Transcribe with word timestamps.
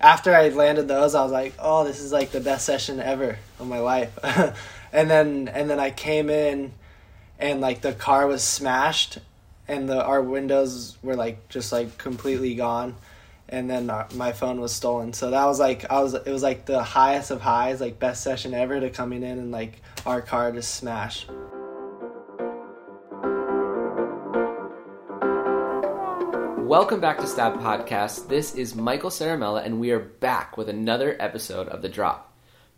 after 0.00 0.34
I 0.34 0.48
landed 0.48 0.88
those, 0.88 1.14
I 1.14 1.22
was 1.22 1.32
like, 1.32 1.54
oh, 1.58 1.84
this 1.84 2.00
is 2.00 2.12
like 2.12 2.30
the 2.30 2.40
best 2.40 2.64
session 2.64 3.00
ever 3.00 3.38
of 3.58 3.68
my 3.68 3.78
life. 3.78 4.18
and 4.92 5.10
then 5.10 5.48
and 5.48 5.68
then 5.68 5.78
I 5.78 5.90
came 5.90 6.30
in, 6.30 6.72
and 7.38 7.60
like 7.60 7.82
the 7.82 7.92
car 7.92 8.26
was 8.26 8.42
smashed, 8.42 9.18
and 9.68 9.88
the 9.88 10.02
our 10.02 10.22
windows 10.22 10.96
were 11.02 11.16
like 11.16 11.48
just 11.48 11.72
like 11.72 11.98
completely 11.98 12.54
gone 12.54 12.96
and 13.50 13.68
then 13.68 13.90
our, 13.90 14.06
my 14.14 14.32
phone 14.32 14.60
was 14.60 14.72
stolen. 14.72 15.12
So 15.12 15.30
that 15.30 15.44
was 15.44 15.58
like 15.58 15.90
I 15.90 16.00
was 16.00 16.14
it 16.14 16.28
was 16.28 16.42
like 16.42 16.66
the 16.66 16.82
highest 16.82 17.30
of 17.30 17.40
highs, 17.40 17.80
like 17.80 17.98
best 17.98 18.22
session 18.22 18.54
ever 18.54 18.80
to 18.80 18.90
coming 18.90 19.22
in 19.22 19.38
and 19.38 19.50
like 19.50 19.82
our 20.06 20.22
car 20.22 20.52
just 20.52 20.74
smash. 20.76 21.26
Welcome 26.70 27.00
back 27.00 27.18
to 27.18 27.26
Stab 27.26 27.54
Podcast. 27.54 28.28
This 28.28 28.54
is 28.54 28.76
Michael 28.76 29.10
Ciaramella, 29.10 29.66
and 29.66 29.80
we 29.80 29.90
are 29.90 29.98
back 29.98 30.56
with 30.56 30.68
another 30.68 31.16
episode 31.18 31.66
of 31.66 31.82
The 31.82 31.88
Drop. 31.88 32.32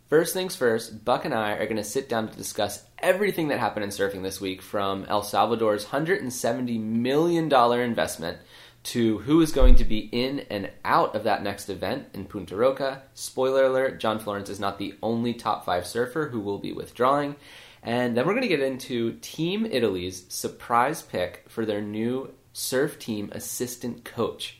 First 0.09 0.33
things 0.33 0.55
first, 0.55 1.05
Buck 1.05 1.25
and 1.25 1.33
I 1.33 1.51
are 1.51 1.65
going 1.65 1.77
to 1.77 1.83
sit 1.83 2.09
down 2.09 2.27
to 2.27 2.35
discuss 2.35 2.85
everything 2.97 3.49
that 3.49 3.59
happened 3.59 3.83
in 3.83 3.91
surfing 3.91 4.23
this 4.23 4.41
week 4.41 4.63
from 4.63 5.05
El 5.05 5.21
Salvador's 5.21 5.85
$170 5.85 6.81
million 6.81 7.53
investment 7.53 8.39
to 8.81 9.19
who 9.19 9.41
is 9.41 9.51
going 9.51 9.75
to 9.75 9.85
be 9.85 10.09
in 10.11 10.39
and 10.49 10.71
out 10.83 11.15
of 11.15 11.25
that 11.25 11.43
next 11.43 11.69
event 11.69 12.07
in 12.15 12.25
Punta 12.25 12.55
Roca. 12.55 13.03
Spoiler 13.13 13.65
alert 13.65 13.99
John 13.99 14.17
Florence 14.17 14.49
is 14.49 14.59
not 14.59 14.79
the 14.79 14.95
only 15.03 15.35
top 15.35 15.65
five 15.65 15.85
surfer 15.85 16.29
who 16.29 16.39
will 16.39 16.57
be 16.57 16.73
withdrawing. 16.73 17.35
And 17.83 18.17
then 18.17 18.25
we're 18.25 18.33
going 18.33 18.41
to 18.41 18.47
get 18.47 18.59
into 18.59 19.19
Team 19.21 19.67
Italy's 19.67 20.25
surprise 20.29 21.03
pick 21.03 21.45
for 21.47 21.63
their 21.63 21.81
new 21.81 22.33
surf 22.53 22.97
team 22.99 23.29
assistant 23.33 24.05
coach. 24.05 24.59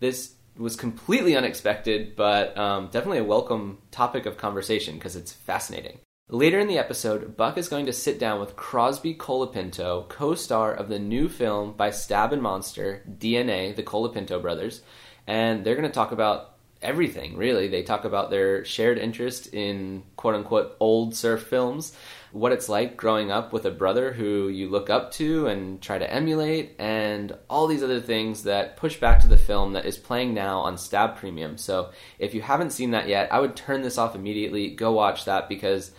This 0.00 0.34
was 0.58 0.74
completely 0.74 1.36
unexpected, 1.36 2.16
but 2.16 2.56
um, 2.56 2.86
definitely 2.86 3.18
a 3.18 3.24
welcome 3.24 3.78
topic 3.90 4.26
of 4.26 4.38
conversation 4.38 4.94
because 4.94 5.16
it's 5.16 5.32
fascinating. 5.32 6.00
Later 6.28 6.58
in 6.58 6.66
the 6.66 6.78
episode, 6.78 7.36
Buck 7.36 7.56
is 7.56 7.68
going 7.68 7.86
to 7.86 7.92
sit 7.92 8.18
down 8.18 8.40
with 8.40 8.56
Crosby 8.56 9.14
Colapinto, 9.14 10.08
co 10.08 10.34
star 10.34 10.74
of 10.74 10.88
the 10.88 10.98
new 10.98 11.28
film 11.28 11.74
by 11.74 11.90
Stab 11.90 12.32
and 12.32 12.42
Monster, 12.42 13.04
DNA, 13.08 13.76
the 13.76 13.84
Colapinto 13.84 14.42
brothers, 14.42 14.82
and 15.28 15.64
they're 15.64 15.76
going 15.76 15.86
to 15.86 15.94
talk 15.94 16.10
about 16.10 16.56
everything, 16.82 17.36
really. 17.36 17.68
They 17.68 17.84
talk 17.84 18.04
about 18.04 18.30
their 18.30 18.64
shared 18.64 18.98
interest 18.98 19.54
in 19.54 20.02
quote 20.16 20.34
unquote 20.34 20.76
old 20.80 21.14
surf 21.14 21.42
films, 21.44 21.96
what 22.36 22.52
it's 22.52 22.68
like 22.68 22.96
growing 22.96 23.30
up 23.30 23.52
with 23.52 23.64
a 23.64 23.70
brother 23.70 24.12
who 24.12 24.48
you 24.48 24.68
look 24.68 24.90
up 24.90 25.10
to 25.10 25.46
and 25.46 25.80
try 25.80 25.96
to 25.96 26.12
emulate, 26.12 26.74
and 26.78 27.34
all 27.48 27.66
these 27.66 27.82
other 27.82 28.00
things 28.00 28.42
that 28.42 28.76
push 28.76 29.00
back 29.00 29.20
to 29.20 29.28
the 29.28 29.38
film 29.38 29.72
that 29.72 29.86
is 29.86 29.96
playing 29.96 30.34
now 30.34 30.60
on 30.60 30.76
Stab 30.76 31.16
Premium. 31.16 31.56
So 31.56 31.90
if 32.18 32.34
you 32.34 32.42
haven't 32.42 32.72
seen 32.72 32.90
that 32.90 33.08
yet, 33.08 33.32
I 33.32 33.40
would 33.40 33.56
turn 33.56 33.80
this 33.80 33.96
off 33.96 34.14
immediately. 34.14 34.68
Go 34.68 34.92
watch 34.92 35.24
that 35.24 35.48
because 35.48 35.92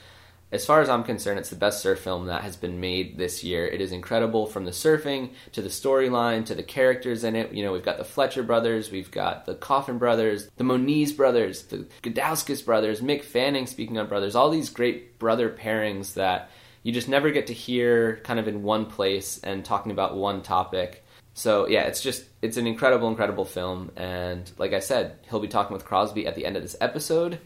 as 0.51 0.65
far 0.65 0.81
as 0.81 0.87
I'm 0.87 1.03
concerned, 1.03 1.39
it's 1.39 1.49
the 1.49 1.57
best 1.57 1.81
surf 1.81 1.99
film 1.99 2.27
that 2.27 2.43
has 2.43 2.55
been 2.55 2.79
made 2.79 3.17
this 3.17 3.43
year. 3.43 3.67
It 3.67 3.81
is 3.81 3.91
incredible 3.91 4.45
from 4.45 4.63
the 4.63 4.71
surfing 4.71 5.31
to 5.51 5.61
the 5.61 5.67
storyline 5.67 6.45
to 6.45 6.55
the 6.55 6.63
characters 6.63 7.25
in 7.25 7.35
it. 7.35 7.51
You 7.51 7.63
know, 7.63 7.73
we've 7.73 7.83
got 7.83 7.97
the 7.97 8.05
Fletcher 8.05 8.43
brothers, 8.43 8.89
we've 8.89 9.11
got 9.11 9.45
the 9.45 9.55
Coffin 9.55 9.97
brothers, 9.97 10.49
the 10.55 10.63
Moniz 10.63 11.11
brothers, 11.11 11.63
the 11.63 11.85
Gudauskas 12.01 12.63
brothers, 12.63 13.01
Mick 13.01 13.23
Fanning, 13.23 13.67
speaking 13.67 13.97
of 13.97 14.07
brothers, 14.07 14.35
all 14.35 14.49
these 14.49 14.69
great 14.69 15.19
brother 15.19 15.49
pairings 15.49 16.13
that 16.13 16.49
you 16.83 16.93
just 16.93 17.09
never 17.09 17.29
get 17.31 17.47
to 17.47 17.53
hear 17.53 18.21
kind 18.23 18.39
of 18.39 18.47
in 18.47 18.63
one 18.63 18.85
place 18.85 19.41
and 19.43 19.65
talking 19.65 19.91
about 19.91 20.15
one 20.15 20.41
topic. 20.41 21.03
So 21.33 21.67
yeah, 21.67 21.81
it's 21.81 22.01
just 22.01 22.23
it's 22.41 22.55
an 22.55 22.65
incredible, 22.65 23.09
incredible 23.09 23.43
film. 23.43 23.91
And 23.97 24.49
like 24.57 24.71
I 24.71 24.79
said, 24.79 25.17
he'll 25.29 25.41
be 25.41 25.49
talking 25.49 25.73
with 25.73 25.83
Crosby 25.83 26.25
at 26.25 26.35
the 26.35 26.45
end 26.45 26.55
of 26.55 26.63
this 26.63 26.77
episode. 26.79 27.39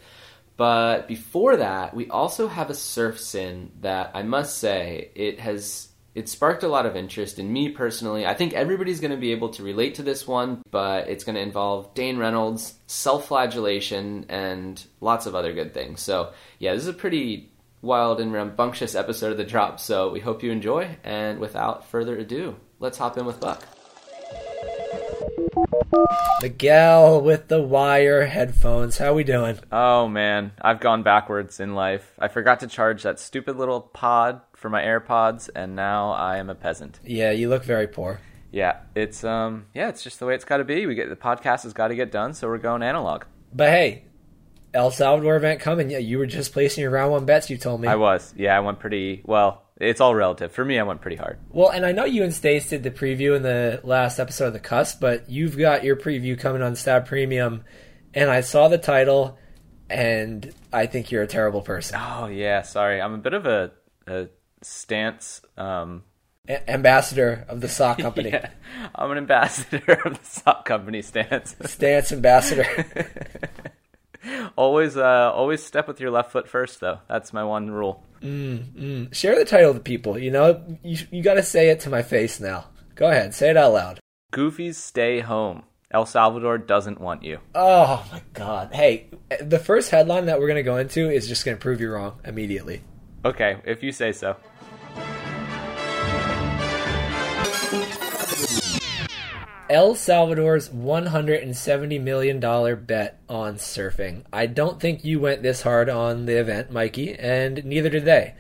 But 0.58 1.08
before 1.08 1.58
that, 1.58 1.96
we 1.96 2.10
also 2.10 2.48
have 2.48 2.70
a 2.70 2.76
surf 2.76 3.20
sin 3.20 3.72
that 3.82 4.12
I 4.14 4.24
must 4.24 4.58
say 4.58 5.12
it 5.16 5.40
has 5.40 5.90
it 6.14 6.28
sparked 6.28 6.64
a 6.64 6.68
lot 6.68 6.86
of 6.86 6.96
interest 6.96 7.40
in 7.40 7.52
me 7.52 7.70
personally. 7.70 8.26
I 8.26 8.34
think 8.34 8.54
everybody's 8.54 9.00
going 9.00 9.12
to 9.12 9.18
be 9.18 9.32
able 9.32 9.50
to 9.50 9.64
relate 9.64 9.96
to 9.96 10.04
this 10.04 10.28
one, 10.28 10.62
but 10.70 11.08
it's 11.08 11.24
going 11.24 11.36
to 11.36 11.42
involve 11.42 11.94
Dane 11.94 12.18
Reynolds, 12.18 12.74
self-flagellation, 12.88 14.26
and 14.28 14.84
lots 15.00 15.26
of 15.26 15.36
other 15.36 15.54
good 15.54 15.74
things. 15.74 16.02
So 16.02 16.34
yeah, 16.60 16.74
this 16.74 16.84
is 16.84 16.90
a 16.90 16.94
pretty 16.94 17.52
wild 17.82 18.20
and 18.20 18.34
rambunctious 18.34 18.94
episode 18.94 19.32
of 19.32 19.38
the 19.38 19.46
drop. 19.46 19.80
So 19.80 20.12
we 20.12 20.20
hope 20.20 20.44
you 20.44 20.52
enjoy. 20.52 20.98
And 21.04 21.40
without 21.40 21.88
further 21.88 22.18
ado, 22.18 22.58
let's 22.80 22.98
hop 22.98 23.18
in 23.18 23.26
with 23.26 23.40
Buck. 23.40 23.64
Miguel 26.42 27.22
with 27.22 27.48
the 27.48 27.62
wire 27.62 28.26
headphones. 28.26 28.98
How 28.98 29.14
we 29.14 29.24
doing? 29.24 29.60
Oh 29.72 30.08
man, 30.08 30.52
I've 30.62 30.80
gone 30.80 31.04
backwards 31.04 31.60
in 31.60 31.76
life. 31.76 32.14
I 32.20 32.28
forgot 32.28 32.60
to 32.62 32.68
charge 32.68 33.04
that 33.04 33.20
stupid 33.20 33.58
little 33.58 33.82
pod 33.82 34.42
for 34.56 34.70
my 34.70 34.82
AirPods, 34.82 35.50
and 35.56 35.76
now 35.76 36.12
I 36.12 36.38
am 36.38 36.50
a 36.50 36.56
peasant. 36.56 37.00
Yeah, 37.04 37.32
you 37.32 37.50
look 37.50 37.64
very 37.64 37.88
poor. 37.88 38.20
Yeah, 38.52 38.80
it's 38.96 39.24
um, 39.24 39.68
yeah, 39.74 39.90
it's 39.90 40.04
just 40.04 40.20
the 40.20 40.26
way 40.26 40.36
it's 40.36 40.46
got 40.46 40.58
to 40.58 40.64
be. 40.64 40.86
We 40.86 40.96
get 40.96 41.10
the 41.10 41.16
podcast 41.16 41.64
has 41.64 41.74
got 41.74 41.90
to 41.90 41.96
get 41.96 42.12
done, 42.12 42.34
so 42.34 42.48
we're 42.48 42.58
going 42.58 42.84
analog. 42.84 43.26
But 43.54 43.70
hey, 43.70 44.06
El 44.74 44.92
Salvador 44.92 45.36
event 45.36 45.60
coming. 45.60 45.90
Yeah, 45.90 46.00
you 46.00 46.18
were 46.18 46.26
just 46.26 46.54
placing 46.54 46.82
your 46.82 46.92
round 46.92 47.12
one 47.12 47.26
bets. 47.26 47.50
You 47.50 47.58
told 47.58 47.82
me. 47.82 47.88
I 47.88 47.96
was. 47.96 48.34
Yeah, 48.38 48.56
I 48.56 48.60
went 48.62 48.80
pretty 48.80 49.22
well 49.26 49.64
it's 49.82 50.00
all 50.00 50.16
relative. 50.16 50.52
For 50.52 50.64
me, 50.64 50.80
I 50.80 50.84
went 50.84 51.02
pretty 51.02 51.18
hard. 51.18 51.40
Well, 51.50 51.70
and 51.70 51.86
I 51.86 51.92
know 51.92 52.06
you 52.06 52.24
and 52.24 52.34
Stace 52.34 52.70
did 52.70 52.84
the 52.84 52.92
preview 52.92 53.36
in 53.36 53.42
the 53.44 53.82
last 53.84 54.20
episode 54.20 54.48
of 54.48 54.54
the 54.54 54.60
Cusp, 54.60 55.00
but 55.02 55.30
you've 55.30 55.58
got 55.58 55.84
your 55.84 55.96
preview 55.96 56.40
coming 56.40 56.62
on 56.62 56.76
Stab 56.76 57.06
Premium, 57.08 57.64
and 58.14 58.30
I 58.30 58.42
saw 58.42 58.68
the 58.68 58.78
title, 58.78 59.38
and 59.90 60.54
I 60.72 60.86
think 60.86 61.12
you're 61.12 61.24
a 61.24 61.28
terrible 61.28 61.62
person. 61.62 62.00
Oh 62.02 62.28
yeah, 62.28 62.62
sorry. 62.62 63.02
I'm 63.02 63.14
a 63.16 63.18
bit 63.18 63.34
of 63.34 63.46
a, 63.46 63.72
a 64.08 64.28
stance. 64.62 65.42
Um, 65.58 66.04
a- 66.48 66.70
ambassador 66.70 67.46
of 67.50 67.62
the 67.62 67.68
sock 67.70 67.98
company. 68.00 68.30
yeah, 68.30 68.50
I'm 68.96 69.12
an 69.12 69.18
ambassador 69.18 69.94
of 70.06 70.18
the 70.20 70.26
sock 70.26 70.66
company. 70.66 71.02
Stance. 71.02 71.56
Stance 71.66 72.12
ambassador. 72.12 72.66
always, 74.56 74.98
uh, 74.98 75.32
always 75.34 75.64
step 75.64 75.88
with 75.88 76.00
your 76.00 76.12
left 76.12 76.32
foot 76.32 76.48
first, 76.48 76.80
though. 76.80 77.00
That's 77.08 77.34
my 77.34 77.44
one 77.44 77.72
rule. 77.72 78.06
Mm, 78.22 78.64
mm. 78.74 79.14
Share 79.14 79.36
the 79.38 79.46
title 79.46 79.74
with 79.74 79.84
people. 79.84 80.18
You 80.18 80.32
know, 80.32 80.78
you, 80.84 81.06
you 81.12 81.24
got 81.24 81.36
to 81.36 81.44
say 81.44 81.70
it 81.70 81.80
to 81.82 81.90
my 81.90 82.02
face 82.02 82.40
now. 82.40 82.66
Go 82.96 83.10
ahead, 83.10 83.34
say 83.34 83.50
it 83.50 83.58
out 83.58 83.74
loud. 83.74 84.00
Goofies 84.32 84.76
stay 84.76 85.20
home. 85.20 85.64
El 85.94 86.06
Salvador 86.06 86.58
doesn't 86.58 87.02
want 87.02 87.24
you. 87.24 87.40
Oh 87.54 88.08
my 88.12 88.22
god. 88.34 88.74
Hey, 88.74 89.10
the 89.42 89.60
first 89.60 89.92
headline 89.92 90.28
that 90.28 90.40
we're 90.40 90.48
going 90.48 90.56
to 90.56 90.64
go 90.64 90.78
into 90.78 91.10
is 91.10 91.28
just 91.28 91.44
going 91.44 91.58
to 91.58 91.62
prove 91.62 91.82
you 91.82 91.92
wrong 91.92 92.20
immediately. 92.24 92.82
Okay, 93.26 93.58
if 93.66 93.84
you 93.84 93.92
say 93.92 94.14
so. 94.14 94.38
El 99.72 99.96
Salvador's 99.96 100.68
$170 100.68 102.02
million 102.02 102.42
bet 102.86 103.22
on 103.30 103.56
surfing. 103.56 104.26
I 104.34 104.46
don't 104.46 104.82
think 104.82 105.06
you 105.06 105.22
went 105.22 105.44
this 105.44 105.62
hard 105.62 105.88
on 105.88 106.26
the 106.26 106.38
event, 106.38 106.72
Mikey, 106.72 107.18
and 107.18 107.64
neither 107.64 107.88
did 107.90 108.04
they. 108.04 108.36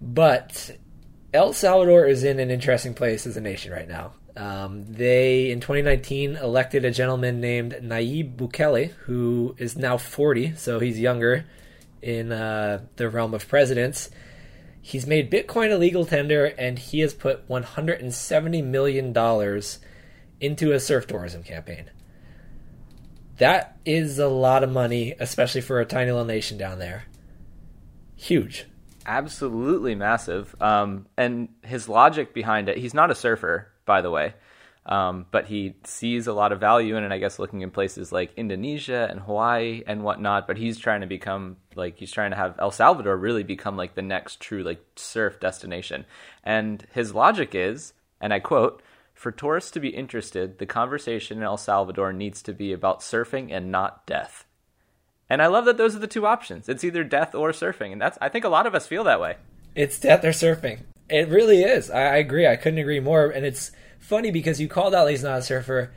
But 0.00 0.76
El 1.32 1.52
Salvador 1.52 2.06
is 2.06 2.24
in 2.24 2.40
an 2.40 2.50
interesting 2.50 2.94
place 2.94 3.28
as 3.28 3.36
a 3.36 3.40
nation 3.40 3.70
right 3.70 3.86
now. 3.86 4.14
Um, 4.36 4.92
they, 4.92 5.52
in 5.52 5.60
2019, 5.60 6.34
elected 6.34 6.84
a 6.84 6.90
gentleman 6.90 7.40
named 7.40 7.74
Nayib 7.80 8.34
Bukele, 8.34 8.90
who 9.04 9.54
is 9.58 9.76
now 9.76 9.96
40, 9.96 10.56
so 10.56 10.80
he's 10.80 10.98
younger 10.98 11.44
in 12.02 12.32
uh, 12.32 12.80
the 12.96 13.08
realm 13.08 13.34
of 13.34 13.46
presidents. 13.46 14.10
He's 14.80 15.06
made 15.06 15.30
Bitcoin 15.30 15.72
a 15.72 15.76
legal 15.76 16.04
tender, 16.04 16.46
and 16.58 16.76
he 16.76 16.98
has 17.00 17.14
put 17.14 17.48
$170 17.48 18.64
million 18.64 19.12
into 20.42 20.72
a 20.72 20.80
surf 20.80 21.06
tourism 21.06 21.42
campaign. 21.42 21.90
That 23.38 23.78
is 23.84 24.18
a 24.18 24.28
lot 24.28 24.62
of 24.62 24.70
money, 24.70 25.14
especially 25.18 25.62
for 25.62 25.80
a 25.80 25.86
tiny 25.86 26.10
little 26.10 26.26
nation 26.26 26.58
down 26.58 26.78
there. 26.78 27.04
Huge. 28.16 28.66
Absolutely 29.06 29.94
massive. 29.94 30.54
Um, 30.60 31.06
and 31.16 31.48
his 31.62 31.88
logic 31.88 32.34
behind 32.34 32.68
it, 32.68 32.76
he's 32.76 32.94
not 32.94 33.10
a 33.10 33.14
surfer, 33.14 33.68
by 33.84 34.02
the 34.02 34.10
way. 34.10 34.34
Um, 34.84 35.26
but 35.30 35.46
he 35.46 35.76
sees 35.84 36.26
a 36.26 36.32
lot 36.32 36.50
of 36.50 36.58
value 36.58 36.96
in 36.96 37.04
it, 37.04 37.12
I 37.12 37.18
guess, 37.18 37.38
looking 37.38 37.60
in 37.60 37.70
places 37.70 38.10
like 38.10 38.32
Indonesia 38.36 39.06
and 39.08 39.20
Hawaii 39.20 39.82
and 39.86 40.02
whatnot. 40.02 40.46
But 40.48 40.56
he's 40.58 40.76
trying 40.76 41.02
to 41.02 41.06
become 41.06 41.56
like 41.76 41.98
he's 41.98 42.10
trying 42.10 42.32
to 42.32 42.36
have 42.36 42.56
El 42.58 42.72
Salvador 42.72 43.16
really 43.16 43.44
become 43.44 43.76
like 43.76 43.94
the 43.94 44.02
next 44.02 44.40
true 44.40 44.64
like 44.64 44.84
surf 44.96 45.38
destination. 45.38 46.04
And 46.42 46.84
his 46.92 47.14
logic 47.14 47.54
is, 47.54 47.92
and 48.20 48.32
I 48.32 48.40
quote, 48.40 48.82
for 49.22 49.30
tourists 49.30 49.70
to 49.70 49.78
be 49.78 49.90
interested, 49.90 50.58
the 50.58 50.66
conversation 50.66 51.38
in 51.38 51.44
El 51.44 51.56
Salvador 51.56 52.12
needs 52.12 52.42
to 52.42 52.52
be 52.52 52.72
about 52.72 53.00
surfing 53.00 53.52
and 53.52 53.70
not 53.70 54.04
death. 54.04 54.46
And 55.30 55.40
I 55.40 55.46
love 55.46 55.64
that 55.66 55.76
those 55.76 55.94
are 55.94 56.00
the 56.00 56.08
two 56.08 56.26
options. 56.26 56.68
It's 56.68 56.82
either 56.82 57.04
death 57.04 57.32
or 57.32 57.52
surfing, 57.52 57.92
and 57.92 58.02
that's 58.02 58.18
I 58.20 58.28
think 58.28 58.44
a 58.44 58.48
lot 58.48 58.66
of 58.66 58.74
us 58.74 58.88
feel 58.88 59.04
that 59.04 59.20
way. 59.20 59.36
It's 59.76 60.00
death 60.00 60.24
or 60.24 60.30
surfing. 60.30 60.80
It 61.08 61.28
really 61.28 61.62
is. 61.62 61.88
I, 61.88 62.16
agree. 62.16 62.48
I 62.48 62.56
couldn't 62.56 62.80
agree 62.80 62.98
more. 62.98 63.30
And 63.30 63.46
it's 63.46 63.70
funny 64.00 64.32
because 64.32 64.60
you 64.60 64.66
called 64.66 64.92
out 64.92 65.08
he's 65.08 65.22
not 65.22 65.38
a 65.38 65.42
surfer. 65.42 65.92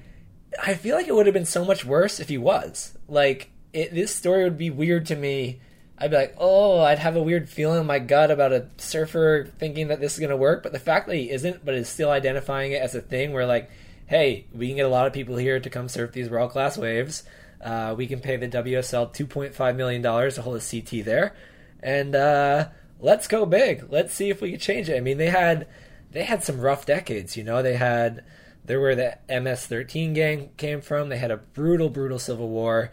I 0.63 0.75
feel 0.75 0.95
like 0.95 1.07
it 1.07 1.15
would 1.15 1.25
have 1.25 1.33
been 1.33 1.45
so 1.45 1.65
much 1.65 1.83
worse 1.83 2.19
if 2.19 2.29
he 2.29 2.37
was. 2.37 2.95
Like 3.07 3.49
it, 3.73 3.91
this 3.91 4.15
story 4.15 4.43
would 4.43 4.57
be 4.57 4.69
weird 4.69 5.07
to 5.07 5.15
me. 5.15 5.61
I'd 5.97 6.11
be 6.11 6.17
like, 6.17 6.35
oh, 6.37 6.81
I'd 6.81 6.99
have 6.99 7.15
a 7.15 7.21
weird 7.21 7.47
feeling 7.47 7.79
in 7.79 7.85
my 7.85 7.99
gut 7.99 8.29
about 8.29 8.51
a 8.51 8.67
surfer 8.77 9.49
thinking 9.59 9.87
that 9.87 10.01
this 10.01 10.13
is 10.13 10.19
going 10.19 10.29
to 10.29 10.37
work. 10.37 10.61
But 10.61 10.73
the 10.73 10.79
fact 10.79 11.07
that 11.07 11.15
he 11.15 11.29
isn't, 11.29 11.63
but 11.63 11.73
is 11.73 11.87
still 11.87 12.09
identifying 12.09 12.73
it 12.73 12.81
as 12.81 12.95
a 12.95 13.01
thing 13.01 13.31
where, 13.31 13.45
like, 13.45 13.69
hey, 14.07 14.45
we 14.53 14.67
can 14.67 14.75
get 14.75 14.85
a 14.85 14.89
lot 14.89 15.07
of 15.07 15.13
people 15.13 15.37
here 15.37 15.59
to 15.59 15.69
come 15.69 15.87
surf 15.87 16.11
these 16.11 16.29
world 16.29 16.51
class 16.51 16.77
waves. 16.77 17.23
Uh, 17.61 17.95
we 17.97 18.07
can 18.07 18.19
pay 18.19 18.35
the 18.35 18.47
WSL 18.47 19.13
$2.5 19.13 19.75
million 19.75 20.01
to 20.01 20.41
hold 20.41 20.57
a 20.57 20.59
CT 20.59 21.05
there. 21.05 21.33
And 21.81 22.15
uh, 22.15 22.69
let's 22.99 23.27
go 23.27 23.45
big. 23.45 23.85
Let's 23.89 24.13
see 24.13 24.29
if 24.29 24.41
we 24.41 24.51
can 24.51 24.59
change 24.59 24.89
it. 24.89 24.97
I 24.97 24.99
mean, 24.99 25.17
they 25.17 25.29
had 25.29 25.67
they 26.11 26.23
had 26.23 26.43
some 26.43 26.59
rough 26.59 26.85
decades, 26.85 27.35
you 27.35 27.43
know. 27.43 27.61
They 27.61 27.75
had 27.75 28.23
there 28.63 28.79
where 28.79 28.95
the 28.95 29.17
MS13 29.29 30.13
gang 30.15 30.49
came 30.57 30.81
from. 30.81 31.09
They 31.09 31.17
had 31.17 31.31
a 31.31 31.37
brutal, 31.37 31.89
brutal 31.89 32.19
civil 32.19 32.49
war. 32.49 32.91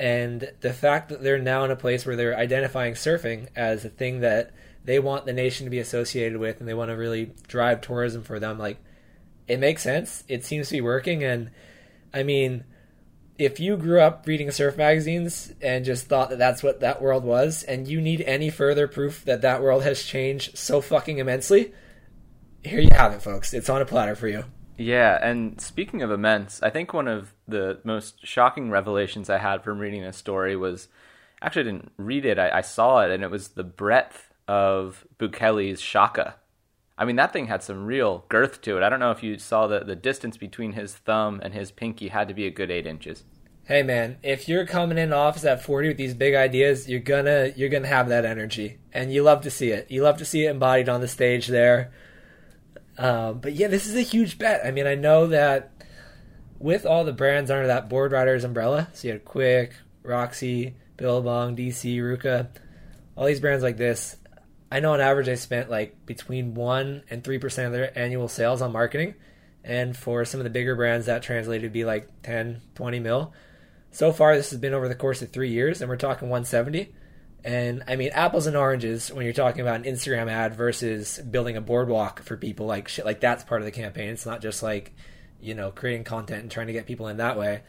And 0.00 0.50
the 0.62 0.72
fact 0.72 1.10
that 1.10 1.22
they're 1.22 1.38
now 1.38 1.62
in 1.66 1.70
a 1.70 1.76
place 1.76 2.06
where 2.06 2.16
they're 2.16 2.34
identifying 2.34 2.94
surfing 2.94 3.48
as 3.54 3.84
a 3.84 3.90
thing 3.90 4.20
that 4.20 4.54
they 4.82 4.98
want 4.98 5.26
the 5.26 5.34
nation 5.34 5.66
to 5.66 5.70
be 5.70 5.78
associated 5.78 6.38
with 6.38 6.58
and 6.58 6.66
they 6.66 6.72
want 6.72 6.90
to 6.90 6.96
really 6.96 7.32
drive 7.46 7.82
tourism 7.82 8.22
for 8.22 8.40
them, 8.40 8.58
like, 8.58 8.78
it 9.46 9.60
makes 9.60 9.82
sense. 9.82 10.24
It 10.26 10.42
seems 10.42 10.68
to 10.68 10.76
be 10.76 10.80
working. 10.80 11.22
And 11.22 11.50
I 12.14 12.22
mean, 12.22 12.64
if 13.36 13.60
you 13.60 13.76
grew 13.76 14.00
up 14.00 14.24
reading 14.26 14.50
surf 14.50 14.78
magazines 14.78 15.52
and 15.60 15.84
just 15.84 16.06
thought 16.06 16.30
that 16.30 16.38
that's 16.38 16.62
what 16.62 16.80
that 16.80 17.02
world 17.02 17.24
was, 17.24 17.62
and 17.62 17.86
you 17.86 18.00
need 18.00 18.22
any 18.22 18.48
further 18.48 18.88
proof 18.88 19.22
that 19.26 19.42
that 19.42 19.60
world 19.60 19.82
has 19.82 20.02
changed 20.02 20.56
so 20.56 20.80
fucking 20.80 21.18
immensely, 21.18 21.74
here 22.64 22.80
you 22.80 22.88
have 22.92 23.12
it, 23.12 23.20
folks. 23.20 23.52
It's 23.52 23.68
on 23.68 23.82
a 23.82 23.86
platter 23.86 24.14
for 24.14 24.28
you. 24.28 24.44
Yeah, 24.80 25.18
and 25.20 25.60
speaking 25.60 26.00
of 26.00 26.10
immense, 26.10 26.62
I 26.62 26.70
think 26.70 26.94
one 26.94 27.06
of 27.06 27.34
the 27.46 27.80
most 27.84 28.26
shocking 28.26 28.70
revelations 28.70 29.28
I 29.28 29.36
had 29.36 29.62
from 29.62 29.78
reading 29.78 30.00
this 30.00 30.16
story 30.16 30.56
was 30.56 30.88
actually 31.42 31.68
I 31.68 31.72
didn't 31.72 31.92
read 31.98 32.24
it, 32.24 32.38
I, 32.38 32.48
I 32.48 32.60
saw 32.62 33.00
it, 33.00 33.10
and 33.10 33.22
it 33.22 33.30
was 33.30 33.48
the 33.48 33.62
breadth 33.62 34.32
of 34.48 35.06
Bukele's 35.18 35.82
shaka. 35.82 36.36
I 36.96 37.04
mean, 37.04 37.16
that 37.16 37.30
thing 37.30 37.48
had 37.48 37.62
some 37.62 37.84
real 37.84 38.24
girth 38.30 38.62
to 38.62 38.78
it. 38.78 38.82
I 38.82 38.88
don't 38.88 39.00
know 39.00 39.10
if 39.10 39.22
you 39.22 39.36
saw 39.36 39.66
the, 39.66 39.80
the 39.80 39.94
distance 39.94 40.38
between 40.38 40.72
his 40.72 40.94
thumb 40.94 41.40
and 41.44 41.52
his 41.52 41.70
pinky 41.70 42.08
had 42.08 42.28
to 42.28 42.34
be 42.34 42.46
a 42.46 42.50
good 42.50 42.70
eight 42.70 42.86
inches. 42.86 43.24
Hey 43.64 43.82
man, 43.82 44.16
if 44.22 44.48
you're 44.48 44.64
coming 44.64 44.96
in 44.96 45.12
office 45.12 45.44
at 45.44 45.62
40 45.62 45.88
with 45.88 45.98
these 45.98 46.14
big 46.14 46.34
ideas, 46.34 46.88
you're 46.88 47.00
gonna 47.00 47.52
you're 47.54 47.68
gonna 47.68 47.86
have 47.86 48.08
that 48.08 48.24
energy, 48.24 48.78
and 48.94 49.12
you 49.12 49.24
love 49.24 49.42
to 49.42 49.50
see 49.50 49.72
it. 49.72 49.90
You 49.90 50.02
love 50.04 50.16
to 50.16 50.24
see 50.24 50.46
it 50.46 50.50
embodied 50.50 50.88
on 50.88 51.02
the 51.02 51.06
stage 51.06 51.48
there. 51.48 51.92
Um, 53.00 53.38
but 53.38 53.54
yeah, 53.54 53.68
this 53.68 53.86
is 53.86 53.96
a 53.96 54.02
huge 54.02 54.36
bet. 54.38 54.60
I 54.62 54.72
mean, 54.72 54.86
I 54.86 54.94
know 54.94 55.28
that 55.28 55.72
with 56.58 56.84
all 56.84 57.02
the 57.04 57.14
brands 57.14 57.50
under 57.50 57.66
that 57.68 57.88
Boardriders 57.88 58.44
umbrella, 58.44 58.88
so 58.92 59.08
you 59.08 59.14
had 59.14 59.24
Quik, 59.24 59.72
Roxy, 60.02 60.74
Billabong, 60.98 61.56
DC, 61.56 61.96
RVCA, 61.96 62.48
all 63.16 63.26
these 63.26 63.40
brands 63.40 63.62
like 63.62 63.78
this. 63.78 64.16
I 64.70 64.80
know 64.80 64.92
on 64.92 65.00
average 65.00 65.26
they 65.26 65.36
spent 65.36 65.70
like 65.70 66.04
between 66.04 66.52
one 66.52 67.02
and 67.08 67.24
three 67.24 67.38
percent 67.38 67.68
of 67.68 67.72
their 67.72 67.98
annual 67.98 68.28
sales 68.28 68.60
on 68.60 68.70
marketing, 68.70 69.14
and 69.64 69.96
for 69.96 70.26
some 70.26 70.38
of 70.38 70.44
the 70.44 70.50
bigger 70.50 70.76
brands 70.76 71.06
that 71.06 71.22
translated 71.22 71.62
to 71.62 71.72
be 71.72 71.86
like 71.86 72.06
10, 72.22 72.60
20 72.74 73.00
mil. 73.00 73.32
So 73.92 74.12
far, 74.12 74.36
this 74.36 74.50
has 74.50 74.60
been 74.60 74.74
over 74.74 74.88
the 74.88 74.94
course 74.94 75.22
of 75.22 75.30
three 75.30 75.50
years, 75.50 75.80
and 75.80 75.88
we're 75.88 75.96
talking 75.96 76.28
170. 76.28 76.94
And 77.44 77.84
I 77.88 77.96
mean, 77.96 78.10
apples 78.12 78.46
and 78.46 78.56
oranges 78.56 79.12
when 79.12 79.24
you're 79.24 79.32
talking 79.32 79.62
about 79.62 79.76
an 79.76 79.84
Instagram 79.84 80.30
ad 80.30 80.54
versus 80.54 81.18
building 81.18 81.56
a 81.56 81.60
boardwalk 81.60 82.22
for 82.22 82.36
people, 82.36 82.66
like 82.66 82.88
shit, 82.88 83.04
like 83.04 83.20
that's 83.20 83.44
part 83.44 83.60
of 83.60 83.64
the 83.64 83.70
campaign. 83.72 84.10
It's 84.10 84.26
not 84.26 84.42
just 84.42 84.62
like, 84.62 84.94
you 85.40 85.54
know, 85.54 85.70
creating 85.70 86.04
content 86.04 86.42
and 86.42 86.50
trying 86.50 86.66
to 86.66 86.72
get 86.72 86.86
people 86.86 87.08
in 87.08 87.16
that 87.16 87.38
way. 87.38 87.62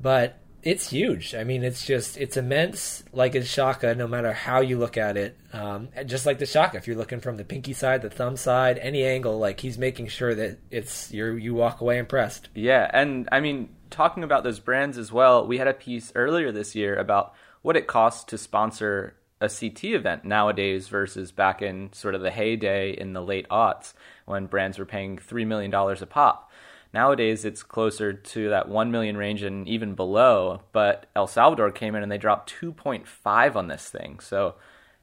But 0.00 0.38
it's 0.62 0.90
huge. 0.90 1.34
I 1.34 1.44
mean, 1.44 1.62
it's 1.62 1.86
just, 1.86 2.16
it's 2.16 2.36
immense, 2.36 3.04
like 3.12 3.34
it's 3.34 3.46
Shaka, 3.46 3.94
no 3.94 4.08
matter 4.08 4.32
how 4.32 4.60
you 4.60 4.78
look 4.78 4.96
at 4.96 5.16
it. 5.16 5.38
Um, 5.52 5.90
just 6.06 6.26
like 6.26 6.38
the 6.38 6.46
Shaka, 6.46 6.78
if 6.78 6.88
you're 6.88 6.96
looking 6.96 7.20
from 7.20 7.36
the 7.36 7.44
pinky 7.44 7.72
side, 7.72 8.02
the 8.02 8.10
thumb 8.10 8.36
side, 8.36 8.78
any 8.78 9.04
angle, 9.04 9.38
like 9.38 9.60
he's 9.60 9.78
making 9.78 10.08
sure 10.08 10.34
that 10.34 10.58
it's, 10.70 11.12
you're, 11.12 11.38
you 11.38 11.54
walk 11.54 11.80
away 11.82 11.98
impressed. 11.98 12.48
Yeah. 12.54 12.90
And 12.92 13.28
I 13.30 13.40
mean, 13.40 13.68
talking 13.90 14.24
about 14.24 14.42
those 14.42 14.58
brands 14.58 14.98
as 14.98 15.12
well, 15.12 15.46
we 15.46 15.58
had 15.58 15.68
a 15.68 15.74
piece 15.74 16.10
earlier 16.14 16.50
this 16.50 16.74
year 16.74 16.96
about 16.96 17.34
what 17.66 17.76
it 17.76 17.88
costs 17.88 18.22
to 18.22 18.38
sponsor 18.38 19.12
a 19.40 19.48
CT 19.48 19.82
event 19.86 20.24
nowadays 20.24 20.86
versus 20.86 21.32
back 21.32 21.60
in 21.60 21.92
sort 21.92 22.14
of 22.14 22.20
the 22.20 22.30
heyday 22.30 22.92
in 22.92 23.12
the 23.12 23.20
late 23.20 23.48
aughts 23.48 23.92
when 24.24 24.46
brands 24.46 24.78
were 24.78 24.86
paying 24.86 25.16
$3 25.16 25.44
million 25.44 25.74
a 25.74 26.06
pop. 26.06 26.52
Nowadays, 26.94 27.44
it's 27.44 27.64
closer 27.64 28.12
to 28.12 28.50
that 28.50 28.68
1 28.68 28.92
million 28.92 29.16
range 29.16 29.42
and 29.42 29.66
even 29.66 29.96
below. 29.96 30.60
But 30.70 31.06
El 31.16 31.26
Salvador 31.26 31.72
came 31.72 31.96
in 31.96 32.04
and 32.04 32.12
they 32.12 32.18
dropped 32.18 32.54
2.5 32.54 33.56
on 33.56 33.66
this 33.66 33.88
thing. 33.88 34.20
So, 34.20 34.54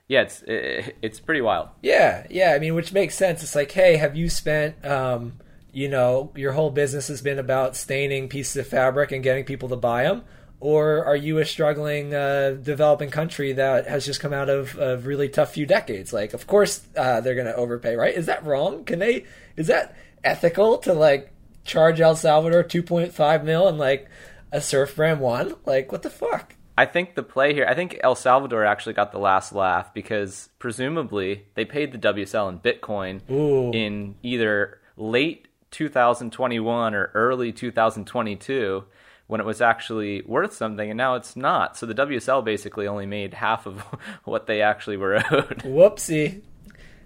yeah, 0.08 0.22
it's 0.22 0.42
it, 0.44 0.96
it's 1.02 1.20
pretty 1.20 1.42
wild. 1.42 1.68
Yeah, 1.82 2.26
yeah. 2.30 2.54
I 2.54 2.60
mean, 2.60 2.76
which 2.76 2.94
makes 2.94 3.16
sense. 3.16 3.44
It's 3.44 3.56
like, 3.56 3.72
hey, 3.72 3.98
have 3.98 4.16
you 4.16 4.30
spent, 4.30 4.86
um, 4.86 5.34
you 5.74 5.90
know, 5.90 6.32
your 6.34 6.54
whole 6.54 6.72
business 6.72 7.10
has 7.10 7.22
been 7.22 7.40
about 7.40 7.76
staining 7.76 8.30
pieces 8.30 8.56
of 8.56 8.68
fabric 8.68 9.12
and 9.12 9.22
getting 9.22 9.44
people 9.44 9.68
to 9.68 9.76
buy 9.76 10.04
them? 10.04 10.24
Or 10.64 11.04
are 11.04 11.16
you 11.18 11.40
a 11.40 11.46
struggling 11.46 12.14
uh, 12.14 12.52
developing 12.52 13.10
country 13.10 13.52
that 13.52 13.86
has 13.86 14.06
just 14.06 14.22
come 14.22 14.32
out 14.32 14.48
of 14.48 14.80
a 14.80 14.96
really 14.98 15.28
tough 15.28 15.54
few 15.54 15.66
decades? 15.66 16.14
Like, 16.14 16.34
of 16.34 16.48
course 16.48 16.88
uh, 16.96 17.20
they're 17.20 17.36
going 17.36 17.48
to 17.48 17.56
overpay, 17.56 17.98
right? 17.98 18.16
Is 18.16 18.28
that 18.28 18.46
wrong? 18.46 18.86
Can 18.86 19.00
they? 19.00 19.26
Is 19.58 19.68
that 19.68 19.94
ethical 20.24 20.78
to 20.78 20.94
like 20.94 21.34
charge 21.66 22.00
El 22.00 22.16
Salvador 22.16 22.64
two 22.64 22.82
point 22.82 23.14
five 23.14 23.44
mil 23.44 23.68
and 23.68 23.78
like 23.78 24.08
a 24.54 24.62
surf 24.62 24.96
brand 24.96 25.20
one? 25.20 25.56
Like, 25.66 25.92
what 25.92 26.02
the 26.02 26.10
fuck? 26.10 26.56
I 26.78 26.86
think 26.86 27.16
the 27.16 27.24
play 27.24 27.54
here, 27.54 27.66
I 27.68 27.76
think 27.76 28.00
El 28.02 28.16
Salvador 28.16 28.64
actually 28.64 28.94
got 28.94 29.12
the 29.12 29.20
last 29.20 29.52
laugh 29.52 29.94
because 29.94 30.48
presumably 30.60 31.46
they 31.56 31.66
paid 31.66 31.92
the 31.92 31.98
WSL 31.98 32.48
in 32.48 32.60
Bitcoin 32.60 33.20
Ooh. 33.30 33.72
in 33.74 34.16
either 34.24 34.80
late 34.96 35.50
2021 35.72 36.96
or 36.96 37.12
early 37.14 37.52
2022 37.52 38.86
when 39.28 39.40
it 39.40 39.46
was 39.46 39.62
actually 39.62 40.22
worth 40.24 40.54
something, 40.54 40.90
and 40.90 40.98
now 40.98 41.16
it's 41.16 41.36
not. 41.36 41.78
So 41.78 41.86
the 41.86 41.96
WSL 41.96 42.44
basically 42.44 42.88
only 42.88 43.06
made 43.06 43.34
half 43.34 43.66
of 43.66 43.80
what 44.24 44.48
they 44.48 44.62
actually 44.62 44.98
were 44.98 45.16
owed. 45.16 45.24
Whoopsie. 45.64 46.42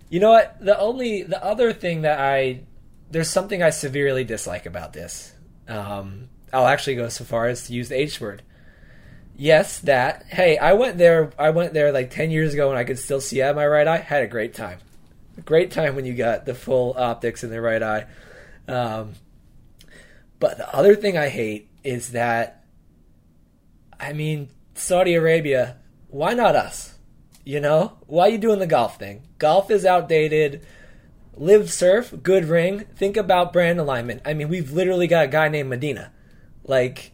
You 0.10 0.20
know 0.20 0.32
what? 0.32 0.58
The 0.60 0.78
only 0.80 1.24
the 1.24 1.44
other 1.44 1.74
thing 1.74 2.02
that 2.02 2.20
I 2.20 2.62
there's 3.12 3.30
something 3.30 3.62
I 3.62 3.70
severely 3.70 4.24
dislike 4.24 4.66
about 4.66 4.94
this. 4.94 5.34
Um, 5.68 6.30
I'll 6.52 6.68
actually 6.68 6.96
go 6.96 7.10
so 7.10 7.24
far 7.24 7.48
as 7.48 7.68
to 7.68 7.74
use 7.74 7.90
the 7.90 8.00
H 8.00 8.20
word. 8.20 8.42
Yes, 9.36 9.80
that. 9.80 10.26
Hey, 10.28 10.58
I 10.58 10.74
went 10.74 10.98
there. 10.98 11.32
I 11.38 11.52
went 11.52 11.74
there 11.74 11.92
like 11.92 12.10
ten 12.10 12.32
years 12.32 12.54
ago, 12.54 12.70
and 12.70 12.80
I 12.80 12.84
could 12.84 12.98
still 12.98 13.22
see 13.22 13.42
out 13.42 13.52
of 13.52 13.56
my 13.56 13.68
right 13.68 13.88
eye. 13.88 13.98
Had 13.98 14.24
a 14.24 14.28
great 14.28 14.56
time. 14.56 14.80
A 15.38 15.42
great 15.42 15.72
time 15.72 15.96
when 15.96 16.06
you 16.06 16.16
got 16.16 16.46
the 16.46 16.56
full 16.56 16.96
optics 16.98 17.44
in 17.44 17.52
the 17.52 17.62
right 17.62 17.84
eye. 17.84 18.06
Um, 18.68 19.14
but 20.40 20.58
the 20.58 20.74
other 20.74 20.96
thing 20.96 21.18
I 21.18 21.30
hate 21.30 21.67
is 21.84 22.12
that, 22.12 22.64
I 24.00 24.14
mean, 24.14 24.50
Saudi 24.74 25.14
Arabia, 25.14 25.78
why 26.08 26.34
not 26.34 26.56
us? 26.56 26.96
You 27.44 27.60
know, 27.62 27.98
why 28.08 28.28
are 28.28 28.30
you 28.30 28.38
doing 28.38 28.60
the 28.60 28.68
golf 28.68 29.00
thing? 29.00 29.24
Golf 29.38 29.72
is 29.72 29.86
outdated. 29.86 30.66
Live 31.36 31.72
surf, 31.72 32.14
good 32.22 32.46
ring. 32.46 32.86
Think 32.96 33.16
about 33.16 33.54
brand 33.54 33.80
alignment. 33.80 34.22
I 34.26 34.34
mean, 34.34 34.50
we've 34.50 34.72
literally 34.72 35.08
got 35.08 35.26
a 35.26 35.30
guy 35.30 35.48
named 35.48 35.70
Medina. 35.70 36.12
Like, 36.64 37.14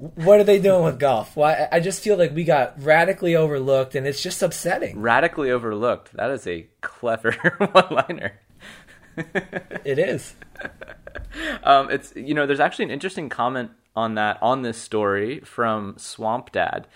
what 0.00 0.40
are 0.40 0.44
they 0.44 0.58
doing 0.58 0.84
with 0.84 0.98
golf? 0.98 1.36
Why? 1.36 1.68
I 1.70 1.80
just 1.80 2.02
feel 2.02 2.16
like 2.16 2.34
we 2.34 2.44
got 2.44 2.82
radically 2.82 3.36
overlooked, 3.36 3.94
and 3.94 4.06
it's 4.06 4.22
just 4.22 4.42
upsetting. 4.42 4.98
Radically 4.98 5.50
overlooked. 5.50 6.14
That 6.14 6.30
is 6.30 6.46
a 6.46 6.66
clever 6.80 7.32
one-liner. 7.72 8.40
it 9.84 9.98
is. 9.98 10.34
Um, 11.62 11.90
it's 11.90 12.12
you 12.16 12.34
know, 12.34 12.46
there's 12.46 12.60
actually 12.60 12.86
an 12.86 12.90
interesting 12.90 13.28
comment 13.28 13.70
on 13.94 14.14
that 14.14 14.38
on 14.42 14.62
this 14.62 14.78
story 14.78 15.40
from 15.40 15.94
Swamp 15.98 16.52
Dad, 16.52 16.86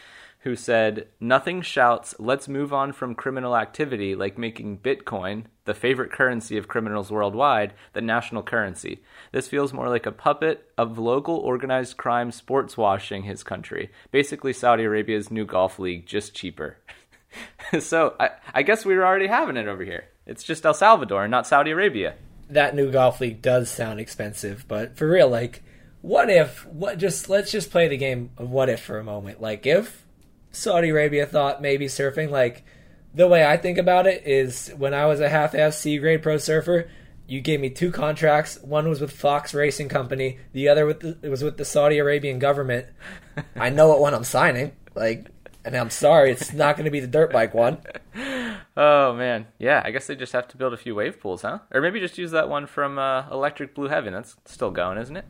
who 0.40 0.54
said, 0.54 1.08
Nothing 1.18 1.62
shouts, 1.62 2.14
let's 2.18 2.48
move 2.48 2.72
on 2.72 2.92
from 2.92 3.14
criminal 3.14 3.56
activity 3.56 4.14
like 4.14 4.36
making 4.36 4.78
Bitcoin, 4.78 5.44
the 5.64 5.74
favorite 5.74 6.12
currency 6.12 6.58
of 6.58 6.68
criminals 6.68 7.10
worldwide, 7.10 7.72
the 7.94 8.02
national 8.02 8.42
currency. 8.42 9.02
This 9.32 9.48
feels 9.48 9.72
more 9.72 9.88
like 9.88 10.04
a 10.04 10.12
puppet 10.12 10.70
of 10.76 10.98
local 10.98 11.36
organized 11.36 11.96
crime 11.96 12.30
sports 12.30 12.76
washing 12.76 13.22
his 13.22 13.42
country. 13.42 13.90
Basically, 14.10 14.52
Saudi 14.52 14.84
Arabia's 14.84 15.30
new 15.30 15.46
golf 15.46 15.78
league, 15.78 16.06
just 16.06 16.34
cheaper. 16.34 16.76
so 17.80 18.14
I, 18.20 18.30
I 18.52 18.62
guess 18.62 18.84
we 18.84 18.94
were 18.94 19.06
already 19.06 19.28
having 19.28 19.56
it 19.56 19.66
over 19.66 19.82
here. 19.82 20.04
It's 20.26 20.44
just 20.44 20.66
El 20.66 20.74
Salvador, 20.74 21.26
not 21.26 21.46
Saudi 21.46 21.70
Arabia. 21.70 22.16
That 22.50 22.74
new 22.74 22.90
golf 22.90 23.20
league 23.20 23.40
does 23.40 23.70
sound 23.70 23.98
expensive, 23.98 24.66
but 24.68 24.96
for 24.98 25.08
real, 25.08 25.28
like, 25.28 25.62
what 26.04 26.28
if 26.28 26.66
what 26.66 26.98
just 26.98 27.30
let's 27.30 27.50
just 27.50 27.70
play 27.70 27.88
the 27.88 27.96
game 27.96 28.28
of 28.36 28.50
what 28.50 28.68
if 28.68 28.82
for 28.82 28.98
a 28.98 29.04
moment 29.04 29.40
like 29.40 29.64
if 29.64 30.04
saudi 30.52 30.90
arabia 30.90 31.24
thought 31.24 31.62
maybe 31.62 31.86
surfing 31.86 32.28
like 32.28 32.62
the 33.14 33.26
way 33.26 33.42
i 33.42 33.56
think 33.56 33.78
about 33.78 34.06
it 34.06 34.22
is 34.26 34.68
when 34.76 34.92
i 34.92 35.06
was 35.06 35.18
a 35.20 35.30
half-ass 35.30 35.82
grade 35.82 36.22
pro 36.22 36.36
surfer 36.36 36.86
you 37.26 37.40
gave 37.40 37.58
me 37.58 37.70
two 37.70 37.90
contracts 37.90 38.58
one 38.60 38.86
was 38.86 39.00
with 39.00 39.10
fox 39.10 39.54
racing 39.54 39.88
company 39.88 40.38
the 40.52 40.68
other 40.68 40.84
with 40.84 41.00
the, 41.00 41.16
it 41.22 41.30
was 41.30 41.42
with 41.42 41.56
the 41.56 41.64
saudi 41.64 41.96
arabian 41.96 42.38
government 42.38 42.86
i 43.56 43.70
know 43.70 43.88
what 43.88 43.98
one 43.98 44.12
i'm 44.12 44.24
signing 44.24 44.72
Like, 44.94 45.30
and 45.64 45.74
I'm 45.74 45.90
sorry, 45.90 46.30
it's 46.30 46.52
not 46.52 46.76
going 46.76 46.84
to 46.84 46.90
be 46.90 47.00
the 47.00 47.06
dirt 47.06 47.32
bike 47.32 47.54
one. 47.54 47.78
Oh 48.76 49.14
man, 49.14 49.46
yeah. 49.56 49.80
I 49.84 49.92
guess 49.92 50.08
they 50.08 50.16
just 50.16 50.32
have 50.32 50.48
to 50.48 50.56
build 50.56 50.72
a 50.72 50.76
few 50.76 50.96
wave 50.96 51.20
pools, 51.20 51.42
huh? 51.42 51.60
Or 51.70 51.80
maybe 51.80 52.00
just 52.00 52.18
use 52.18 52.32
that 52.32 52.48
one 52.48 52.66
from 52.66 52.98
uh, 52.98 53.30
Electric 53.30 53.72
Blue 53.72 53.86
Heaven. 53.86 54.12
That's 54.12 54.34
still 54.46 54.72
going, 54.72 54.98
isn't 54.98 55.16
it? 55.16 55.24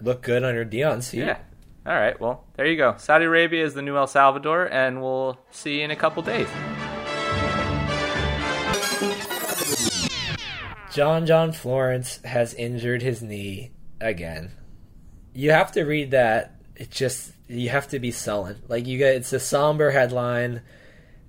Look, 0.00 0.22
good 0.22 0.44
under 0.44 0.64
Dion's 0.64 1.08
seat. 1.08 1.20
Yeah. 1.20 1.38
All 1.86 1.94
right. 1.94 2.18
Well, 2.20 2.44
there 2.56 2.66
you 2.66 2.76
go. 2.76 2.94
Saudi 2.98 3.24
Arabia 3.24 3.64
is 3.64 3.74
the 3.74 3.82
new 3.82 3.96
El 3.96 4.06
Salvador, 4.06 4.66
and 4.66 5.00
we'll 5.00 5.38
see 5.50 5.78
you 5.78 5.84
in 5.84 5.90
a 5.90 5.96
couple 5.96 6.22
days. 6.22 6.48
John 10.92 11.24
John 11.24 11.52
Florence 11.52 12.20
has 12.24 12.52
injured 12.54 13.00
his 13.00 13.22
knee 13.22 13.70
again. 14.00 14.52
You 15.32 15.52
have 15.52 15.72
to 15.72 15.84
read 15.84 16.10
that. 16.10 16.56
It 16.74 16.90
just 16.90 17.32
you 17.48 17.68
have 17.68 17.88
to 17.88 17.98
be 17.98 18.10
sullen. 18.10 18.62
Like 18.68 18.86
you 18.86 18.98
get 18.98 19.14
it's 19.14 19.32
a 19.32 19.40
somber 19.40 19.90
headline. 19.90 20.62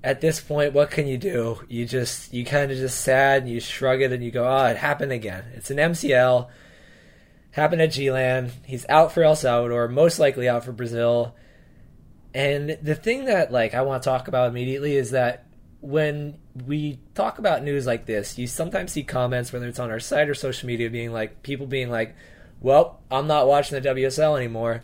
At 0.03 0.19
this 0.19 0.41
point, 0.41 0.73
what 0.73 0.89
can 0.89 1.05
you 1.05 1.17
do? 1.17 1.61
You 1.69 1.85
just 1.85 2.33
you 2.33 2.43
kind 2.43 2.71
of 2.71 2.77
just 2.77 3.01
sad 3.01 3.43
and 3.43 3.51
you 3.51 3.59
shrug 3.59 4.01
it 4.01 4.11
and 4.11 4.23
you 4.23 4.31
go, 4.31 4.47
"Oh, 4.47 4.65
it 4.65 4.77
happened 4.77 5.11
again." 5.11 5.45
It's 5.53 5.69
an 5.69 5.77
MCL. 5.77 6.49
Happened 7.51 7.81
at 7.81 7.91
G-Land. 7.91 8.51
He's 8.65 8.85
out 8.87 9.11
for 9.11 9.23
El 9.23 9.35
Salvador, 9.35 9.87
most 9.87 10.19
likely 10.19 10.47
out 10.47 10.63
for 10.63 10.71
Brazil. 10.71 11.35
And 12.33 12.77
the 12.81 12.95
thing 12.95 13.25
that 13.25 13.51
like 13.51 13.73
I 13.73 13.81
want 13.81 14.03
to 14.03 14.09
talk 14.09 14.27
about 14.27 14.49
immediately 14.49 14.95
is 14.95 15.11
that 15.11 15.45
when 15.81 16.37
we 16.65 16.99
talk 17.15 17.39
about 17.39 17.63
news 17.63 17.85
like 17.85 18.05
this, 18.05 18.37
you 18.37 18.47
sometimes 18.47 18.91
see 18.91 19.03
comments, 19.03 19.51
whether 19.51 19.67
it's 19.67 19.79
on 19.79 19.91
our 19.91 19.99
site 19.99 20.29
or 20.29 20.35
social 20.35 20.67
media, 20.67 20.89
being 20.89 21.11
like, 21.11 21.43
people 21.43 21.65
being 21.65 21.89
like, 21.89 22.15
well, 22.61 23.01
I'm 23.09 23.27
not 23.27 23.47
watching 23.47 23.81
the 23.81 23.89
WSL 23.89 24.37
anymore. 24.37 24.83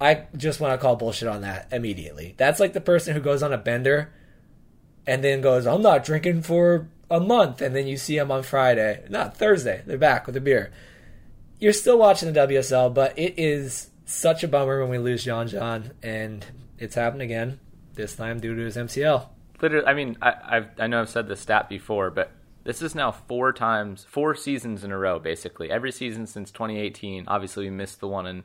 I 0.00 0.26
just 0.36 0.60
want 0.60 0.72
to 0.72 0.78
call 0.78 0.96
bullshit 0.96 1.28
on 1.28 1.42
that 1.42 1.68
immediately. 1.72 2.34
That's 2.36 2.58
like 2.58 2.72
the 2.72 2.80
person 2.80 3.14
who 3.14 3.20
goes 3.20 3.42
on 3.42 3.52
a 3.52 3.58
bender 3.58 4.12
and 5.06 5.22
then 5.22 5.40
goes, 5.40 5.66
I'm 5.66 5.82
not 5.82 6.04
drinking 6.04 6.42
for 6.42 6.88
a 7.08 7.20
month. 7.20 7.62
And 7.62 7.76
then 7.76 7.86
you 7.86 7.96
see 7.96 8.18
them 8.18 8.32
on 8.32 8.42
Friday, 8.42 9.04
not 9.08 9.36
Thursday, 9.36 9.82
they're 9.86 9.96
back 9.96 10.26
with 10.26 10.36
a 10.36 10.40
beer. 10.40 10.72
You're 11.58 11.72
still 11.72 11.98
watching 11.98 12.32
the 12.32 12.40
WSL, 12.40 12.92
but 12.92 13.18
it 13.18 13.34
is 13.38 13.90
such 14.04 14.44
a 14.44 14.48
bummer 14.48 14.80
when 14.80 14.90
we 14.90 14.98
lose 14.98 15.24
John 15.24 15.48
John, 15.48 15.92
and 16.02 16.44
it's 16.78 16.94
happened 16.94 17.22
again, 17.22 17.60
this 17.94 18.16
time 18.16 18.40
due 18.40 18.54
to 18.54 18.62
his 18.62 18.76
MCL 18.76 19.28
literally, 19.64 19.86
I 19.86 19.94
mean, 19.94 20.16
I 20.20 20.34
I've, 20.44 20.68
I 20.78 20.86
know 20.86 21.00
I've 21.00 21.08
said 21.08 21.26
the 21.26 21.36
stat 21.36 21.68
before, 21.68 22.10
but 22.10 22.30
this 22.64 22.82
is 22.82 22.94
now 22.94 23.12
four 23.12 23.52
times, 23.52 24.04
four 24.08 24.34
seasons 24.34 24.84
in 24.84 24.92
a 24.92 24.98
row, 24.98 25.18
basically. 25.18 25.70
Every 25.70 25.90
season 25.90 26.26
since 26.26 26.50
2018. 26.50 27.24
Obviously, 27.26 27.64
we 27.64 27.70
missed 27.70 28.00
the 28.00 28.08
one 28.08 28.26
in 28.26 28.44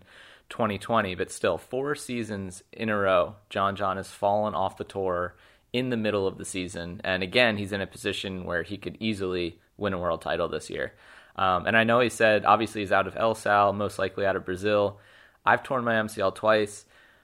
2020, 0.50 1.16
but 1.16 1.32
still, 1.32 1.58
four 1.58 1.94
seasons 1.96 2.64
in 2.72 2.90
a 2.90 2.98
row, 2.98 3.36
John 3.50 3.76
John 3.76 3.98
has 3.98 4.10
fallen 4.10 4.56
off 4.56 4.78
the 4.78 4.84
tour 4.84 5.36
in 5.72 5.90
the 5.90 5.98
middle 5.98 6.26
of 6.26 6.38
the 6.38 6.46
season. 6.46 7.02
And 7.04 7.22
again, 7.22 7.58
he's 7.58 7.74
in 7.74 7.82
a 7.82 7.88
position 7.88 8.46
where 8.46 8.64
he 8.64 8.78
could 8.78 8.98
easily 9.00 9.60
win 9.78 9.94
a 9.94 10.00
world 10.00 10.22
title 10.22 10.48
this 10.48 10.70
year. 10.70 10.94
Um, 11.40 11.66
and 11.68 11.78
I 11.78 11.86
know 11.86 12.02
he 12.02 12.10
said, 12.10 12.44
obviously, 12.44 12.82
he's 12.82 12.92
out 12.92 13.08
of 13.08 13.16
El 13.16 13.34
Sal, 13.34 13.72
most 13.72 13.98
likely 13.98 14.26
out 14.26 14.36
of 14.36 14.44
Brazil. 14.44 15.00
I've 15.46 15.64
torn 15.64 15.86
my 15.86 15.94
MCL 15.94 16.36
twice. 16.36 16.84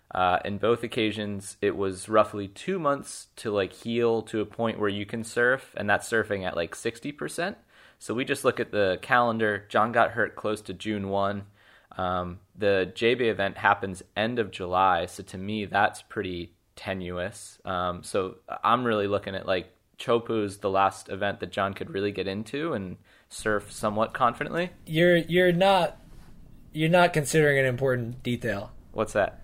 Uh, 0.09 0.39
in 0.45 0.57
both 0.57 0.83
occasions, 0.83 1.57
it 1.61 1.75
was 1.75 2.07
roughly 2.07 2.47
two 2.47 2.79
months 2.79 3.27
to 3.35 3.51
like 3.51 3.73
heal 3.73 4.21
to 4.21 4.39
a 4.39 4.45
point 4.45 4.79
where 4.79 4.89
you 4.89 5.05
can 5.05 5.25
surf, 5.25 5.73
and 5.75 5.89
that's 5.89 6.09
surfing 6.09 6.45
at 6.45 6.55
like 6.55 6.75
60%. 6.75 7.55
So 7.99 8.13
we 8.13 8.23
just 8.23 8.45
look 8.45 8.61
at 8.61 8.71
the 8.71 8.99
calendar. 9.01 9.65
John 9.67 9.91
got 9.91 10.11
hurt 10.11 10.37
close 10.37 10.61
to 10.61 10.73
June 10.73 11.09
1. 11.09 11.43
Um, 11.97 12.39
the 12.57 12.93
JB 12.95 13.29
event 13.29 13.57
happens 13.57 14.01
end 14.15 14.39
of 14.39 14.49
July, 14.49 15.07
so 15.07 15.23
to 15.23 15.37
me, 15.37 15.65
that's 15.65 16.01
pretty 16.03 16.53
tenuous. 16.77 17.59
Um, 17.65 18.01
so 18.01 18.37
I'm 18.63 18.85
really 18.85 19.07
looking 19.07 19.35
at 19.35 19.45
like 19.45 19.73
Chopu's 19.99 20.59
the 20.59 20.69
last 20.69 21.09
event 21.09 21.41
that 21.41 21.51
John 21.51 21.73
could 21.73 21.89
really 21.89 22.13
get 22.13 22.27
into 22.27 22.71
and 22.71 22.95
surf 23.29 23.71
somewhat 23.71 24.13
confidently. 24.13 24.71
You're 24.85 25.17
you're 25.17 25.51
not 25.51 25.97
you're 26.73 26.89
not 26.89 27.13
considering 27.13 27.59
an 27.59 27.65
important 27.65 28.23
detail. 28.23 28.71
What's 28.91 29.13
that? 29.13 29.41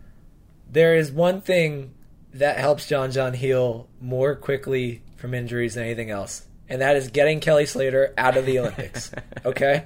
there 0.71 0.95
is 0.95 1.11
one 1.11 1.41
thing 1.41 1.93
that 2.33 2.57
helps 2.57 2.87
John 2.87 3.11
John 3.11 3.33
heal 3.33 3.89
more 3.99 4.35
quickly 4.35 5.03
from 5.17 5.33
injuries 5.33 5.75
than 5.75 5.83
anything 5.83 6.09
else, 6.09 6.47
and 6.69 6.81
that 6.81 6.95
is 6.95 7.09
getting 7.09 7.41
Kelly 7.41 7.65
Slater 7.65 8.13
out 8.17 8.37
of 8.37 8.45
the 8.45 8.59
Olympics. 8.59 9.11
Okay, 9.43 9.85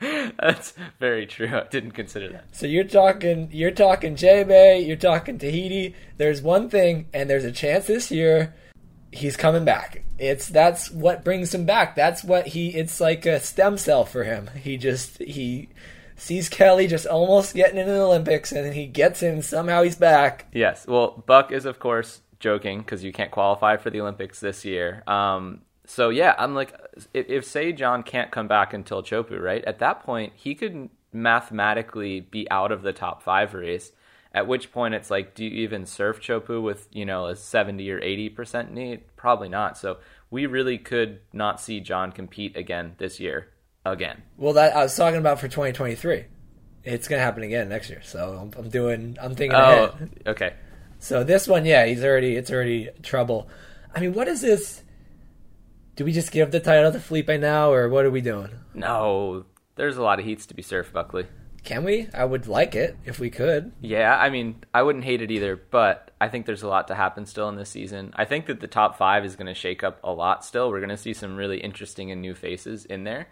that's 0.00 0.74
very 1.00 1.26
true. 1.26 1.48
I 1.48 1.66
didn't 1.70 1.92
consider 1.92 2.28
that. 2.28 2.44
So 2.54 2.66
you're 2.66 2.84
talking, 2.84 3.48
you're 3.50 3.70
talking 3.70 4.16
J 4.16 4.44
Bay, 4.44 4.84
you're 4.84 4.96
talking 4.96 5.38
Tahiti. 5.38 5.94
There's 6.18 6.42
one 6.42 6.68
thing, 6.68 7.06
and 7.14 7.30
there's 7.30 7.46
a 7.46 7.52
chance 7.52 7.86
this 7.86 8.10
year 8.10 8.54
he's 9.12 9.36
coming 9.36 9.64
back. 9.64 10.02
It's 10.18 10.48
that's 10.48 10.90
what 10.90 11.24
brings 11.24 11.54
him 11.54 11.64
back. 11.64 11.94
That's 11.94 12.24
what 12.24 12.48
he. 12.48 12.70
It's 12.70 13.00
like 13.00 13.26
a 13.26 13.38
stem 13.38 13.78
cell 13.78 14.04
for 14.04 14.24
him. 14.24 14.50
He 14.60 14.76
just 14.76 15.18
he 15.18 15.68
sees 16.16 16.48
Kelly 16.48 16.86
just 16.86 17.06
almost 17.06 17.54
getting 17.54 17.78
into 17.78 17.92
the 17.92 18.00
Olympics, 18.00 18.50
and 18.50 18.64
then 18.64 18.72
he 18.72 18.86
gets 18.86 19.22
in. 19.22 19.42
Somehow 19.42 19.82
he's 19.82 19.96
back. 19.96 20.46
Yes. 20.52 20.86
Well, 20.86 21.22
Buck 21.26 21.52
is 21.52 21.66
of 21.66 21.78
course 21.78 22.22
joking 22.40 22.80
because 22.80 23.04
you 23.04 23.12
can't 23.12 23.30
qualify 23.30 23.76
for 23.76 23.90
the 23.90 24.00
Olympics 24.00 24.40
this 24.40 24.64
year. 24.64 25.02
Um, 25.06 25.62
so 25.86 26.08
yeah, 26.08 26.34
I'm 26.38 26.54
like, 26.54 26.74
if, 27.14 27.28
if, 27.28 27.44
say 27.44 27.72
John 27.72 28.02
can't 28.02 28.30
come 28.30 28.48
back 28.48 28.72
until 28.72 29.02
Chopu, 29.02 29.40
right? 29.40 29.64
At 29.64 29.78
that 29.80 30.02
point, 30.02 30.32
he 30.36 30.54
could 30.54 30.90
mathematically 31.12 32.20
be 32.20 32.50
out 32.50 32.72
of 32.72 32.82
the 32.82 32.92
top 32.92 33.22
five 33.22 33.54
race. 33.54 33.92
At 34.34 34.46
which 34.46 34.72
point, 34.72 34.94
it's 34.94 35.10
like, 35.10 35.34
do 35.34 35.44
you 35.44 35.62
even 35.62 35.84
surf 35.84 36.20
Chopu 36.20 36.62
with 36.62 36.88
you 36.90 37.04
know 37.04 37.26
a 37.26 37.36
70 37.36 37.90
or 37.90 38.00
80 38.00 38.28
percent 38.30 38.72
knee? 38.72 38.98
Probably 39.16 39.48
not. 39.48 39.76
So 39.76 39.98
we 40.30 40.46
really 40.46 40.78
could 40.78 41.20
not 41.32 41.60
see 41.60 41.80
John 41.80 42.12
compete 42.12 42.56
again 42.56 42.94
this 42.98 43.20
year 43.20 43.48
again. 43.84 44.22
Well, 44.36 44.54
that 44.54 44.74
I 44.74 44.82
was 44.82 44.96
talking 44.96 45.18
about 45.18 45.38
for 45.38 45.48
2023. 45.48 46.24
It's 46.84 47.08
gonna 47.08 47.22
happen 47.22 47.42
again 47.42 47.68
next 47.68 47.90
year. 47.90 48.00
So 48.02 48.38
I'm, 48.40 48.58
I'm 48.58 48.68
doing. 48.68 49.16
I'm 49.20 49.34
thinking 49.34 49.56
oh, 49.56 49.84
ahead. 49.84 50.22
Okay. 50.26 50.54
So 50.98 51.24
this 51.24 51.46
one, 51.46 51.64
yeah, 51.64 51.84
he's 51.86 52.02
already. 52.02 52.36
It's 52.36 52.50
already 52.50 52.88
trouble. 53.02 53.48
I 53.94 54.00
mean, 54.00 54.14
what 54.14 54.28
is 54.28 54.40
this? 54.40 54.82
Do 55.94 56.04
we 56.04 56.12
just 56.12 56.32
give 56.32 56.50
the 56.50 56.60
title 56.60 56.90
to 56.90 56.98
Filipe 56.98 57.28
now, 57.40 57.70
or 57.70 57.88
what 57.88 58.06
are 58.06 58.10
we 58.10 58.22
doing? 58.22 58.50
No, 58.72 59.44
there's 59.76 59.98
a 59.98 60.02
lot 60.02 60.18
of 60.18 60.24
heats 60.24 60.46
to 60.46 60.54
be 60.54 60.62
surfed, 60.62 60.92
Buckley. 60.92 61.26
Can 61.64 61.84
we? 61.84 62.08
I 62.12 62.24
would 62.24 62.48
like 62.48 62.74
it 62.74 62.96
if 63.04 63.20
we 63.20 63.30
could. 63.30 63.72
Yeah, 63.80 64.16
I 64.16 64.30
mean, 64.30 64.64
I 64.74 64.82
wouldn't 64.82 65.04
hate 65.04 65.22
it 65.22 65.30
either, 65.30 65.56
but 65.56 66.10
I 66.20 66.28
think 66.28 66.46
there's 66.46 66.64
a 66.64 66.68
lot 66.68 66.88
to 66.88 66.94
happen 66.94 67.24
still 67.24 67.48
in 67.48 67.56
this 67.56 67.70
season. 67.70 68.12
I 68.16 68.24
think 68.24 68.46
that 68.46 68.60
the 68.60 68.66
top 68.66 68.98
five 68.98 69.24
is 69.24 69.36
going 69.36 69.46
to 69.46 69.54
shake 69.54 69.84
up 69.84 70.00
a 70.02 70.10
lot 70.10 70.44
still. 70.44 70.70
We're 70.70 70.80
going 70.80 70.90
to 70.90 70.96
see 70.96 71.12
some 71.12 71.36
really 71.36 71.58
interesting 71.58 72.10
and 72.10 72.20
new 72.20 72.34
faces 72.34 72.84
in 72.84 73.04
there. 73.04 73.28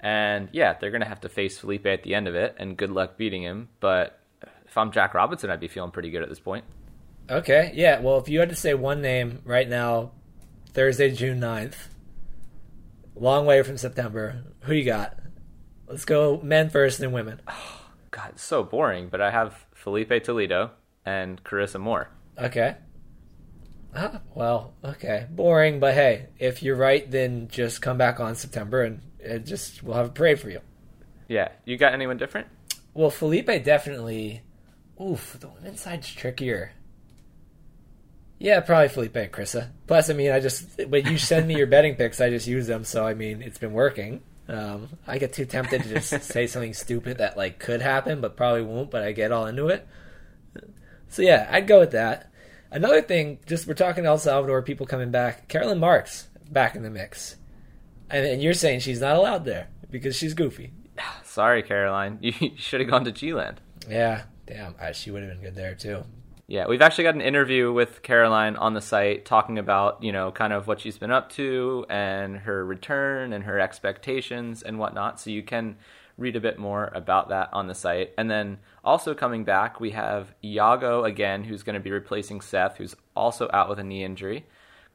And 0.00 0.48
yeah, 0.52 0.74
they're 0.74 0.90
going 0.90 1.02
to 1.02 1.08
have 1.08 1.20
to 1.22 1.28
face 1.28 1.58
Filipe 1.58 1.86
at 1.86 2.02
the 2.02 2.14
end 2.14 2.26
of 2.26 2.34
it, 2.34 2.56
and 2.58 2.76
good 2.76 2.90
luck 2.90 3.18
beating 3.18 3.42
him. 3.42 3.68
But 3.80 4.18
if 4.66 4.78
I'm 4.78 4.90
Jack 4.90 5.12
Robinson, 5.14 5.50
I'd 5.50 5.60
be 5.60 5.68
feeling 5.68 5.90
pretty 5.90 6.10
good 6.10 6.22
at 6.22 6.28
this 6.28 6.40
point. 6.40 6.64
Okay, 7.30 7.72
yeah. 7.74 8.00
Well, 8.00 8.18
if 8.18 8.28
you 8.28 8.40
had 8.40 8.50
to 8.50 8.56
say 8.56 8.74
one 8.74 9.02
name 9.02 9.40
right 9.44 9.68
now, 9.68 10.12
Thursday, 10.72 11.10
June 11.10 11.40
9th, 11.40 11.88
long 13.14 13.46
way 13.46 13.62
from 13.62 13.78
September, 13.78 14.42
who 14.60 14.74
you 14.74 14.84
got? 14.84 15.18
Let's 15.94 16.04
go 16.04 16.40
men 16.42 16.70
first, 16.70 16.98
then 16.98 17.12
women. 17.12 17.40
Oh, 17.46 17.82
God, 18.10 18.30
it's 18.30 18.42
so 18.42 18.64
boring, 18.64 19.10
but 19.10 19.20
I 19.20 19.30
have 19.30 19.64
Filipe 19.76 20.24
Toledo 20.24 20.72
and 21.06 21.40
Carissa 21.44 21.80
Moore. 21.80 22.10
Okay. 22.36 22.74
Ah, 23.94 24.20
well, 24.34 24.74
okay. 24.84 25.28
Boring, 25.30 25.78
but 25.78 25.94
hey, 25.94 26.26
if 26.40 26.64
you're 26.64 26.74
right, 26.74 27.08
then 27.08 27.46
just 27.46 27.80
come 27.80 27.96
back 27.96 28.18
on 28.18 28.34
September 28.34 28.82
and 28.82 29.02
it 29.20 29.46
just 29.46 29.84
we'll 29.84 29.94
have 29.94 30.06
a 30.06 30.10
parade 30.10 30.40
for 30.40 30.50
you. 30.50 30.58
Yeah, 31.28 31.50
you 31.64 31.76
got 31.76 31.94
anyone 31.94 32.16
different? 32.16 32.48
Well, 32.92 33.10
Filipe 33.10 33.62
definitely. 33.62 34.42
Oof, 35.00 35.36
the 35.38 35.46
women's 35.46 35.82
side's 35.82 36.12
trickier. 36.12 36.72
Yeah, 38.40 38.58
probably 38.62 38.88
Filipe 38.88 39.14
and 39.14 39.30
Krista. 39.30 39.68
Plus, 39.86 40.10
I 40.10 40.14
mean, 40.14 40.32
I 40.32 40.40
just 40.40 40.76
when 40.88 41.06
you 41.06 41.18
send 41.18 41.46
me 41.46 41.56
your 41.56 41.66
betting 41.68 41.94
picks, 41.94 42.20
I 42.20 42.30
just 42.30 42.48
use 42.48 42.66
them. 42.66 42.82
So 42.82 43.06
I 43.06 43.14
mean, 43.14 43.42
it's 43.42 43.58
been 43.58 43.72
working. 43.72 44.22
Um, 44.48 44.88
I 45.06 45.18
get 45.18 45.32
too 45.32 45.46
tempted 45.46 45.82
to 45.82 45.88
just 45.88 46.22
say 46.30 46.46
something 46.46 46.74
stupid 46.74 47.18
that 47.18 47.36
like 47.36 47.58
could 47.58 47.80
happen, 47.80 48.20
but 48.20 48.36
probably 48.36 48.62
won't. 48.62 48.90
But 48.90 49.02
I 49.02 49.12
get 49.12 49.32
all 49.32 49.46
into 49.46 49.68
it. 49.68 49.86
So 51.08 51.22
yeah, 51.22 51.48
I'd 51.50 51.66
go 51.66 51.80
with 51.80 51.92
that. 51.92 52.30
Another 52.70 53.00
thing, 53.00 53.38
just 53.46 53.66
we're 53.68 53.74
talking 53.74 54.04
El 54.04 54.18
Salvador, 54.18 54.60
people 54.62 54.86
coming 54.86 55.10
back. 55.10 55.48
Caroline 55.48 55.78
Marks 55.78 56.26
back 56.50 56.74
in 56.74 56.82
the 56.82 56.90
mix. 56.90 57.36
And, 58.10 58.26
and 58.26 58.42
you're 58.42 58.52
saying 58.52 58.80
she's 58.80 59.00
not 59.00 59.16
allowed 59.16 59.44
there 59.44 59.68
because 59.90 60.16
she's 60.16 60.34
goofy. 60.34 60.72
Sorry, 61.24 61.62
Caroline. 61.62 62.18
You 62.22 62.52
should 62.56 62.80
have 62.80 62.90
gone 62.90 63.04
to 63.04 63.12
G-Land. 63.12 63.60
Yeah, 63.88 64.22
damn. 64.46 64.74
She 64.92 65.10
would 65.10 65.22
have 65.22 65.32
been 65.32 65.40
good 65.40 65.54
there 65.54 65.74
too. 65.74 66.04
Yeah, 66.46 66.66
we've 66.66 66.82
actually 66.82 67.04
got 67.04 67.14
an 67.14 67.22
interview 67.22 67.72
with 67.72 68.02
Caroline 68.02 68.56
on 68.56 68.74
the 68.74 68.82
site 68.82 69.24
talking 69.24 69.58
about, 69.58 70.02
you 70.02 70.12
know, 70.12 70.30
kind 70.30 70.52
of 70.52 70.66
what 70.66 70.78
she's 70.80 70.98
been 70.98 71.10
up 71.10 71.30
to 71.32 71.86
and 71.88 72.36
her 72.38 72.64
return 72.66 73.32
and 73.32 73.44
her 73.44 73.58
expectations 73.58 74.62
and 74.62 74.78
whatnot. 74.78 75.18
So 75.18 75.30
you 75.30 75.42
can 75.42 75.76
read 76.18 76.36
a 76.36 76.40
bit 76.40 76.58
more 76.58 76.92
about 76.94 77.30
that 77.30 77.48
on 77.54 77.66
the 77.66 77.74
site. 77.74 78.12
And 78.18 78.30
then 78.30 78.58
also 78.84 79.14
coming 79.14 79.44
back, 79.44 79.80
we 79.80 79.92
have 79.92 80.34
Yago 80.44 81.06
again, 81.06 81.44
who's 81.44 81.62
going 81.62 81.74
to 81.74 81.80
be 81.80 81.90
replacing 81.90 82.42
Seth, 82.42 82.76
who's 82.76 82.94
also 83.16 83.48
out 83.52 83.70
with 83.70 83.78
a 83.78 83.84
knee 83.84 84.04
injury. 84.04 84.44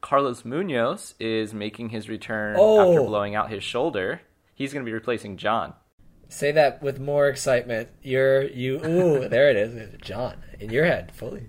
Carlos 0.00 0.44
Munoz 0.44 1.14
is 1.18 1.52
making 1.52 1.88
his 1.90 2.08
return 2.08 2.56
Oh. 2.58 2.80
after 2.90 3.02
blowing 3.06 3.34
out 3.34 3.50
his 3.50 3.64
shoulder. 3.64 4.20
He's 4.54 4.72
going 4.72 4.84
to 4.84 4.88
be 4.88 4.94
replacing 4.94 5.36
John. 5.36 5.74
Say 6.30 6.52
that 6.52 6.80
with 6.80 7.00
more 7.00 7.28
excitement. 7.28 7.88
You're 8.02 8.44
you. 8.44 8.76
Ooh, 8.86 9.28
there 9.28 9.50
it 9.50 9.56
is, 9.56 9.98
John, 10.00 10.36
in 10.60 10.70
your 10.70 10.84
head, 10.84 11.12
fully. 11.12 11.48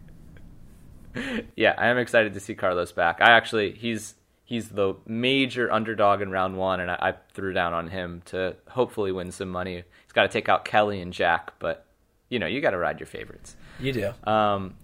Yeah, 1.55 1.75
I 1.77 1.87
am 1.87 1.99
excited 1.99 2.33
to 2.33 2.39
see 2.39 2.55
Carlos 2.55 2.91
back. 2.91 3.19
I 3.21 3.31
actually 3.31 3.73
he's 3.73 4.15
he's 4.43 4.69
the 4.69 4.95
major 5.05 5.71
underdog 5.71 6.21
in 6.21 6.31
round 6.31 6.57
one, 6.57 6.79
and 6.79 6.89
I, 6.89 6.95
I 6.99 7.13
threw 7.33 7.53
down 7.53 7.73
on 7.73 7.89
him 7.89 8.23
to 8.25 8.55
hopefully 8.69 9.11
win 9.11 9.31
some 9.31 9.49
money. 9.49 9.75
He's 9.75 10.13
got 10.13 10.23
to 10.23 10.29
take 10.29 10.49
out 10.49 10.65
Kelly 10.65 10.99
and 10.99 11.13
Jack, 11.13 11.53
but 11.59 11.85
you 12.29 12.39
know 12.39 12.47
you 12.47 12.59
got 12.59 12.71
to 12.71 12.77
ride 12.77 12.99
your 12.99 13.07
favorites. 13.07 13.55
You 13.79 13.93
do. 13.93 14.29
Um, 14.29 14.75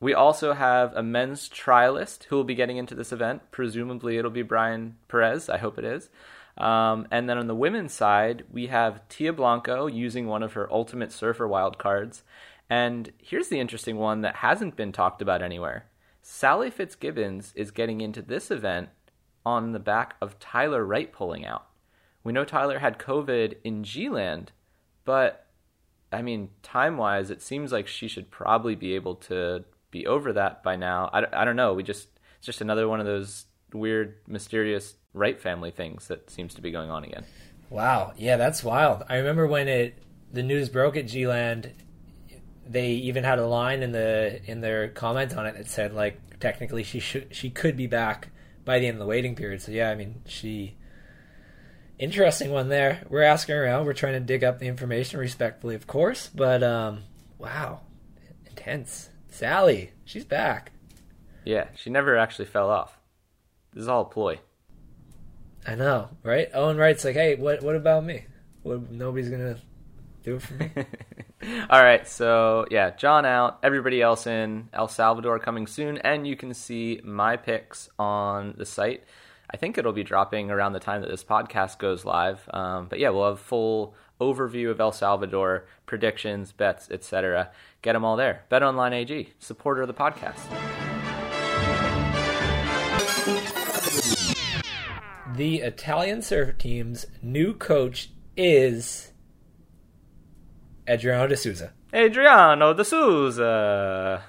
we 0.00 0.14
also 0.14 0.54
have 0.54 0.96
a 0.96 1.02
men's 1.02 1.48
trialist 1.48 2.24
who 2.24 2.36
will 2.36 2.44
be 2.44 2.54
getting 2.54 2.78
into 2.78 2.94
this 2.94 3.12
event. 3.12 3.42
Presumably, 3.50 4.16
it'll 4.16 4.30
be 4.30 4.42
Bryan 4.42 4.96
Perez. 5.08 5.50
I 5.50 5.58
hope 5.58 5.78
it 5.78 5.84
is. 5.84 6.08
Um, 6.62 7.08
and 7.10 7.28
then 7.28 7.38
on 7.38 7.48
the 7.48 7.56
women's 7.56 7.92
side, 7.92 8.44
we 8.50 8.68
have 8.68 9.08
Tia 9.08 9.32
Blanco 9.32 9.88
using 9.88 10.28
one 10.28 10.44
of 10.44 10.52
her 10.52 10.72
Ultimate 10.72 11.10
Surfer 11.10 11.48
wild 11.48 11.76
cards. 11.76 12.22
And 12.70 13.12
here's 13.18 13.48
the 13.48 13.58
interesting 13.58 13.96
one 13.96 14.20
that 14.20 14.36
hasn't 14.36 14.76
been 14.76 14.92
talked 14.92 15.20
about 15.20 15.42
anywhere. 15.42 15.86
Sally 16.22 16.70
Fitzgibbons 16.70 17.52
is 17.56 17.72
getting 17.72 18.00
into 18.00 18.22
this 18.22 18.48
event 18.50 18.90
on 19.44 19.72
the 19.72 19.80
back 19.80 20.14
of 20.20 20.38
Tyler 20.38 20.84
Wright 20.86 21.12
pulling 21.12 21.44
out. 21.44 21.66
We 22.22 22.32
know 22.32 22.44
Tyler 22.44 22.78
had 22.78 22.96
COVID 22.96 23.56
in 23.64 23.82
G-Land, 23.82 24.52
but 25.04 25.46
I 26.12 26.22
mean, 26.22 26.50
time 26.62 26.96
wise, 26.96 27.30
it 27.30 27.42
seems 27.42 27.72
like 27.72 27.88
she 27.88 28.06
should 28.06 28.30
probably 28.30 28.76
be 28.76 28.94
able 28.94 29.16
to 29.16 29.64
be 29.90 30.06
over 30.06 30.32
that 30.32 30.62
by 30.62 30.76
now. 30.76 31.10
I, 31.12 31.42
I 31.42 31.44
don't 31.44 31.56
know. 31.56 31.74
We 31.74 31.82
just, 31.82 32.08
it's 32.36 32.46
just 32.46 32.60
another 32.60 32.86
one 32.86 33.00
of 33.00 33.06
those 33.06 33.46
weird, 33.72 34.18
mysterious 34.28 34.94
Wright 35.14 35.40
family 35.40 35.70
things 35.70 36.08
that 36.08 36.30
seems 36.30 36.54
to 36.54 36.62
be 36.62 36.70
going 36.70 36.90
on 36.90 37.04
again. 37.04 37.24
Wow, 37.70 38.12
yeah, 38.16 38.36
that's 38.36 38.62
wild. 38.64 39.02
I 39.08 39.16
remember 39.16 39.46
when 39.46 39.68
it 39.68 39.98
the 40.32 40.42
news 40.42 40.68
broke 40.68 40.96
at 40.96 41.06
G-Land, 41.06 41.72
they 42.66 42.92
even 42.92 43.24
had 43.24 43.38
a 43.38 43.46
line 43.46 43.82
in 43.82 43.92
the 43.92 44.40
in 44.44 44.60
their 44.60 44.88
comment 44.88 45.36
on 45.36 45.46
it 45.46 45.56
that 45.56 45.68
said 45.68 45.92
like 45.92 46.40
technically 46.40 46.82
she 46.82 47.00
should 47.00 47.34
she 47.34 47.50
could 47.50 47.76
be 47.76 47.86
back 47.86 48.28
by 48.64 48.78
the 48.78 48.86
end 48.86 48.96
of 48.96 49.00
the 49.00 49.06
waiting 49.06 49.34
period. 49.34 49.60
So 49.62 49.72
yeah, 49.72 49.90
I 49.90 49.94
mean 49.94 50.22
she 50.26 50.76
interesting 51.98 52.50
one 52.50 52.68
there. 52.68 53.04
We're 53.08 53.22
asking 53.22 53.54
around, 53.56 53.86
we're 53.86 53.92
trying 53.92 54.14
to 54.14 54.20
dig 54.20 54.44
up 54.44 54.58
the 54.58 54.66
information 54.66 55.18
respectfully, 55.18 55.74
of 55.74 55.86
course, 55.86 56.30
but 56.34 56.62
um 56.62 57.00
wow. 57.38 57.80
Intense. 58.48 59.10
Sally, 59.28 59.92
she's 60.04 60.24
back. 60.24 60.72
Yeah, 61.44 61.68
she 61.74 61.90
never 61.90 62.16
actually 62.16 62.44
fell 62.44 62.70
off. 62.70 62.98
This 63.72 63.82
is 63.82 63.88
all 63.88 64.02
a 64.02 64.04
ploy. 64.04 64.38
I 65.66 65.74
know, 65.74 66.08
right? 66.22 66.48
Owen 66.54 66.76
Wright's 66.76 67.04
like, 67.04 67.14
hey, 67.14 67.36
what 67.36 67.62
what 67.62 67.76
about 67.76 68.04
me? 68.04 68.24
What, 68.62 68.90
nobody's 68.90 69.28
gonna 69.28 69.58
do 70.22 70.36
it 70.36 70.42
for 70.42 70.54
me. 70.54 70.70
All 71.70 71.82
right, 71.82 72.06
so 72.06 72.66
yeah, 72.70 72.90
John 72.90 73.24
out, 73.24 73.58
everybody 73.62 74.00
else 74.00 74.26
in. 74.26 74.68
El 74.72 74.88
Salvador 74.88 75.38
coming 75.38 75.66
soon, 75.66 75.98
and 75.98 76.26
you 76.26 76.36
can 76.36 76.54
see 76.54 77.00
my 77.04 77.36
picks 77.36 77.88
on 77.98 78.54
the 78.56 78.66
site. 78.66 79.04
I 79.50 79.56
think 79.56 79.76
it'll 79.76 79.92
be 79.92 80.04
dropping 80.04 80.50
around 80.50 80.72
the 80.72 80.80
time 80.80 81.02
that 81.02 81.10
this 81.10 81.24
podcast 81.24 81.78
goes 81.78 82.04
live. 82.04 82.48
Um, 82.52 82.86
but 82.88 82.98
yeah, 82.98 83.10
we'll 83.10 83.28
have 83.28 83.40
full 83.40 83.94
overview 84.20 84.70
of 84.70 84.80
El 84.80 84.92
Salvador, 84.92 85.66
predictions, 85.84 86.52
bets, 86.52 86.90
etc. 86.90 87.50
Get 87.82 87.92
them 87.92 88.04
all 88.04 88.16
there. 88.16 88.44
Bet 88.48 88.62
Online 88.62 88.92
AG, 88.94 89.32
supporter 89.38 89.82
of 89.82 89.88
the 89.88 89.94
podcast. 89.94 90.81
The 95.34 95.60
Italian 95.60 96.20
surf 96.20 96.58
team's 96.58 97.06
new 97.22 97.54
coach 97.54 98.10
is 98.36 99.12
Adriano 100.86 101.26
de 101.26 101.36
Souza. 101.36 101.72
Adriano 101.94 102.74
de 102.74 102.84
Souza. 102.84 104.24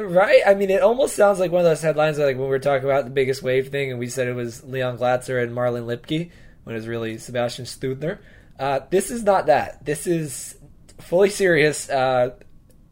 Right? 0.00 0.42
I 0.44 0.54
mean, 0.54 0.70
it 0.70 0.82
almost 0.82 1.14
sounds 1.14 1.38
like 1.38 1.52
one 1.52 1.60
of 1.60 1.64
those 1.64 1.82
headlines 1.82 2.18
like 2.18 2.36
when 2.36 2.46
we 2.46 2.50
were 2.50 2.58
talking 2.58 2.84
about 2.84 3.04
the 3.04 3.10
biggest 3.10 3.40
wave 3.40 3.68
thing 3.68 3.90
and 3.90 4.00
we 4.00 4.08
said 4.08 4.26
it 4.26 4.34
was 4.34 4.64
Leon 4.64 4.98
Glatzer 4.98 5.40
and 5.40 5.52
Marlon 5.52 5.86
Lipke 5.86 6.30
when 6.64 6.74
it 6.74 6.78
was 6.78 6.88
really 6.88 7.18
Sebastian 7.18 7.64
Steudtner. 7.64 8.18
Uh, 8.58 8.80
this 8.90 9.12
is 9.12 9.22
not 9.22 9.46
that. 9.46 9.84
This 9.84 10.08
is 10.08 10.56
fully 10.98 11.30
serious. 11.30 11.88
Uh, 11.88 12.30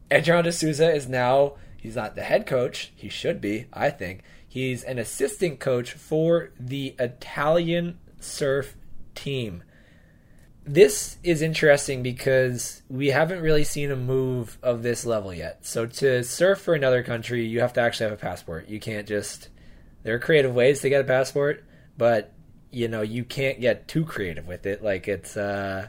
Adriano 0.09 0.43
de 0.43 0.51
Souza 0.53 0.89
is 0.93 1.09
now, 1.09 1.55
he's 1.75 1.97
not 1.97 2.15
the 2.15 2.23
head 2.23 2.45
coach. 2.45 2.93
He 2.95 3.09
should 3.09 3.41
be, 3.41 3.65
I 3.73 3.89
think. 3.89 4.23
He's 4.57 4.83
an 4.83 4.97
assistant 4.97 5.59
coach 5.59 5.91
for 5.91 6.49
the 6.59 6.95
Italian 6.97 7.99
surf 8.19 8.75
team. 9.13 9.61
This 10.65 11.17
is 11.21 11.43
interesting 11.43 12.01
because 12.01 12.81
we 12.89 13.09
haven't 13.09 13.41
really 13.41 13.63
seen 13.63 13.91
a 13.91 13.95
move 13.95 14.57
of 14.63 14.81
this 14.81 15.05
level 15.05 15.31
yet. 15.31 15.63
So 15.63 15.85
to 15.85 16.23
surf 16.23 16.59
for 16.59 16.73
another 16.73 17.03
country, 17.03 17.45
you 17.45 17.59
have 17.59 17.73
to 17.73 17.81
actually 17.81 18.05
have 18.05 18.13
a 18.13 18.19
passport. 18.19 18.67
You 18.67 18.79
can't 18.79 19.07
just 19.07 19.49
there 20.01 20.15
are 20.15 20.19
creative 20.19 20.55
ways 20.55 20.81
to 20.81 20.89
get 20.89 21.01
a 21.01 21.03
passport, 21.03 21.63
but 21.95 22.33
you 22.71 22.87
know, 22.87 23.03
you 23.03 23.25
can't 23.25 23.61
get 23.61 23.87
too 23.87 24.05
creative 24.05 24.47
with 24.47 24.65
it. 24.65 24.83
Like 24.83 25.07
it's 25.07 25.37
uh 25.37 25.85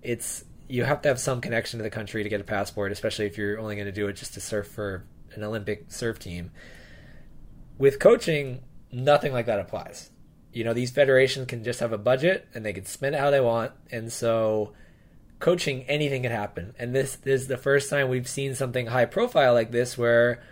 it's 0.00 0.44
you 0.68 0.84
have 0.84 1.02
to 1.02 1.08
have 1.08 1.18
some 1.18 1.40
connection 1.40 1.80
to 1.80 1.82
the 1.82 1.90
country 1.90 2.22
to 2.22 2.28
get 2.28 2.40
a 2.40 2.44
passport, 2.44 2.92
especially 2.92 3.26
if 3.26 3.36
you're 3.36 3.58
only 3.58 3.74
going 3.74 3.86
to 3.86 3.90
do 3.90 4.06
it 4.06 4.12
just 4.12 4.34
to 4.34 4.40
surf 4.40 4.68
for 4.68 5.04
an 5.34 5.42
Olympic 5.42 5.86
surf 5.88 6.20
team. 6.20 6.52
With 7.78 7.98
coaching, 7.98 8.62
nothing 8.92 9.32
like 9.32 9.46
that 9.46 9.60
applies. 9.60 10.10
You 10.52 10.64
know, 10.64 10.72
these 10.72 10.90
federations 10.90 11.46
can 11.46 11.64
just 11.64 11.80
have 11.80 11.92
a 11.92 11.98
budget 11.98 12.48
and 12.54 12.64
they 12.64 12.72
can 12.72 12.86
spend 12.86 13.14
it 13.14 13.18
how 13.18 13.30
they 13.30 13.40
want, 13.40 13.72
and 13.90 14.10
so 14.10 14.72
coaching 15.38 15.82
anything 15.84 16.22
can 16.22 16.32
happen. 16.32 16.74
And 16.78 16.94
this, 16.94 17.16
this 17.16 17.42
is 17.42 17.48
the 17.48 17.58
first 17.58 17.90
time 17.90 18.08
we've 18.08 18.28
seen 18.28 18.54
something 18.54 18.86
high 18.86 19.04
profile 19.04 19.52
like 19.52 19.70
this 19.70 19.98
where 19.98 20.42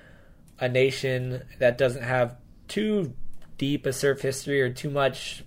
a 0.60 0.68
nation 0.68 1.42
that 1.58 1.78
doesn't 1.78 2.02
have 2.02 2.36
too 2.68 3.14
deep 3.56 3.86
a 3.86 3.92
surf 3.92 4.20
history 4.20 4.60
or 4.60 4.70
too 4.70 4.90
much 4.90 5.44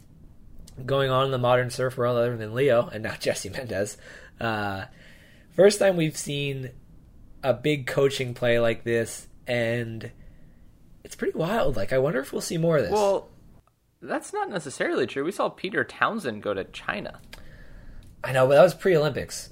going 0.85 1.09
on 1.09 1.25
in 1.25 1.31
the 1.31 1.37
modern 1.37 1.69
surf 1.69 1.97
world 1.97 2.17
other 2.17 2.37
than 2.37 2.53
Leo 2.53 2.87
and 2.87 3.03
not 3.03 3.19
Jesse 3.21 3.49
Mendez. 3.49 3.97
Uh, 4.39 4.85
first 5.55 5.79
time 5.79 5.97
we've 5.97 6.17
seen 6.17 6.71
a 7.43 7.53
big 7.53 7.87
coaching 7.87 8.33
play 8.33 8.59
like 8.59 8.83
this, 8.83 9.27
and 9.45 10.11
it's 11.07 11.15
pretty 11.15 11.37
wild. 11.37 11.77
Like, 11.77 11.93
I 11.93 11.99
wonder 11.99 12.19
if 12.19 12.33
we'll 12.33 12.41
see 12.41 12.57
more 12.57 12.75
of 12.75 12.83
this. 12.83 12.91
Well, 12.91 13.29
that's 14.01 14.33
not 14.33 14.49
necessarily 14.49 15.07
true. 15.07 15.23
We 15.23 15.31
saw 15.31 15.47
Peter 15.47 15.85
Townend 15.85 16.43
go 16.43 16.53
to 16.53 16.65
China. 16.65 17.21
I 18.25 18.33
know, 18.33 18.45
but 18.45 18.55
that 18.55 18.61
was 18.61 18.73
pre-Olympics. 18.73 19.51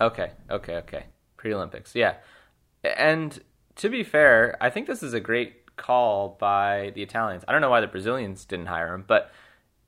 Okay, 0.00 0.30
okay, 0.50 0.76
okay. 0.76 1.04
Pre 1.36 1.52
Olympics, 1.52 1.94
yeah. 1.94 2.14
And 2.82 3.38
to 3.76 3.90
be 3.90 4.02
fair, 4.02 4.56
I 4.62 4.70
think 4.70 4.86
this 4.86 5.02
is 5.02 5.12
a 5.12 5.20
great 5.20 5.76
call 5.76 6.38
by 6.40 6.92
the 6.94 7.02
Italians. 7.02 7.44
I 7.46 7.52
don't 7.52 7.60
know 7.60 7.68
why 7.68 7.82
the 7.82 7.86
Brazilians 7.86 8.46
didn't 8.46 8.66
hire 8.66 8.94
him, 8.94 9.04
but 9.06 9.30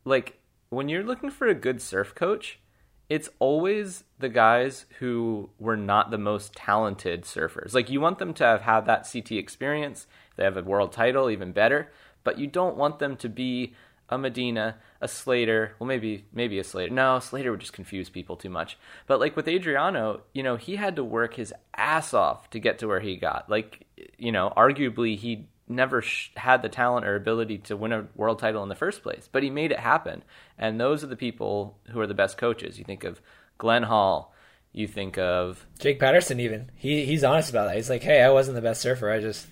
like 0.05 0.39
when 0.69 0.91
you're 0.91 1.03
looking 1.03 1.31
for 1.31 1.47
a 1.47 1.55
good 1.55 1.81
surf 1.81 2.15
coach, 2.15 2.61
it's 3.09 3.31
always 3.39 4.05
the 4.19 4.29
guys 4.29 4.85
who 4.99 5.49
were 5.59 5.79
not 5.79 6.11
the 6.11 6.19
most 6.19 6.55
talented 6.55 7.23
surfers. 7.23 7.73
Like 7.73 7.89
you 7.89 8.03
want 8.03 8.19
them 8.19 8.35
to 8.35 8.45
have 8.45 8.61
had 8.61 8.85
that 8.85 9.09
CT 9.11 9.33
experience. 9.33 10.07
They 10.37 10.45
have 10.45 10.57
a 10.57 10.63
world 10.63 10.93
title, 10.93 11.31
even 11.31 11.53
better. 11.53 11.91
But 12.25 12.39
you 12.39 12.47
don't 12.47 12.77
want 12.77 12.99
them 12.99 13.17
to 13.19 13.29
be 13.29 13.75
a 14.09 14.19
Medina, 14.19 14.77
a 15.01 15.09
Slater. 15.09 15.75
Well, 15.79 15.87
maybe 15.87 16.25
maybe 16.33 16.59
a 16.59 16.65
Slater. 16.65 16.93
No, 16.93 17.19
Slater 17.19 17.51
would 17.51 17.61
just 17.61 17.73
confuse 17.73 18.09
people 18.09 18.37
too 18.37 18.51
much. 18.51 18.79
But 19.07 19.21
like 19.21 19.37
with 19.37 19.49
Adriano, 19.49 20.23
you 20.33 20.43
know, 20.43 20.57
he 20.57 20.77
had 20.77 20.97
to 20.97 21.05
work 21.05 21.35
his 21.35 21.53
ass 21.77 22.15
off 22.15 22.51
to 22.51 22.61
get 22.61 22.79
to 22.81 22.89
where 22.89 23.01
he 23.01 23.17
got. 23.17 23.49
Like, 23.51 23.87
you 24.19 24.33
know, 24.33 24.53
arguably 24.57 25.17
he 25.17 25.49
never 25.69 26.03
sh- 26.03 26.31
had 26.37 26.63
the 26.63 26.69
talent 26.69 27.07
or 27.07 27.17
ability 27.17 27.59
to 27.59 27.77
win 27.77 27.93
a 27.93 28.07
world 28.15 28.39
title 28.39 28.63
in 28.63 28.69
the 28.69 28.77
first 28.77 29.03
place, 29.03 29.29
but 29.31 29.43
he 29.43 29.51
made 29.51 29.73
it 29.73 29.81
happen. 29.81 30.23
And 30.59 30.81
those 30.81 31.03
are 31.03 31.09
the 31.09 31.17
people 31.17 31.77
who 31.91 32.01
are 32.01 32.07
the 32.07 32.15
best 32.15 32.39
coaches. 32.39 32.79
You 32.79 32.85
think 32.85 33.03
of 33.03 33.21
Glenn 33.59 33.83
Hall. 33.83 34.33
You 34.73 34.87
think 34.87 35.17
of 35.17 35.67
Jake 35.79 35.99
Paterson, 35.99 36.39
even 36.39 36.71
he 36.75 37.07
he's 37.07 37.25
honest 37.25 37.49
about 37.51 37.67
that. 37.67 37.77
He's 37.77 37.89
like, 37.89 38.03
"Hey, 38.03 38.21
I 38.21 38.29
wasn't 38.31 38.57
the 38.57 38.63
best 38.63 38.83
surfer. 38.83 39.11
I 39.11 39.21
just 39.21 39.47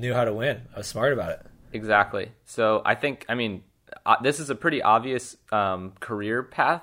knew 0.00 0.14
how 0.14 0.24
to 0.24 0.32
win. 0.32 0.62
I 0.74 0.78
was 0.78 0.86
smart 0.86 1.12
about 1.12 1.30
it." 1.30 1.46
Exactly. 1.72 2.32
So 2.44 2.82
I 2.84 2.94
think, 2.94 3.26
I 3.28 3.34
mean, 3.34 3.62
uh, 4.04 4.16
this 4.22 4.40
is 4.40 4.50
a 4.50 4.54
pretty 4.54 4.82
obvious 4.82 5.36
um, 5.52 5.92
career 6.00 6.42
path 6.42 6.82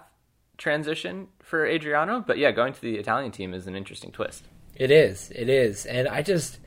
transition 0.58 1.28
for 1.42 1.66
Adriano, 1.66 2.24
but 2.26 2.38
yeah, 2.38 2.52
going 2.52 2.74
to 2.74 2.82
the 2.82 2.98
Italian 2.98 3.32
team 3.32 3.54
is 3.54 3.66
an 3.68 3.76
interesting 3.76 4.12
twist. 4.12 4.46
It 4.76 4.92
is. 4.92 5.32
It 5.36 5.50
is. 5.50 5.86
And 5.86 6.08
I 6.08 6.22
just 6.22 6.60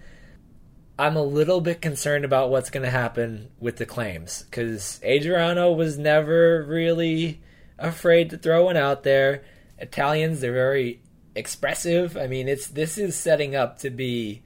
I'm 0.99 1.17
a 1.17 1.23
little 1.23 1.61
bit 1.61 1.83
concerned 1.83 2.25
about 2.25 2.51
what's 2.51 2.71
going 2.71 2.85
to 2.85 2.91
happen 2.91 3.51
with 3.61 3.77
the 3.77 3.87
claims 3.87 4.45
cuz 4.51 5.01
Adriano 5.05 5.73
was 5.73 5.99
never 5.99 6.65
really 6.65 7.43
afraid 7.79 8.31
to 8.31 8.39
throw 8.39 8.65
one 8.65 8.77
out 8.77 9.03
there 9.03 9.43
Italians, 9.79 10.41
they're 10.41 10.53
very 10.53 11.03
expressive. 11.35 12.17
I 12.17 12.27
mean, 12.27 12.49
it's 12.49 12.69
this 12.69 12.99
is 12.99 13.17
setting 13.17 13.55
up 13.55 13.79
to 13.81 13.91
be 13.91 14.43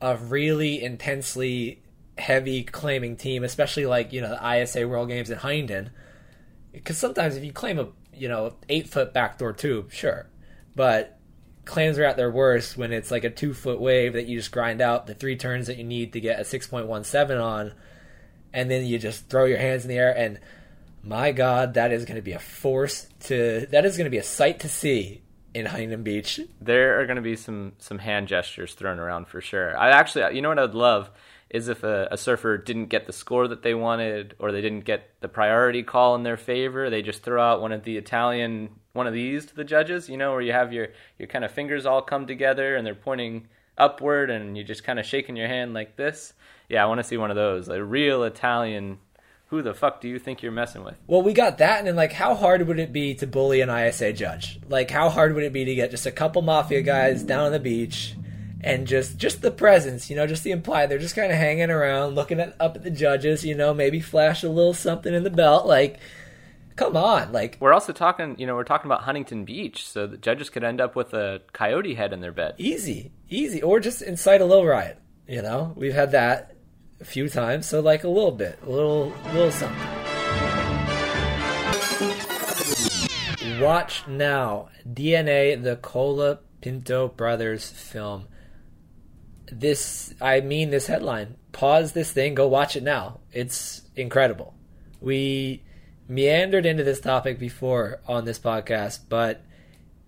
a 0.00 0.16
really 0.16 0.82
intensely 0.82 1.82
heavy 2.18 2.62
claiming 2.62 3.16
team, 3.16 3.44
especially 3.44 3.86
like 3.86 4.12
you 4.12 4.20
know 4.20 4.30
the 4.30 4.62
ISA 4.62 4.86
World 4.86 5.08
Games 5.08 5.30
in 5.30 5.38
Hyndon. 5.38 5.90
Because 6.72 6.98
sometimes 6.98 7.36
if 7.36 7.44
you 7.44 7.52
claim 7.52 7.78
a 7.78 7.88
you 8.14 8.28
know 8.28 8.54
eight 8.68 8.88
foot 8.88 9.12
backdoor 9.12 9.52
tube, 9.52 9.92
sure, 9.92 10.28
but 10.74 11.18
claims 11.64 11.98
are 11.98 12.04
at 12.04 12.16
their 12.16 12.30
worst 12.30 12.76
when 12.76 12.92
it's 12.92 13.10
like 13.10 13.24
a 13.24 13.30
two 13.30 13.54
foot 13.54 13.80
wave 13.80 14.14
that 14.14 14.26
you 14.26 14.38
just 14.38 14.50
grind 14.50 14.80
out 14.80 15.06
the 15.06 15.14
three 15.14 15.36
turns 15.36 15.66
that 15.66 15.76
you 15.76 15.84
need 15.84 16.12
to 16.12 16.20
get 16.20 16.40
a 16.40 16.44
six 16.44 16.66
point 16.66 16.86
one 16.86 17.04
seven 17.04 17.38
on, 17.38 17.72
and 18.52 18.70
then 18.70 18.86
you 18.86 18.98
just 18.98 19.28
throw 19.28 19.44
your 19.44 19.58
hands 19.58 19.84
in 19.84 19.88
the 19.88 19.98
air 19.98 20.16
and 20.16 20.38
my 21.02 21.32
God, 21.32 21.74
that 21.74 21.92
is 21.92 22.04
going 22.04 22.16
to 22.16 22.22
be 22.22 22.32
a 22.32 22.38
force 22.38 23.08
to 23.20 23.66
that 23.70 23.84
is 23.84 23.96
going 23.96 24.04
to 24.04 24.10
be 24.10 24.18
a 24.18 24.22
sight 24.22 24.60
to 24.60 24.68
see 24.68 25.22
in 25.54 25.66
Huntington 25.66 26.02
Beach. 26.02 26.40
There 26.60 27.00
are 27.00 27.06
going 27.06 27.16
to 27.16 27.22
be 27.22 27.36
some 27.36 27.72
some 27.78 27.98
hand 27.98 28.28
gestures 28.28 28.74
thrown 28.74 28.98
around 28.98 29.28
for 29.28 29.40
sure. 29.40 29.76
I 29.76 29.90
actually, 29.90 30.34
you 30.34 30.42
know 30.42 30.48
what 30.48 30.58
I'd 30.58 30.74
love 30.74 31.10
is 31.48 31.68
if 31.68 31.82
a, 31.82 32.06
a, 32.12 32.16
surfer 32.16 32.56
didn't 32.56 32.86
get 32.86 33.06
the 33.06 33.12
score 33.12 33.48
that 33.48 33.62
they 33.62 33.74
wanted 33.74 34.36
or 34.38 34.52
they 34.52 34.60
didn't 34.60 34.84
get 34.84 35.10
the 35.20 35.26
priority 35.26 35.82
call 35.82 36.14
in 36.14 36.22
their 36.22 36.36
favor, 36.36 36.88
they 36.88 37.02
just 37.02 37.24
throw 37.24 37.42
out 37.42 37.60
one 37.60 37.72
of 37.72 37.82
the 37.82 37.96
Italian 37.96 38.70
one 38.92 39.08
of 39.08 39.12
these 39.12 39.46
to 39.46 39.54
the 39.56 39.64
judges, 39.64 40.08
you 40.08 40.16
know, 40.16 40.32
where 40.32 40.40
you 40.40 40.52
have 40.52 40.72
your 40.72 40.88
your 41.18 41.28
kind 41.28 41.44
of 41.44 41.50
fingers 41.50 41.86
all 41.86 42.02
come 42.02 42.26
together 42.26 42.76
and 42.76 42.86
they're 42.86 42.94
pointing 42.94 43.48
upward 43.78 44.30
and 44.30 44.56
you 44.56 44.62
just 44.62 44.84
kind 44.84 44.98
of 44.98 45.06
shaking 45.06 45.36
your 45.36 45.48
hand 45.48 45.74
like 45.74 45.96
this. 45.96 46.32
Yeah, 46.68 46.84
I 46.84 46.86
want 46.86 46.98
to 46.98 47.04
see 47.04 47.16
one 47.16 47.30
of 47.30 47.36
those, 47.36 47.68
a 47.68 47.82
real 47.82 48.22
Italian 48.22 48.98
who 49.50 49.62
the 49.62 49.74
fuck 49.74 50.00
do 50.00 50.08
you 50.08 50.18
think 50.18 50.42
you're 50.42 50.52
messing 50.52 50.84
with? 50.84 50.94
Well, 51.08 51.22
we 51.22 51.32
got 51.32 51.58
that, 51.58 51.80
and 51.80 51.88
then 51.88 51.96
like, 51.96 52.12
how 52.12 52.34
hard 52.34 52.66
would 52.66 52.78
it 52.78 52.92
be 52.92 53.14
to 53.16 53.26
bully 53.26 53.60
an 53.60 53.68
ISA 53.68 54.12
judge? 54.12 54.60
Like, 54.68 54.90
how 54.90 55.08
hard 55.08 55.34
would 55.34 55.42
it 55.42 55.52
be 55.52 55.64
to 55.64 55.74
get 55.74 55.90
just 55.90 56.06
a 56.06 56.12
couple 56.12 56.40
mafia 56.40 56.82
guys 56.82 57.24
down 57.24 57.46
on 57.46 57.52
the 57.52 57.58
beach, 57.58 58.14
and 58.62 58.86
just 58.86 59.18
just 59.18 59.42
the 59.42 59.50
presence, 59.50 60.08
you 60.08 60.16
know, 60.16 60.26
just 60.26 60.44
the 60.44 60.52
implied 60.52 60.88
they're 60.88 60.98
just 60.98 61.16
kind 61.16 61.32
of 61.32 61.38
hanging 61.38 61.70
around, 61.70 62.14
looking 62.14 62.38
at 62.38 62.54
up 62.60 62.76
at 62.76 62.84
the 62.84 62.90
judges, 62.90 63.44
you 63.44 63.54
know, 63.54 63.74
maybe 63.74 64.00
flash 64.00 64.42
a 64.44 64.48
little 64.48 64.74
something 64.74 65.12
in 65.12 65.24
the 65.24 65.30
belt, 65.30 65.66
like. 65.66 65.98
Come 66.76 66.96
on, 66.96 67.30
like 67.30 67.58
we're 67.60 67.74
also 67.74 67.92
talking, 67.92 68.36
you 68.38 68.46
know, 68.46 68.54
we're 68.54 68.64
talking 68.64 68.86
about 68.86 69.02
Huntington 69.02 69.44
Beach, 69.44 69.86
so 69.86 70.06
the 70.06 70.16
judges 70.16 70.48
could 70.48 70.64
end 70.64 70.80
up 70.80 70.96
with 70.96 71.12
a 71.12 71.42
coyote 71.52 71.94
head 71.94 72.14
in 72.14 72.20
their 72.20 72.32
bed. 72.32 72.54
Easy, 72.56 73.12
easy, 73.28 73.60
or 73.60 73.80
just 73.80 74.00
incite 74.00 74.40
a 74.40 74.46
little 74.46 74.64
riot. 74.64 74.96
You 75.28 75.42
know, 75.42 75.74
we've 75.76 75.92
had 75.92 76.12
that 76.12 76.54
a 77.00 77.04
few 77.04 77.28
times, 77.28 77.66
so 77.66 77.80
like 77.80 78.04
a 78.04 78.08
little 78.08 78.32
bit, 78.32 78.58
a 78.64 78.70
little, 78.70 79.12
little 79.32 79.50
something. 79.50 79.78
Watch 83.60 84.06
now, 84.06 84.68
DNA, 84.88 85.62
the 85.62 85.76
Cola 85.76 86.40
Pinto 86.60 87.08
brothers 87.08 87.68
film. 87.68 88.26
This, 89.50 90.14
I 90.20 90.40
mean, 90.40 90.70
this 90.70 90.86
headline. 90.86 91.36
Pause 91.52 91.92
this 91.92 92.12
thing, 92.12 92.34
go 92.34 92.46
watch 92.46 92.76
it 92.76 92.82
now. 92.82 93.20
It's 93.32 93.82
incredible. 93.96 94.54
We 95.00 95.62
meandered 96.08 96.66
into 96.66 96.84
this 96.84 97.00
topic 97.00 97.38
before 97.38 98.00
on 98.06 98.24
this 98.24 98.38
podcast, 98.38 99.00
but 99.08 99.42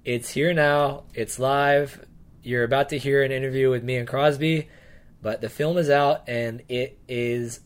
it's 0.05 0.31
here 0.31 0.53
now. 0.53 1.05
It's 1.15 1.39
live. 1.39 2.05
You're 2.43 2.65
about 2.65 2.91
to 2.91 2.99
hear 2.99 3.23
an 3.23 3.33
interview 3.33 3.71
with 3.71 3.83
me 3.83 3.97
and 3.97 4.07
Crosby 4.07 4.69
but 5.23 5.41
the 5.41 5.49
film 5.49 5.79
is 5.79 5.89
out 5.89 6.29
and 6.29 6.63
it 6.69 6.99
is 7.09 7.61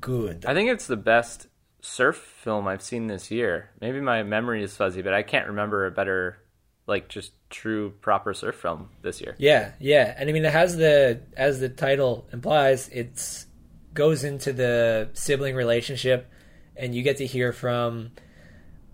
good. 0.00 0.46
I 0.46 0.54
think 0.54 0.70
it's 0.70 0.86
the 0.86 0.96
best 0.96 1.48
surf 1.80 2.16
film 2.16 2.68
I've 2.68 2.82
seen 2.82 3.08
this 3.08 3.30
year. 3.30 3.70
Maybe 3.80 4.00
my 4.00 4.22
memory 4.22 4.62
is 4.62 4.74
fuzzy, 4.76 5.02
but 5.02 5.12
I 5.12 5.22
can't 5.22 5.48
remember 5.48 5.84
a 5.84 5.90
better 5.90 6.38
like 6.86 7.08
just 7.08 7.32
true 7.50 7.90
proper 8.00 8.34
surf 8.34 8.56
film 8.56 8.88
this 9.02 9.20
year. 9.20 9.34
Yeah, 9.38 9.72
yeah. 9.78 10.14
And 10.16 10.28
I 10.28 10.32
mean 10.32 10.44
it 10.44 10.52
has 10.52 10.76
the 10.76 11.20
as 11.36 11.60
the 11.60 11.68
title 11.68 12.28
implies, 12.32 12.88
it's 12.88 13.46
goes 13.94 14.24
into 14.24 14.52
the 14.52 15.10
sibling 15.12 15.54
relationship 15.54 16.30
and 16.76 16.94
you 16.94 17.02
get 17.02 17.18
to 17.18 17.26
hear 17.26 17.52
from 17.52 18.10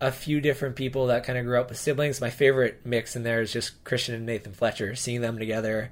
a 0.00 0.10
few 0.10 0.40
different 0.40 0.76
people 0.76 1.06
that 1.06 1.24
kind 1.24 1.38
of 1.38 1.44
grew 1.44 1.60
up 1.60 1.68
with 1.68 1.78
siblings. 1.78 2.20
My 2.20 2.30
favorite 2.30 2.84
mix 2.84 3.16
in 3.16 3.22
there 3.22 3.40
is 3.40 3.52
just 3.52 3.84
Christian 3.84 4.14
and 4.14 4.26
Nathan 4.26 4.52
Fletcher, 4.52 4.94
seeing 4.94 5.20
them 5.20 5.38
together 5.38 5.90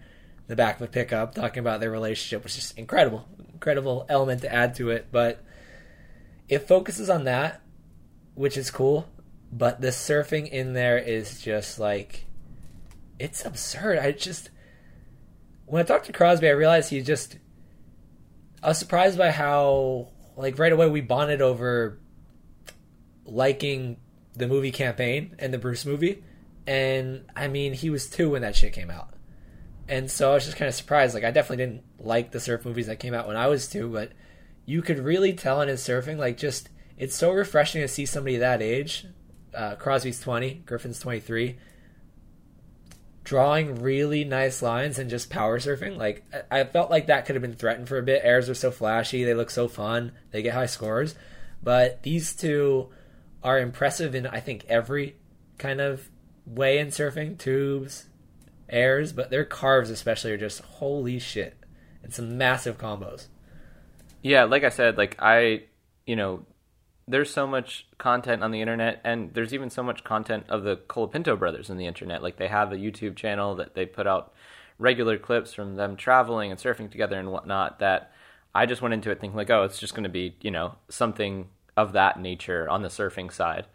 the 0.48 0.56
back 0.56 0.76
of 0.76 0.82
a 0.82 0.87
pickup 0.90 1.35
talking 1.35 1.61
about 1.61 1.80
their 1.80 1.90
relationship 1.90 2.42
was 2.42 2.54
just 2.54 2.78
incredible, 2.78 3.28
incredible 3.52 4.06
element 4.09 4.42
to 4.42 4.52
add 4.52 4.74
to 4.76 4.90
it. 4.90 5.09
But 5.11 5.42
it 6.48 6.68
focuses 6.68 7.11
on 7.11 7.24
that, 7.24 7.61
which 8.35 8.56
is 8.56 8.70
cool. 8.70 9.09
But 9.52 9.80
the 9.80 9.88
surfing 9.88 10.48
in 10.48 10.72
there 10.72 10.98
is 10.98 11.40
just 11.40 11.78
like 11.78 12.26
it's 13.18 13.44
absurd. 13.44 13.98
I 13.98 14.12
just 14.12 14.50
when 15.66 15.82
I 15.82 15.85
talked 15.85 16.06
to 16.06 16.12
Crosby, 16.12 16.48
I 16.48 16.52
realized 16.52 16.90
he 16.90 17.00
just 17.00 17.38
I 18.62 18.68
was 18.68 18.78
surprised 18.78 19.18
by 19.18 19.30
how 19.30 20.09
like 20.37 20.59
right 20.59 20.72
away 20.72 20.88
we 20.88 21.00
bonded 21.00 21.40
over 21.42 21.98
liking 23.24 23.96
the 24.35 24.46
movie 24.46 24.70
campaign 24.70 25.35
and 25.38 25.52
the 25.52 25.59
Bruce 25.59 25.85
movie. 25.85 26.22
And 26.68 27.24
I 27.35 27.48
mean, 27.48 27.72
he 27.72 27.90
was 27.90 28.09
two 28.09 28.30
when 28.30 28.42
that 28.42 28.54
shit 28.54 28.72
came 28.72 28.90
out 28.90 29.15
and 29.88 30.11
so 30.11 30.31
I 30.31 30.35
was 30.35 30.44
just 30.44 30.57
kind 30.57 30.68
of 30.68 30.75
surprised. 30.75 31.14
Like 31.14 31.25
I 31.25 31.31
definitely 31.31 31.64
didn't 31.64 31.85
like 31.99 32.31
the 32.31 32.40
surf 32.40 32.64
movies 32.64 32.87
that 32.87 33.01
came 33.01 33.14
out 33.14 33.27
when 33.27 33.37
I 33.37 33.46
was 33.46 33.68
two, 33.68 33.88
but 33.88 34.12
you 34.64 34.83
could 34.83 34.99
really 34.99 35.33
tell 35.33 35.61
in 35.61 35.68
his 35.68 35.81
surfing, 35.81 36.18
like 36.18 36.37
just 36.37 36.68
it's 36.96 37.14
so 37.14 37.33
refreshing 37.33 37.83
to 37.83 37.88
see 37.88 38.07
somebody 38.07 38.38
that 38.38 38.62
age. 38.62 39.07
Uh, 39.55 39.75
Crosby's 39.77 40.20
twenty, 40.20 40.62
Griffin's 40.66 40.99
twenty 40.99 41.20
three, 41.20 41.59
drawing 43.25 43.83
really 43.83 44.25
nice 44.25 44.62
lines 44.62 44.99
and 44.99 45.09
just 45.09 45.31
power 45.31 45.59
surfing. 45.59 45.96
Like 45.96 46.25
I, 46.51 46.61
I 46.61 46.64
felt 46.64 46.90
like 46.90 47.07
that 47.07 47.27
could 47.27 47.37
have 47.37 47.42
been 47.42 47.55
threatened 47.55 47.88
for 47.88 47.99
a 47.99 48.03
bit. 48.03 48.22
Airs 48.25 48.49
are 48.49 48.55
so 48.55 48.70
flashy, 48.70 49.25
they 49.25 49.35
look 49.35 49.51
so 49.51 49.68
fun, 49.68 50.12
they 50.31 50.42
get 50.42 50.55
high 50.55 50.66
scores, 50.66 51.14
but 51.62 52.03
these 52.03 52.35
two 52.35 52.90
are 53.42 53.59
impressive 53.59 54.14
in 54.14 54.27
I 54.27 54.40
think 54.40 54.64
every 54.68 55.16
kind 55.59 55.81
of 55.81 56.09
way 56.44 56.79
in 56.79 56.88
surfing. 56.88 57.38
Tubes, 57.38 58.07
airs, 58.68 59.12
but 59.12 59.31
their 59.31 59.44
carves 59.44 59.90
especially 59.90 60.33
are 60.33 60.37
just 60.37 60.61
holy 60.61 61.18
shit. 61.18 61.57
And 62.02 62.12
some 62.12 62.38
massive 62.38 62.79
combos. 62.79 63.26
Yeah, 64.22 64.44
like 64.44 64.64
I 64.64 64.68
said, 64.68 64.96
like 64.96 65.16
I, 65.18 65.64
you 66.07 66.16
know, 66.16 66.46
there's 67.09 67.33
so 67.33 67.46
much 67.46 67.87
content 67.98 68.42
on 68.42 68.50
the 68.50 68.61
internet, 68.61 69.00
and 69.05 69.33
there's 69.35 69.55
even 69.55 69.70
so 69.70 69.83
much 69.83 70.05
content 70.05 70.44
of 70.48 70.64
the 70.64 70.76
Colapinto 70.76 71.38
brothers 71.38 71.70
on 71.70 71.76
the 71.76 71.87
internet. 71.87 72.22
Like 72.22 72.37
they 72.37 72.48
have 72.48 72.72
a 72.72 72.76
YouTube 72.76 73.16
channel 73.16 73.55
that 73.57 73.74
they 73.74 73.87
put 73.87 74.07
out 74.07 74.33
regular 74.79 75.18
clips 75.18 75.55
from 75.55 75.76
them 75.76 75.96
traveling 75.96 76.50
and 76.50 76.61
surfing 76.61 76.90
together 76.90 77.18
and 77.18 77.31
whatnot. 77.31 77.79
That 77.79 78.12
I 78.55 78.66
just 78.66 78.83
went 78.83 78.94
into 78.94 79.11
it 79.11 79.20
thinking 79.20 79.37
like, 79.37 79.50
oh, 79.50 79.62
it's 79.64 79.79
just 79.79 79.94
going 79.94 80.05
to 80.05 80.11
be 80.11 80.37
you 80.40 80.50
know 80.50 80.74
something 80.88 81.48
of 81.76 81.92
that 81.92 82.20
nature 82.20 82.68
on 82.68 82.83
the 82.83 82.88
surfing 82.88 83.33
side. 83.33 83.66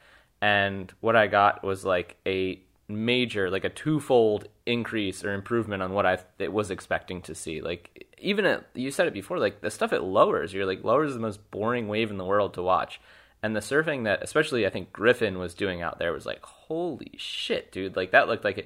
And 0.42 0.92
what 1.02 1.16
I 1.16 1.28
got 1.28 1.64
was 1.64 1.86
like 1.86 2.18
a 2.26 2.62
major, 2.92 3.50
like 3.50 3.64
a 3.64 3.70
twofold 3.70 4.48
increase 4.66 5.24
or 5.24 5.34
improvement 5.34 5.84
on 5.84 5.94
what 5.94 6.06
I 6.06 6.20
was 6.48 6.72
expecting 6.72 7.22
to 7.24 7.36
see. 7.36 7.62
Like 7.62 8.08
even 8.18 8.46
at, 8.46 8.66
you 8.74 8.92
said 8.92 9.08
it 9.08 9.14
before, 9.14 9.40
like 9.40 9.62
the 9.62 9.72
stuff 9.72 9.94
it 9.94 10.02
lowers, 10.02 10.54
you're 10.54 10.66
like 10.66 10.84
lowers 10.84 11.10
is 11.10 11.16
the 11.16 11.22
most 11.22 11.52
boring 11.52 11.88
wave 11.88 12.12
in 12.12 12.18
the 12.18 12.26
world 12.26 12.54
to 12.56 12.62
watch. 12.62 13.00
And 13.44 13.56
the 13.56 13.60
surfing 13.60 14.04
that, 14.04 14.22
especially 14.22 14.68
I 14.68 14.70
think 14.70 14.94
Griffin 14.94 15.40
was 15.40 15.56
doing 15.56 15.82
out 15.82 15.98
there, 15.98 16.14
was 16.14 16.28
like, 16.28 16.44
holy 16.44 17.14
shit, 17.18 17.72
dude! 17.72 17.96
Like 17.96 18.12
that 18.12 18.28
looked 18.28 18.44
like 18.44 18.58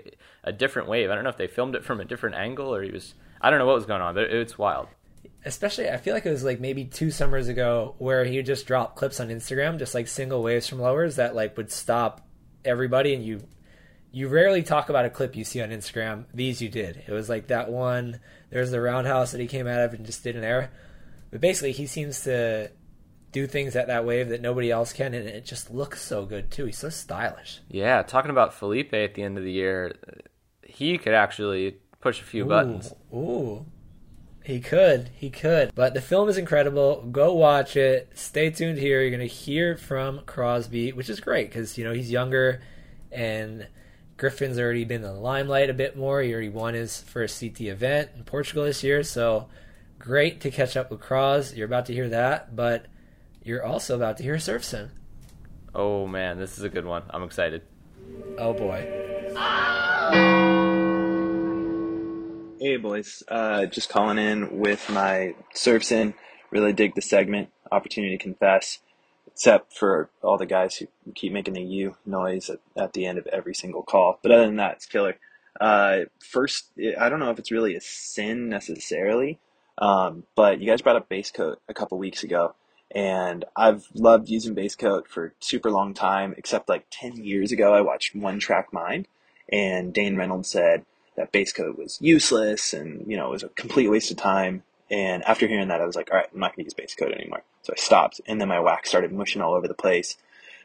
a, 0.44 0.50
a 0.50 0.52
different 0.52 0.90
wave. 0.90 1.10
I 1.10 1.16
don't 1.16 1.24
know 1.24 1.30
if 1.30 1.38
they 1.38 1.48
filmed 1.48 1.76
it 1.76 1.86
from 1.86 2.02
a 2.02 2.06
different 2.06 2.36
angle 2.36 2.76
or 2.76 2.84
he 2.84 2.92
was, 2.92 3.14
I 3.40 3.50
don't 3.50 3.60
know 3.60 3.66
what 3.66 3.76
was 3.76 3.86
going 3.86 4.02
on, 4.02 4.16
but 4.16 4.26
it, 4.26 4.34
it's 4.34 4.58
wild 4.58 4.88
especially 5.46 5.90
I 5.90 5.98
feel 5.98 6.14
like 6.14 6.26
it 6.26 6.32
was 6.32 6.44
like 6.44 6.60
maybe 6.60 6.86
two 6.86 7.12
summers 7.12 7.48
ago 7.48 7.94
where 8.00 8.26
he 8.26 8.42
just 8.42 8.66
dropped 8.66 8.96
clips 8.96 9.20
on 9.20 9.30
Instagram, 9.30 9.78
just 9.78 9.94
like 9.94 10.08
single 10.08 10.42
waves 10.42 10.68
from 10.68 10.80
lowers 10.80 11.18
that 11.18 11.36
like 11.36 11.56
would 11.56 11.72
stop 11.72 12.28
everybody 12.66 13.14
and 13.14 13.24
you 13.24 13.42
you 14.16 14.30
rarely 14.30 14.64
talk 14.64 14.88
about 14.88 15.04
a 15.04 15.10
clip 15.10 15.36
you 15.36 15.44
see 15.44 15.62
on 15.62 15.72
Instagram. 15.72 16.24
These 16.34 16.62
you 16.62 16.70
did. 16.70 17.04
It 17.06 17.12
was 17.12 17.28
like 17.28 17.48
that 17.48 17.70
one. 17.70 18.22
There's 18.50 18.72
the 18.72 18.80
roundhouse 18.80 19.34
that 19.34 19.42
he 19.42 19.48
came 19.48 19.68
out 19.68 19.82
of 19.82 19.94
and 19.94 20.06
just 20.06 20.24
did 20.24 20.38
an 20.38 20.44
air. 20.46 20.72
But 21.32 21.42
basically, 21.42 21.74
he 21.74 21.86
seems 21.86 22.24
to 22.24 22.72
do 23.34 23.46
things 23.46 23.76
at 23.76 23.88
that 23.88 24.06
wave 24.06 24.30
that 24.30 24.40
nobody 24.40 24.72
else 24.72 24.94
can, 24.94 25.14
and 25.14 25.28
it 25.28 25.44
just 25.44 25.70
looks 25.70 26.02
so 26.02 26.26
good 26.26 26.50
too. 26.50 26.64
He's 26.64 26.78
so 26.78 26.88
stylish. 26.88 27.60
Yeah, 27.68 28.04
talking 28.04 28.32
about 28.32 28.54
Filipe 28.54 28.94
at 28.94 29.16
the 29.16 29.24
end 29.24 29.38
of 29.38 29.44
the 29.44 29.52
year, 29.52 29.98
he 30.64 30.98
could 30.98 31.14
actually 31.14 31.76
push 32.00 32.22
a 32.22 32.24
few 32.24 32.46
ooh, 32.46 32.50
buttons. 32.50 32.94
Ooh, 33.14 33.66
he 34.46 34.62
could, 34.62 35.10
he 35.14 35.30
could. 35.30 35.76
But 35.76 35.94
the 35.94 36.00
film 36.00 36.30
is 36.30 36.38
incredible. 36.38 37.02
Go 37.12 37.34
watch 37.34 37.76
it. 37.76 38.12
Stay 38.14 38.50
tuned 38.50 38.78
here. 38.78 39.02
You're 39.02 39.12
gonna 39.12 39.26
hear 39.26 39.76
from 39.76 40.22
Crosby, 40.26 40.94
which 40.94 41.10
is 41.10 41.20
great 41.20 41.50
because 41.50 41.78
you 41.78 41.84
know 41.84 41.92
he's 41.92 42.10
younger 42.10 42.62
and 43.12 43.68
Griffin's 44.18 44.58
already 44.58 44.86
been 44.86 45.04
in 45.04 45.14
the 45.14 45.14
limelight 45.14 45.70
a 45.70 45.74
bit 45.74 45.98
more. 45.98 46.22
He 46.22 46.32
already 46.32 46.50
won 46.50 46.74
his 46.74 47.02
first 47.02 47.40
CT 47.40 47.62
event 47.62 48.12
in 48.16 48.24
Portugal 48.24 48.64
this 48.64 48.84
year, 48.84 49.04
so 49.04 49.48
great 50.00 50.40
to 50.42 50.52
catch 50.52 50.78
up 50.78 50.90
with 50.90 51.02
Cross. 51.02 51.54
You're 51.54 51.66
about 51.66 51.86
to 51.88 51.94
hear 51.94 52.08
that, 52.10 52.56
but 52.56 52.86
you're 53.44 53.66
also 53.66 53.96
about 53.96 54.18
to 54.18 54.24
hear 54.24 54.40
Surf 54.40 54.64
Sin. 54.64 54.92
Oh 55.74 56.08
man, 56.08 56.38
this 56.38 56.58
is 56.58 56.64
a 56.64 56.70
good 56.70 56.86
one. 56.86 57.04
I'm 57.10 57.24
excited. 57.24 57.64
Oh 58.38 58.54
boy. 58.54 58.88
Hey 62.58 62.78
boys, 62.78 63.22
uh, 63.28 63.66
just 63.66 63.90
calling 63.90 64.18
in 64.18 64.60
with 64.60 64.90
my 64.90 65.36
surf 65.54 65.84
sin. 65.84 66.14
Really 66.52 66.72
dig 66.72 66.96
the 66.96 67.02
segment, 67.02 67.50
opportunity 67.70 68.18
to 68.18 68.24
confess, 68.24 68.80
except 69.36 69.74
for 69.74 70.10
all 70.22 70.38
the 70.38 70.46
guys 70.46 70.78
who 70.78 70.88
keep 71.14 71.34
making 71.34 71.56
the 71.56 71.62
U 71.62 71.98
noise 72.06 72.50
at, 72.50 72.60
at 72.78 72.94
the 72.94 73.06
end 73.06 73.18
of 73.18 73.28
every 73.28 73.54
single 73.54 73.84
call. 73.84 74.18
But 74.24 74.32
other 74.32 74.46
than 74.46 74.56
that, 74.56 74.78
it's 74.78 74.86
killer. 74.86 75.18
Uh, 75.60 76.06
first, 76.20 76.72
I 76.98 77.10
don't 77.10 77.20
know 77.20 77.32
if 77.32 77.40
it's 77.40 77.52
really 77.52 77.76
a 77.76 77.82
sin 77.82 78.48
necessarily, 78.48 79.40
um, 79.78 80.24
but 80.36 80.62
you 80.62 80.68
guys 80.68 80.82
brought 80.82 80.96
up 80.96 81.10
base 81.10 81.32
coat 81.32 81.60
a 81.68 81.74
couple 81.74 81.98
weeks 81.98 82.24
ago, 82.24 82.56
and 82.92 83.44
I've 83.58 83.86
loved 83.94 84.30
using 84.30 84.54
base 84.54 84.76
coat 84.76 85.06
for 85.10 85.34
super 85.42 85.70
long 85.70 85.94
time. 85.94 86.34
Except 86.38 86.70
like 86.70 86.86
ten 86.90 87.18
years 87.18 87.52
ago, 87.52 87.74
I 87.74 87.82
watched 87.82 88.16
One 88.16 88.40
Track 88.40 88.72
Mind, 88.72 89.06
and 89.52 89.94
Dane 89.94 90.16
Reynolds 90.16 90.50
said 90.50 90.86
that 91.18 91.34
base 91.34 91.52
coat 91.52 91.78
was 91.78 91.98
useless 92.02 92.74
and 92.74 93.06
you 93.08 93.18
know 93.18 93.28
it 93.28 93.32
was 93.32 93.44
a 93.44 93.50
complete 93.50 93.90
waste 93.90 94.12
of 94.12 94.18
time. 94.18 94.64
And 94.90 95.24
after 95.24 95.48
hearing 95.48 95.70
that, 95.70 95.82
I 95.82 95.86
was 95.86 95.96
like, 95.96 96.10
all 96.12 96.18
right, 96.18 96.30
I'm 96.34 96.40
not 96.40 96.56
gonna 96.56 96.66
use 96.66 96.74
base 96.74 96.96
coat 96.96 97.12
anymore. 97.12 97.44
So 97.66 97.74
I 97.74 97.82
stopped, 97.82 98.22
and 98.28 98.40
then 98.40 98.48
my 98.48 98.60
wax 98.60 98.90
started 98.90 99.12
mushing 99.12 99.42
all 99.42 99.56
over 99.56 99.68
the 99.68 99.74
place. 99.74 100.18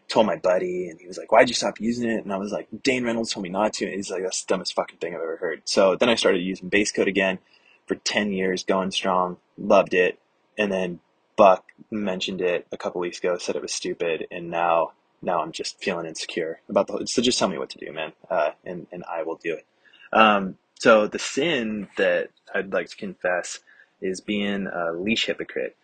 Told 0.08 0.26
my 0.26 0.36
buddy, 0.36 0.88
and 0.88 1.00
he 1.00 1.06
was 1.06 1.16
like, 1.16 1.32
"Why'd 1.32 1.48
you 1.48 1.54
stop 1.54 1.80
using 1.80 2.10
it?" 2.10 2.24
And 2.24 2.32
I 2.32 2.36
was 2.36 2.52
like, 2.52 2.68
"Dane 2.82 3.04
Reynolds 3.04 3.32
told 3.32 3.44
me 3.44 3.48
not 3.48 3.72
to." 3.74 3.86
And 3.86 3.94
he's 3.94 4.10
like, 4.10 4.22
"That's 4.22 4.42
the 4.44 4.48
dumbest 4.52 4.74
fucking 4.74 4.98
thing 4.98 5.14
I've 5.14 5.22
ever 5.22 5.36
heard." 5.36 5.62
So 5.64 5.96
then 5.96 6.08
I 6.08 6.16
started 6.16 6.40
using 6.42 6.68
base 6.68 6.92
coat 6.92 7.08
again 7.08 7.38
for 7.86 7.94
ten 7.94 8.32
years, 8.32 8.64
going 8.64 8.90
strong, 8.90 9.38
loved 9.56 9.94
it, 9.94 10.18
and 10.58 10.70
then 10.70 11.00
Buck 11.36 11.64
mentioned 11.90 12.40
it 12.42 12.66
a 12.70 12.76
couple 12.76 13.00
weeks 13.00 13.18
ago, 13.18 13.38
said 13.38 13.56
it 13.56 13.62
was 13.62 13.72
stupid, 13.72 14.26
and 14.30 14.50
now 14.50 14.92
now 15.22 15.40
I'm 15.40 15.52
just 15.52 15.82
feeling 15.82 16.06
insecure 16.06 16.60
about 16.68 16.86
the. 16.86 17.06
So 17.06 17.22
just 17.22 17.38
tell 17.38 17.48
me 17.48 17.56
what 17.58 17.70
to 17.70 17.78
do, 17.78 17.92
man, 17.92 18.12
uh, 18.28 18.50
and 18.64 18.86
and 18.92 19.04
I 19.10 19.22
will 19.22 19.36
do 19.36 19.54
it. 19.54 19.66
Um, 20.12 20.58
so 20.78 21.06
the 21.06 21.18
sin 21.18 21.88
that 21.96 22.30
I'd 22.54 22.72
like 22.72 22.88
to 22.90 22.96
confess 22.96 23.60
is 24.00 24.20
being 24.20 24.66
a 24.66 24.92
leash 24.92 25.26
hypocrite. 25.26 25.76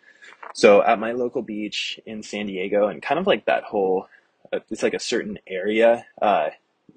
So 0.55 0.83
at 0.83 0.99
my 0.99 1.13
local 1.13 1.43
beach 1.43 2.01
in 2.07 2.23
San 2.23 2.47
Diego, 2.47 2.89
and 2.89 3.03
kind 3.03 3.21
of 3.21 3.27
like 3.27 3.47
that 3.47 3.65
whole, 3.65 4.09
uh, 4.53 4.61
it's 4.71 4.83
like 4.83 4.95
a 4.95 5.01
certain 5.01 5.39
area. 5.47 6.07
Uh, 6.21 6.51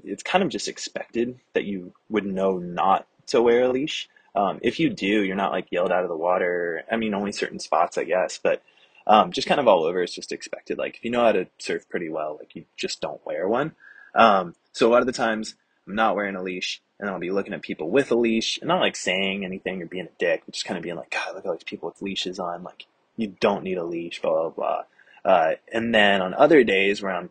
it's 0.03 0.23
kind 0.23 0.43
of 0.43 0.49
just 0.49 0.67
expected 0.67 1.39
that 1.53 1.65
you 1.65 1.93
would 2.09 2.25
know 2.25 2.57
not 2.57 3.07
to 3.27 3.41
wear 3.41 3.63
a 3.63 3.69
leash. 3.69 4.07
Um, 4.35 4.59
if 4.61 4.79
you 4.79 4.89
do, 4.89 5.05
you're 5.05 5.35
not 5.35 5.51
like 5.51 5.71
yelled 5.71 5.91
out 5.91 6.03
of 6.03 6.09
the 6.09 6.15
water. 6.15 6.83
I 6.91 6.97
mean, 6.97 7.13
only 7.13 7.31
certain 7.31 7.59
spots, 7.59 7.97
I 7.97 8.03
guess, 8.03 8.39
but 8.41 8.61
um, 9.07 9.31
just 9.31 9.47
kind 9.47 9.59
of 9.59 9.67
all 9.67 9.83
over. 9.83 10.01
It's 10.01 10.13
just 10.13 10.31
expected. 10.31 10.77
Like 10.77 10.97
if 10.97 11.05
you 11.05 11.11
know 11.11 11.23
how 11.23 11.31
to 11.31 11.47
surf 11.57 11.89
pretty 11.89 12.09
well, 12.09 12.37
like 12.39 12.55
you 12.55 12.65
just 12.77 13.01
don't 13.01 13.25
wear 13.25 13.47
one. 13.47 13.73
Um, 14.15 14.55
so 14.71 14.87
a 14.87 14.91
lot 14.91 15.01
of 15.01 15.07
the 15.07 15.13
times 15.13 15.55
I'm 15.87 15.95
not 15.95 16.15
wearing 16.15 16.35
a 16.35 16.43
leash, 16.43 16.81
and 16.99 17.09
I'll 17.09 17.19
be 17.19 17.31
looking 17.31 17.53
at 17.53 17.61
people 17.61 17.89
with 17.89 18.11
a 18.11 18.15
leash, 18.15 18.59
and 18.59 18.67
not 18.67 18.81
like 18.81 18.95
saying 18.95 19.43
anything 19.43 19.81
or 19.81 19.87
being 19.87 20.05
a 20.05 20.19
dick, 20.19 20.43
but 20.45 20.53
just 20.53 20.65
kind 20.65 20.77
of 20.77 20.83
being 20.83 20.95
like, 20.95 21.09
God, 21.11 21.33
look 21.33 21.45
at 21.45 21.47
all 21.47 21.55
these 21.55 21.63
people 21.63 21.89
with 21.89 22.01
leashes 22.01 22.39
on. 22.39 22.63
Like 22.63 22.85
you 23.19 23.35
don't 23.39 23.63
need 23.63 23.77
a 23.77 23.83
leash, 23.83 24.21
blah 24.21 24.31
blah 24.31 24.49
blah. 24.49 24.83
Uh, 25.25 25.55
and 25.73 25.93
then 25.93 26.21
on 26.21 26.33
other 26.33 26.63
days 26.63 27.01
where 27.01 27.11
I'm 27.11 27.29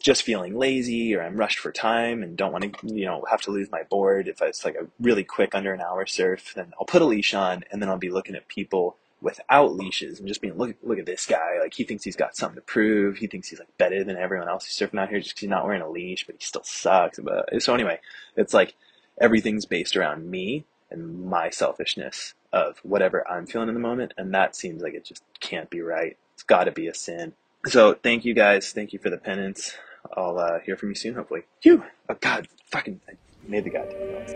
just 0.00 0.22
feeling 0.22 0.56
lazy 0.56 1.14
or 1.14 1.22
I'm 1.22 1.36
rushed 1.36 1.58
for 1.58 1.72
time 1.72 2.22
and 2.22 2.36
don't 2.36 2.52
want 2.52 2.64
to, 2.64 2.94
you 2.94 3.04
know, 3.04 3.24
have 3.28 3.42
to 3.42 3.50
lose 3.50 3.70
my 3.70 3.82
board. 3.82 4.28
If 4.28 4.40
it's 4.40 4.64
like 4.64 4.76
a 4.76 4.86
really 5.00 5.24
quick 5.24 5.54
under 5.54 5.72
an 5.72 5.80
hour 5.80 6.06
surf, 6.06 6.54
then 6.54 6.72
I'll 6.78 6.86
put 6.86 7.02
a 7.02 7.06
leash 7.06 7.34
on 7.34 7.64
and 7.70 7.82
then 7.82 7.88
I'll 7.88 7.98
be 7.98 8.10
looking 8.10 8.36
at 8.36 8.48
people 8.48 8.96
without 9.20 9.74
leashes 9.74 10.20
and 10.20 10.28
just 10.28 10.40
being, 10.40 10.56
look, 10.56 10.76
look 10.82 10.98
at 10.98 11.06
this 11.06 11.26
guy. 11.26 11.58
Like 11.60 11.74
he 11.74 11.84
thinks 11.84 12.04
he's 12.04 12.16
got 12.16 12.36
something 12.36 12.56
to 12.56 12.62
prove. 12.62 13.16
He 13.16 13.26
thinks 13.26 13.48
he's 13.48 13.58
like 13.58 13.76
better 13.76 14.04
than 14.04 14.16
everyone 14.16 14.48
else 14.48 14.64
who's 14.64 14.88
surfing 14.88 15.00
out 15.00 15.08
here 15.08 15.18
just 15.18 15.32
because 15.32 15.40
he's 15.40 15.50
not 15.50 15.64
wearing 15.66 15.82
a 15.82 15.90
leash, 15.90 16.24
but 16.24 16.36
he 16.38 16.44
still 16.44 16.62
sucks. 16.64 17.18
But 17.18 17.60
so 17.60 17.74
anyway, 17.74 17.98
it's 18.36 18.54
like 18.54 18.74
everything's 19.20 19.66
based 19.66 19.96
around 19.96 20.30
me 20.30 20.64
and 20.90 21.26
my 21.26 21.50
selfishness 21.50 22.34
of 22.52 22.78
whatever 22.82 23.28
I'm 23.28 23.46
feeling 23.46 23.68
in 23.68 23.74
the 23.74 23.80
moment. 23.80 24.14
And 24.16 24.32
that 24.34 24.56
seems 24.56 24.82
like 24.82 24.94
it 24.94 25.04
just 25.04 25.22
can't 25.40 25.68
be 25.70 25.80
right. 25.80 26.16
It's 26.34 26.42
got 26.42 26.64
to 26.64 26.72
be 26.72 26.88
a 26.88 26.94
sin. 26.94 27.34
So 27.66 27.94
thank 27.94 28.24
you 28.24 28.34
guys. 28.34 28.72
Thank 28.72 28.92
you 28.92 28.98
for 28.98 29.10
the 29.10 29.18
penance. 29.18 29.74
I'll 30.16 30.38
uh, 30.38 30.60
hear 30.60 30.76
from 30.76 30.90
you 30.90 30.94
soon, 30.94 31.14
hopefully. 31.14 31.42
Phew! 31.62 31.84
Oh, 32.08 32.16
God. 32.20 32.48
Fucking. 32.66 33.00
I 33.08 33.12
made 33.46 33.64
the 33.64 33.70
goddamn 33.70 34.12
noise. 34.12 34.34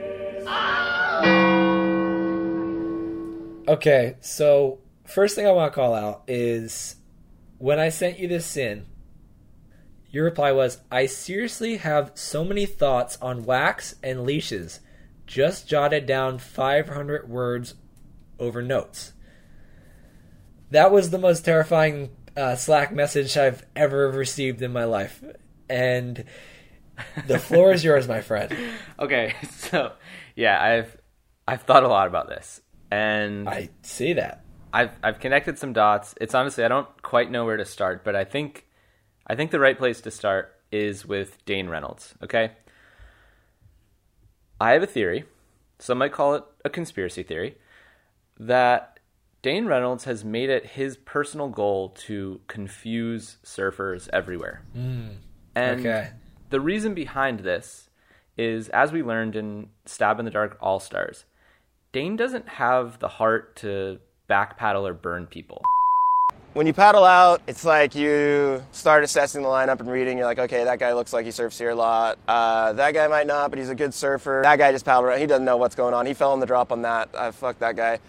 Okay, 3.69 4.17
so 4.21 4.81
first 5.07 5.37
thing 5.37 5.47
I 5.47 5.53
want 5.53 5.73
to 5.73 5.75
call 5.75 5.95
out 5.95 6.25
is 6.27 6.97
when 7.59 7.79
I 7.79 7.91
sent 7.91 8.19
you 8.19 8.27
this 8.27 8.45
sin, 8.45 8.87
your 10.11 10.25
reply 10.25 10.51
was, 10.53 10.81
I 10.91 11.07
seriously 11.07 11.77
have 11.77 12.11
so 12.15 12.45
many 12.45 12.67
thoughts 12.67 13.17
on 13.23 13.45
wax 13.45 13.95
and 14.03 14.25
leashes. 14.25 14.81
Just 15.33 15.67
jotted 15.67 16.05
down 16.05 16.37
500 16.37 17.27
words 17.27 17.75
over 18.39 18.61
notes. 18.61 19.15
That 20.71 20.93
was 20.93 21.09
the 21.09 21.17
most 21.17 21.43
terrifying 21.43 22.11
uh, 22.37 22.55
Slack 22.57 22.93
message 22.93 23.39
I've 23.39 23.65
ever 23.75 24.11
received 24.11 24.61
in 24.61 24.75
my 24.75 24.85
life. 24.85 25.25
And 25.71 26.27
the 27.27 27.39
floor 27.39 27.73
is 27.73 27.83
yours, 27.83 28.07
my 28.07 28.21
friend. 28.21 28.55
Okay, 28.99 29.35
so 29.57 29.93
yeah, 30.37 30.63
I've 30.63 30.97
I've 31.49 31.63
thought 31.63 31.83
a 31.83 31.89
lot 31.89 32.09
about 32.09 32.29
this, 32.29 32.61
and 32.91 33.49
I 33.49 33.71
see 33.81 34.13
that. 34.13 34.45
I've 34.71 34.91
I've 35.03 35.19
connected 35.19 35.59
some 35.59 35.73
dots. 35.73 36.15
It's 36.21 36.35
honestly 36.35 36.63
I 36.63 36.69
don't 36.69 36.87
quite 37.01 37.31
know 37.31 37.47
where 37.47 37.57
to 37.57 37.65
start, 37.65 38.05
but 38.05 38.15
I 38.15 38.25
think 38.25 38.67
I 39.27 39.35
think 39.35 39.51
the 39.51 39.59
right 39.59 39.79
place 39.79 40.03
to 40.03 40.11
start 40.11 40.55
is 40.71 41.07
with 41.07 41.43
Dane 41.47 41.69
Reynolds. 41.69 42.15
Okay, 42.23 42.53
I 44.63 44.73
have 44.73 44.83
a 44.83 44.87
theory. 44.87 45.25
Some 45.79 45.99
might 45.99 46.13
call 46.13 46.35
it 46.35 46.45
a 46.65 46.71
conspiracy 46.71 47.23
theory 47.25 47.57
that 48.39 49.01
Dane 49.43 49.67
Reynolds 49.67 50.05
has 50.05 50.25
made 50.25 50.51
it 50.51 50.65
his 50.65 50.97
personal 50.97 51.49
goal 51.49 51.89
to 52.07 52.41
confuse 52.47 53.39
surfers 53.45 54.09
everywhere. 54.13 54.63
Mm, 54.77 55.17
And 55.57 55.81
okay. 55.81 56.11
the 56.51 56.61
reason 56.61 56.95
behind 56.95 57.41
this 57.41 57.91
is, 58.39 58.69
as 58.69 58.93
we 58.93 59.03
learned 59.03 59.35
in 59.35 59.71
Stab 59.85 60.21
in 60.21 60.25
the 60.25 60.31
Dark 60.31 60.57
All 60.61 60.79
Stars, 60.79 61.25
Dane 61.91 62.15
doesn't 62.15 62.49
have 62.49 63.01
the 63.01 63.09
heart 63.09 63.57
to 63.57 63.99
back 64.29 64.57
paddle 64.57 64.87
or 64.87 64.95
burn 64.95 65.27
people. 65.27 65.61
When 66.55 66.67
you 66.67 66.75
paddle 66.75 67.05
out, 67.05 67.41
it's 67.47 67.65
like 67.65 67.95
you 67.95 68.63
start 68.73 69.05
assessing 69.05 69.41
the 69.41 69.49
lineup 69.49 69.81
and 69.81 69.91
reading. 69.91 70.19
You're 70.19 70.27
like, 70.27 70.39
okay, 70.39 70.65
that 70.65 70.79
guy 70.79 70.93
looks 70.93 71.15
like 71.15 71.25
he 71.25 71.31
surfs 71.31 71.59
here 71.59 71.71
a 71.71 71.75
lot. 71.75 72.19
Uh, 72.29 72.75
that 72.75 72.93
guy 72.93 73.09
might 73.09 73.27
not, 73.27 73.49
but 73.49 73.59
he's 73.59 73.71
a 73.71 73.75
good 73.75 73.95
surfer. 73.95 74.43
That 74.45 74.57
guy 74.57 74.71
just 74.71 74.85
paddled 74.85 75.07
around. 75.07 75.21
He 75.21 75.27
doesn't 75.27 75.47
know 75.47 75.57
what's 75.57 75.75
going 75.75 75.95
on. 75.95 76.05
He 76.05 76.13
fell 76.13 76.35
in 76.35 76.41
the 76.41 76.47
drop 76.47 76.71
on 76.71 76.83
that. 76.83 77.09
I 77.17 77.31
fuck 77.31 77.59
that 77.61 77.75
guy. 77.75 78.01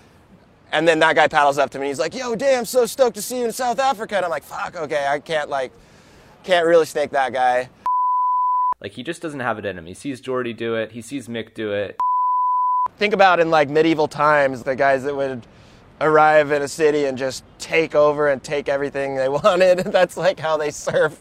And 0.74 0.86
then 0.86 1.00
that 1.00 1.16
guy 1.16 1.30
paddles 1.30 1.58
up 1.58 1.70
to 1.70 1.80
me. 1.80 1.86
and 1.86 1.92
He's 1.92 2.00
like, 2.00 2.14
yo, 2.14 2.36
damn, 2.36 2.66
so 2.66 2.86
stoked 2.86 3.16
to 3.16 3.22
see 3.22 3.40
you 3.40 3.46
in 3.46 3.54
South 3.54 3.80
Africa. 3.80 4.18
And 4.18 4.26
I'm 4.26 4.32
like, 4.32 4.44
fuck, 4.44 4.76
okay, 4.76 5.08
I 5.08 5.20
can't 5.20 5.50
like, 5.50 5.72
can't 6.44 6.66
really 6.66 6.86
snake 6.86 7.12
that 7.12 7.32
guy. 7.32 7.70
Like 8.82 8.92
he 8.92 9.04
just 9.04 9.22
doesn't 9.22 9.40
have 9.40 9.58
it 9.58 9.66
in 9.66 9.78
him. 9.78 9.86
He 9.86 9.94
sees 9.94 10.20
Jordy 10.20 10.52
do 10.52 10.76
it. 10.76 10.92
He 10.92 11.02
sees 11.02 11.30
Mick 11.30 11.54
do 11.54 11.72
it. 11.72 11.98
Think 12.98 13.14
about 13.14 13.40
in 13.40 13.50
like 13.50 13.70
medieval 13.70 14.10
times, 14.10 14.64
the 14.64 14.76
guys 14.76 15.04
that 15.04 15.16
would 15.16 15.48
arrive 16.02 16.52
in 16.52 16.62
a 16.62 16.68
city 16.68 17.06
and 17.06 17.18
just 17.18 17.44
take 17.60 17.96
over 17.96 18.28
and 18.28 18.44
take 18.44 18.70
everything 18.70 19.16
they 19.16 19.30
wanted. 19.44 19.80
That's 19.80 20.18
like 20.18 20.40
how 20.40 20.58
they 20.58 20.72
surf. 20.72 21.18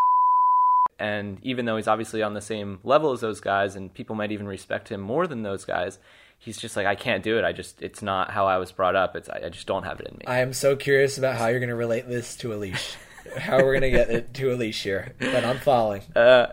And 0.98 1.38
even 1.42 1.64
though 1.64 1.76
he's 1.76 1.88
obviously 1.88 2.22
on 2.22 2.34
the 2.34 2.40
same 2.40 2.78
level 2.84 3.12
as 3.12 3.20
those 3.20 3.40
guys, 3.40 3.74
and 3.74 3.92
people 3.92 4.14
might 4.14 4.30
even 4.30 4.46
respect 4.46 4.88
him 4.88 5.00
more 5.00 5.26
than 5.26 5.42
those 5.42 5.64
guys, 5.64 5.98
he's 6.38 6.58
just 6.58 6.76
like, 6.76 6.86
I 6.86 6.94
can't 6.94 7.24
do 7.24 7.38
it. 7.38 7.44
I 7.44 7.52
just, 7.52 7.82
it's 7.82 8.02
not 8.02 8.30
how 8.30 8.46
I 8.46 8.58
was 8.58 8.70
brought 8.70 8.94
up. 8.94 9.16
It's, 9.16 9.28
I, 9.28 9.42
I 9.46 9.48
just 9.48 9.66
don't 9.66 9.82
have 9.82 10.00
it 10.00 10.08
in 10.08 10.18
me. 10.18 10.24
I 10.26 10.38
am 10.38 10.52
so 10.52 10.76
curious 10.76 11.18
about 11.18 11.36
how 11.36 11.48
you're 11.48 11.58
going 11.58 11.70
to 11.70 11.74
relate 11.74 12.08
this 12.08 12.36
to 12.36 12.52
a 12.52 12.56
leash. 12.56 12.96
how 13.36 13.56
we're 13.56 13.78
going 13.78 13.82
to 13.82 13.90
get 13.90 14.10
it 14.10 14.34
to 14.34 14.52
a 14.52 14.56
leash 14.56 14.82
here. 14.82 15.14
But 15.18 15.44
I'm 15.44 15.58
falling. 15.58 16.02
Uh, 16.14 16.48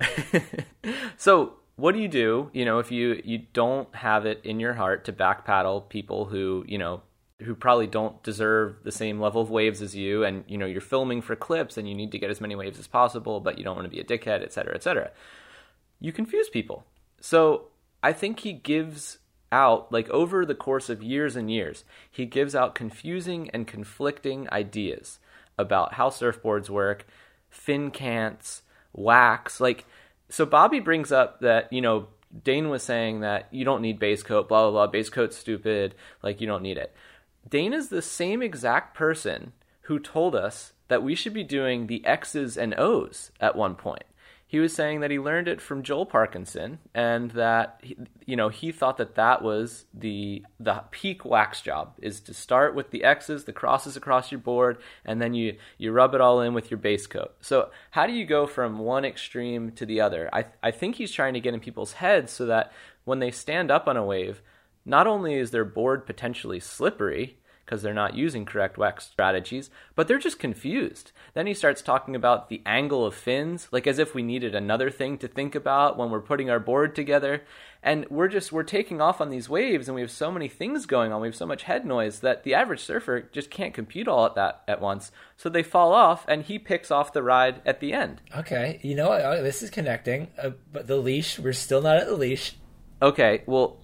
so 1.16 1.54
what 1.76 1.92
do 1.92 2.00
you 2.00 2.08
do? 2.08 2.50
You 2.52 2.64
know, 2.64 2.78
if 2.78 2.90
you 2.90 3.20
you 3.24 3.42
don't 3.52 3.94
have 3.94 4.26
it 4.26 4.40
in 4.44 4.60
your 4.60 4.74
heart 4.74 5.04
to 5.06 5.12
back 5.12 5.44
paddle 5.44 5.82
people 5.82 6.24
who 6.24 6.64
you 6.66 6.78
know 6.78 7.02
who 7.42 7.54
probably 7.54 7.86
don't 7.86 8.22
deserve 8.22 8.76
the 8.82 8.92
same 8.92 9.20
level 9.20 9.42
of 9.42 9.50
waves 9.50 9.82
as 9.82 9.94
you, 9.94 10.24
and 10.24 10.44
you 10.48 10.56
know 10.56 10.66
you're 10.66 10.80
filming 10.80 11.20
for 11.20 11.36
clips 11.36 11.76
and 11.76 11.88
you 11.88 11.94
need 11.94 12.12
to 12.12 12.18
get 12.18 12.30
as 12.30 12.40
many 12.40 12.54
waves 12.54 12.78
as 12.78 12.86
possible, 12.86 13.40
but 13.40 13.58
you 13.58 13.64
don't 13.64 13.76
want 13.76 13.84
to 13.84 13.90
be 13.90 14.00
a 14.00 14.04
dickhead, 14.04 14.42
et 14.42 14.52
cetera, 14.52 14.74
et 14.74 14.82
cetera. 14.82 15.10
You 16.00 16.12
confuse 16.12 16.48
people. 16.48 16.84
So 17.20 17.68
I 18.02 18.12
think 18.12 18.40
he 18.40 18.52
gives 18.52 19.18
out 19.52 19.92
like 19.92 20.08
over 20.10 20.44
the 20.44 20.54
course 20.54 20.88
of 20.88 21.02
years 21.02 21.36
and 21.36 21.50
years, 21.50 21.84
he 22.10 22.26
gives 22.26 22.54
out 22.54 22.74
confusing 22.74 23.50
and 23.50 23.66
conflicting 23.66 24.48
ideas 24.50 25.18
about 25.58 25.94
how 25.94 26.10
surfboards 26.10 26.68
work, 26.68 27.06
fin 27.48 27.90
cants, 27.90 28.62
wax. 28.92 29.60
Like, 29.60 29.86
so 30.28 30.44
Bobby 30.44 30.80
brings 30.80 31.12
up 31.12 31.40
that, 31.40 31.72
you 31.72 31.80
know, 31.80 32.08
Dane 32.44 32.68
was 32.68 32.82
saying 32.82 33.20
that 33.20 33.48
you 33.50 33.64
don't 33.64 33.82
need 33.82 33.98
base 33.98 34.22
coat, 34.22 34.48
blah, 34.48 34.62
blah, 34.62 34.70
blah. 34.70 34.86
Base 34.88 35.08
coat's 35.08 35.36
stupid. 35.36 35.94
Like, 36.22 36.40
you 36.40 36.46
don't 36.46 36.62
need 36.62 36.76
it. 36.76 36.94
Dane 37.48 37.72
is 37.72 37.88
the 37.88 38.02
same 38.02 38.42
exact 38.42 38.94
person 38.96 39.52
who 39.82 39.98
told 39.98 40.34
us 40.34 40.72
that 40.88 41.02
we 41.02 41.14
should 41.14 41.32
be 41.34 41.44
doing 41.44 41.86
the 41.86 42.04
X's 42.04 42.56
and 42.56 42.74
O's 42.78 43.30
at 43.40 43.56
one 43.56 43.74
point. 43.74 44.04
he 44.48 44.60
was 44.60 44.72
saying 44.72 45.00
that 45.00 45.10
he 45.10 45.18
learned 45.18 45.48
it 45.48 45.60
from 45.60 45.82
Joel 45.82 46.06
Parkinson, 46.06 46.78
and 46.94 47.32
that 47.32 47.80
he, 47.82 47.96
you 48.24 48.36
know 48.36 48.48
he 48.48 48.70
thought 48.70 48.96
that 48.98 49.16
that 49.16 49.42
was 49.42 49.86
the 49.92 50.44
the 50.60 50.84
peak 50.92 51.24
wax 51.24 51.60
job 51.60 51.94
is 52.00 52.20
to 52.20 52.32
start 52.32 52.74
with 52.74 52.90
the 52.90 53.02
X's, 53.02 53.44
the 53.44 53.52
crosses 53.52 53.96
across 53.96 54.30
your 54.30 54.38
board, 54.38 54.78
and 55.04 55.20
then 55.20 55.34
you 55.34 55.56
you 55.78 55.90
rub 55.90 56.14
it 56.14 56.20
all 56.20 56.40
in 56.40 56.54
with 56.54 56.70
your 56.70 56.78
base 56.78 57.08
coat. 57.08 57.34
So 57.40 57.70
how 57.90 58.06
do 58.06 58.12
you 58.12 58.24
go 58.24 58.46
from 58.46 58.78
one 58.78 59.04
extreme 59.04 59.72
to 59.72 59.84
the 59.84 60.00
other? 60.00 60.30
I 60.32 60.46
I 60.62 60.70
think 60.70 60.94
he's 60.94 61.12
trying 61.12 61.34
to 61.34 61.40
get 61.40 61.54
in 61.54 61.60
people's 61.60 61.94
heads 61.94 62.30
so 62.30 62.46
that 62.46 62.72
when 63.04 63.18
they 63.18 63.32
stand 63.32 63.70
up 63.72 63.88
on 63.88 63.96
a 63.96 64.04
wave, 64.04 64.42
not 64.86 65.06
only 65.06 65.34
is 65.34 65.50
their 65.50 65.64
board 65.64 66.06
potentially 66.06 66.60
slippery 66.60 67.36
because 67.66 67.82
they're 67.82 67.92
not 67.92 68.14
using 68.14 68.44
correct 68.44 68.78
wax 68.78 69.06
strategies, 69.06 69.70
but 69.96 70.06
they're 70.06 70.18
just 70.18 70.38
confused. 70.38 71.10
Then 71.34 71.48
he 71.48 71.54
starts 71.54 71.82
talking 71.82 72.14
about 72.14 72.48
the 72.48 72.62
angle 72.64 73.04
of 73.04 73.14
fins, 73.14 73.68
like 73.72 73.88
as 73.88 73.98
if 73.98 74.14
we 74.14 74.22
needed 74.22 74.54
another 74.54 74.88
thing 74.88 75.18
to 75.18 75.28
think 75.28 75.56
about 75.56 75.98
when 75.98 76.10
we're 76.10 76.20
putting 76.20 76.48
our 76.48 76.60
board 76.60 76.94
together. 76.94 77.42
And 77.82 78.08
we're 78.08 78.28
just 78.28 78.52
we're 78.52 78.62
taking 78.62 79.00
off 79.00 79.20
on 79.20 79.30
these 79.30 79.48
waves 79.48 79.88
and 79.88 79.96
we 79.96 80.00
have 80.00 80.12
so 80.12 80.30
many 80.30 80.48
things 80.48 80.86
going 80.86 81.12
on. 81.12 81.20
We 81.20 81.28
have 81.28 81.34
so 81.34 81.46
much 81.46 81.64
head 81.64 81.84
noise 81.84 82.20
that 82.20 82.44
the 82.44 82.54
average 82.54 82.80
surfer 82.80 83.22
just 83.32 83.50
can't 83.50 83.74
compute 83.74 84.06
all 84.06 84.26
at 84.26 84.36
that 84.36 84.62
at 84.68 84.80
once. 84.80 85.10
So 85.36 85.48
they 85.48 85.64
fall 85.64 85.92
off 85.92 86.24
and 86.28 86.42
he 86.42 86.60
picks 86.60 86.92
off 86.92 87.12
the 87.12 87.22
ride 87.22 87.62
at 87.66 87.80
the 87.80 87.92
end. 87.92 88.22
Okay, 88.36 88.78
you 88.82 88.94
know 88.94 89.08
what? 89.08 89.24
Oh, 89.24 89.42
this 89.42 89.62
is 89.62 89.70
connecting, 89.70 90.28
uh, 90.40 90.50
but 90.72 90.86
the 90.86 90.96
leash, 90.96 91.38
we're 91.38 91.52
still 91.52 91.82
not 91.82 91.96
at 91.96 92.06
the 92.06 92.16
leash. 92.16 92.56
Okay, 93.02 93.42
well 93.46 93.78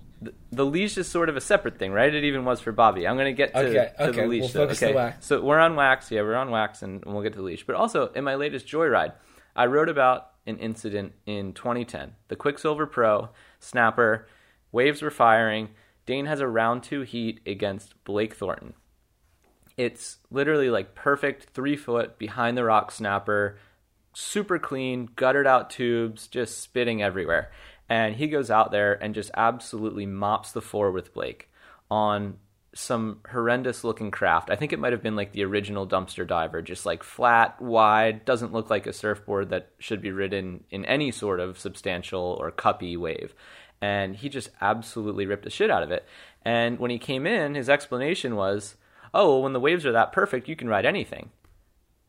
the, 0.51 0.65
leash 0.65 0.97
is 0.99 1.09
sort 1.09 1.29
of 1.29 1.37
a 1.37 1.41
separate 1.41 1.79
thing, 1.79 1.93
right? 1.93 2.13
It 2.13 2.25
even 2.25 2.45
was 2.45 2.61
for 2.61 2.73
Bobby. 2.73 3.07
I'm 3.07 3.17
going 3.17 3.35
to 3.35 3.37
get 3.37 3.53
to, 3.55 3.61
okay, 3.61 3.73
to 3.73 4.09
okay, 4.09 4.21
the 4.23 4.27
leash. 4.27 4.41
We'll 4.43 4.67
focus 4.67 4.83
okay, 4.83 4.93
the 4.93 4.97
wax. 4.97 5.27
so 5.27 5.43
we're 5.43 5.59
on 5.59 5.77
wax. 5.77 6.11
Yeah, 6.11 6.23
we're 6.23 6.37
on 6.37 6.51
wax, 6.51 6.83
and 6.83 7.05
we'll 7.05 7.23
get 7.23 7.33
to 7.33 7.39
the 7.39 7.45
leash. 7.45 7.65
But 7.67 7.77
also, 7.77 8.09
in 8.13 8.25
my 8.25 8.35
latest 8.35 8.67
Joyride, 8.67 9.13
I 9.55 9.67
wrote 9.67 9.89
about 9.89 10.31
an 10.47 10.59
incident 10.59 11.13
in 11.27 11.53
2010. 11.53 12.13
The 12.29 12.37
Quiksilver 12.37 12.87
Pro 12.87 13.31
snapper, 13.61 14.27
waves 14.71 15.03
were 15.03 15.11
firing. 15.11 15.71
Dane 16.07 16.27
has 16.27 16.41
a 16.41 16.49
round 16.49 16.83
two 16.83 17.03
heat 17.03 17.41
against 17.47 18.03
Blake 18.05 18.35
Thornton. 18.35 18.75
It's 19.77 20.19
literally 20.31 20.69
like 20.69 20.95
perfect 20.95 21.51
three 21.55 21.77
foot 21.77 22.19
behind 22.19 22.57
the 22.57 22.65
rock 22.65 22.91
snapper, 22.91 23.59
super 24.13 24.59
clean, 24.59 25.09
guttered 25.17 25.47
out 25.47 25.71
tubes, 25.71 26.27
just 26.27 26.61
spitting 26.61 27.03
everywhere 27.03 27.51
and 27.93 28.17
he 28.17 28.27
goes 28.27 28.51
out 28.51 28.71
there 28.71 28.95
and 29.05 29.15
just 29.15 29.31
absolutely 29.37 30.07
mops 30.07 30.53
the 30.53 30.63
floor 30.63 30.91
with 30.91 31.13
Blake 31.13 31.51
on 31.91 32.39
some 32.75 33.21
horrendous 33.31 33.85
looking 33.85 34.11
craft. 34.11 34.49
I 34.49 34.57
think 34.57 34.73
it 34.73 34.79
might 34.79 34.95
have 34.95 35.03
been 35.03 35.15
like 35.15 35.33
the 35.33 35.45
original 35.45 35.87
dumpster 35.87 36.27
diver, 36.27 36.63
just 36.63 36.87
like 36.87 37.03
flat, 37.03 37.61
wide, 37.61 38.25
doesn't 38.25 38.55
look 38.55 38.71
like 38.71 38.87
a 38.87 38.95
surfboard 38.95 39.51
that 39.51 39.73
should 39.79 40.01
be 40.01 40.11
ridden 40.11 40.65
in 40.71 40.87
any 40.87 41.11
sort 41.11 41.39
of 41.39 41.59
substantial 41.59 42.39
or 42.41 42.51
cuppy 42.51 42.97
wave. 42.97 43.35
And 43.83 44.17
he 44.17 44.31
just 44.31 44.49
absolutely 44.63 45.27
ripped 45.27 45.45
the 45.45 45.51
shit 45.51 45.71
out 45.71 45.83
of 45.83 45.91
it. 45.91 46.07
And 46.47 46.79
when 46.79 46.91
he 46.91 46.99
came 46.99 47.27
in, 47.27 47.55
his 47.55 47.69
explanation 47.69 48.37
was, 48.37 48.77
oh, 49.13 49.33
well, 49.33 49.43
when 49.43 49.53
the 49.53 49.61
waves 49.61 49.85
are 49.85 49.93
that 49.93 50.13
perfect, 50.13 50.49
you 50.49 50.57
can 50.57 50.67
ride 50.67 50.87
anything. 50.87 51.29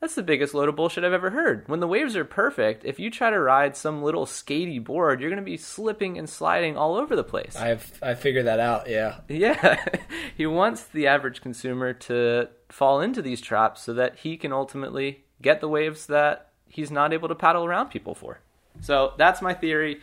That's 0.04 0.16
the 0.16 0.22
biggest 0.22 0.54
load 0.54 0.68
of 0.68 0.76
bullshit 0.76 1.06
I've 1.06 1.14
ever 1.14 1.30
heard. 1.30 1.64
When 1.70 1.80
the 1.80 1.88
waves 1.88 2.18
are 2.18 2.26
perfect, 2.26 2.84
if 2.84 3.00
you 3.00 3.10
try 3.10 3.30
to 3.30 3.40
ride 3.40 3.78
some 3.78 4.04
little 4.04 4.26
skatey 4.26 4.84
board, 4.84 5.22
you're 5.22 5.30
going 5.30 5.42
to 5.42 5.46
be 5.46 5.56
slipping 5.56 6.18
and 6.18 6.30
sliding 6.30 6.76
all 6.76 6.98
over 6.98 7.16
the 7.16 7.24
place. 7.24 7.56
I've 7.56 7.90
I 8.04 8.14
figured 8.16 8.48
that 8.48 8.60
out. 8.60 8.90
Yeah. 8.90 9.22
Yeah. 9.30 9.82
he 10.36 10.46
wants 10.46 10.84
the 10.88 11.08
average 11.08 11.40
consumer 11.40 11.94
to 11.94 12.50
fall 12.68 13.00
into 13.00 13.22
these 13.22 13.40
traps 13.40 13.82
so 13.84 13.94
that 13.94 14.18
he 14.18 14.36
can 14.36 14.52
ultimately 14.52 15.24
get 15.42 15.62
the 15.62 15.70
waves 15.70 16.08
that 16.08 16.50
he's 16.68 16.92
not 16.92 17.14
able 17.14 17.30
to 17.30 17.36
paddle 17.36 17.64
around 17.64 17.88
people 17.88 18.14
for. 18.14 18.42
So 18.82 19.14
that's 19.18 19.42
my 19.42 19.54
theory. 19.54 20.02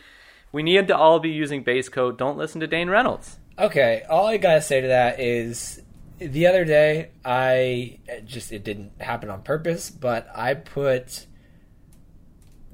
We 0.51 0.63
need 0.63 0.89
to 0.89 0.97
all 0.97 1.21
be 1.21 1.29
using 1.29 1.63
base 1.63 1.91
coat. 1.91 2.17
Don't 2.17 2.39
listen 2.39 2.63
to 2.63 2.67
Dane 2.67 2.89
Reynolds. 2.89 3.37
Okay, 3.59 4.05
all 4.09 4.27
I 4.27 4.39
gotta 4.39 4.63
say 4.63 4.81
to 4.81 4.89
that 4.89 5.21
is 5.21 5.83
the 6.21 6.47
other 6.47 6.65
day 6.65 7.11
I 7.25 7.99
just 8.25 8.53
it 8.53 8.63
didn't 8.63 9.01
happen 9.01 9.31
on 9.31 9.43
purpose, 9.43 9.91
but 9.91 10.29
I 10.35 10.55
put 10.55 11.27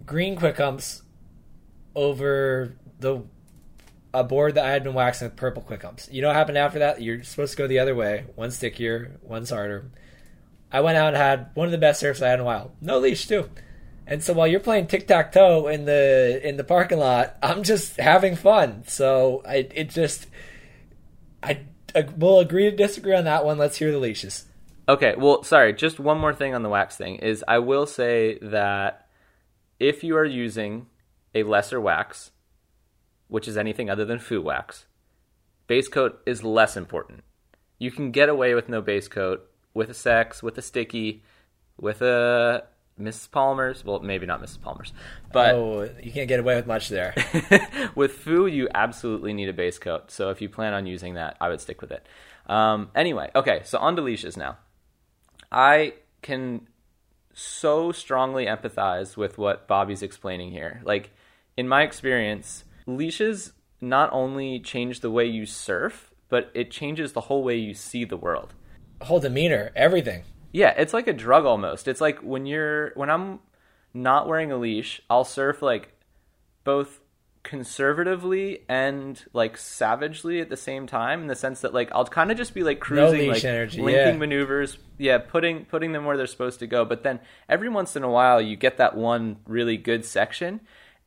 green 0.04 0.37
Quick 0.37 0.56
Humps 0.56 1.02
over 1.94 2.76
the 2.98 3.22
a 4.12 4.24
board 4.24 4.54
that 4.54 4.64
I 4.64 4.70
had 4.70 4.82
been 4.82 4.94
waxing 4.94 5.28
with 5.28 5.37
purple 5.37 5.62
Quick 5.62 5.82
Humps. 5.82 6.09
You 6.11 6.22
know 6.22 6.28
what 6.28 6.37
happened 6.37 6.59
after 6.59 6.78
that? 6.78 7.02
You're 7.02 7.22
supposed 7.22 7.52
to 7.52 7.59
go 7.59 7.66
the 7.66 7.78
other 7.78 7.94
way. 7.94 8.24
One 8.35 8.50
stickier, 8.50 9.18
one's 9.22 9.50
harder. 9.50 9.90
I 10.72 10.80
went 10.80 10.96
out 10.96 11.09
and 11.09 11.16
had 11.16 11.50
one 11.54 11.66
of 11.66 11.72
the 11.72 11.78
best 11.78 12.00
surfs 12.00 12.22
I 12.22 12.28
had 12.28 12.35
in 12.35 12.40
a 12.40 12.44
while. 12.44 12.72
No 12.80 12.98
leash 12.98 13.26
too. 13.26 13.50
And 14.06 14.22
so 14.22 14.32
while 14.32 14.46
you're 14.46 14.61
playing 14.61 14.87
tic 14.87 15.06
tac 15.06 15.32
toe 15.32 15.68
in 15.68 15.85
the 15.85 16.40
in 16.42 16.56
the 16.56 16.64
parking 16.64 16.98
lot, 16.98 17.37
I'm 17.42 17.62
just 17.62 17.96
having 17.96 18.37
fun. 18.37 18.85
So 18.87 19.42
I 19.46 19.68
it 19.74 19.90
just 19.90 20.28
I 21.42 21.61
we'll 22.16 22.40
agree 22.40 22.70
to 22.70 22.76
disagree 22.76 23.14
on 23.14 23.24
that 23.24 23.44
one. 23.44 23.59
Let's 23.59 23.76
hear 23.76 23.90
the 23.90 23.98
leashes. 23.98 24.44
Okay, 24.88 25.14
well, 25.16 25.42
sorry, 25.42 25.72
just 25.72 25.98
one 25.98 26.18
more 26.18 26.35
thing 26.35 26.54
on 26.54 26.62
the 26.62 26.68
wax 26.68 26.96
thing 26.96 27.16
is 27.16 27.44
I 27.48 27.59
will 27.59 27.87
say 27.87 28.38
that 28.40 29.09
if 29.80 30.04
you 30.04 30.16
are 30.16 30.24
using 30.24 30.87
a 31.35 31.42
lesser 31.42 31.80
wax, 31.80 32.30
which 33.28 33.48
is 33.48 33.56
anything 33.56 33.90
other 33.90 34.04
than 34.04 34.20
Fu 34.20 34.40
wax, 34.40 34.87
base 35.66 35.88
coat 35.88 36.20
is 36.24 36.44
less 36.44 36.76
important. 36.76 37.24
You 37.78 37.90
can 37.90 38.12
get 38.12 38.28
away 38.28 38.54
with 38.54 38.68
no 38.68 38.80
base 38.80 39.09
coat 39.09 39.50
with 39.74 39.90
a 39.90 39.94
sex, 39.94 40.42
with 40.42 40.56
a 40.56 40.62
sticky, 40.62 41.24
with 41.78 42.00
a 42.00 42.64
Mrs. 43.00 43.30
Palmer's. 43.30 43.85
Well, 43.85 44.00
maybe 44.00 44.26
not 44.26 44.42
Mrs. 44.42 44.61
Palmer's, 44.61 44.92
but 45.32 45.54
oh, 45.54 45.90
you 46.02 46.12
can't 46.12 46.28
get 46.28 46.40
away 46.40 46.56
with 46.56 46.66
much 46.66 46.88
there. 46.88 47.14
with 47.94 48.12
Fu, 48.12 48.46
you 48.46 48.68
absolutely 48.74 49.32
need 49.32 49.48
a 49.48 49.52
base 49.52 49.78
coat. 49.78 50.11
So 50.11 50.30
if 50.30 50.40
you 50.40 50.48
plan 50.48 50.74
on 50.74 50.87
using 50.87 51.14
that, 51.14 51.37
I 51.40 51.48
would 51.48 51.61
stick 51.61 51.80
with 51.80 51.92
it. 51.92 52.06
Um, 52.46 52.90
anyway, 52.94 53.30
okay, 53.35 53.61
so 53.64 53.78
on 53.78 53.96
to 53.96 54.02
leashes 54.02 54.37
now. 54.37 54.59
I 55.50 55.94
can 56.22 56.68
so 57.32 57.92
strongly 57.92 58.46
empathize 58.46 59.16
with 59.16 59.37
what 59.37 59.68
Bobby's 59.68 60.02
explaining 60.02 60.50
here. 60.50 60.80
Like 60.85 61.11
in 61.56 61.68
my 61.68 61.82
experience, 61.82 62.64
leashes 62.87 63.52
not 63.80 64.11
only 64.12 64.59
change 64.59 65.00
the 65.00 65.11
way 65.11 65.26
you 65.26 65.44
surf, 65.44 66.12
but 66.28 66.50
it 66.54 66.70
changes 66.70 67.12
the 67.12 67.22
whole 67.22 67.44
way 67.44 67.56
you 67.56 67.74
see 67.74 68.04
the 68.04 68.16
world. 68.16 68.54
Whole 69.02 69.20
demeanor, 69.20 69.70
everything. 69.76 70.24
Yeah, 70.57 70.73
it's 70.75 70.95
like 70.95 71.07
a 71.07 71.12
drug 71.12 71.45
almost. 71.45 71.87
It's 71.87 72.01
like 72.01 72.21
when 72.21 72.47
you're 72.47 72.92
when 72.95 73.11
I'm 73.11 73.40
not 73.92 74.27
wearing 74.27 74.53
a 74.53 74.57
leash, 74.57 75.03
I'll 75.11 75.27
surf 75.27 75.61
like 75.61 75.92
both 76.64 76.99
conservatively 77.42 78.64
and 78.66 79.23
like 79.35 79.59
savagely 79.59 80.40
at 80.40 80.49
the 80.49 80.57
same 80.57 80.87
time 80.87 81.21
in 81.21 81.27
the 81.27 81.35
sense 81.35 81.61
that 81.61 81.75
like 81.75 81.90
I'll 81.92 82.07
kind 82.07 82.31
of 82.31 82.38
just 82.38 82.55
be 82.55 82.62
like 82.62 82.81
cruising 82.81 83.27
no 83.27 83.33
like 83.35 83.45
energy, 83.45 83.83
linking 83.83 84.14
yeah. 84.14 84.19
maneuvers 84.19 84.79
yeah 84.99 85.19
putting 85.19 85.66
putting 85.66 85.92
them 85.92 86.07
where 86.07 86.16
they're 86.16 86.27
supposed 86.27 86.59
to 86.59 86.66
go 86.66 86.85
but 86.85 87.05
then 87.05 87.21
every 87.49 87.69
once 87.69 87.95
in 87.95 88.03
a 88.03 88.11
while 88.11 88.40
you 88.40 88.57
get 88.57 88.79
that 88.79 88.97
one 88.97 89.37
really 89.47 89.77
good 89.77 90.05
section 90.05 90.61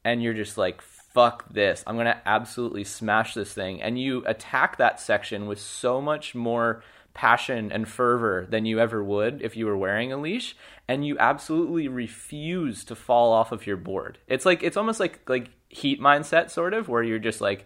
and 0.06 0.24
you're 0.24 0.34
just 0.34 0.58
like 0.58 0.80
fuck 0.82 1.52
this 1.52 1.84
I'm 1.86 1.96
going 1.96 2.06
to 2.06 2.22
absolutely 2.26 2.86
smash 2.86 3.34
this 3.34 3.52
thing 3.52 3.82
and 3.82 4.00
you 4.00 4.24
attack 4.26 4.78
that 4.78 5.02
section 5.02 5.46
with 5.46 5.60
so 5.60 6.00
much 6.00 6.36
more 6.36 6.84
passion 7.14 7.72
and 7.72 7.88
fervor 7.88 8.46
than 8.50 8.66
you 8.66 8.80
ever 8.80 9.04
would 9.04 9.42
if 9.42 9.58
you 9.58 9.66
were 9.66 9.78
wearing 9.78 10.12
a 10.12 10.18
leash 10.18 10.56
and 10.88 11.06
you 11.06 11.18
absolutely 11.20 11.88
refuse 11.88 12.84
to 12.86 12.96
fall 12.96 13.34
off 13.34 13.52
of 13.52 13.68
your 13.68 13.78
board. 13.78 14.18
It's 14.28 14.46
like 14.46 14.64
it's 14.64 14.78
almost 14.78 15.00
like 15.00 15.28
like 15.28 15.50
heat 15.70 16.00
mindset 16.00 16.50
sort 16.50 16.74
of 16.74 16.88
where 16.88 17.04
you're 17.04 17.20
just 17.20 17.42
like 17.42 17.66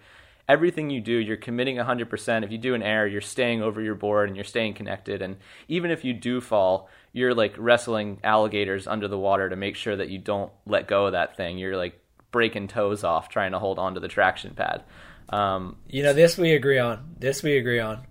everything 0.50 0.90
you 0.90 1.00
do 1.00 1.14
you're 1.14 1.38
committing 1.38 1.78
100% 1.78 2.44
if 2.44 2.52
you 2.52 2.58
do 2.58 2.74
an 2.74 2.84
air 2.84 3.08
you're 3.08 3.22
staying 3.22 3.62
over 3.62 3.82
your 3.82 3.96
board 3.96 4.28
and 4.28 4.36
you're 4.36 4.44
staying 4.44 4.74
connected. 4.74 5.22
And 5.22 5.38
even 5.68 5.92
if 5.92 6.04
you 6.04 6.14
do 6.14 6.42
fall 6.42 6.90
you're 7.14 7.36
like 7.36 7.54
wrestling 7.58 8.20
alligators 8.24 8.88
under 8.88 9.08
the 9.08 9.18
water 9.18 9.50
to 9.50 9.56
make 9.56 9.76
sure 9.76 9.96
that 9.96 10.10
you 10.10 10.18
don't 10.18 10.52
let 10.66 10.88
go 10.88 11.06
of 11.06 11.12
that 11.12 11.38
thing. 11.38 11.58
You're 11.58 11.78
like 11.78 12.00
breaking 12.32 12.68
toes 12.68 13.04
off 13.04 13.30
trying 13.30 13.52
to 13.52 13.60
hold 13.60 13.80
on 13.80 13.94
to 13.94 14.00
the 14.00 14.08
traction 14.08 14.56
pad. 14.56 14.84
Um, 15.30 15.78
you 15.88 16.04
know 16.04 16.14
this 16.14 16.38
we 16.38 16.54
agree 16.54 16.80
on. 16.80 17.16
This 17.20 17.44
we 17.44 17.58
agree 17.58 17.80
on. 17.80 18.06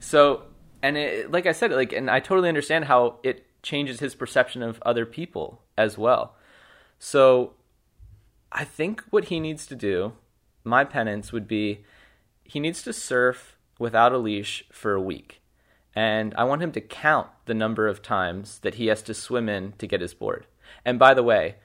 So 0.00 0.44
and 0.82 0.96
it, 0.96 1.30
like 1.30 1.46
I 1.46 1.52
said, 1.52 1.70
like, 1.72 1.92
and 1.92 2.10
I 2.10 2.20
totally 2.20 2.48
understand 2.48 2.86
how 2.86 3.18
it 3.22 3.46
changes 3.62 4.00
his 4.00 4.14
perception 4.14 4.62
of 4.62 4.82
other 4.84 5.06
people 5.06 5.62
as 5.78 5.96
well. 5.96 6.34
So, 6.98 7.54
I 8.50 8.64
think 8.64 9.02
what 9.10 9.26
he 9.26 9.40
needs 9.40 9.66
to 9.66 9.74
do, 9.74 10.12
my 10.64 10.84
penance 10.84 11.32
would 11.32 11.48
be, 11.48 11.84
he 12.44 12.60
needs 12.60 12.82
to 12.82 12.92
surf 12.92 13.56
without 13.78 14.12
a 14.12 14.18
leash 14.18 14.64
for 14.70 14.92
a 14.92 15.00
week, 15.00 15.40
and 15.94 16.34
I 16.36 16.44
want 16.44 16.62
him 16.62 16.72
to 16.72 16.80
count 16.80 17.28
the 17.46 17.54
number 17.54 17.88
of 17.88 18.02
times 18.02 18.58
that 18.60 18.74
he 18.74 18.86
has 18.88 19.02
to 19.02 19.14
swim 19.14 19.48
in 19.48 19.72
to 19.78 19.86
get 19.86 20.00
his 20.00 20.14
board. 20.14 20.46
And 20.84 20.98
by 20.98 21.14
the 21.14 21.22
way, 21.22 21.56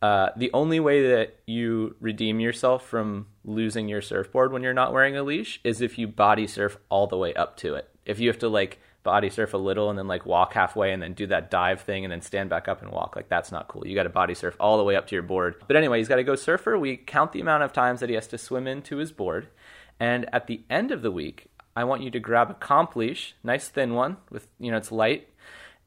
uh, 0.00 0.30
the 0.36 0.50
only 0.52 0.78
way 0.78 1.08
that 1.10 1.40
you 1.46 1.96
redeem 2.00 2.38
yourself 2.38 2.86
from 2.86 3.26
losing 3.44 3.88
your 3.88 4.00
surfboard 4.00 4.52
when 4.52 4.62
you're 4.62 4.72
not 4.72 4.92
wearing 4.92 5.16
a 5.16 5.22
leash 5.22 5.60
is 5.64 5.80
if 5.80 5.98
you 5.98 6.06
body 6.06 6.46
surf 6.46 6.78
all 6.88 7.06
the 7.08 7.16
way 7.16 7.34
up 7.34 7.56
to 7.56 7.74
it 7.74 7.88
if 8.08 8.18
you 8.18 8.28
have 8.28 8.38
to 8.38 8.48
like 8.48 8.80
body 9.04 9.30
surf 9.30 9.54
a 9.54 9.58
little 9.58 9.90
and 9.90 9.98
then 9.98 10.08
like 10.08 10.26
walk 10.26 10.54
halfway 10.54 10.92
and 10.92 11.02
then 11.02 11.12
do 11.12 11.26
that 11.26 11.50
dive 11.50 11.82
thing 11.82 12.04
and 12.04 12.10
then 12.10 12.20
stand 12.20 12.50
back 12.50 12.66
up 12.66 12.82
and 12.82 12.90
walk. 12.90 13.14
Like 13.14 13.28
that's 13.28 13.52
not 13.52 13.68
cool. 13.68 13.86
You 13.86 13.94
got 13.94 14.02
to 14.04 14.08
body 14.08 14.34
surf 14.34 14.56
all 14.58 14.78
the 14.78 14.84
way 14.84 14.96
up 14.96 15.06
to 15.08 15.14
your 15.14 15.22
board. 15.22 15.62
But 15.66 15.76
anyway, 15.76 15.98
he's 15.98 16.08
got 16.08 16.16
to 16.16 16.24
go 16.24 16.34
surfer. 16.34 16.76
We 16.76 16.96
count 16.96 17.32
the 17.32 17.40
amount 17.40 17.62
of 17.62 17.72
times 17.72 18.00
that 18.00 18.08
he 18.08 18.14
has 18.16 18.26
to 18.28 18.38
swim 18.38 18.66
into 18.66 18.96
his 18.96 19.12
board. 19.12 19.48
And 20.00 20.28
at 20.32 20.46
the 20.46 20.62
end 20.68 20.90
of 20.90 21.02
the 21.02 21.10
week, 21.10 21.48
I 21.76 21.84
want 21.84 22.02
you 22.02 22.10
to 22.10 22.18
grab 22.18 22.50
a 22.50 22.54
comp 22.54 22.96
leash, 22.96 23.34
nice 23.44 23.68
thin 23.68 23.94
one 23.94 24.16
with, 24.30 24.48
you 24.58 24.70
know, 24.70 24.78
it's 24.78 24.90
light. 24.90 25.28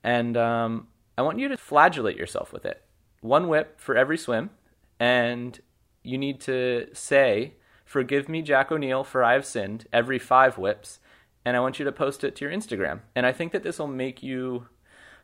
And 0.04 0.38
um, 0.38 0.88
I 1.18 1.22
want 1.22 1.40
you 1.40 1.48
to 1.50 1.58
flagellate 1.58 2.18
yourself 2.18 2.54
with 2.54 2.66
it. 2.66 2.82
One 3.22 3.48
whip 3.48 3.80
for 3.80 3.96
every 3.96 4.18
swim. 4.18 4.52
And 5.00 5.60
you 6.04 6.18
need 6.18 6.40
to 6.42 6.88
say, 6.94 7.56
Forgive 7.84 8.30
me, 8.30 8.42
Jack 8.42 8.72
O'Neill, 8.72 9.04
for 9.04 9.22
I 9.22 9.34
have 9.34 9.46
sinned, 9.46 9.86
every 9.92 10.18
five 10.18 10.58
whips 10.58 11.00
and 11.46 11.58
I 11.58 11.60
want 11.60 11.80
you 11.80 11.86
to 11.86 11.92
post 11.92 12.24
it 12.24 12.36
to 12.38 12.46
your 12.46 12.54
Instagram. 12.54 13.02
And 13.16 13.26
I 13.26 13.32
think 13.32 13.52
that 13.52 13.64
this 13.64 13.80
will 13.80 13.88
make 13.88 14.22
you 14.22 14.68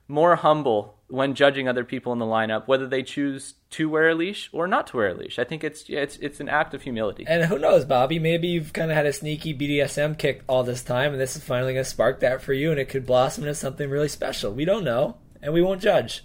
more 0.07 0.38
humble 0.38 0.97
when 1.07 1.36
judging 1.36 1.68
other 1.68 1.84
people 1.84 2.13
in 2.13 2.20
the 2.20 2.26
lineup, 2.26 2.68
whether 2.68 2.88
they 2.88 3.03
choose 3.03 3.55
to 3.70 3.89
wear 3.89 4.09
a 4.09 4.15
leash 4.15 4.49
or 4.53 4.68
not 4.68 4.88
to 4.88 4.97
wear 4.97 5.09
a 5.09 5.13
leash. 5.13 5.38
I 5.38 5.43
think 5.43 5.63
it's 5.63 5.86
it's 5.89 6.18
it's 6.18 6.39
an 6.39 6.49
act 6.49 6.74
of 6.74 6.82
humility. 6.84 7.26
And 7.28 7.45
who 7.45 7.59
knows, 7.59 7.86
Bobby? 7.86 8.20
Maybe 8.20 8.47
you've 8.47 8.74
kind 8.74 8.89
of 8.89 8.95
had 8.95 9.05
a 9.05 9.13
sneaky 9.13 9.53
BDSM 9.53 10.18
kick 10.18 10.43
all 10.47 10.63
this 10.63 10.84
time, 10.84 11.11
and 11.11 11.22
this 11.22 11.36
is 11.36 11.43
finally 11.43 11.74
going 11.74 11.84
to 11.84 11.89
spark 11.89 12.22
that 12.22 12.41
for 12.41 12.53
you, 12.53 12.72
and 12.72 12.80
it 12.80 12.89
could 12.89 13.05
blossom 13.05 13.43
into 13.43 13.55
something 13.55 13.89
really 13.89 14.07
special. 14.07 14.53
We 14.53 14.65
don't 14.65 14.86
know, 14.86 15.18
and 15.41 15.53
we 15.53 15.61
won't 15.61 15.82
judge. 15.82 16.24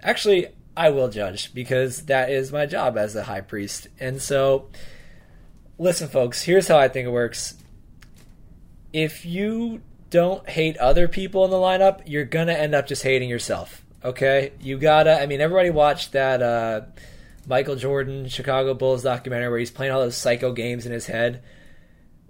Actually, 0.00 0.48
I 0.76 0.90
will 0.90 1.08
judge 1.08 1.52
because 1.54 2.06
that 2.06 2.30
is 2.30 2.52
my 2.52 2.66
job 2.66 2.96
as 2.96 3.14
a 3.14 3.24
high 3.24 3.40
priest. 3.40 3.88
And 4.00 4.22
so, 4.22 4.68
listen, 5.78 6.08
folks. 6.08 6.42
Here's 6.42 6.68
how 6.68 6.78
I 6.78 6.88
think 6.88 7.06
it 7.06 7.12
works 7.12 7.54
if 8.92 9.24
you 9.24 9.80
don't 10.10 10.46
hate 10.48 10.76
other 10.76 11.08
people 11.08 11.44
in 11.44 11.50
the 11.50 11.56
lineup, 11.56 12.02
you're 12.06 12.24
gonna 12.24 12.52
end 12.52 12.74
up 12.74 12.86
just 12.86 13.02
hating 13.02 13.28
yourself. 13.28 13.82
Okay, 14.04 14.52
you 14.60 14.78
gotta. 14.78 15.20
I 15.20 15.26
mean, 15.26 15.40
everybody 15.40 15.70
watched 15.70 16.12
that 16.12 16.42
uh, 16.42 16.82
Michael 17.46 17.76
Jordan 17.76 18.28
Chicago 18.28 18.74
Bulls 18.74 19.02
documentary 19.02 19.48
where 19.48 19.58
he's 19.58 19.70
playing 19.70 19.92
all 19.92 20.00
those 20.00 20.16
psycho 20.16 20.52
games 20.52 20.86
in 20.86 20.92
his 20.92 21.06
head. 21.06 21.42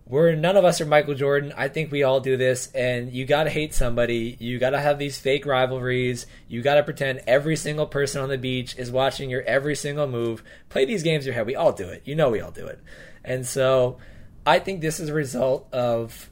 We're 0.06 0.34
none 0.34 0.56
of 0.56 0.64
us 0.64 0.80
are 0.80 0.86
Michael 0.86 1.14
Jordan. 1.14 1.54
I 1.56 1.68
think 1.68 1.90
we 1.90 2.02
all 2.02 2.20
do 2.20 2.36
this, 2.36 2.70
and 2.74 3.12
you 3.12 3.24
gotta 3.24 3.50
hate 3.50 3.72
somebody. 3.72 4.36
You 4.38 4.58
gotta 4.58 4.78
have 4.78 4.98
these 4.98 5.18
fake 5.18 5.46
rivalries. 5.46 6.26
You 6.48 6.60
gotta 6.60 6.82
pretend 6.82 7.22
every 7.26 7.56
single 7.56 7.86
person 7.86 8.20
on 8.20 8.28
the 8.28 8.38
beach 8.38 8.76
is 8.76 8.90
watching 8.90 9.30
your 9.30 9.42
every 9.42 9.74
single 9.74 10.06
move. 10.06 10.44
Play 10.68 10.84
these 10.84 11.02
games 11.02 11.24
in 11.24 11.28
your 11.28 11.34
head. 11.34 11.46
We 11.46 11.56
all 11.56 11.72
do 11.72 11.88
it. 11.88 12.02
You 12.04 12.14
know 12.14 12.30
we 12.30 12.40
all 12.40 12.50
do 12.50 12.66
it, 12.66 12.80
and 13.24 13.46
so 13.46 13.98
I 14.44 14.58
think 14.58 14.80
this 14.80 15.00
is 15.00 15.08
a 15.08 15.14
result 15.14 15.72
of 15.72 16.28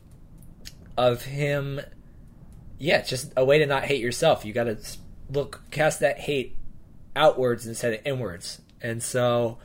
of 1.00 1.22
him 1.22 1.80
yeah 2.78 3.00
just 3.00 3.32
a 3.34 3.44
way 3.44 3.58
to 3.58 3.66
not 3.66 3.84
hate 3.84 4.00
yourself. 4.00 4.44
You 4.44 4.52
got 4.52 4.64
to 4.64 4.78
look 5.30 5.62
cast 5.70 6.00
that 6.00 6.18
hate 6.18 6.56
outwards 7.16 7.66
instead 7.66 7.94
of 7.94 8.00
inwards. 8.04 8.60
And 8.82 9.02
so 9.02 9.58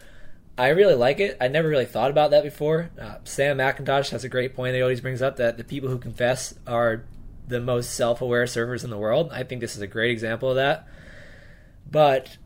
i 0.57 0.69
really 0.69 0.95
like 0.95 1.19
it. 1.19 1.37
I 1.41 1.49
never 1.49 1.67
really 1.67 1.85
thought 1.85 2.09
about 2.09 2.31
that 2.31 2.43
before. 2.43 2.89
Uh, 2.99 3.15
sam 3.25 3.57
mcintosh 3.57 4.09
has 4.11 4.23
a 4.23 4.29
great 4.29 4.55
point 4.55 4.75
he 4.75 4.81
always 4.81 5.01
brings 5.01 5.21
up 5.21 5.35
that 5.35 5.57
the 5.57 5.63
people 5.65 5.89
who 5.89 5.97
confess 5.97 6.53
are 6.65 7.03
the 7.47 7.59
most 7.59 7.93
self-aware 7.93 8.45
surfers 8.45 8.83
in 8.83 8.89
the 8.89 8.97
world. 8.97 9.29
I 9.31 9.43
think 9.43 9.61
this 9.61 9.75
is 9.75 9.81
a 9.81 9.87
great 9.87 10.11
example 10.11 10.49
of 10.49 10.55
that. 10.55 10.87
But 11.89 12.37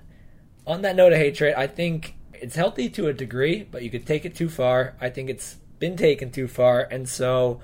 on 0.65 0.81
that 0.81 0.95
note 0.95 1.13
of 1.13 1.17
hatred 1.17 1.53
i 1.55 1.65
think 1.65 2.15
it's 2.33 2.55
healthy 2.55 2.89
to 2.89 3.07
a 3.07 3.13
degree 3.13 3.63
but 3.63 3.81
you 3.81 3.89
could 3.89 4.07
take 4.07 4.25
it 4.25 4.33
too 4.33 4.49
far. 4.49 4.95
I 4.99 5.09
think 5.09 5.29
it's 5.29 5.57
been 5.77 5.95
taken 5.95 6.31
too 6.31 6.47
far. 6.47 6.81
And 6.81 7.07
so 7.07 7.61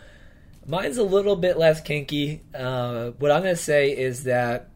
Mine's 0.67 0.97
a 0.97 1.03
little 1.03 1.35
bit 1.35 1.57
less 1.57 1.81
kinky. 1.81 2.41
Uh, 2.53 3.11
what 3.19 3.31
I'm 3.31 3.43
going 3.43 3.55
to 3.55 3.61
say 3.61 3.95
is 3.95 4.23
that 4.23 4.69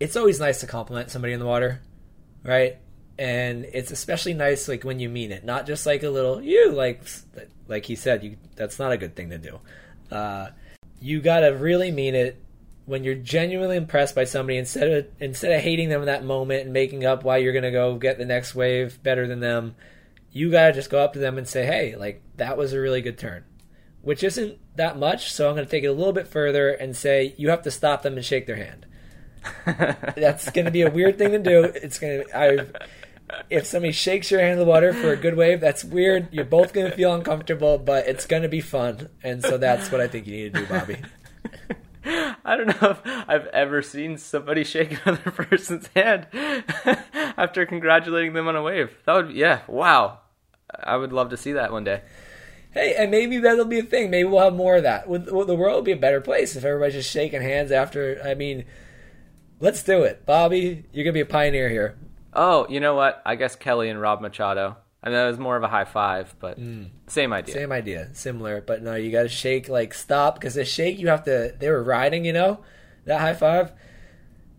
it's 0.00 0.16
always 0.16 0.40
nice 0.40 0.60
to 0.60 0.66
compliment 0.66 1.10
somebody 1.10 1.32
in 1.32 1.40
the 1.40 1.46
water, 1.46 1.80
right? 2.42 2.78
And 3.18 3.66
it's 3.66 3.90
especially 3.90 4.34
nice 4.34 4.66
like 4.66 4.82
when 4.82 4.98
you 4.98 5.08
mean 5.08 5.30
it, 5.30 5.44
not 5.44 5.66
just 5.66 5.84
like 5.84 6.02
a 6.02 6.08
little 6.08 6.40
you 6.40 6.72
like 6.72 7.02
like 7.68 7.84
he 7.84 7.94
said. 7.94 8.24
You 8.24 8.36
that's 8.56 8.78
not 8.78 8.92
a 8.92 8.96
good 8.96 9.14
thing 9.14 9.28
to 9.28 9.38
do. 9.38 9.60
Uh, 10.10 10.48
you 11.00 11.20
got 11.20 11.40
to 11.40 11.48
really 11.48 11.90
mean 11.90 12.14
it 12.14 12.42
when 12.86 13.04
you're 13.04 13.14
genuinely 13.14 13.76
impressed 13.76 14.14
by 14.14 14.24
somebody 14.24 14.56
instead 14.56 14.90
of 14.90 15.06
instead 15.20 15.52
of 15.52 15.60
hating 15.60 15.90
them 15.90 16.00
in 16.00 16.06
that 16.06 16.24
moment 16.24 16.64
and 16.64 16.72
making 16.72 17.04
up 17.04 17.22
why 17.22 17.36
you're 17.36 17.52
to 17.60 17.70
go 17.70 17.96
get 17.96 18.16
the 18.16 18.24
next 18.24 18.54
wave 18.54 19.02
better 19.02 19.28
than 19.28 19.40
them. 19.40 19.76
You 20.32 20.50
got 20.50 20.68
to 20.68 20.72
just 20.72 20.88
go 20.88 20.98
up 20.98 21.12
to 21.12 21.18
them 21.18 21.36
and 21.36 21.46
say, 21.46 21.66
"Hey, 21.66 21.96
like 21.96 22.22
that 22.36 22.56
was 22.56 22.72
a 22.72 22.80
really 22.80 23.02
good 23.02 23.18
turn." 23.18 23.44
Which 24.02 24.24
isn't 24.24 24.58
that 24.76 24.98
much. 24.98 25.32
So 25.32 25.48
I'm 25.48 25.54
going 25.54 25.66
to 25.66 25.70
take 25.70 25.84
it 25.84 25.88
a 25.88 25.92
little 25.92 26.12
bit 26.12 26.28
further 26.28 26.70
and 26.70 26.96
say 26.96 27.34
you 27.36 27.50
have 27.50 27.62
to 27.62 27.70
stop 27.70 28.02
them 28.02 28.16
and 28.16 28.24
shake 28.24 28.46
their 28.46 28.56
hand. 28.56 28.86
That's 30.16 30.50
going 30.50 30.66
to 30.66 30.70
be 30.70 30.82
a 30.82 30.90
weird 30.90 31.18
thing 31.18 31.32
to 31.32 31.38
do. 31.38 31.64
It's 31.64 31.98
going 31.98 32.24
to. 32.24 32.38
I. 32.38 32.66
If 33.48 33.64
somebody 33.64 33.92
shakes 33.92 34.32
your 34.32 34.40
hand 34.40 34.54
in 34.54 34.58
the 34.58 34.64
water 34.64 34.92
for 34.92 35.12
a 35.12 35.16
good 35.16 35.36
wave, 35.36 35.60
that's 35.60 35.84
weird. 35.84 36.26
You're 36.32 36.44
both 36.44 36.72
going 36.72 36.90
to 36.90 36.96
feel 36.96 37.14
uncomfortable, 37.14 37.78
but 37.78 38.08
it's 38.08 38.26
going 38.26 38.42
to 38.42 38.48
be 38.48 38.60
fun. 38.60 39.08
And 39.22 39.40
so 39.40 39.56
that's 39.56 39.92
what 39.92 40.00
I 40.00 40.08
think 40.08 40.26
you 40.26 40.36
need 40.36 40.54
to 40.54 40.60
do, 40.60 40.66
Bobby. 40.66 40.96
I 42.44 42.56
don't 42.56 42.66
know 42.66 42.90
if 42.90 43.00
I've 43.04 43.46
ever 43.46 43.82
seen 43.82 44.18
somebody 44.18 44.64
shake 44.64 44.98
another 45.06 45.30
person's 45.30 45.88
hand 45.94 46.26
after 47.14 47.66
congratulating 47.66 48.32
them 48.32 48.48
on 48.48 48.56
a 48.56 48.62
wave. 48.64 48.96
That 49.06 49.14
would, 49.14 49.30
yeah, 49.30 49.60
wow. 49.68 50.18
I 50.82 50.96
would 50.96 51.12
love 51.12 51.30
to 51.30 51.36
see 51.36 51.52
that 51.52 51.70
one 51.70 51.84
day 51.84 52.02
hey, 52.72 52.94
and 52.96 53.10
maybe 53.10 53.38
that'll 53.38 53.64
be 53.64 53.78
a 53.78 53.84
thing. 53.84 54.10
Maybe 54.10 54.28
we'll 54.28 54.42
have 54.42 54.54
more 54.54 54.76
of 54.76 54.82
that. 54.84 55.06
The 55.06 55.56
world 55.56 55.76
will 55.76 55.82
be 55.82 55.92
a 55.92 55.96
better 55.96 56.20
place 56.20 56.56
if 56.56 56.64
everybody's 56.64 56.94
just 56.94 57.10
shaking 57.10 57.42
hands 57.42 57.72
after. 57.72 58.20
I 58.24 58.34
mean, 58.34 58.64
let's 59.60 59.82
do 59.82 60.02
it, 60.02 60.24
Bobby. 60.26 60.84
You're 60.92 61.04
gonna 61.04 61.14
be 61.14 61.20
a 61.20 61.26
pioneer 61.26 61.68
here. 61.68 61.96
Oh, 62.32 62.66
you 62.68 62.80
know 62.80 62.94
what? 62.94 63.22
I 63.26 63.34
guess 63.34 63.56
Kelly 63.56 63.88
and 63.88 64.00
Rob 64.00 64.20
Machado. 64.20 64.76
I 65.02 65.10
know 65.10 65.24
it 65.24 65.30
was 65.30 65.38
more 65.38 65.56
of 65.56 65.62
a 65.62 65.68
high 65.68 65.86
five, 65.86 66.34
but 66.38 66.60
mm. 66.60 66.88
same 67.06 67.32
idea. 67.32 67.54
Same 67.54 67.72
idea, 67.72 68.10
similar. 68.12 68.60
But 68.60 68.82
no, 68.82 68.94
you 68.94 69.10
got 69.10 69.22
to 69.22 69.28
shake 69.28 69.68
like 69.68 69.94
stop 69.94 70.34
because 70.34 70.54
the 70.54 70.64
shake 70.64 70.98
you 70.98 71.08
have 71.08 71.24
to. 71.24 71.54
They 71.58 71.70
were 71.70 71.82
riding, 71.82 72.24
you 72.24 72.34
know, 72.34 72.60
that 73.06 73.20
high 73.20 73.34
five 73.34 73.72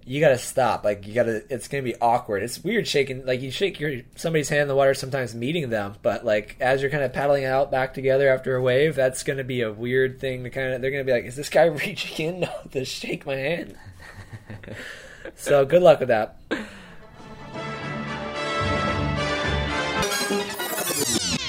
you 0.06 0.20
gotta 0.20 0.38
stop. 0.38 0.84
Like 0.84 1.06
you 1.06 1.14
gotta. 1.14 1.43
It's 1.54 1.68
gonna 1.68 1.84
be 1.84 1.95
awkward. 2.02 2.43
It's 2.43 2.64
weird 2.64 2.88
shaking. 2.88 3.26
Like 3.26 3.41
you 3.41 3.52
shake 3.52 3.80
your 3.80 4.02
somebody's 4.16 4.49
hand 4.49 4.64
in 4.64 4.68
the 4.68 4.76
water, 4.76 4.93
sometimes 4.93 5.36
meeting 5.36 5.70
them, 5.70 5.95
but 6.02 6.26
like 6.26 6.56
as 6.60 6.82
you're 6.82 6.91
kind 6.91 7.04
of 7.04 7.14
paddling 7.14 7.45
out 7.45 7.72
back 7.72 7.93
together 7.93 8.30
after 8.30 8.56
a 8.56 8.62
wave, 8.62 8.95
that's 8.95 9.24
gonna 9.24 9.43
be 9.43 9.62
a 9.62 9.72
weird 9.72 10.20
thing 10.20 10.43
to 10.43 10.49
kind 10.49 10.74
of. 10.74 10.82
They're 10.82 10.91
gonna 10.91 11.04
be 11.04 11.12
like, 11.12 11.26
"Is 11.26 11.36
this 11.36 11.49
guy 11.49 11.66
reaching 11.86 12.41
in 12.41 12.49
to 12.72 12.86
shake 12.86 13.26
my 13.26 13.36
hand?" 13.36 13.76
so 15.36 15.66
good 15.66 15.84
luck 15.84 15.99
with 15.99 16.10
that. 16.10 16.38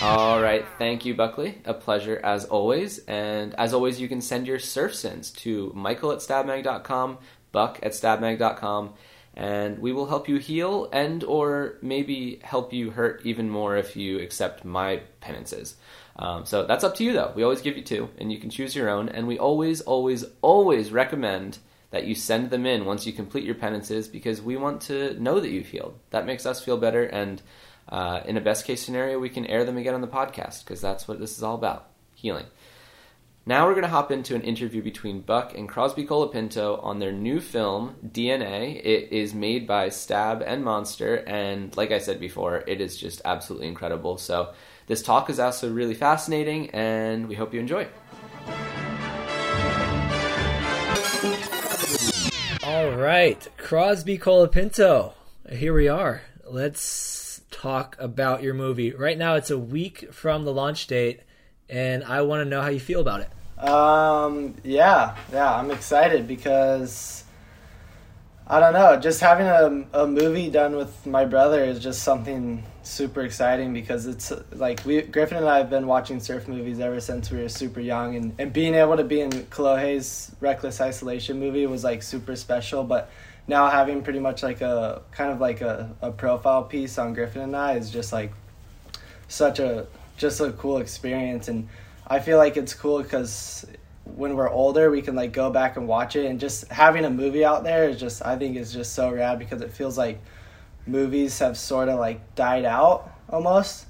All 0.02 0.42
right, 0.42 0.64
thank 0.78 1.04
you, 1.04 1.14
Buckley. 1.14 1.60
A 1.64 1.72
pleasure 1.72 2.20
as 2.24 2.44
always. 2.46 2.98
And 3.06 3.54
as 3.54 3.72
always, 3.72 4.00
you 4.00 4.08
can 4.08 4.20
send 4.20 4.48
your 4.48 4.58
surf 4.58 4.96
sins 4.96 5.30
to 5.30 5.70
michael 5.76 6.10
at 6.10 6.18
stabmag.com 6.18 7.18
buck 7.52 7.78
at 7.82 7.92
stabmag.com 7.92 8.94
and 9.34 9.78
we 9.78 9.92
will 9.92 10.06
help 10.06 10.28
you 10.28 10.36
heal 10.36 10.88
and 10.92 11.24
or 11.24 11.78
maybe 11.80 12.40
help 12.42 12.72
you 12.72 12.90
hurt 12.90 13.22
even 13.24 13.48
more 13.48 13.76
if 13.76 13.96
you 13.96 14.18
accept 14.18 14.64
my 14.64 15.00
penances. 15.20 15.76
Um, 16.16 16.44
so 16.44 16.64
that's 16.64 16.84
up 16.84 16.96
to 16.96 17.04
you 17.04 17.12
though. 17.12 17.32
We 17.34 17.42
always 17.42 17.62
give 17.62 17.76
you 17.76 17.82
two 17.82 18.10
and 18.18 18.30
you 18.30 18.38
can 18.38 18.50
choose 18.50 18.76
your 18.76 18.90
own 18.90 19.08
and 19.08 19.26
we 19.26 19.38
always 19.38 19.80
always 19.80 20.24
always 20.42 20.90
recommend 20.90 21.58
that 21.90 22.04
you 22.04 22.14
send 22.14 22.50
them 22.50 22.66
in 22.66 22.84
once 22.84 23.06
you 23.06 23.12
complete 23.12 23.44
your 23.44 23.54
penances 23.54 24.08
because 24.08 24.40
we 24.40 24.56
want 24.56 24.82
to 24.82 25.18
know 25.20 25.40
that 25.40 25.50
you've 25.50 25.66
healed. 25.66 25.98
That 26.10 26.26
makes 26.26 26.44
us 26.44 26.62
feel 26.62 26.76
better 26.76 27.04
and 27.04 27.40
uh, 27.88 28.20
in 28.26 28.36
a 28.36 28.40
best 28.40 28.66
case 28.66 28.82
scenario 28.82 29.18
we 29.18 29.28
can 29.28 29.46
air 29.46 29.64
them 29.64 29.78
again 29.78 29.94
on 29.94 30.00
the 30.02 30.08
podcast 30.08 30.64
because 30.64 30.80
that's 30.80 31.08
what 31.08 31.18
this 31.18 31.36
is 31.36 31.42
all 31.42 31.54
about 31.54 31.88
healing 32.14 32.46
now 33.44 33.66
we're 33.66 33.72
going 33.72 33.82
to 33.82 33.88
hop 33.88 34.12
into 34.12 34.36
an 34.36 34.42
interview 34.42 34.82
between 34.82 35.20
Buck 35.20 35.58
and 35.58 35.68
Crosby 35.68 36.06
Colapinto 36.06 36.82
on 36.84 37.00
their 37.00 37.10
new 37.10 37.40
film, 37.40 37.96
DNA. 38.06 38.76
It 38.84 39.12
is 39.12 39.34
made 39.34 39.66
by 39.66 39.88
Stab 39.88 40.42
and 40.42 40.62
Monster, 40.62 41.16
and 41.26 41.76
like 41.76 41.90
I 41.90 41.98
said 41.98 42.20
before, 42.20 42.62
it 42.68 42.80
is 42.80 42.96
just 42.96 43.20
absolutely 43.24 43.66
incredible. 43.66 44.16
So 44.16 44.52
this 44.86 45.02
talk 45.02 45.28
is 45.28 45.40
also 45.40 45.72
really 45.72 45.94
fascinating, 45.94 46.70
and 46.70 47.26
we 47.26 47.34
hope 47.34 47.52
you 47.52 47.58
enjoy. 47.58 47.88
All 52.64 52.92
right, 52.92 53.48
Crosby 53.58 54.18
Colapinto. 54.18 55.14
Here 55.50 55.74
we 55.74 55.88
are. 55.88 56.22
Let's 56.44 57.40
talk 57.50 57.96
about 57.98 58.44
your 58.44 58.54
movie. 58.54 58.92
Right 58.92 59.18
now, 59.18 59.34
it's 59.34 59.50
a 59.50 59.58
week 59.58 60.12
from 60.12 60.44
the 60.44 60.52
launch 60.52 60.86
date 60.86 61.22
and 61.68 62.04
I 62.04 62.22
want 62.22 62.44
to 62.44 62.48
know 62.48 62.60
how 62.60 62.68
you 62.68 62.80
feel 62.80 63.00
about 63.00 63.20
it. 63.20 63.30
Um, 63.62 64.54
yeah, 64.64 65.16
yeah, 65.32 65.54
I'm 65.54 65.70
excited 65.70 66.26
because 66.26 67.24
I 68.46 68.60
don't 68.60 68.72
know. 68.72 68.98
Just 68.98 69.20
having 69.20 69.46
a, 69.46 70.02
a 70.02 70.06
movie 70.06 70.50
done 70.50 70.76
with 70.76 71.06
my 71.06 71.24
brother 71.24 71.62
is 71.64 71.78
just 71.78 72.02
something 72.02 72.64
super 72.82 73.22
exciting 73.22 73.72
because 73.72 74.06
it's 74.06 74.32
like 74.52 74.84
we 74.84 75.02
Griffin 75.02 75.38
and 75.38 75.48
I 75.48 75.58
have 75.58 75.70
been 75.70 75.86
watching 75.86 76.18
surf 76.18 76.48
movies 76.48 76.80
ever 76.80 77.00
since 77.00 77.30
we 77.30 77.38
were 77.40 77.48
super 77.48 77.80
young, 77.80 78.16
and, 78.16 78.34
and 78.38 78.52
being 78.52 78.74
able 78.74 78.96
to 78.96 79.04
be 79.04 79.20
in 79.20 79.30
Kolohe's 79.30 80.34
Reckless 80.40 80.80
Isolation 80.80 81.38
movie 81.38 81.66
was 81.66 81.84
like 81.84 82.02
super 82.02 82.34
special. 82.34 82.82
But 82.82 83.10
now 83.46 83.70
having 83.70 84.02
pretty 84.02 84.18
much 84.18 84.42
like 84.42 84.60
a 84.60 85.02
kind 85.12 85.30
of 85.30 85.40
like 85.40 85.60
a, 85.60 85.94
a 86.02 86.10
profile 86.10 86.64
piece 86.64 86.98
on 86.98 87.14
Griffin 87.14 87.42
and 87.42 87.56
I 87.56 87.74
is 87.74 87.90
just 87.90 88.12
like 88.12 88.32
such 89.28 89.60
a 89.60 89.86
just 90.22 90.40
a 90.40 90.52
cool 90.52 90.78
experience, 90.78 91.48
and 91.48 91.68
I 92.06 92.20
feel 92.20 92.38
like 92.38 92.56
it's 92.56 92.72
cool 92.72 93.02
because 93.02 93.66
when 94.04 94.34
we're 94.34 94.50
older 94.50 94.90
we 94.90 95.00
can 95.00 95.14
like 95.14 95.32
go 95.32 95.50
back 95.50 95.76
and 95.76 95.86
watch 95.86 96.16
it 96.16 96.26
and 96.26 96.40
just 96.40 96.66
having 96.68 97.04
a 97.04 97.10
movie 97.10 97.44
out 97.44 97.62
there 97.62 97.88
is 97.88 98.00
just 98.00 98.20
i 98.26 98.36
think 98.36 98.56
is 98.56 98.72
just 98.72 98.94
so 98.94 99.12
rad 99.12 99.38
because 99.38 99.62
it 99.62 99.72
feels 99.72 99.96
like 99.96 100.20
movies 100.86 101.38
have 101.38 101.56
sort 101.56 101.88
of 101.88 102.00
like 102.00 102.34
died 102.34 102.64
out 102.64 103.12
almost 103.30 103.86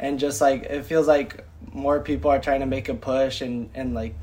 and 0.00 0.18
just 0.18 0.40
like 0.40 0.62
it 0.62 0.84
feels 0.84 1.06
like 1.06 1.44
more 1.72 2.00
people 2.00 2.30
are 2.30 2.40
trying 2.40 2.60
to 2.60 2.66
make 2.66 2.88
a 2.88 2.94
push 2.94 3.42
and 3.42 3.68
and 3.74 3.94
like 3.94 4.14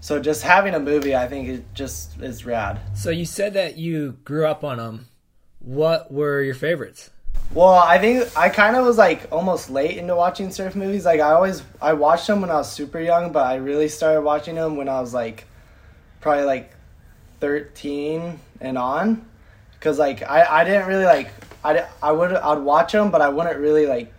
so 0.00 0.20
just 0.20 0.42
having 0.42 0.74
a 0.74 0.80
movie 0.80 1.14
i 1.14 1.26
think 1.26 1.48
it 1.48 1.64
just 1.74 2.16
is 2.20 2.46
rad 2.46 2.80
So 2.94 3.10
you 3.10 3.24
said 3.24 3.54
that 3.54 3.76
you 3.76 4.12
grew 4.24 4.46
up 4.46 4.62
on 4.62 4.78
them. 4.78 5.08
What 5.58 6.12
were 6.12 6.40
your 6.40 6.54
favorites? 6.54 7.10
Well, 7.54 7.72
I 7.72 7.98
think 7.98 8.36
I 8.36 8.50
kind 8.50 8.76
of 8.76 8.84
was 8.84 8.98
like 8.98 9.26
almost 9.32 9.70
late 9.70 9.96
into 9.96 10.14
watching 10.14 10.50
surf 10.50 10.76
movies. 10.76 11.06
Like 11.06 11.20
I 11.20 11.32
always 11.32 11.62
I 11.80 11.94
watched 11.94 12.26
them 12.26 12.42
when 12.42 12.50
I 12.50 12.56
was 12.56 12.70
super 12.70 13.00
young, 13.00 13.32
but 13.32 13.46
I 13.46 13.56
really 13.56 13.88
started 13.88 14.20
watching 14.20 14.54
them 14.56 14.76
when 14.76 14.88
I 14.88 15.00
was 15.00 15.14
like 15.14 15.46
probably 16.20 16.44
like 16.44 16.74
13 17.40 18.38
and 18.60 18.76
on 18.76 19.26
cuz 19.80 19.98
like 19.98 20.22
I 20.22 20.60
I 20.60 20.64
didn't 20.64 20.88
really 20.88 21.06
like 21.06 21.30
I 21.64 21.86
I 22.02 22.12
would 22.12 22.32
I'd 22.34 22.58
watch 22.58 22.92
them, 22.92 23.10
but 23.10 23.22
I 23.22 23.30
wouldn't 23.30 23.58
really 23.58 23.86
like 23.86 24.12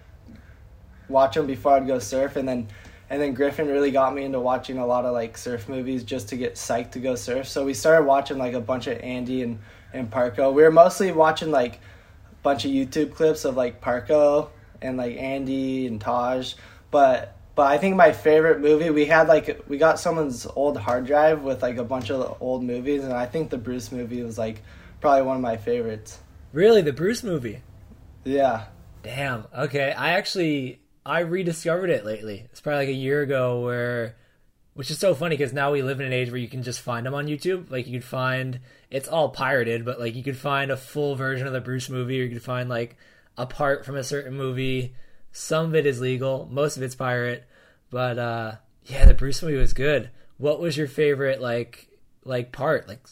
watch 1.08 1.36
them 1.36 1.46
before 1.46 1.74
I'd 1.74 1.86
go 1.86 2.00
surf 2.00 2.36
and 2.36 2.48
then 2.48 2.68
and 3.12 3.22
then 3.22 3.34
Griffin 3.36 3.68
really 3.68 3.92
got 3.92 4.14
me 4.16 4.24
into 4.24 4.40
watching 4.40 4.80
a 4.80 4.86
lot 4.86 5.06
of 5.06 5.14
like 5.14 5.38
surf 5.38 5.70
movies 5.70 6.04
just 6.04 6.30
to 6.30 6.36
get 6.36 6.56
psyched 6.56 6.92
to 6.92 7.00
go 7.00 7.14
surf. 7.14 7.48
So 7.48 7.64
we 7.64 7.76
started 7.76 8.06
watching 8.08 8.40
like 8.40 8.54
a 8.54 8.62
bunch 8.62 8.88
of 8.88 8.98
Andy 9.00 9.44
and 9.44 9.60
and 9.94 10.10
Parko. 10.10 10.52
We 10.52 10.64
were 10.64 10.72
mostly 10.72 11.12
watching 11.12 11.52
like 11.52 11.80
bunch 12.44 12.66
of 12.66 12.72
YouTube 12.72 13.14
clips 13.14 13.46
of 13.46 13.56
like 13.56 13.82
Parko 13.82 14.50
and 14.82 14.98
like 14.98 15.18
Andy 15.18 15.88
and 15.88 16.00
Taj, 16.00 16.54
but 16.92 17.36
but 17.56 17.68
I 17.68 17.78
think 17.78 17.96
my 17.96 18.12
favorite 18.12 18.62
movie 18.62 18.90
we 18.90 19.06
had 19.06 19.28
like 19.28 19.64
we 19.68 19.78
got 19.78 20.00
someone's 20.00 20.46
old 20.46 20.78
hard 20.78 21.06
drive 21.06 21.42
with 21.42 21.62
like 21.62 21.78
a 21.78 21.84
bunch 21.84 22.12
of 22.12 22.38
old 22.42 22.64
movies, 22.64 23.04
and 23.04 23.14
I 23.14 23.26
think 23.26 23.50
the 23.50 23.58
Bruce 23.58 23.92
movie 23.92 24.24
was 24.24 24.38
like 24.38 24.62
probably 25.02 25.24
one 25.24 25.36
of 25.36 25.42
my 25.42 25.58
favorites. 25.58 26.20
Really, 26.52 26.82
the 26.82 26.94
Bruce 26.94 27.24
movie? 27.24 27.62
Yeah, 28.24 28.66
Damn. 29.04 29.46
Okay, 29.58 29.92
I 29.92 30.12
actually 30.12 30.82
I 31.06 31.20
rediscovered 31.20 31.90
it 31.90 32.06
lately. 32.06 32.48
It's 32.52 32.62
probably 32.62 32.86
like 32.86 32.96
a 32.96 32.98
year 32.98 33.22
ago, 33.22 33.62
where 33.62 34.16
which 34.74 34.92
is 34.92 35.00
so 35.00 35.14
funny 35.14 35.36
because 35.36 35.54
now 35.54 35.72
we 35.72 35.82
live 35.82 36.00
in 36.00 36.06
an 36.06 36.14
age 36.14 36.30
where 36.30 36.38
you 36.38 36.48
can 36.48 36.64
just 36.64 36.82
find 36.82 37.06
them 37.06 37.14
on 37.14 37.28
YouTube. 37.28 37.70
Like 37.72 37.88
you 37.88 38.00
could 38.00 38.08
find 38.08 38.60
it's 38.92 39.08
all 39.08 39.30
pirated, 39.30 39.86
but 39.86 40.00
like 40.00 40.16
you 40.16 40.24
could 40.24 40.38
find 40.38 40.72
a 40.72 40.78
full 40.78 41.16
version 41.16 41.48
of 41.48 41.54
the 41.54 41.62
Bruce 41.62 41.90
movie, 41.90 42.22
or 42.22 42.24
you 42.26 42.34
could 42.34 42.44
find 42.44 42.70
like 42.70 42.98
a 43.38 43.46
part 43.46 43.86
from 43.86 43.96
a 43.96 44.04
certain 44.04 44.36
movie. 44.36 44.96
Some 45.32 45.68
of 45.68 45.76
it 45.76 45.86
is 45.86 46.02
legal, 46.02 46.48
most 46.52 46.78
of 46.78 46.84
it's 46.84 46.96
pirate, 46.96 47.46
but 47.90 48.18
uh 48.18 48.56
yeah, 48.86 49.06
the 49.06 49.14
Bruce 49.14 49.42
movie 49.42 49.58
was 49.58 49.74
good. 49.74 50.10
What 50.38 50.60
was 50.60 50.78
your 50.78 50.88
favorite 50.88 51.42
like 51.42 51.88
like 52.24 52.52
part, 52.52 52.88
like 52.88 53.08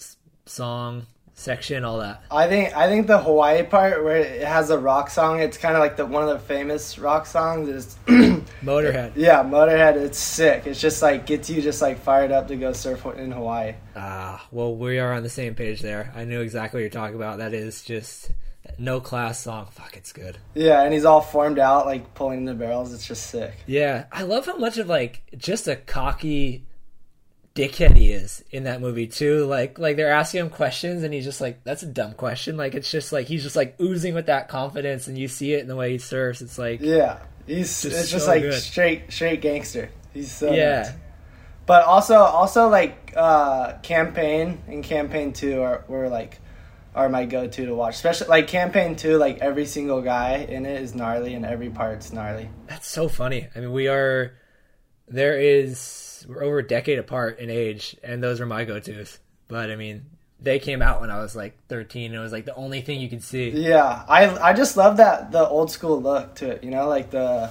song, 0.45 1.05
section, 1.37 1.85
all 1.85 1.99
that? 1.99 2.21
I 2.31 2.47
think 2.47 2.75
I 2.75 2.87
think 2.89 3.07
the 3.07 3.19
Hawaii 3.19 3.63
part 3.63 4.03
where 4.03 4.17
it 4.17 4.41
has 4.45 4.69
a 4.69 4.77
rock 4.77 5.09
song. 5.09 5.39
It's 5.39 5.57
kind 5.57 5.75
of 5.75 5.79
like 5.79 5.95
the 5.95 6.05
one 6.05 6.23
of 6.23 6.29
the 6.29 6.39
famous 6.39 6.97
rock 6.99 7.25
songs 7.25 7.69
is 7.69 7.95
Motorhead. 8.63 9.13
yeah 9.15 9.43
Motorhead. 9.43 9.95
It's 9.95 10.17
sick. 10.19 10.67
It's 10.67 10.81
just 10.81 11.01
like 11.01 11.25
gets 11.25 11.49
you 11.49 11.61
just 11.61 11.81
like 11.81 11.99
fired 11.99 12.31
up 12.31 12.47
to 12.49 12.55
go 12.55 12.73
surf 12.73 13.05
in 13.17 13.31
Hawaii. 13.31 13.73
Ah, 13.95 14.45
well, 14.51 14.75
we 14.75 14.99
are 14.99 15.13
on 15.13 15.23
the 15.23 15.29
same 15.29 15.55
page 15.55 15.81
there. 15.81 16.11
I 16.15 16.25
knew 16.25 16.41
exactly 16.41 16.79
what 16.79 16.81
you're 16.81 16.89
talking 16.89 17.15
about. 17.15 17.37
That 17.37 17.53
is 17.53 17.83
just 17.83 18.31
no 18.77 18.99
class 18.99 19.39
song. 19.39 19.67
Fuck, 19.71 19.95
it's 19.95 20.11
good. 20.13 20.37
Yeah, 20.53 20.81
and 20.83 20.93
he's 20.93 21.05
all 21.05 21.21
formed 21.21 21.57
out 21.59 21.85
like 21.85 22.13
pulling 22.13 22.45
the 22.45 22.53
barrels. 22.53 22.93
It's 22.93 23.07
just 23.07 23.27
sick. 23.27 23.53
Yeah, 23.65 24.05
I 24.11 24.23
love 24.23 24.45
how 24.45 24.57
much 24.57 24.77
of 24.77 24.87
like 24.87 25.21
just 25.37 25.67
a 25.67 25.75
cocky 25.75 26.65
dickhead 27.57 27.95
he 27.95 28.11
is 28.11 28.43
in 28.51 28.65
that 28.65 28.79
movie 28.81 29.07
too. 29.07 29.45
Like, 29.45 29.79
like 29.79 29.95
they're 29.97 30.11
asking 30.11 30.41
him 30.41 30.49
questions, 30.49 31.03
and 31.03 31.13
he's 31.13 31.25
just 31.25 31.41
like, 31.41 31.63
"That's 31.63 31.83
a 31.83 31.87
dumb 31.87 32.13
question." 32.13 32.55
Like, 32.57 32.75
it's 32.75 32.91
just 32.91 33.11
like 33.11 33.27
he's 33.27 33.43
just 33.43 33.55
like 33.55 33.75
oozing 33.81 34.13
with 34.13 34.27
that 34.27 34.47
confidence, 34.47 35.07
and 35.07 35.17
you 35.17 35.27
see 35.27 35.53
it 35.53 35.61
in 35.61 35.67
the 35.67 35.75
way 35.75 35.91
he 35.91 35.97
surfs. 35.97 36.41
It's 36.41 36.57
like, 36.57 36.79
Yeah, 36.81 37.19
he's 37.45 37.81
Just 37.81 37.85
it's 37.97 38.11
just 38.11 38.25
so 38.25 38.31
like 38.31 38.43
good. 38.43 38.53
straight 38.53 39.11
straight 39.11 39.41
gangster. 39.41 39.89
He's 40.13 40.31
so 40.31 40.51
yeah, 40.53 40.77
nuts. 40.83 40.91
But 41.65 41.83
also 41.85 42.15
also 42.15 42.69
like 42.69 43.13
uh 43.15 43.77
campaign 43.79 44.61
and 44.67 44.83
campaign 44.83 45.33
two 45.33 45.61
are 45.61 45.83
were 45.87 46.07
like 46.09 46.39
are 46.95 47.09
my 47.09 47.25
go 47.25 47.45
to 47.47 47.65
to 47.65 47.75
watch. 47.75 47.95
Especially 47.95 48.27
like 48.27 48.47
campaign 48.47 48.95
two, 48.95 49.17
like 49.17 49.39
every 49.39 49.65
single 49.65 50.01
guy 50.01 50.37
in 50.49 50.65
it 50.65 50.81
is 50.81 50.95
gnarly 50.95 51.33
and 51.35 51.45
every 51.45 51.69
part's 51.69 52.13
gnarly. 52.13 52.49
that's 52.67 52.87
so 52.87 53.07
funny. 53.07 53.47
I 53.55 53.59
mean, 53.59 53.71
we 53.73 53.87
are 53.87 54.33
there 55.09 55.37
is 55.39 55.77
we're 56.27 56.43
over 56.43 56.59
a 56.59 56.67
decade 56.67 56.99
apart 56.99 57.39
in 57.39 57.49
age, 57.49 57.95
and 58.03 58.23
those 58.23 58.39
were 58.39 58.45
my 58.45 58.65
go-tos. 58.65 59.19
But 59.47 59.69
I 59.69 59.75
mean, 59.75 60.05
they 60.39 60.59
came 60.59 60.81
out 60.81 61.01
when 61.01 61.09
I 61.09 61.19
was 61.19 61.35
like 61.35 61.57
13, 61.67 62.11
and 62.11 62.15
it 62.15 62.19
was 62.19 62.31
like 62.31 62.45
the 62.45 62.55
only 62.55 62.81
thing 62.81 62.99
you 62.99 63.09
could 63.09 63.23
see. 63.23 63.49
Yeah, 63.49 64.03
I 64.07 64.29
I 64.37 64.53
just 64.53 64.77
love 64.77 64.97
that 64.97 65.31
the 65.31 65.47
old 65.47 65.71
school 65.71 66.01
look 66.01 66.35
to 66.35 66.49
it. 66.51 66.63
You 66.63 66.71
know, 66.71 66.87
like 66.87 67.09
the 67.09 67.49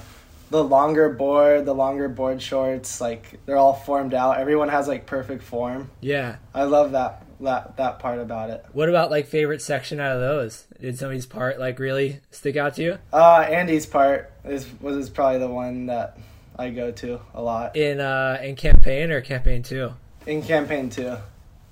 the 0.51 0.63
longer 0.63 1.11
board, 1.11 1.65
the 1.65 1.75
longer 1.75 2.09
board 2.09 2.41
shorts, 2.41 3.01
like 3.01 3.41
they're 3.47 3.57
all 3.57 3.75
formed 3.75 4.15
out. 4.15 4.39
Everyone 4.39 4.69
has 4.69 4.89
like 4.89 5.07
perfect 5.07 5.43
form. 5.43 5.91
Yeah. 6.01 6.37
I 6.55 6.65
love 6.65 6.93
that 6.93 7.25
that 7.41 7.77
that 7.77 7.99
part 7.99 8.19
about 8.19 8.51
it. 8.51 8.65
What 8.73 8.89
about 8.89 9.11
like 9.11 9.27
favorite 9.27 9.61
section 9.61 10.01
out 10.01 10.13
of 10.13 10.21
those? 10.21 10.67
Did 10.81 10.99
somebody's 10.99 11.27
part 11.27 11.59
like 11.59 11.79
really 11.79 12.21
stick 12.31 12.57
out 12.57 12.75
to 12.77 12.83
you? 12.83 12.99
Uh, 13.13 13.41
Andy's 13.49 13.87
part 13.87 14.33
is 14.45 14.69
was 14.81 14.97
is 14.97 15.11
probably 15.11 15.39
the 15.39 15.49
one 15.49 15.87
that 15.87 16.17
I 16.59 16.71
go 16.71 16.91
to 16.91 17.21
a 17.35 17.43
lot 17.43 17.77
In 17.77 18.01
uh 18.01 18.39
in 18.43 18.57
campaign 18.57 19.11
or 19.11 19.21
campaign 19.21 19.63
two? 19.63 19.93
in 20.27 20.43
campaign 20.43 20.91
two, 20.91 21.17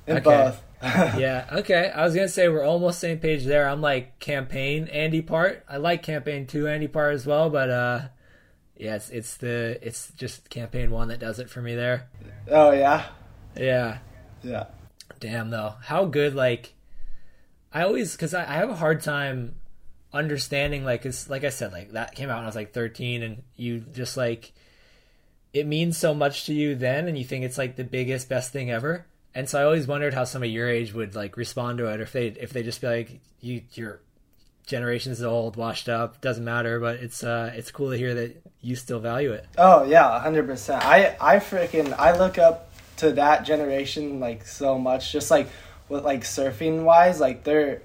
in 0.06 0.16
Okay. 0.18 0.20
both. 0.22 0.62
yeah, 0.82 1.46
okay. 1.50 1.90
I 1.90 2.04
was 2.04 2.14
gonna 2.14 2.28
say 2.28 2.48
we're 2.48 2.62
almost 2.62 2.98
same 3.00 3.18
page 3.18 3.44
there. 3.44 3.66
I'm 3.68 3.80
like 3.80 4.18
campaign 4.18 4.86
Andy 4.88 5.22
part. 5.22 5.64
I 5.68 5.78
like 5.78 6.02
campaign 6.02 6.46
two 6.46 6.68
Andy 6.68 6.88
part 6.88 7.14
as 7.14 7.26
well, 7.26 7.48
but 7.50 7.70
uh 7.70 8.00
yeah, 8.76 8.96
it's 8.96 9.08
it's 9.10 9.36
the 9.38 9.78
it's 9.80 10.12
just 10.16 10.50
campaign 10.50 10.90
one 10.90 11.08
that 11.08 11.20
does 11.20 11.38
it 11.38 11.48
for 11.48 11.62
me 11.62 11.74
there. 11.74 12.08
oh 12.50 12.72
yeah, 12.72 13.06
Yeah. 13.56 13.98
yeah. 14.42 14.66
Damn 15.20 15.48
though, 15.50 15.74
how 15.84 16.04
good 16.04 16.34
like 16.34 16.74
I 17.72 17.82
always 17.84 18.12
because 18.12 18.34
I, 18.34 18.42
I 18.42 18.54
have 18.56 18.68
a 18.68 18.74
hard 18.76 19.00
time 19.02 19.54
understanding 20.12 20.84
like 20.84 21.06
it's 21.06 21.28
like 21.30 21.44
I 21.44 21.48
said 21.48 21.72
like 21.72 21.92
that 21.92 22.14
came 22.14 22.28
out 22.30 22.36
when 22.36 22.44
I 22.44 22.46
was 22.46 22.54
like 22.54 22.72
13 22.72 23.22
and 23.22 23.42
you 23.56 23.80
just 23.80 24.16
like 24.16 24.52
it 25.54 25.66
means 25.66 25.96
so 25.96 26.12
much 26.12 26.44
to 26.46 26.52
you 26.52 26.74
then 26.74 27.08
and 27.08 27.16
you 27.16 27.24
think 27.24 27.44
it's 27.44 27.56
like 27.56 27.76
the 27.76 27.84
biggest 27.84 28.28
best 28.28 28.52
thing 28.52 28.70
ever 28.70 29.06
and 29.34 29.48
so 29.48 29.60
I 29.60 29.64
always 29.64 29.86
wondered 29.86 30.12
how 30.12 30.24
some 30.24 30.42
of 30.42 30.50
your 30.50 30.68
age 30.68 30.92
would 30.92 31.14
like 31.14 31.36
respond 31.36 31.78
to 31.78 31.86
it 31.86 32.00
or 32.00 32.02
if 32.02 32.12
they 32.12 32.26
if 32.26 32.52
they 32.52 32.62
just 32.62 32.80
be 32.80 32.86
like 32.86 33.20
you 33.40 33.62
your 33.72 34.00
generation's 34.66 35.22
old 35.22 35.56
washed 35.56 35.88
up 35.88 36.20
doesn't 36.20 36.44
matter 36.44 36.80
but 36.80 36.96
it's 36.96 37.22
uh 37.24 37.52
it's 37.54 37.70
cool 37.70 37.90
to 37.90 37.96
hear 37.96 38.14
that 38.14 38.44
you 38.60 38.74
still 38.74 38.98
value 38.98 39.32
it 39.32 39.46
Oh 39.58 39.84
yeah, 39.84 40.18
hundred 40.20 40.46
percent. 40.46 40.84
I 40.84 41.16
I 41.20 41.36
freaking 41.36 41.94
I 41.98 42.18
look 42.18 42.38
up 42.38 42.70
to 42.96 43.12
that 43.12 43.44
generation 43.44 44.20
like 44.20 44.46
so 44.46 44.78
much. 44.78 45.12
Just 45.12 45.30
like 45.30 45.48
with 45.88 46.04
like 46.04 46.22
surfing 46.22 46.84
wise, 46.84 47.20
like 47.20 47.44
they're. 47.44 47.82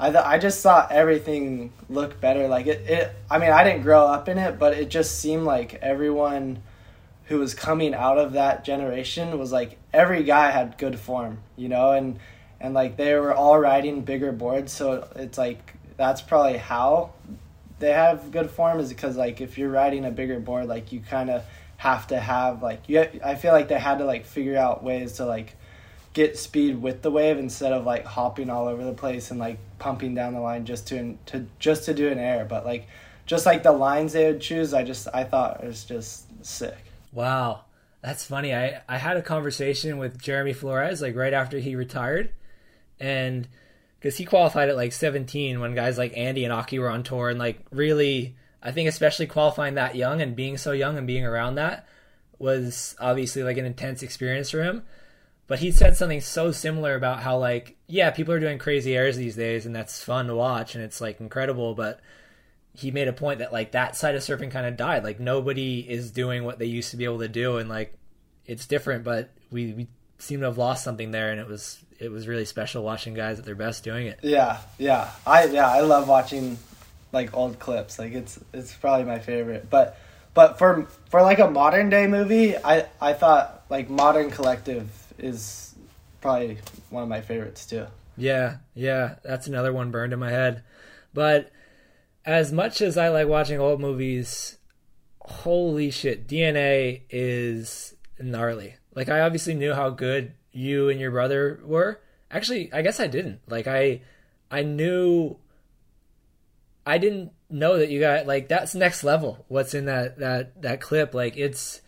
I 0.00 0.10
th- 0.10 0.24
I 0.24 0.38
just 0.38 0.62
saw 0.62 0.86
everything 0.90 1.72
look 1.88 2.20
better. 2.20 2.48
Like 2.48 2.66
it, 2.66 2.80
it. 2.88 3.16
I 3.30 3.38
mean, 3.38 3.50
I 3.50 3.62
didn't 3.62 3.82
grow 3.82 4.06
up 4.06 4.28
in 4.28 4.38
it, 4.38 4.58
but 4.58 4.72
it 4.72 4.88
just 4.88 5.20
seemed 5.20 5.44
like 5.44 5.74
everyone 5.74 6.62
who 7.26 7.38
was 7.38 7.54
coming 7.54 7.94
out 7.94 8.18
of 8.18 8.32
that 8.32 8.64
generation 8.64 9.38
was 9.38 9.52
like 9.52 9.78
every 9.92 10.22
guy 10.22 10.50
had 10.50 10.76
good 10.78 10.98
form, 10.98 11.38
you 11.56 11.68
know, 11.68 11.92
and 11.92 12.18
and 12.60 12.74
like 12.74 12.96
they 12.96 13.14
were 13.14 13.34
all 13.34 13.58
riding 13.58 14.02
bigger 14.02 14.32
boards, 14.32 14.72
so 14.72 15.08
it's 15.16 15.38
like 15.38 15.74
that's 15.96 16.22
probably 16.22 16.58
how 16.58 17.12
they 17.82 17.92
have 17.92 18.30
good 18.30 18.48
form 18.48 18.78
is 18.78 18.88
because 18.88 19.16
like 19.16 19.40
if 19.40 19.58
you're 19.58 19.68
riding 19.68 20.04
a 20.04 20.10
bigger 20.10 20.38
board 20.38 20.68
like 20.68 20.92
you 20.92 21.00
kind 21.00 21.28
of 21.28 21.42
have 21.76 22.06
to 22.06 22.18
have 22.18 22.62
like 22.62 22.88
you 22.88 23.04
I 23.24 23.34
feel 23.34 23.52
like 23.52 23.66
they 23.66 23.78
had 23.78 23.98
to 23.98 24.04
like 24.04 24.24
figure 24.24 24.56
out 24.56 24.84
ways 24.84 25.14
to 25.14 25.26
like 25.26 25.56
get 26.12 26.38
speed 26.38 26.80
with 26.80 27.02
the 27.02 27.10
wave 27.10 27.38
instead 27.38 27.72
of 27.72 27.84
like 27.84 28.04
hopping 28.04 28.50
all 28.50 28.68
over 28.68 28.84
the 28.84 28.92
place 28.92 29.32
and 29.32 29.40
like 29.40 29.58
pumping 29.80 30.14
down 30.14 30.32
the 30.32 30.40
line 30.40 30.64
just 30.64 30.86
to 30.88 31.18
to 31.26 31.46
just 31.58 31.84
to 31.86 31.94
do 31.94 32.08
an 32.08 32.18
air 32.18 32.44
but 32.44 32.64
like 32.64 32.86
just 33.26 33.46
like 33.46 33.64
the 33.64 33.72
lines 33.72 34.12
they 34.12 34.26
would 34.30 34.40
choose 34.40 34.72
I 34.72 34.84
just 34.84 35.08
I 35.12 35.24
thought 35.24 35.64
it 35.64 35.66
was 35.66 35.84
just 35.84 36.26
sick 36.46 36.78
Wow, 37.12 37.66
that's 38.00 38.24
funny. 38.24 38.54
I 38.54 38.82
I 38.88 38.98
had 38.98 39.16
a 39.16 39.22
conversation 39.22 39.98
with 39.98 40.20
Jeremy 40.20 40.54
Flores 40.54 41.02
like 41.02 41.14
right 41.14 41.34
after 41.34 41.58
he 41.58 41.76
retired, 41.76 42.30
and 42.98 43.46
because 44.00 44.16
he 44.16 44.24
qualified 44.24 44.68
at 44.68 44.76
like 44.76 44.92
17 44.92 45.60
when 45.60 45.74
guys 45.74 45.98
like 45.98 46.16
Andy 46.16 46.44
and 46.44 46.52
Aki 46.52 46.78
were 46.78 46.90
on 46.90 47.02
tour, 47.02 47.28
and 47.28 47.38
like 47.38 47.60
really, 47.70 48.34
I 48.62 48.72
think 48.72 48.88
especially 48.88 49.26
qualifying 49.26 49.74
that 49.74 49.94
young 49.94 50.20
and 50.22 50.34
being 50.34 50.56
so 50.56 50.72
young 50.72 50.98
and 50.98 51.06
being 51.06 51.24
around 51.24 51.56
that 51.56 51.86
was 52.38 52.96
obviously 52.98 53.42
like 53.44 53.58
an 53.58 53.66
intense 53.66 54.02
experience 54.02 54.50
for 54.50 54.62
him. 54.62 54.82
But 55.46 55.58
he 55.58 55.70
said 55.70 55.96
something 55.96 56.20
so 56.22 56.50
similar 56.50 56.94
about 56.94 57.20
how 57.20 57.38
like 57.38 57.76
yeah, 57.86 58.10
people 58.10 58.32
are 58.32 58.40
doing 58.40 58.58
crazy 58.58 58.96
airs 58.96 59.16
these 59.18 59.36
days, 59.36 59.66
and 59.66 59.76
that's 59.76 60.02
fun 60.02 60.28
to 60.28 60.34
watch, 60.34 60.74
and 60.74 60.82
it's 60.82 61.00
like 61.00 61.20
incredible, 61.20 61.74
but 61.74 62.00
he 62.74 62.90
made 62.90 63.08
a 63.08 63.12
point 63.12 63.40
that 63.40 63.52
like 63.52 63.72
that 63.72 63.96
side 63.96 64.14
of 64.14 64.22
surfing 64.22 64.50
kind 64.50 64.66
of 64.66 64.76
died. 64.76 65.04
Like 65.04 65.20
nobody 65.20 65.80
is 65.80 66.10
doing 66.10 66.44
what 66.44 66.58
they 66.58 66.66
used 66.66 66.90
to 66.92 66.96
be 66.96 67.04
able 67.04 67.18
to 67.20 67.28
do, 67.28 67.58
and 67.58 67.68
like 67.68 67.94
it's 68.46 68.66
different. 68.66 69.04
But 69.04 69.30
we, 69.50 69.72
we 69.72 69.88
seem 70.18 70.40
to 70.40 70.46
have 70.46 70.58
lost 70.58 70.84
something 70.84 71.10
there, 71.10 71.30
and 71.30 71.40
it 71.40 71.46
was 71.46 71.82
it 71.98 72.10
was 72.10 72.26
really 72.26 72.44
special 72.44 72.82
watching 72.82 73.14
guys 73.14 73.38
at 73.38 73.44
their 73.44 73.54
best 73.54 73.84
doing 73.84 74.06
it. 74.06 74.20
Yeah, 74.22 74.58
yeah. 74.78 75.10
I 75.26 75.44
yeah, 75.46 75.68
I 75.68 75.80
love 75.80 76.08
watching 76.08 76.58
like 77.12 77.36
old 77.36 77.58
clips. 77.58 77.98
Like 77.98 78.12
it's 78.12 78.38
it's 78.52 78.74
probably 78.74 79.04
my 79.04 79.18
favorite. 79.18 79.68
But 79.68 79.98
but 80.34 80.58
for 80.58 80.86
for 81.10 81.22
like 81.22 81.38
a 81.38 81.50
modern 81.50 81.90
day 81.90 82.06
movie, 82.06 82.56
I 82.56 82.86
I 83.00 83.12
thought 83.12 83.64
like 83.68 83.90
Modern 83.90 84.30
Collective 84.30 84.88
is 85.18 85.74
probably 86.20 86.58
one 86.90 87.02
of 87.02 87.08
my 87.08 87.20
favorites 87.20 87.66
too. 87.66 87.86
Yeah, 88.16 88.56
yeah, 88.74 89.16
that's 89.22 89.46
another 89.46 89.72
one 89.72 89.90
burned 89.90 90.12
in 90.12 90.18
my 90.18 90.30
head. 90.30 90.62
But 91.14 91.50
as 92.24 92.52
much 92.52 92.80
as 92.80 92.96
I 92.96 93.08
like 93.08 93.28
watching 93.28 93.60
old 93.60 93.80
movies, 93.80 94.58
holy 95.20 95.90
shit, 95.90 96.26
DNA 96.26 97.02
is 97.10 97.94
gnarly. 98.20 98.76
Like 98.94 99.08
I 99.08 99.20
obviously 99.20 99.54
knew 99.54 99.74
how 99.74 99.90
good 99.90 100.32
you 100.52 100.88
and 100.88 101.00
your 101.00 101.10
brother 101.10 101.60
were. 101.64 102.00
Actually, 102.30 102.72
I 102.72 102.82
guess 102.82 103.00
I 103.00 103.06
didn't. 103.06 103.40
Like 103.48 103.66
I 103.66 104.02
I 104.50 104.62
knew 104.62 105.36
I 106.86 106.98
didn't 106.98 107.32
know 107.50 107.78
that 107.78 107.90
you 107.90 108.00
got 108.00 108.26
like 108.26 108.48
that's 108.48 108.74
next 108.74 109.04
level. 109.04 109.44
What's 109.48 109.74
in 109.74 109.86
that 109.86 110.18
that 110.18 110.62
that 110.62 110.80
clip 110.80 111.14
like 111.14 111.36
it's 111.36 111.80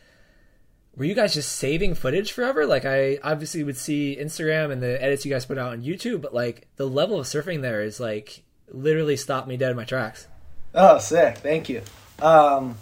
were 0.96 1.04
you 1.04 1.14
guys 1.14 1.34
just 1.34 1.52
saving 1.52 1.94
footage 1.94 2.32
forever? 2.32 2.66
Like 2.66 2.84
I 2.84 3.18
obviously 3.22 3.64
would 3.64 3.76
see 3.76 4.16
Instagram 4.20 4.70
and 4.70 4.82
the 4.82 5.02
edits 5.02 5.24
you 5.24 5.32
guys 5.32 5.46
put 5.46 5.58
out 5.58 5.72
on 5.72 5.82
YouTube, 5.82 6.22
but 6.22 6.34
like 6.34 6.68
the 6.76 6.86
level 6.86 7.18
of 7.18 7.26
surfing 7.26 7.62
there 7.62 7.82
is 7.82 7.98
like 7.98 8.44
literally 8.74 9.16
stopped 9.16 9.48
me 9.48 9.56
dead 9.56 9.70
in 9.70 9.76
my 9.76 9.84
tracks. 9.84 10.26
Oh, 10.74 10.98
sick! 10.98 11.38
Thank 11.38 11.68
you. 11.68 11.82
Um, 12.20 12.76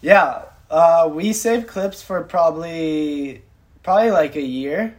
yeah, 0.00 0.42
uh, 0.70 1.08
we 1.12 1.32
saved 1.32 1.66
clips 1.66 2.02
for 2.02 2.22
probably 2.22 3.42
probably 3.82 4.10
like 4.10 4.36
a 4.36 4.42
year 4.42 4.96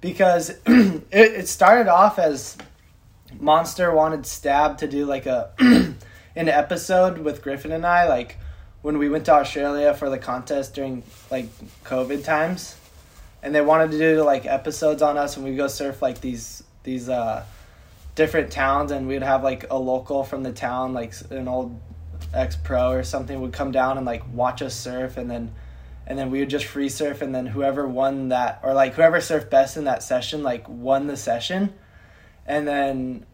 because 0.00 0.50
it, 0.66 1.04
it 1.10 1.48
started 1.48 1.90
off 1.90 2.18
as 2.18 2.56
Monster 3.40 3.92
wanted 3.92 4.26
Stab 4.26 4.78
to 4.78 4.86
do 4.86 5.06
like 5.06 5.26
a 5.26 5.50
an 5.58 6.48
episode 6.48 7.18
with 7.18 7.42
Griffin 7.42 7.72
and 7.72 7.86
I, 7.86 8.08
like 8.08 8.38
when 8.82 8.98
we 8.98 9.08
went 9.08 9.24
to 9.26 9.32
Australia 9.32 9.94
for 9.94 10.10
the 10.10 10.18
contest 10.18 10.74
during 10.74 11.02
like 11.30 11.46
COVID 11.84 12.24
times, 12.24 12.76
and 13.42 13.54
they 13.54 13.62
wanted 13.62 13.92
to 13.92 13.98
do 13.98 14.22
like 14.22 14.46
episodes 14.46 15.02
on 15.02 15.16
us, 15.16 15.36
and 15.36 15.44
we 15.44 15.56
go 15.56 15.68
surf 15.68 16.02
like 16.02 16.20
these 16.20 16.62
these 16.82 17.08
uh 17.08 17.44
different 18.14 18.50
towns 18.50 18.90
and 18.90 19.08
we'd 19.08 19.22
have 19.22 19.42
like 19.42 19.66
a 19.70 19.78
local 19.78 20.22
from 20.24 20.42
the 20.42 20.52
town 20.52 20.92
like 20.92 21.12
an 21.30 21.48
old 21.48 21.80
ex 22.32 22.56
pro 22.56 22.92
or 22.92 23.02
something 23.02 23.40
would 23.40 23.52
come 23.52 23.72
down 23.72 23.96
and 23.96 24.06
like 24.06 24.22
watch 24.32 24.62
us 24.62 24.74
surf 24.74 25.16
and 25.16 25.30
then 25.30 25.52
and 26.06 26.18
then 26.18 26.30
we 26.30 26.40
would 26.40 26.50
just 26.50 26.66
free 26.66 26.88
surf 26.88 27.22
and 27.22 27.34
then 27.34 27.46
whoever 27.46 27.86
won 27.86 28.28
that 28.28 28.60
or 28.62 28.74
like 28.74 28.94
whoever 28.94 29.18
surfed 29.18 29.50
best 29.50 29.76
in 29.76 29.84
that 29.84 30.02
session 30.02 30.42
like 30.42 30.68
won 30.68 31.06
the 31.06 31.16
session. 31.16 31.72
And 32.46 32.68
then 32.68 33.24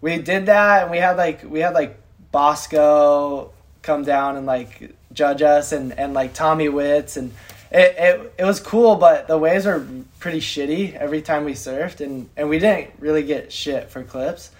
we 0.00 0.18
did 0.18 0.46
that 0.46 0.82
and 0.82 0.90
we 0.90 0.98
had 0.98 1.16
like 1.16 1.42
we 1.44 1.60
had 1.60 1.72
like 1.72 1.98
bosco 2.30 3.52
come 3.82 4.04
down 4.04 4.36
and 4.36 4.46
like 4.46 4.94
judge 5.12 5.42
us 5.42 5.72
and 5.72 5.92
and 5.98 6.14
like 6.14 6.32
tommy 6.34 6.68
witz 6.68 7.16
and 7.16 7.32
it, 7.70 7.94
it 7.98 8.34
it 8.38 8.44
was 8.44 8.58
cool, 8.60 8.96
but 8.96 9.28
the 9.28 9.38
waves 9.38 9.64
were 9.64 9.86
pretty 10.18 10.40
shitty 10.40 10.94
every 10.94 11.22
time 11.22 11.44
we 11.44 11.52
surfed, 11.52 12.00
and 12.00 12.28
and 12.36 12.48
we 12.48 12.58
didn't 12.58 12.90
really 12.98 13.22
get 13.22 13.52
shit 13.52 13.90
for 13.90 14.02
clips. 14.02 14.50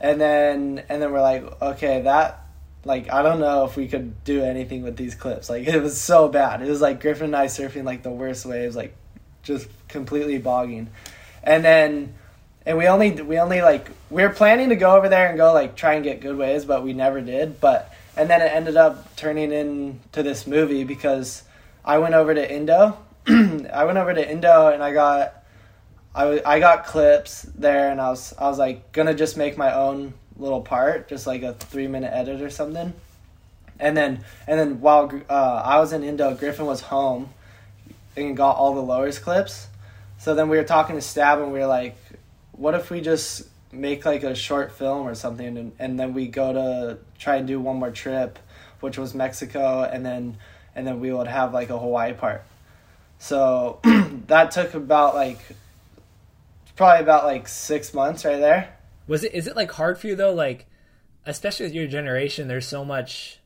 And 0.00 0.20
then 0.20 0.82
and 0.88 1.00
then 1.00 1.12
we're 1.12 1.22
like, 1.22 1.62
okay, 1.62 2.02
that 2.02 2.46
like 2.84 3.10
I 3.10 3.22
don't 3.22 3.40
know 3.40 3.64
if 3.64 3.76
we 3.76 3.88
could 3.88 4.22
do 4.24 4.42
anything 4.42 4.82
with 4.82 4.96
these 4.96 5.14
clips. 5.14 5.48
Like 5.48 5.66
it 5.66 5.80
was 5.80 5.98
so 5.98 6.28
bad. 6.28 6.60
It 6.62 6.68
was 6.68 6.80
like 6.80 7.00
Griffin 7.00 7.26
and 7.26 7.36
I 7.36 7.46
surfing 7.46 7.84
like 7.84 8.02
the 8.02 8.10
worst 8.10 8.44
waves, 8.44 8.76
like 8.76 8.94
just 9.42 9.68
completely 9.88 10.38
bogging. 10.38 10.90
And 11.42 11.64
then 11.64 12.14
and 12.66 12.78
we 12.78 12.86
only 12.86 13.12
we 13.22 13.38
only 13.38 13.62
like 13.62 13.88
we 14.10 14.22
were 14.22 14.30
planning 14.30 14.68
to 14.68 14.76
go 14.76 14.96
over 14.96 15.08
there 15.08 15.28
and 15.28 15.36
go 15.36 15.52
like 15.52 15.74
try 15.74 15.94
and 15.94 16.04
get 16.04 16.20
good 16.20 16.36
waves, 16.36 16.64
but 16.64 16.82
we 16.82 16.92
never 16.92 17.20
did. 17.20 17.60
But 17.60 17.94
and 18.16 18.28
then 18.28 18.42
it 18.42 18.52
ended 18.52 18.76
up 18.76 19.16
turning 19.16 19.52
into 19.52 20.22
this 20.22 20.46
movie 20.46 20.84
because 20.84 21.44
I 21.84 21.98
went 21.98 22.14
over 22.14 22.34
to 22.34 22.54
Indo. 22.54 22.96
I 23.26 23.84
went 23.84 23.98
over 23.98 24.14
to 24.14 24.30
Indo 24.30 24.68
and 24.68 24.82
I 24.82 24.92
got 24.92 25.42
I, 26.14 26.42
I 26.44 26.60
got 26.60 26.86
clips 26.86 27.42
there 27.56 27.90
and 27.90 28.00
I 28.00 28.10
was 28.10 28.34
I 28.38 28.48
was 28.48 28.58
like 28.58 28.92
gonna 28.92 29.14
just 29.14 29.36
make 29.36 29.56
my 29.56 29.74
own 29.74 30.14
little 30.36 30.60
part, 30.60 31.08
just 31.08 31.26
like 31.26 31.42
a 31.42 31.54
three 31.54 31.86
minute 31.86 32.12
edit 32.12 32.40
or 32.40 32.50
something. 32.50 32.92
And 33.80 33.96
then 33.96 34.24
and 34.46 34.58
then 34.58 34.80
while 34.80 35.10
uh, 35.28 35.62
I 35.64 35.80
was 35.80 35.92
in 35.92 36.04
Indo, 36.04 36.34
Griffin 36.34 36.66
was 36.66 36.82
home 36.82 37.30
and 38.16 38.36
got 38.36 38.56
all 38.56 38.74
the 38.74 38.82
lowers 38.82 39.18
clips. 39.18 39.68
So 40.18 40.34
then 40.34 40.48
we 40.48 40.56
were 40.56 40.64
talking 40.64 40.96
to 40.96 41.02
Stab 41.02 41.40
and 41.40 41.52
we 41.52 41.58
were 41.58 41.66
like, 41.66 41.96
what 42.52 42.74
if 42.74 42.90
we 42.90 43.00
just 43.00 43.48
make 43.72 44.04
like 44.04 44.22
a 44.22 44.34
short 44.34 44.70
film 44.70 45.08
or 45.08 45.14
something 45.14 45.56
and, 45.56 45.72
and 45.78 45.98
then 45.98 46.12
we 46.12 46.28
go 46.28 46.52
to 46.52 46.98
try 47.18 47.36
and 47.36 47.48
do 47.48 47.58
one 47.58 47.76
more 47.76 47.90
trip, 47.90 48.38
which 48.80 48.98
was 48.98 49.14
Mexico 49.14 49.82
and 49.82 50.04
then 50.04 50.36
and 50.74 50.86
then 50.86 51.00
we 51.00 51.12
would 51.12 51.26
have 51.26 51.52
like 51.52 51.70
a 51.70 51.78
Hawaii 51.78 52.12
part. 52.12 52.44
So 53.18 53.80
that 54.26 54.50
took 54.50 54.74
about 54.74 55.14
like 55.14 55.38
probably 56.76 57.02
about 57.02 57.24
like 57.24 57.48
six 57.48 57.94
months 57.94 58.24
right 58.24 58.40
there. 58.40 58.76
Was 59.06 59.24
it 59.24 59.34
is 59.34 59.46
it 59.46 59.56
like 59.56 59.70
hard 59.72 59.98
for 59.98 60.06
you 60.06 60.16
though? 60.16 60.34
Like, 60.34 60.66
especially 61.26 61.66
with 61.66 61.74
your 61.74 61.86
generation, 61.86 62.48
there's 62.48 62.66
so 62.66 62.84
much 62.84 63.38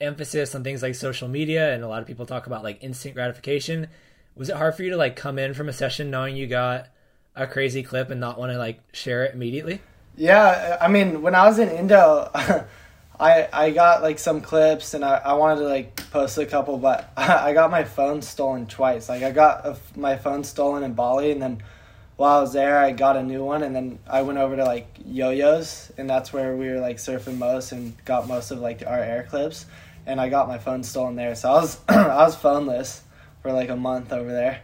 emphasis 0.00 0.54
on 0.54 0.64
things 0.64 0.82
like 0.82 0.94
social 0.94 1.28
media, 1.28 1.72
and 1.72 1.84
a 1.84 1.88
lot 1.88 2.00
of 2.00 2.08
people 2.08 2.26
talk 2.26 2.46
about 2.46 2.62
like 2.62 2.82
instant 2.82 3.14
gratification. 3.14 3.88
Was 4.34 4.48
it 4.48 4.56
hard 4.56 4.74
for 4.74 4.82
you 4.82 4.90
to 4.90 4.96
like 4.96 5.16
come 5.16 5.38
in 5.38 5.54
from 5.54 5.68
a 5.68 5.72
session 5.72 6.10
knowing 6.10 6.36
you 6.36 6.46
got 6.46 6.88
a 7.36 7.46
crazy 7.46 7.82
clip 7.82 8.10
and 8.10 8.20
not 8.20 8.38
want 8.38 8.52
to 8.52 8.58
like 8.58 8.80
share 8.92 9.24
it 9.24 9.34
immediately? 9.34 9.80
Yeah, 10.16 10.76
I 10.80 10.88
mean, 10.88 11.22
when 11.22 11.34
I 11.34 11.46
was 11.46 11.58
in 11.58 11.68
Indo, 11.70 12.30
I 13.22 13.48
I 13.52 13.70
got 13.70 14.02
like 14.02 14.18
some 14.18 14.40
clips 14.40 14.94
and 14.94 15.04
I, 15.04 15.14
I 15.24 15.34
wanted 15.34 15.60
to 15.60 15.68
like 15.68 16.10
post 16.10 16.38
a 16.38 16.46
couple, 16.46 16.76
but 16.76 17.12
I 17.16 17.52
got 17.52 17.70
my 17.70 17.84
phone 17.84 18.20
stolen 18.20 18.66
twice. 18.66 19.08
Like 19.08 19.22
I 19.22 19.30
got 19.30 19.64
a, 19.64 19.76
my 19.96 20.16
phone 20.16 20.42
stolen 20.42 20.82
in 20.82 20.94
Bali, 20.94 21.30
and 21.30 21.40
then 21.40 21.62
while 22.16 22.38
I 22.38 22.40
was 22.40 22.52
there, 22.52 22.78
I 22.78 22.90
got 22.90 23.16
a 23.16 23.22
new 23.22 23.44
one, 23.44 23.62
and 23.62 23.76
then 23.76 24.00
I 24.10 24.22
went 24.22 24.38
over 24.40 24.56
to 24.56 24.64
like 24.64 24.88
Yo-Yo's, 25.04 25.92
and 25.96 26.10
that's 26.10 26.32
where 26.32 26.56
we 26.56 26.68
were 26.68 26.80
like 26.80 26.96
surfing 26.96 27.38
most 27.38 27.70
and 27.70 27.94
got 28.04 28.26
most 28.26 28.50
of 28.50 28.58
like 28.58 28.82
our 28.84 28.98
air 28.98 29.24
clips, 29.30 29.66
and 30.04 30.20
I 30.20 30.28
got 30.28 30.48
my 30.48 30.58
phone 30.58 30.82
stolen 30.82 31.14
there, 31.14 31.36
so 31.36 31.48
I 31.48 31.54
was 31.54 31.78
I 31.88 32.24
was 32.24 32.36
phoneless 32.36 33.02
for 33.40 33.52
like 33.52 33.68
a 33.68 33.76
month 33.76 34.12
over 34.12 34.32
there, 34.32 34.62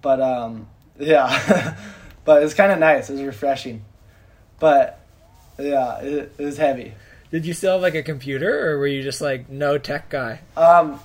but 0.00 0.22
um 0.22 0.66
yeah, 0.98 1.76
but 2.24 2.40
it 2.40 2.44
was 2.44 2.54
kind 2.54 2.72
of 2.72 2.78
nice. 2.78 3.10
It 3.10 3.14
was 3.14 3.22
refreshing, 3.22 3.84
but 4.58 4.98
yeah, 5.58 5.98
it, 6.00 6.32
it 6.38 6.44
was 6.44 6.56
heavy. 6.56 6.94
Did 7.30 7.44
you 7.44 7.54
still 7.54 7.72
have 7.72 7.82
like 7.82 7.94
a 7.94 8.02
computer, 8.02 8.70
or 8.70 8.78
were 8.78 8.86
you 8.86 9.02
just 9.02 9.20
like 9.20 9.48
no 9.48 9.78
tech 9.78 10.08
guy? 10.10 10.40
Um, 10.56 11.00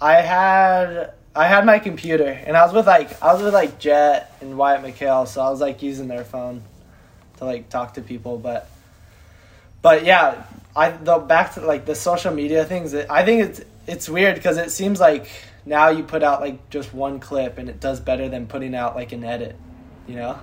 I 0.00 0.14
had 0.14 1.14
I 1.34 1.46
had 1.46 1.64
my 1.64 1.78
computer, 1.78 2.28
and 2.28 2.56
I 2.56 2.64
was 2.64 2.74
with 2.74 2.86
like 2.86 3.22
I 3.22 3.32
was 3.32 3.42
with 3.42 3.54
like 3.54 3.78
Jet 3.78 4.36
and 4.40 4.58
Wyatt 4.58 4.82
McHale, 4.82 5.26
so 5.26 5.40
I 5.40 5.50
was 5.50 5.60
like 5.60 5.82
using 5.82 6.08
their 6.08 6.24
phone 6.24 6.62
to 7.38 7.44
like 7.44 7.68
talk 7.68 7.94
to 7.94 8.02
people. 8.02 8.38
But 8.38 8.68
but 9.82 10.04
yeah, 10.04 10.44
I 10.74 10.90
the 10.90 11.18
back 11.18 11.54
to 11.54 11.60
like 11.60 11.86
the 11.86 11.94
social 11.94 12.34
media 12.34 12.64
things. 12.64 12.94
I 12.94 13.24
think 13.24 13.44
it's 13.48 13.60
it's 13.86 14.08
weird 14.08 14.34
because 14.34 14.58
it 14.58 14.70
seems 14.70 15.00
like 15.00 15.28
now 15.64 15.88
you 15.88 16.02
put 16.02 16.22
out 16.22 16.40
like 16.40 16.68
just 16.70 16.92
one 16.92 17.18
clip 17.18 17.58
and 17.58 17.68
it 17.68 17.80
does 17.80 18.00
better 18.00 18.28
than 18.28 18.46
putting 18.46 18.74
out 18.74 18.94
like 18.94 19.12
an 19.12 19.24
edit, 19.24 19.56
you 20.06 20.16
know. 20.16 20.38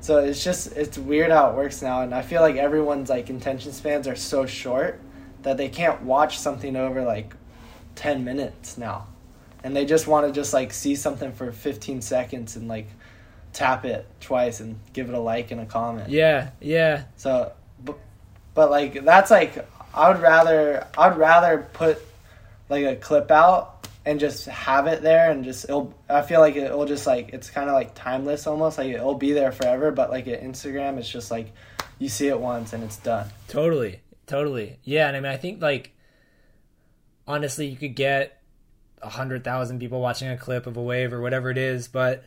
So 0.00 0.18
it's 0.18 0.42
just 0.42 0.72
it's 0.72 0.96
weird 0.96 1.30
how 1.30 1.50
it 1.50 1.56
works 1.56 1.82
now, 1.82 2.02
and 2.02 2.14
I 2.14 2.22
feel 2.22 2.40
like 2.40 2.56
everyone's 2.56 3.10
like 3.10 3.28
attention 3.30 3.72
spans 3.72 4.06
are 4.06 4.16
so 4.16 4.46
short 4.46 5.00
that 5.42 5.56
they 5.56 5.68
can't 5.68 6.02
watch 6.02 6.38
something 6.38 6.76
over 6.76 7.02
like 7.02 7.34
ten 7.94 8.24
minutes 8.24 8.78
now, 8.78 9.06
and 9.64 9.74
they 9.74 9.84
just 9.84 10.06
want 10.06 10.26
to 10.26 10.32
just 10.32 10.52
like 10.52 10.72
see 10.72 10.94
something 10.94 11.32
for 11.32 11.50
fifteen 11.52 12.00
seconds 12.00 12.56
and 12.56 12.68
like 12.68 12.88
tap 13.52 13.84
it 13.84 14.06
twice 14.20 14.60
and 14.60 14.78
give 14.92 15.08
it 15.08 15.14
a 15.14 15.18
like 15.18 15.50
and 15.50 15.60
a 15.60 15.66
comment. 15.66 16.08
Yeah, 16.08 16.50
yeah. 16.60 17.04
So, 17.16 17.52
but, 17.84 17.98
but 18.54 18.70
like 18.70 19.04
that's 19.04 19.30
like 19.30 19.68
I 19.92 20.10
would 20.10 20.20
rather 20.20 20.86
I 20.96 21.08
would 21.08 21.18
rather 21.18 21.66
put 21.72 21.98
like 22.68 22.84
a 22.84 22.96
clip 22.96 23.30
out 23.30 23.77
and 24.08 24.18
just 24.18 24.46
have 24.46 24.86
it 24.86 25.02
there 25.02 25.30
and 25.30 25.44
just 25.44 25.64
it'll 25.64 25.94
I 26.08 26.22
feel 26.22 26.40
like 26.40 26.56
it'll 26.56 26.86
just 26.86 27.06
like 27.06 27.30
it's 27.34 27.50
kind 27.50 27.68
of 27.68 27.74
like 27.74 27.94
timeless 27.94 28.46
almost 28.46 28.78
like 28.78 28.88
it'll 28.88 29.14
be 29.14 29.32
there 29.32 29.52
forever 29.52 29.90
but 29.90 30.10
like 30.10 30.26
at 30.26 30.42
Instagram 30.42 30.98
it's 30.98 31.08
just 31.08 31.30
like 31.30 31.52
you 31.98 32.08
see 32.08 32.28
it 32.28 32.40
once 32.40 32.72
and 32.72 32.82
it's 32.84 32.96
done. 32.96 33.28
Totally, 33.48 34.00
totally. 34.26 34.78
Yeah, 34.84 35.08
and 35.08 35.16
I 35.16 35.20
mean, 35.20 35.32
I 35.32 35.36
think 35.36 35.60
like 35.60 35.92
honestly, 37.26 37.66
you 37.66 37.76
could 37.76 37.94
get 37.94 38.40
a 39.02 39.08
hundred 39.08 39.44
thousand 39.44 39.78
people 39.78 40.00
watching 40.00 40.28
a 40.28 40.36
clip 40.36 40.66
of 40.66 40.76
a 40.76 40.82
wave 40.82 41.12
or 41.12 41.20
whatever 41.20 41.50
it 41.50 41.58
is, 41.58 41.88
but 41.88 42.24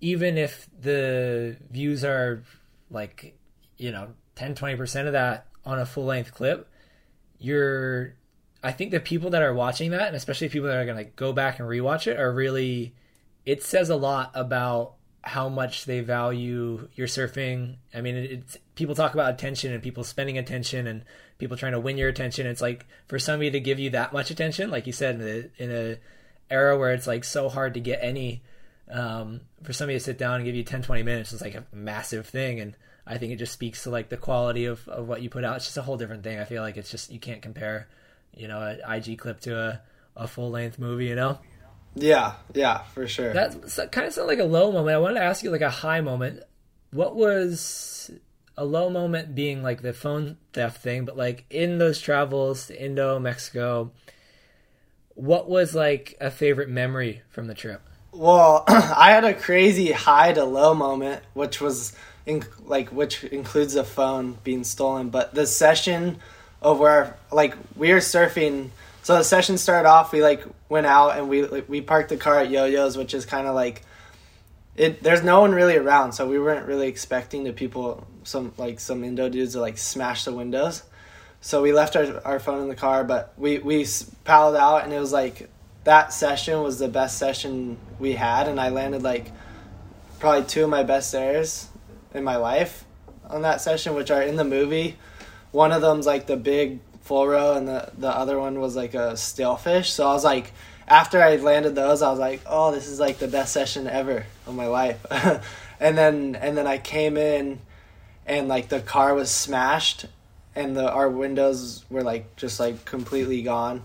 even 0.00 0.38
if 0.38 0.68
the 0.80 1.56
views 1.70 2.04
are 2.04 2.42
like 2.90 3.36
you 3.78 3.90
know 3.90 4.08
10 4.36 4.54
20% 4.54 5.06
of 5.06 5.14
that 5.14 5.46
on 5.64 5.78
a 5.78 5.86
full 5.86 6.04
length 6.04 6.32
clip 6.32 6.70
you're 7.38 8.14
i 8.66 8.72
think 8.72 8.90
the 8.90 9.00
people 9.00 9.30
that 9.30 9.42
are 9.42 9.54
watching 9.54 9.90
that 9.90 10.08
and 10.08 10.16
especially 10.16 10.48
people 10.48 10.68
that 10.68 10.76
are 10.76 10.84
going 10.84 11.02
to 11.02 11.10
go 11.12 11.32
back 11.32 11.58
and 11.58 11.68
rewatch 11.68 12.06
it 12.06 12.18
are 12.18 12.32
really 12.32 12.94
it 13.46 13.62
says 13.62 13.88
a 13.88 13.96
lot 13.96 14.30
about 14.34 14.96
how 15.26 15.48
much 15.48 15.86
they 15.86 16.00
value 16.00 16.88
your 16.94 17.08
surfing. 17.08 17.76
I 17.92 18.00
mean 18.00 18.14
it's 18.14 18.58
people 18.76 18.94
talk 18.94 19.12
about 19.12 19.34
attention 19.34 19.72
and 19.72 19.82
people 19.82 20.04
spending 20.04 20.38
attention 20.38 20.86
and 20.86 21.04
people 21.38 21.56
trying 21.56 21.72
to 21.72 21.80
win 21.80 21.98
your 21.98 22.08
attention. 22.08 22.46
It's 22.46 22.60
like 22.60 22.86
for 23.08 23.18
somebody 23.18 23.50
to 23.50 23.58
give 23.58 23.80
you 23.80 23.90
that 23.90 24.12
much 24.12 24.30
attention 24.30 24.70
like 24.70 24.86
you 24.86 24.92
said 24.92 25.16
in 25.16 25.22
a, 25.22 25.62
in 25.62 25.70
a 25.72 25.98
era 26.48 26.78
where 26.78 26.92
it's 26.92 27.08
like 27.08 27.24
so 27.24 27.48
hard 27.48 27.74
to 27.74 27.80
get 27.80 27.98
any 28.02 28.42
um, 28.88 29.40
for 29.64 29.72
somebody 29.72 29.98
to 29.98 30.04
sit 30.04 30.16
down 30.16 30.36
and 30.36 30.44
give 30.44 30.54
you 30.54 30.62
10 30.62 30.82
20 30.82 31.02
minutes 31.02 31.32
is 31.32 31.40
like 31.40 31.56
a 31.56 31.64
massive 31.72 32.26
thing. 32.26 32.60
And 32.60 32.76
i 33.04 33.18
think 33.18 33.32
it 33.32 33.36
just 33.36 33.52
speaks 33.52 33.82
to 33.82 33.90
like 33.90 34.08
the 34.08 34.16
quality 34.16 34.66
of, 34.66 34.86
of 34.88 35.08
what 35.08 35.22
you 35.22 35.30
put 35.30 35.44
out. 35.44 35.56
It's 35.56 35.64
just 35.66 35.76
a 35.76 35.82
whole 35.82 35.96
different 35.96 36.22
thing. 36.22 36.38
I 36.38 36.44
feel 36.44 36.62
like 36.62 36.76
it's 36.76 36.90
just 36.90 37.10
you 37.10 37.18
can't 37.18 37.42
compare 37.42 37.88
you 38.36 38.46
know 38.48 38.60
an 38.62 38.80
ig 38.96 39.18
clip 39.18 39.40
to 39.40 39.56
a, 39.58 39.80
a 40.16 40.28
full 40.28 40.50
length 40.50 40.78
movie 40.78 41.06
you 41.06 41.14
know 41.14 41.38
Yeah, 41.94 42.34
yeah, 42.54 42.82
for 42.94 43.06
sure. 43.06 43.32
that 43.32 43.52
kind 43.92 44.06
of 44.06 44.12
sounded 44.12 44.28
like 44.28 44.38
a 44.38 44.44
low 44.44 44.70
moment 44.70 44.94
i 44.94 44.98
wanted 44.98 45.14
to 45.20 45.24
ask 45.24 45.42
you 45.42 45.50
like 45.50 45.62
a 45.62 45.70
high 45.70 46.00
moment 46.00 46.42
what 46.90 47.16
was 47.16 48.10
a 48.56 48.64
low 48.64 48.88
moment 48.90 49.34
being 49.34 49.62
like 49.62 49.82
the 49.82 49.92
phone 49.92 50.36
theft 50.52 50.82
thing 50.82 51.04
but 51.04 51.16
like 51.16 51.44
in 51.50 51.78
those 51.78 52.00
travels 52.00 52.66
to 52.68 52.82
indo 52.84 53.18
mexico 53.18 53.90
what 55.14 55.48
was 55.48 55.74
like 55.74 56.16
a 56.20 56.30
favorite 56.30 56.68
memory 56.68 57.22
from 57.28 57.46
the 57.46 57.54
trip 57.54 57.80
Well, 58.12 58.64
I 58.68 59.10
had 59.12 59.24
a 59.24 59.34
crazy 59.34 59.92
high 59.92 60.32
to 60.32 60.44
low 60.44 60.74
moment, 60.74 61.22
which 61.34 61.60
was 61.60 61.92
in, 62.24 62.44
like 62.64 62.88
which 62.90 63.24
includes 63.24 63.74
a 63.76 63.84
phone 63.84 64.38
being 64.44 64.64
stolen. 64.64 65.10
But 65.10 65.34
the 65.34 65.46
session 65.46 66.18
of 66.66 66.80
where 66.80 67.16
like 67.30 67.56
we 67.76 67.92
were 67.92 68.00
surfing, 68.00 68.70
so 69.02 69.16
the 69.16 69.22
session 69.22 69.56
started 69.56 69.88
off. 69.88 70.12
We 70.12 70.20
like 70.20 70.44
went 70.68 70.86
out 70.86 71.16
and 71.16 71.28
we 71.28 71.46
like, 71.46 71.68
we 71.68 71.80
parked 71.80 72.08
the 72.08 72.16
car 72.16 72.40
at 72.40 72.50
Yo-Yo's, 72.50 72.98
which 72.98 73.14
is 73.14 73.24
kind 73.24 73.46
of 73.46 73.54
like 73.54 73.82
it. 74.76 75.00
There's 75.00 75.22
no 75.22 75.40
one 75.40 75.52
really 75.52 75.76
around, 75.76 76.12
so 76.12 76.28
we 76.28 76.40
weren't 76.40 76.66
really 76.66 76.88
expecting 76.88 77.44
the 77.44 77.52
people 77.52 78.04
some 78.24 78.52
like 78.56 78.80
some 78.80 79.04
Indo 79.04 79.28
dudes 79.28 79.52
to 79.52 79.60
like 79.60 79.78
smash 79.78 80.24
the 80.24 80.32
windows. 80.32 80.82
So 81.40 81.62
we 81.62 81.72
left 81.72 81.94
our, 81.94 82.20
our 82.26 82.40
phone 82.40 82.62
in 82.62 82.68
the 82.68 82.74
car, 82.74 83.04
but 83.04 83.32
we 83.36 83.58
we 83.58 83.86
paddled 84.24 84.56
out, 84.56 84.82
and 84.82 84.92
it 84.92 84.98
was 84.98 85.12
like 85.12 85.48
that 85.84 86.12
session 86.12 86.64
was 86.64 86.80
the 86.80 86.88
best 86.88 87.16
session 87.16 87.78
we 88.00 88.14
had, 88.14 88.48
and 88.48 88.60
I 88.60 88.70
landed 88.70 89.04
like 89.04 89.30
probably 90.18 90.44
two 90.48 90.64
of 90.64 90.70
my 90.70 90.82
best 90.82 91.14
airs 91.14 91.68
in 92.12 92.24
my 92.24 92.36
life 92.36 92.84
on 93.30 93.42
that 93.42 93.60
session, 93.60 93.94
which 93.94 94.10
are 94.10 94.22
in 94.22 94.34
the 94.34 94.44
movie. 94.44 94.96
One 95.56 95.72
of 95.72 95.80
them's 95.80 96.04
like 96.04 96.26
the 96.26 96.36
big 96.36 96.80
full 97.00 97.26
row, 97.26 97.54
and 97.54 97.66
the 97.66 97.90
the 97.96 98.10
other 98.10 98.38
one 98.38 98.60
was 98.60 98.76
like 98.76 98.92
a 98.92 99.14
stalefish. 99.14 99.86
So 99.86 100.06
I 100.06 100.12
was 100.12 100.22
like, 100.22 100.52
after 100.86 101.22
I 101.22 101.36
landed 101.36 101.74
those, 101.74 102.02
I 102.02 102.10
was 102.10 102.18
like, 102.18 102.42
oh, 102.44 102.72
this 102.72 102.86
is 102.88 103.00
like 103.00 103.16
the 103.16 103.26
best 103.26 103.54
session 103.54 103.86
ever 103.86 104.26
of 104.46 104.54
my 104.54 104.66
life. 104.66 104.98
and 105.80 105.96
then 105.96 106.36
and 106.36 106.58
then 106.58 106.66
I 106.66 106.76
came 106.76 107.16
in, 107.16 107.60
and 108.26 108.48
like 108.48 108.68
the 108.68 108.80
car 108.80 109.14
was 109.14 109.30
smashed, 109.30 110.04
and 110.54 110.76
the 110.76 110.92
our 110.92 111.08
windows 111.08 111.86
were 111.88 112.02
like 112.02 112.36
just 112.36 112.60
like 112.60 112.84
completely 112.84 113.40
gone 113.40 113.82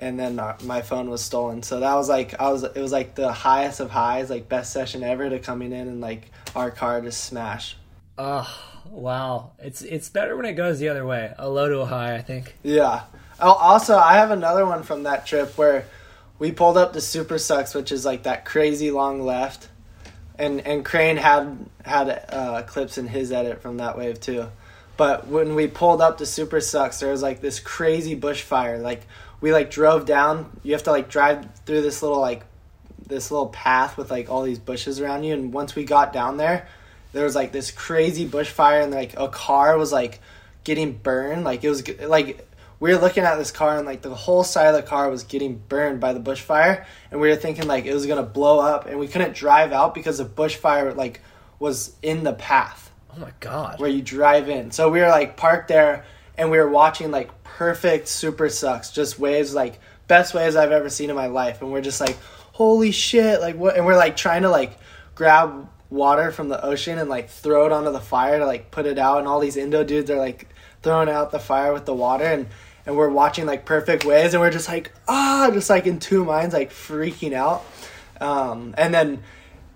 and 0.00 0.16
then 0.16 0.38
our, 0.38 0.56
my 0.62 0.80
phone 0.80 1.10
was 1.10 1.20
stolen. 1.20 1.64
So 1.64 1.80
that 1.80 1.94
was 1.94 2.08
like 2.08 2.40
I 2.40 2.52
was 2.52 2.62
it 2.62 2.76
was 2.76 2.92
like 2.92 3.16
the 3.16 3.32
highest 3.32 3.80
of 3.80 3.90
highs, 3.90 4.30
like 4.30 4.48
best 4.48 4.72
session 4.72 5.02
ever 5.02 5.28
to 5.28 5.40
coming 5.40 5.72
in 5.72 5.88
and 5.88 6.00
like 6.00 6.30
our 6.54 6.70
car 6.70 7.00
just 7.00 7.24
smash. 7.24 7.76
Oh 8.16 8.77
wow! 8.90 9.52
It's 9.58 9.82
it's 9.82 10.08
better 10.08 10.36
when 10.36 10.46
it 10.46 10.54
goes 10.54 10.78
the 10.78 10.88
other 10.88 11.06
way, 11.06 11.32
a 11.38 11.48
low 11.48 11.68
to 11.68 11.80
a 11.80 11.86
high. 11.86 12.14
I 12.14 12.22
think. 12.22 12.56
Yeah. 12.62 13.02
Oh, 13.40 13.52
also, 13.52 13.96
I 13.96 14.14
have 14.14 14.30
another 14.30 14.66
one 14.66 14.82
from 14.82 15.04
that 15.04 15.26
trip 15.26 15.56
where 15.56 15.86
we 16.38 16.52
pulled 16.52 16.76
up 16.76 16.92
to 16.92 17.00
Super 17.00 17.38
Sucks, 17.38 17.74
which 17.74 17.92
is 17.92 18.04
like 18.04 18.24
that 18.24 18.44
crazy 18.44 18.90
long 18.90 19.22
left, 19.22 19.68
and 20.38 20.60
and 20.60 20.84
Crane 20.84 21.16
had 21.16 21.58
had 21.84 22.24
uh, 22.28 22.62
clips 22.62 22.98
in 22.98 23.06
his 23.06 23.32
edit 23.32 23.62
from 23.62 23.78
that 23.78 23.96
wave 23.96 24.20
too. 24.20 24.48
But 24.96 25.28
when 25.28 25.54
we 25.54 25.68
pulled 25.68 26.00
up 26.00 26.18
to 26.18 26.26
Super 26.26 26.60
Sucks, 26.60 26.98
there 26.98 27.12
was 27.12 27.22
like 27.22 27.40
this 27.40 27.60
crazy 27.60 28.18
bushfire. 28.18 28.80
Like 28.82 29.06
we 29.40 29.52
like 29.52 29.70
drove 29.70 30.06
down. 30.06 30.50
You 30.62 30.72
have 30.72 30.82
to 30.84 30.90
like 30.90 31.08
drive 31.08 31.46
through 31.66 31.82
this 31.82 32.02
little 32.02 32.20
like 32.20 32.44
this 33.06 33.30
little 33.30 33.48
path 33.48 33.96
with 33.96 34.10
like 34.10 34.28
all 34.28 34.42
these 34.42 34.58
bushes 34.58 35.00
around 35.00 35.24
you. 35.24 35.34
And 35.34 35.52
once 35.52 35.74
we 35.74 35.84
got 35.84 36.12
down 36.12 36.36
there, 36.36 36.68
there 37.18 37.24
was 37.24 37.34
like 37.34 37.50
this 37.50 37.72
crazy 37.72 38.28
bushfire, 38.28 38.84
and 38.84 38.92
like 38.92 39.18
a 39.18 39.26
car 39.26 39.76
was 39.76 39.90
like 39.90 40.20
getting 40.62 40.92
burned. 40.92 41.42
Like 41.42 41.64
it 41.64 41.68
was 41.68 41.82
like 41.98 42.48
we 42.78 42.94
were 42.94 43.00
looking 43.00 43.24
at 43.24 43.34
this 43.38 43.50
car, 43.50 43.76
and 43.76 43.84
like 43.84 44.02
the 44.02 44.14
whole 44.14 44.44
side 44.44 44.68
of 44.68 44.76
the 44.76 44.84
car 44.88 45.10
was 45.10 45.24
getting 45.24 45.58
burned 45.68 45.98
by 45.98 46.12
the 46.12 46.20
bushfire, 46.20 46.86
and 47.10 47.20
we 47.20 47.28
were 47.28 47.34
thinking 47.34 47.66
like 47.66 47.86
it 47.86 47.92
was 47.92 48.06
gonna 48.06 48.22
blow 48.22 48.60
up, 48.60 48.86
and 48.86 49.00
we 49.00 49.08
couldn't 49.08 49.34
drive 49.34 49.72
out 49.72 49.96
because 49.96 50.18
the 50.18 50.24
bushfire 50.24 50.94
like 50.94 51.20
was 51.58 51.96
in 52.02 52.22
the 52.22 52.34
path 52.34 52.92
Oh 53.12 53.18
my 53.18 53.32
god! 53.40 53.80
where 53.80 53.90
you 53.90 54.00
drive 54.00 54.48
in. 54.48 54.70
So 54.70 54.88
we 54.88 55.00
were 55.00 55.08
like 55.08 55.36
parked 55.36 55.66
there 55.66 56.04
and 56.36 56.52
we 56.52 56.58
were 56.58 56.70
watching 56.70 57.10
like 57.10 57.42
perfect 57.42 58.06
super 58.06 58.48
sucks, 58.48 58.92
just 58.92 59.18
waves 59.18 59.56
like 59.56 59.80
best 60.06 60.34
waves 60.34 60.54
I've 60.54 60.70
ever 60.70 60.88
seen 60.88 61.10
in 61.10 61.16
my 61.16 61.26
life. 61.26 61.62
And 61.62 61.72
we're 61.72 61.80
just 61.80 62.00
like, 62.00 62.16
holy 62.52 62.92
shit, 62.92 63.40
like 63.40 63.56
what 63.56 63.76
and 63.76 63.84
we're 63.84 63.96
like 63.96 64.16
trying 64.16 64.42
to 64.42 64.50
like 64.50 64.78
grab 65.16 65.68
water 65.90 66.30
from 66.30 66.48
the 66.48 66.62
ocean 66.64 66.98
and 66.98 67.08
like 67.08 67.30
throw 67.30 67.64
it 67.66 67.72
onto 67.72 67.90
the 67.92 68.00
fire 68.00 68.38
to 68.38 68.46
like 68.46 68.70
put 68.70 68.84
it 68.86 68.98
out 68.98 69.18
and 69.18 69.26
all 69.28 69.40
these 69.40 69.56
Indo 69.56 69.84
dudes 69.84 70.10
are 70.10 70.18
like 70.18 70.48
throwing 70.82 71.08
out 71.08 71.30
the 71.30 71.38
fire 71.38 71.72
with 71.72 71.86
the 71.86 71.94
water 71.94 72.24
and 72.24 72.46
and 72.86 72.96
we're 72.96 73.08
watching 73.08 73.46
like 73.46 73.64
perfect 73.64 74.04
waves 74.04 74.34
and 74.34 74.40
we're 74.40 74.50
just 74.50 74.68
like 74.68 74.92
ah 75.08 75.50
just 75.52 75.68
like 75.70 75.86
in 75.86 75.98
two 75.98 76.24
minds 76.24 76.54
like 76.54 76.70
freaking 76.70 77.32
out 77.32 77.64
um, 78.20 78.74
and 78.76 78.92
then 78.94 79.22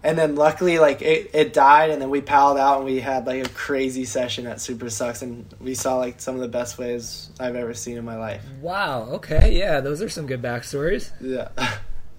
and 0.05 0.19
then 0.19 0.35
luckily 0.35 0.79
like 0.81 1.01
it, 1.01 1.31
it 1.33 1.53
died 1.53 1.91
and 1.91 2.03
then 2.03 2.11
we 2.11 2.21
paddled 2.21 2.59
out 2.59 2.77
and 2.79 2.85
we 2.85 3.01
had 3.01 3.27
like 3.27 3.47
a 3.47 3.49
crazy 3.51 4.05
session 4.05 4.47
at 4.47 4.61
super 4.61 4.91
sucks 4.91 5.23
and 5.23 5.47
we 5.61 5.75
saw 5.75 5.97
like 5.97 6.21
some 6.21 6.35
of 6.35 6.41
the 6.41 6.49
best 6.49 6.77
waves 6.77 7.31
i've 7.39 7.55
ever 7.55 7.73
seen 7.73 7.97
in 7.97 8.05
my 8.05 8.17
life 8.17 8.43
Wow. 8.61 9.03
Okay. 9.13 9.57
Yeah, 9.59 9.81
those 9.81 10.03
are 10.03 10.09
some 10.09 10.27
good 10.27 10.43
backstories. 10.43 11.11
yeah 11.21 11.49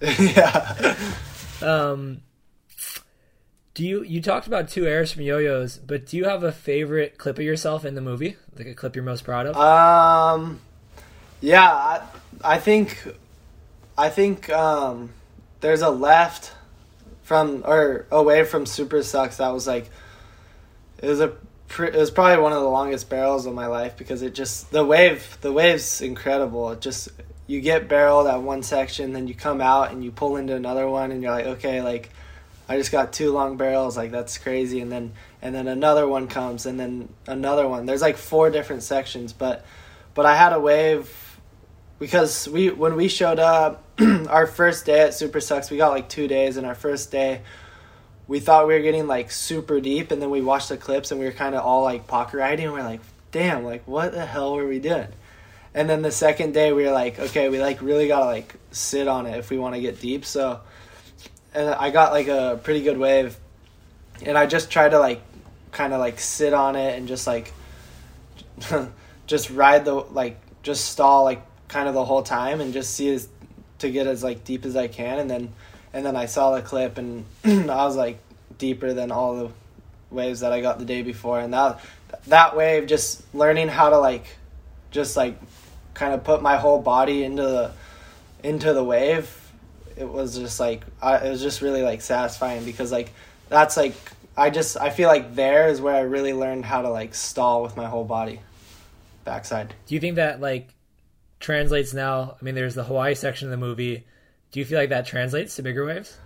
yeah 0.00 0.96
Um, 1.62 2.20
do 3.74 3.84
you 3.84 4.02
you 4.04 4.22
talked 4.22 4.46
about 4.46 4.68
two 4.68 4.86
airs 4.86 5.12
from 5.12 5.22
Yo-Yo's, 5.22 5.78
but 5.78 6.06
do 6.06 6.16
you 6.16 6.24
have 6.24 6.42
a 6.42 6.52
favorite 6.52 7.18
clip 7.18 7.38
of 7.38 7.44
yourself 7.44 7.84
in 7.84 7.94
the 7.94 8.00
movie? 8.00 8.36
Like 8.56 8.68
a 8.68 8.74
clip 8.74 8.94
you're 8.94 9.04
most 9.04 9.24
proud 9.24 9.46
of? 9.46 9.56
um 9.56 10.60
yeah 11.40 11.68
i, 11.70 12.02
I 12.42 12.58
think 12.58 13.04
i 13.98 14.08
think 14.08 14.48
um 14.48 15.10
there's 15.60 15.82
a 15.82 15.90
left 15.90 16.52
from 17.22 17.62
or 17.66 18.06
away 18.10 18.44
from 18.44 18.64
super 18.64 19.02
sucks 19.02 19.38
that 19.38 19.48
was 19.48 19.66
like 19.66 19.90
it 21.02 21.08
was 21.08 21.20
a 21.20 21.32
it 21.78 21.94
was 21.94 22.10
probably 22.10 22.40
one 22.40 22.52
of 22.52 22.60
the 22.60 22.68
longest 22.68 23.10
barrels 23.10 23.46
of 23.46 23.54
my 23.54 23.66
life 23.66 23.96
because 23.96 24.22
it 24.22 24.34
just 24.34 24.70
the 24.70 24.84
wave 24.84 25.36
the 25.40 25.52
wave's 25.52 26.00
incredible 26.00 26.70
it 26.70 26.80
just 26.80 27.08
you 27.46 27.60
get 27.60 27.88
barreled 27.88 28.26
at 28.26 28.40
one 28.40 28.62
section 28.62 29.12
then 29.12 29.26
you 29.26 29.34
come 29.34 29.60
out 29.60 29.90
and 29.90 30.04
you 30.04 30.12
pull 30.12 30.36
into 30.36 30.54
another 30.54 30.88
one 30.88 31.10
and 31.10 31.22
you're 31.22 31.32
like 31.32 31.46
okay 31.46 31.82
like 31.82 32.10
i 32.68 32.76
just 32.76 32.92
got 32.92 33.12
two 33.12 33.32
long 33.32 33.56
barrels 33.56 33.96
like 33.96 34.10
that's 34.10 34.38
crazy. 34.38 34.80
And 34.80 34.90
then 34.90 35.12
and 35.42 35.54
then 35.54 35.68
another 35.68 36.06
one 36.08 36.28
comes 36.28 36.64
and 36.66 36.80
then 36.80 37.08
another 37.26 37.68
one. 37.68 37.86
There's 37.86 38.02
like 38.02 38.16
four 38.16 38.50
different 38.50 38.82
sections 38.82 39.32
but 39.32 39.64
but 40.14 40.26
i 40.26 40.36
had 40.36 40.52
a 40.52 40.60
wave 40.60 41.38
because 41.98 42.48
we 42.48 42.70
when 42.70 42.96
we 42.96 43.08
showed 43.08 43.38
up 43.38 43.82
our 44.28 44.46
first 44.46 44.86
day 44.86 45.00
at 45.00 45.14
super 45.14 45.40
sucks 45.40 45.70
we 45.70 45.76
got 45.76 45.90
like 45.90 46.08
two 46.08 46.26
days 46.26 46.56
and 46.56 46.66
our 46.66 46.74
first 46.74 47.10
day 47.12 47.40
we 48.26 48.40
thought 48.40 48.66
we 48.66 48.74
were 48.74 48.80
getting 48.80 49.06
like 49.06 49.30
super 49.30 49.80
deep 49.80 50.10
and 50.10 50.20
then 50.20 50.30
we 50.30 50.40
watched 50.40 50.70
the 50.70 50.76
clips 50.76 51.10
and 51.10 51.20
we 51.20 51.26
were 51.26 51.32
kind 51.32 51.54
of 51.54 51.62
all 51.62 51.82
like 51.82 52.06
pocket 52.06 52.38
riding. 52.38 52.66
And 52.66 52.74
we 52.74 52.80
are 52.80 52.84
like 52.84 53.00
damn 53.30 53.64
like 53.64 53.86
what 53.86 54.12
the 54.12 54.24
hell 54.24 54.54
were 54.54 54.66
we 54.66 54.78
doing? 54.78 55.08
And 55.74 55.90
then 55.90 56.02
the 56.02 56.12
second 56.12 56.52
day 56.54 56.72
we 56.72 56.84
were 56.84 56.92
like 56.92 57.18
okay 57.18 57.48
we 57.48 57.60
like 57.60 57.82
really 57.82 58.08
gotta 58.08 58.26
like 58.26 58.54
sit 58.70 59.08
on 59.08 59.26
it 59.26 59.38
if 59.38 59.50
we 59.50 59.58
want 59.58 59.74
to 59.74 59.80
get 59.80 60.00
deep. 60.00 60.24
So 60.24 60.60
and 61.54 61.68
i 61.70 61.90
got 61.90 62.12
like 62.12 62.28
a 62.28 62.60
pretty 62.62 62.82
good 62.82 62.98
wave 62.98 63.36
and 64.22 64.36
i 64.36 64.46
just 64.46 64.70
tried 64.70 64.90
to 64.90 64.98
like 64.98 65.22
kind 65.72 65.92
of 65.92 66.00
like 66.00 66.20
sit 66.20 66.52
on 66.52 66.76
it 66.76 66.98
and 66.98 67.08
just 67.08 67.26
like 67.26 67.52
just 69.26 69.50
ride 69.50 69.84
the 69.84 69.94
like 69.94 70.38
just 70.62 70.86
stall 70.86 71.24
like 71.24 71.42
kind 71.68 71.88
of 71.88 71.94
the 71.94 72.04
whole 72.04 72.22
time 72.22 72.60
and 72.60 72.72
just 72.72 72.94
see 72.94 73.12
as 73.12 73.28
to 73.78 73.90
get 73.90 74.06
as 74.06 74.22
like 74.22 74.44
deep 74.44 74.64
as 74.64 74.76
I 74.76 74.88
can, 74.88 75.18
and 75.18 75.30
then 75.30 75.52
and 75.92 76.04
then 76.04 76.16
I 76.16 76.26
saw 76.26 76.54
the 76.54 76.62
clip, 76.62 76.98
and 76.98 77.24
I 77.44 77.84
was 77.84 77.96
like 77.96 78.18
deeper 78.58 78.92
than 78.92 79.10
all 79.10 79.36
the 79.36 79.50
waves 80.10 80.40
that 80.40 80.52
I 80.52 80.60
got 80.60 80.78
the 80.78 80.84
day 80.84 81.02
before, 81.02 81.40
and 81.40 81.52
that 81.52 81.80
that 82.26 82.56
wave 82.56 82.86
just 82.86 83.22
learning 83.34 83.68
how 83.68 83.90
to 83.90 83.98
like 83.98 84.36
just 84.90 85.16
like 85.16 85.38
kind 85.92 86.14
of 86.14 86.24
put 86.24 86.42
my 86.42 86.56
whole 86.56 86.80
body 86.80 87.24
into 87.24 87.42
the 87.42 87.72
into 88.42 88.72
the 88.72 88.84
wave 88.84 89.43
it 89.96 90.08
was 90.08 90.36
just 90.36 90.60
like 90.60 90.84
I, 91.00 91.18
it 91.18 91.30
was 91.30 91.42
just 91.42 91.60
really 91.60 91.82
like 91.82 92.00
satisfying 92.00 92.64
because 92.64 92.90
like 92.92 93.12
that's 93.48 93.76
like 93.76 93.94
I 94.36 94.50
just 94.50 94.76
I 94.76 94.90
feel 94.90 95.08
like 95.08 95.34
there 95.34 95.68
is 95.68 95.80
where 95.80 95.94
I 95.94 96.00
really 96.00 96.32
learned 96.32 96.64
how 96.64 96.82
to 96.82 96.90
like 96.90 97.14
stall 97.14 97.62
with 97.62 97.76
my 97.76 97.86
whole 97.86 98.04
body 98.04 98.40
backside. 99.24 99.74
Do 99.86 99.94
you 99.94 100.00
think 100.00 100.16
that 100.16 100.40
like 100.40 100.74
translates 101.40 101.94
now? 101.94 102.36
I 102.40 102.44
mean, 102.44 102.54
there's 102.54 102.74
the 102.74 102.84
Hawaii 102.84 103.14
section 103.14 103.48
of 103.48 103.50
the 103.50 103.56
movie. 103.56 104.04
Do 104.50 104.60
you 104.60 104.66
feel 104.66 104.78
like 104.78 104.90
that 104.90 105.06
translates 105.06 105.56
to 105.56 105.62
bigger 105.62 105.84
waves? 105.84 106.16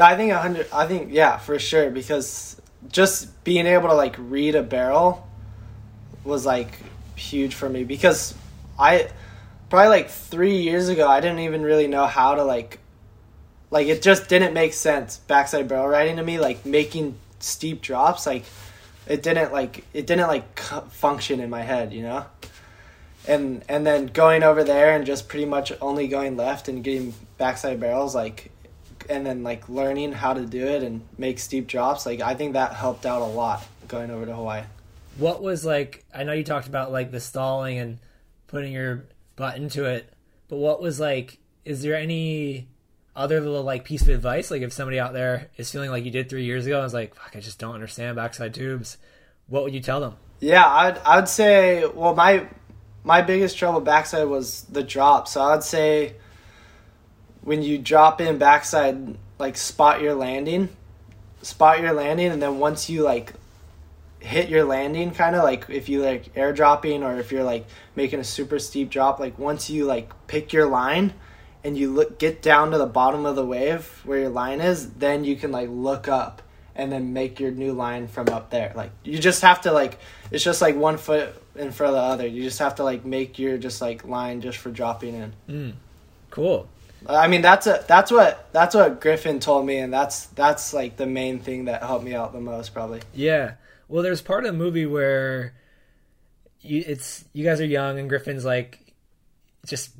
I 0.00 0.16
think 0.16 0.32
a 0.32 0.38
hundred. 0.38 0.66
I 0.72 0.86
think 0.86 1.12
yeah, 1.12 1.36
for 1.38 1.58
sure. 1.58 1.90
Because 1.90 2.60
just 2.90 3.44
being 3.44 3.66
able 3.66 3.88
to 3.88 3.94
like 3.94 4.16
read 4.18 4.54
a 4.54 4.62
barrel 4.62 5.26
was 6.24 6.44
like 6.44 6.78
huge 7.16 7.54
for 7.54 7.68
me. 7.68 7.84
Because 7.84 8.34
I 8.78 9.08
probably 9.70 9.88
like 9.88 10.10
three 10.10 10.58
years 10.58 10.88
ago, 10.88 11.08
I 11.08 11.20
didn't 11.20 11.40
even 11.40 11.62
really 11.62 11.86
know 11.86 12.06
how 12.06 12.34
to 12.34 12.44
like, 12.44 12.78
like 13.74 13.88
it 13.88 14.02
just 14.02 14.28
didn't 14.28 14.54
make 14.54 14.72
sense 14.72 15.18
backside 15.18 15.66
barrel 15.66 15.88
riding 15.88 16.16
to 16.16 16.22
me. 16.22 16.38
Like 16.38 16.64
making 16.64 17.16
steep 17.40 17.82
drops, 17.82 18.24
like 18.24 18.44
it 19.08 19.20
didn't 19.20 19.52
like 19.52 19.84
it 19.92 20.06
didn't 20.06 20.28
like 20.28 20.58
function 20.90 21.40
in 21.40 21.50
my 21.50 21.62
head, 21.62 21.92
you 21.92 22.02
know. 22.02 22.24
And 23.26 23.64
and 23.68 23.84
then 23.84 24.06
going 24.06 24.44
over 24.44 24.62
there 24.62 24.94
and 24.94 25.04
just 25.04 25.28
pretty 25.28 25.44
much 25.44 25.72
only 25.80 26.06
going 26.06 26.36
left 26.36 26.68
and 26.68 26.84
getting 26.84 27.14
backside 27.36 27.80
barrels, 27.80 28.14
like 28.14 28.52
and 29.10 29.26
then 29.26 29.42
like 29.42 29.68
learning 29.68 30.12
how 30.12 30.34
to 30.34 30.46
do 30.46 30.64
it 30.64 30.84
and 30.84 31.02
make 31.18 31.38
steep 31.38 31.66
drops 31.66 32.06
like 32.06 32.22
i 32.22 32.34
think 32.34 32.54
that 32.54 32.72
helped 32.72 33.04
out 33.04 33.20
a 33.20 33.26
lot 33.26 33.62
going 33.86 34.10
over 34.10 34.24
to 34.24 34.34
hawaii 34.34 34.62
what 35.18 35.42
was 35.42 35.62
like 35.62 36.02
i 36.14 36.22
know 36.24 36.32
you 36.32 36.42
talked 36.42 36.66
about 36.66 36.90
like 36.90 37.10
the 37.10 37.20
stalling 37.20 37.78
and 37.78 37.98
putting 38.46 38.72
your 38.72 39.04
butt 39.36 39.58
into 39.58 39.84
it 39.84 40.10
but 40.48 40.56
what 40.56 40.80
was 40.80 40.98
like 40.98 41.36
is 41.66 41.82
there 41.82 41.94
any 41.94 42.66
other 43.16 43.40
little 43.40 43.62
like 43.62 43.84
piece 43.84 44.02
of 44.02 44.08
advice 44.08 44.50
like 44.50 44.62
if 44.62 44.72
somebody 44.72 44.98
out 44.98 45.12
there 45.12 45.48
is 45.56 45.70
feeling 45.70 45.90
like 45.90 46.04
you 46.04 46.10
did 46.10 46.28
three 46.28 46.44
years 46.44 46.66
ago 46.66 46.76
and 46.76 46.84
was 46.84 46.94
like 46.94 47.14
fuck 47.14 47.32
i 47.36 47.40
just 47.40 47.58
don't 47.58 47.74
understand 47.74 48.16
backside 48.16 48.52
tubes 48.52 48.98
what 49.46 49.62
would 49.62 49.74
you 49.74 49.80
tell 49.80 50.00
them? 50.00 50.16
Yeah 50.40 50.66
i'd, 50.66 50.98
I'd 50.98 51.28
say 51.28 51.84
well 51.86 52.14
my 52.14 52.48
my 53.04 53.22
biggest 53.22 53.58
trouble 53.58 53.80
backside 53.80 54.26
was 54.26 54.62
the 54.62 54.82
drop. 54.82 55.28
So 55.28 55.42
i'd 55.42 55.62
say 55.62 56.14
when 57.44 57.62
you 57.62 57.78
drop 57.78 58.20
in 58.20 58.38
backside, 58.38 59.16
like 59.38 59.56
spot 59.56 60.00
your 60.00 60.14
landing, 60.14 60.70
spot 61.42 61.80
your 61.80 61.92
landing, 61.92 62.32
and 62.32 62.42
then 62.42 62.58
once 62.58 62.88
you 62.88 63.02
like 63.02 63.34
hit 64.18 64.48
your 64.48 64.64
landing, 64.64 65.10
kind 65.10 65.36
of 65.36 65.44
like 65.44 65.66
if 65.68 65.88
you 65.88 66.02
like 66.02 66.34
airdropping 66.34 67.02
or 67.02 67.20
if 67.20 67.30
you're 67.30 67.44
like 67.44 67.66
making 67.94 68.18
a 68.18 68.24
super 68.24 68.58
steep 68.58 68.90
drop, 68.90 69.20
like 69.20 69.38
once 69.38 69.68
you 69.68 69.84
like 69.84 70.10
pick 70.26 70.52
your 70.52 70.66
line 70.66 71.12
and 71.64 71.76
you 71.76 71.90
look 71.90 72.18
get 72.18 72.42
down 72.42 72.70
to 72.70 72.78
the 72.78 72.86
bottom 72.86 73.24
of 73.24 73.34
the 73.34 73.44
wave 73.44 74.02
where 74.04 74.18
your 74.18 74.28
line 74.28 74.60
is, 74.60 74.90
then 74.90 75.24
you 75.24 75.34
can 75.34 75.50
like 75.50 75.68
look 75.70 76.06
up 76.06 76.42
and 76.76 76.92
then 76.92 77.12
make 77.12 77.40
your 77.40 77.50
new 77.50 77.72
line 77.72 78.06
from 78.06 78.28
up 78.28 78.50
there. 78.50 78.72
Like 78.76 78.90
you 79.02 79.18
just 79.18 79.42
have 79.42 79.62
to 79.62 79.72
like 79.72 79.98
it's 80.30 80.44
just 80.44 80.60
like 80.60 80.76
one 80.76 80.98
foot 80.98 81.34
in 81.56 81.72
front 81.72 81.96
of 81.96 82.02
the 82.02 82.06
other. 82.06 82.26
You 82.26 82.42
just 82.42 82.58
have 82.58 82.76
to 82.76 82.84
like 82.84 83.04
make 83.04 83.38
your 83.38 83.56
just 83.58 83.80
like 83.80 84.04
line 84.04 84.42
just 84.42 84.58
for 84.58 84.70
dropping 84.70 85.14
in. 85.14 85.32
Mm, 85.48 85.72
cool. 86.30 86.68
I 87.06 87.28
mean 87.28 87.42
that's 87.42 87.66
a 87.66 87.84
that's 87.86 88.10
what 88.10 88.52
that's 88.52 88.74
what 88.74 89.00
Griffin 89.00 89.40
told 89.40 89.66
me, 89.66 89.78
and 89.78 89.92
that's 89.92 90.26
that's 90.26 90.74
like 90.74 90.96
the 90.96 91.06
main 91.06 91.38
thing 91.38 91.66
that 91.66 91.82
helped 91.82 92.04
me 92.04 92.14
out 92.14 92.32
the 92.32 92.40
most, 92.40 92.74
probably. 92.74 93.00
Yeah. 93.14 93.54
Well, 93.88 94.02
there's 94.02 94.22
part 94.22 94.44
of 94.44 94.52
the 94.52 94.58
movie 94.58 94.86
where 94.86 95.54
you 96.60 96.82
it's 96.86 97.24
you 97.32 97.44
guys 97.44 97.60
are 97.60 97.66
young, 97.66 97.98
and 97.98 98.08
Griffin's 98.08 98.44
like 98.44 98.80
just 99.66 99.90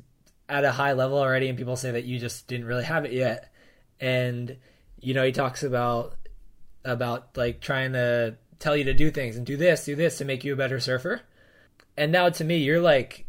at 0.47 0.63
a 0.63 0.71
high 0.71 0.93
level 0.93 1.17
already, 1.17 1.47
and 1.47 1.57
people 1.57 1.75
say 1.75 1.91
that 1.91 2.05
you 2.05 2.19
just 2.19 2.47
didn't 2.47 2.65
really 2.65 2.83
have 2.83 3.05
it 3.05 3.13
yet, 3.13 3.51
and 3.99 4.57
you 4.99 5.13
know 5.13 5.25
he 5.25 5.31
talks 5.31 5.63
about 5.63 6.15
about 6.83 7.35
like 7.35 7.61
trying 7.61 7.93
to 7.93 8.35
tell 8.59 8.75
you 8.75 8.85
to 8.85 8.93
do 8.93 9.11
things 9.11 9.35
and 9.35 9.45
do 9.45 9.57
this, 9.57 9.85
do 9.85 9.95
this 9.95 10.17
to 10.19 10.25
make 10.25 10.43
you 10.43 10.53
a 10.53 10.57
better 10.57 10.79
surfer. 10.79 11.21
And 11.97 12.11
now 12.11 12.29
to 12.29 12.43
me, 12.43 12.57
you're 12.57 12.81
like 12.81 13.25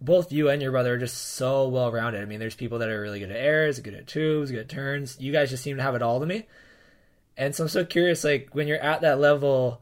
both 0.00 0.32
you 0.32 0.48
and 0.48 0.62
your 0.62 0.70
brother 0.70 0.94
are 0.94 0.98
just 0.98 1.16
so 1.16 1.68
well 1.68 1.90
rounded. 1.90 2.22
I 2.22 2.24
mean, 2.24 2.38
there's 2.38 2.54
people 2.54 2.78
that 2.78 2.88
are 2.88 3.00
really 3.00 3.20
good 3.20 3.30
at 3.30 3.36
airs, 3.36 3.80
good 3.80 3.94
at 3.94 4.06
tubes, 4.06 4.50
good 4.50 4.60
at 4.60 4.68
turns. 4.68 5.20
You 5.20 5.32
guys 5.32 5.50
just 5.50 5.62
seem 5.62 5.76
to 5.76 5.82
have 5.82 5.94
it 5.94 6.02
all 6.02 6.20
to 6.20 6.26
me. 6.26 6.46
And 7.36 7.54
so 7.54 7.64
I'm 7.64 7.68
so 7.68 7.84
curious, 7.84 8.24
like 8.24 8.50
when 8.52 8.68
you're 8.68 8.78
at 8.78 9.00
that 9.02 9.18
level, 9.18 9.80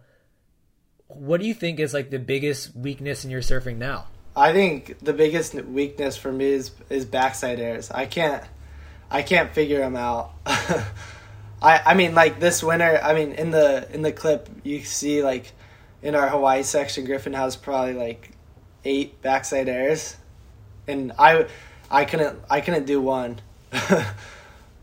what 1.08 1.40
do 1.40 1.46
you 1.46 1.54
think 1.54 1.80
is 1.80 1.94
like 1.94 2.10
the 2.10 2.18
biggest 2.18 2.74
weakness 2.74 3.24
in 3.24 3.30
your 3.30 3.42
surfing 3.42 3.76
now? 3.76 4.08
I 4.36 4.52
think 4.52 4.98
the 5.00 5.14
biggest 5.14 5.54
weakness 5.54 6.16
for 6.16 6.30
me 6.30 6.44
is 6.44 6.70
is 6.90 7.06
backside 7.06 7.58
airs. 7.58 7.90
I 7.90 8.04
can't 8.04 8.44
I 9.10 9.22
can't 9.22 9.50
figure 9.50 9.78
them 9.78 9.96
out. 9.96 10.32
I 10.46 10.84
I 11.62 11.94
mean 11.94 12.14
like 12.14 12.38
this 12.38 12.62
winter, 12.62 13.00
I 13.02 13.14
mean 13.14 13.32
in 13.32 13.50
the 13.50 13.88
in 13.92 14.02
the 14.02 14.12
clip 14.12 14.50
you 14.62 14.84
see 14.84 15.22
like 15.22 15.52
in 16.02 16.14
our 16.14 16.28
Hawaii 16.28 16.62
section 16.62 17.06
Griffin 17.06 17.32
has 17.32 17.56
probably 17.56 17.94
like 17.94 18.32
eight 18.84 19.22
backside 19.22 19.70
airs, 19.70 20.16
and 20.86 21.12
I 21.18 21.46
I 21.90 22.04
couldn't 22.04 22.38
I 22.50 22.60
couldn't 22.60 22.84
do 22.84 23.00
one. 23.00 23.40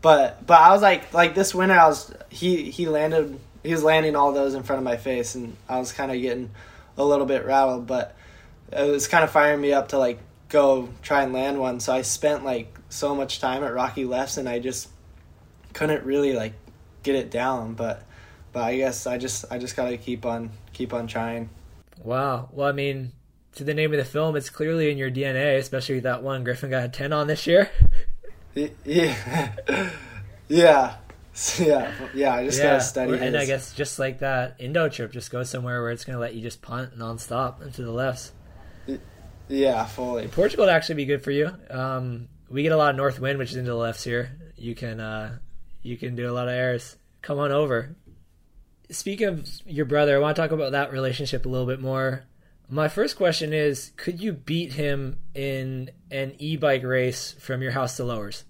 but 0.02 0.46
but 0.46 0.60
I 0.60 0.72
was 0.72 0.82
like 0.82 1.14
like 1.14 1.36
this 1.36 1.54
winter 1.54 1.74
I 1.74 1.86
was 1.86 2.12
he 2.28 2.70
he 2.70 2.88
landed 2.88 3.38
he 3.62 3.70
was 3.70 3.84
landing 3.84 4.16
all 4.16 4.32
those 4.32 4.54
in 4.54 4.64
front 4.64 4.78
of 4.78 4.84
my 4.84 4.96
face 4.96 5.36
and 5.36 5.56
I 5.68 5.78
was 5.78 5.92
kind 5.92 6.10
of 6.10 6.20
getting 6.20 6.50
a 6.98 7.04
little 7.04 7.24
bit 7.24 7.46
rattled 7.46 7.86
but 7.86 8.14
it 8.74 8.90
was 8.90 9.08
kind 9.08 9.24
of 9.24 9.30
firing 9.30 9.60
me 9.60 9.72
up 9.72 9.88
to 9.88 9.98
like 9.98 10.18
go 10.48 10.88
try 11.02 11.22
and 11.22 11.32
land 11.32 11.58
one 11.58 11.80
so 11.80 11.92
I 11.92 12.02
spent 12.02 12.44
like 12.44 12.78
so 12.88 13.14
much 13.14 13.40
time 13.40 13.64
at 13.64 13.74
Rocky 13.74 14.04
Lefts 14.04 14.36
and 14.36 14.48
I 14.48 14.58
just 14.58 14.88
couldn't 15.72 16.04
really 16.04 16.32
like 16.32 16.52
get 17.02 17.16
it 17.16 17.30
down 17.30 17.74
but 17.74 18.04
but 18.54 18.62
I 18.62 18.76
guess 18.76 19.06
I 19.06 19.18
just 19.18 19.44
I 19.50 19.58
just 19.58 19.76
got 19.76 19.90
to 19.90 19.98
keep 19.98 20.24
on 20.24 20.50
keep 20.72 20.94
on 20.94 21.06
trying. 21.06 21.50
Wow. 22.02 22.48
Well, 22.52 22.68
I 22.68 22.72
mean, 22.72 23.12
to 23.56 23.64
the 23.64 23.74
name 23.74 23.92
of 23.92 23.98
the 23.98 24.04
film, 24.04 24.36
it's 24.36 24.48
clearly 24.48 24.90
in 24.90 24.96
your 24.96 25.10
DNA, 25.10 25.58
especially 25.58 26.00
that 26.00 26.22
one 26.22 26.44
Griffin 26.44 26.70
got 26.70 26.84
a 26.84 26.88
10 26.88 27.12
on 27.12 27.26
this 27.26 27.46
year. 27.46 27.70
Yeah. 28.84 29.52
yeah. 30.48 30.94
Yeah. 31.58 31.92
Yeah. 32.14 32.34
I 32.36 32.44
just 32.44 32.58
yeah. 32.60 32.64
got 32.64 32.74
to 32.74 32.80
study 32.80 33.12
And 33.14 33.34
his. 33.34 33.34
I 33.34 33.46
guess 33.46 33.72
just 33.74 33.98
like 33.98 34.20
that 34.20 34.54
Indo 34.60 34.88
trip, 34.88 35.10
just 35.10 35.32
go 35.32 35.42
somewhere 35.42 35.82
where 35.82 35.90
it's 35.90 36.04
going 36.04 36.14
to 36.14 36.20
let 36.20 36.36
you 36.36 36.40
just 36.40 36.62
punt 36.62 36.96
nonstop 36.96 37.60
into 37.60 37.82
the 37.82 37.90
lefts. 37.90 38.30
Yeah, 39.48 39.84
fully. 39.84 40.28
Portugal 40.28 40.66
would 40.66 40.72
actually 40.72 40.96
be 40.96 41.04
good 41.04 41.22
for 41.22 41.30
you. 41.30 41.50
Um, 41.70 42.28
we 42.48 42.62
get 42.62 42.72
a 42.72 42.76
lot 42.76 42.90
of 42.90 42.96
north 42.96 43.20
wind, 43.20 43.38
which 43.38 43.50
is 43.50 43.56
into 43.56 43.70
the 43.70 43.76
lefts 43.76 44.04
here. 44.04 44.30
You 44.56 44.74
can 44.74 45.00
uh, 45.00 45.38
you 45.82 45.96
can 45.96 46.16
do 46.16 46.30
a 46.30 46.32
lot 46.32 46.48
of 46.48 46.54
airs. 46.54 46.96
Come 47.22 47.38
on 47.38 47.52
over. 47.52 47.96
Speaking 48.90 49.28
of 49.28 49.48
your 49.66 49.86
brother, 49.86 50.16
I 50.16 50.18
want 50.20 50.36
to 50.36 50.42
talk 50.42 50.50
about 50.50 50.72
that 50.72 50.92
relationship 50.92 51.46
a 51.46 51.48
little 51.48 51.66
bit 51.66 51.80
more. 51.80 52.24
My 52.68 52.88
first 52.88 53.16
question 53.16 53.52
is 53.52 53.92
could 53.96 54.20
you 54.20 54.32
beat 54.32 54.72
him 54.72 55.18
in 55.34 55.90
an 56.10 56.34
e 56.38 56.56
bike 56.56 56.82
race 56.82 57.32
from 57.38 57.62
your 57.62 57.72
house 57.72 57.96
to 57.96 58.04
lowers? 58.04 58.44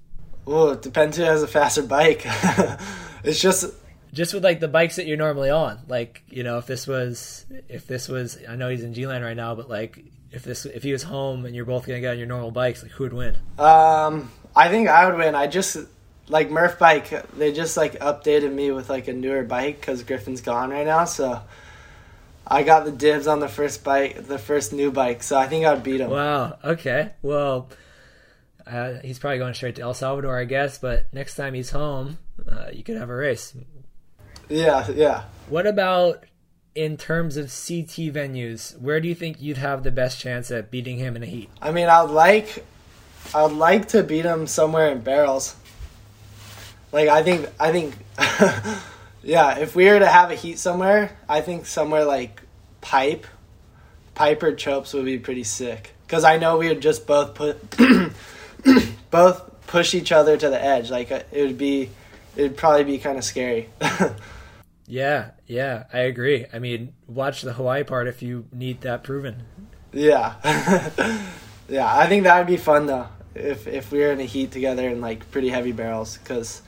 Oh, 0.47 0.71
it 0.71 0.83
depends 0.83 1.17
who 1.17 1.23
has 1.23 1.43
a 1.43 1.49
faster 1.49 1.83
bike. 1.83 2.23
it's 3.25 3.41
just 3.41 3.73
just 4.13 4.33
with 4.33 4.45
like 4.45 4.61
the 4.61 4.69
bikes 4.69 4.97
that 4.97 5.07
you're 5.07 5.17
normally 5.17 5.51
on. 5.51 5.81
Like, 5.89 6.23
you 6.29 6.45
know, 6.45 6.59
if 6.59 6.67
this 6.67 6.87
was 6.87 7.47
if 7.69 7.87
this 7.87 8.09
was 8.09 8.39
I 8.49 8.57
know 8.57 8.69
he's 8.69 8.85
in 8.85 8.95
G 8.95 9.07
Land 9.07 9.25
right 9.25 9.37
now, 9.37 9.55
but 9.55 9.69
like 9.69 10.05
if 10.35 10.43
this 10.43 10.66
if 10.66 10.82
he 10.82 10.93
was 10.93 11.05
home 11.05 11.47
and 11.47 11.55
you're 11.55 11.64
both 11.64 11.87
gonna 11.87 12.01
get 12.01 12.12
on 12.12 12.18
your 12.18 12.26
normal 12.26 12.51
bikes, 12.51 12.82
like 12.82 12.93
who 12.93 13.05
would 13.05 13.12
win? 13.12 13.37
Um 13.59 14.30
I 14.57 14.68
think 14.68 14.89
I 14.89 15.07
would 15.07 15.18
win. 15.18 15.35
I 15.35 15.47
just 15.47 15.76
like 16.28 16.49
Murf 16.51 16.78
bike, 16.78 17.11
they 17.37 17.53
just 17.53 17.76
like 17.76 17.99
updated 18.01 18.53
me 18.53 18.70
with 18.70 18.89
like 18.89 19.09
a 19.09 19.12
newer 19.12 19.43
bike 19.43 19.80
because 19.80 20.03
Griffin's 20.03 20.41
gone 20.41 20.70
right 20.70 20.87
now, 20.87 21.05
so 21.05 21.43
I 22.47 22.62
got 22.62 22.85
the 22.85 22.93
dibs 22.93 23.26
on 23.26 23.41
the 23.41 23.49
first 23.49 23.85
bike, 23.85 24.26
the 24.26 24.39
first 24.39 24.72
new 24.72 24.91
bike, 24.91 25.22
so 25.22 25.37
I 25.37 25.47
think 25.47 25.64
I'd 25.64 25.82
beat 25.82 26.01
him. 26.01 26.11
Wow. 26.11 26.59
Okay. 26.62 27.11
Well, 27.22 27.70
uh, 28.66 28.95
he's 29.03 29.18
probably 29.18 29.39
going 29.39 29.55
straight 29.55 29.76
to 29.76 29.82
El 29.82 29.95
Salvador, 29.95 30.39
I 30.39 30.45
guess. 30.45 30.78
But 30.78 31.07
next 31.12 31.37
time 31.37 31.55
he's 31.55 31.70
home, 31.70 32.18
uh, 32.51 32.66
you 32.72 32.82
could 32.82 32.97
have 32.97 33.09
a 33.09 33.14
race. 33.14 33.55
Yeah. 34.49 34.87
Yeah. 34.91 35.24
What 35.49 35.66
about 35.66 36.24
in 36.75 36.97
terms 36.97 37.37
of 37.37 37.45
CT 37.45 38.12
venues? 38.12 38.79
Where 38.81 39.01
do 39.01 39.09
you 39.09 39.14
think 39.14 39.41
you'd 39.41 39.59
have 39.59 39.83
the 39.83 39.93
best 39.93 40.20
chance 40.20 40.51
at 40.51 40.70
beating 40.70 40.99
him 40.99 41.16
in 41.16 41.22
a 41.22 41.27
heat? 41.27 41.51
I 41.61 41.70
mean, 41.70 41.89
I'd 41.89 42.11
like, 42.11 42.64
I'd 43.35 43.53
like 43.53 43.89
to 43.89 44.03
beat 44.03 44.25
him 44.25 44.47
somewhere 44.47 44.91
in 44.91 45.01
barrels. 45.01 45.57
Like 46.93 47.09
I 47.09 47.22
think, 47.22 47.49
I 47.59 47.72
think. 47.72 47.95
Yeah, 49.25 49.59
if 49.59 49.75
we 49.75 49.87
were 49.87 49.99
to 49.99 50.07
have 50.07 50.31
a 50.31 50.35
heat 50.35 50.59
somewhere, 50.59 51.16
I 51.27 51.41
think 51.41 51.64
somewhere 51.64 52.05
like 52.05 52.43
Pipe, 52.83 53.27
Piper 54.14 54.53
Chopes 54.53 54.93
would 54.93 55.07
be 55.07 55.18
pretty 55.18 55.45
sick. 55.45 55.95
Cause 56.09 56.25
I 56.25 56.37
know 56.37 56.59
we 56.59 56.68
would 56.68 56.83
just 56.83 57.07
both 57.07 57.35
put, 57.35 57.59
both 59.11 59.66
push 59.66 59.95
each 59.95 60.12
other 60.12 60.37
to 60.37 60.51
the 60.51 60.62
edge. 60.62 60.91
Like 60.91 61.11
uh, 61.11 61.22
it 61.33 61.43
would 61.43 61.57
be, 61.57 61.89
it'd 62.37 62.59
probably 62.59 62.85
be 62.85 62.99
kind 62.99 63.16
of 63.16 63.25
scary. 63.25 63.70
Yeah, 64.87 65.30
yeah, 65.47 65.85
I 65.93 66.01
agree. 66.01 66.47
I 66.53 66.59
mean, 66.59 66.93
watch 67.07 67.43
the 67.43 67.55
Hawaii 67.55 67.85
part 67.85 68.07
if 68.07 68.22
you 68.22 68.47
need 68.53 68.82
that 68.82 69.03
proven. 69.03 69.43
yeah, 69.93 70.35
yeah. 71.68 71.97
I 71.97 72.07
think 72.07 72.24
that 72.24 72.39
would 72.39 72.47
be 72.47 72.59
fun 72.59 72.87
though 72.87 73.09
if 73.35 73.66
if 73.66 73.91
we 73.91 74.01
were 74.01 74.12
in 74.12 74.20
a 74.20 74.24
heat 74.24 74.53
together 74.53 74.89
in 74.89 75.01
like 75.01 75.30
pretty 75.30 75.49
heavy 75.49 75.72
barrels, 75.72 76.18
because 76.18 76.62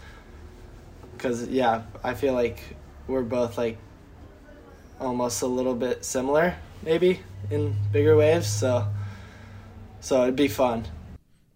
because 1.12 1.46
yeah, 1.48 1.82
I 2.02 2.14
feel 2.14 2.32
like 2.34 2.58
we're 3.06 3.22
both 3.22 3.58
like 3.58 3.78
almost 4.98 5.42
a 5.42 5.46
little 5.46 5.74
bit 5.74 6.04
similar 6.04 6.56
maybe 6.82 7.20
in 7.50 7.76
bigger 7.92 8.16
waves. 8.16 8.46
So 8.46 8.86
so 10.00 10.22
it'd 10.22 10.36
be 10.36 10.48
fun. 10.48 10.86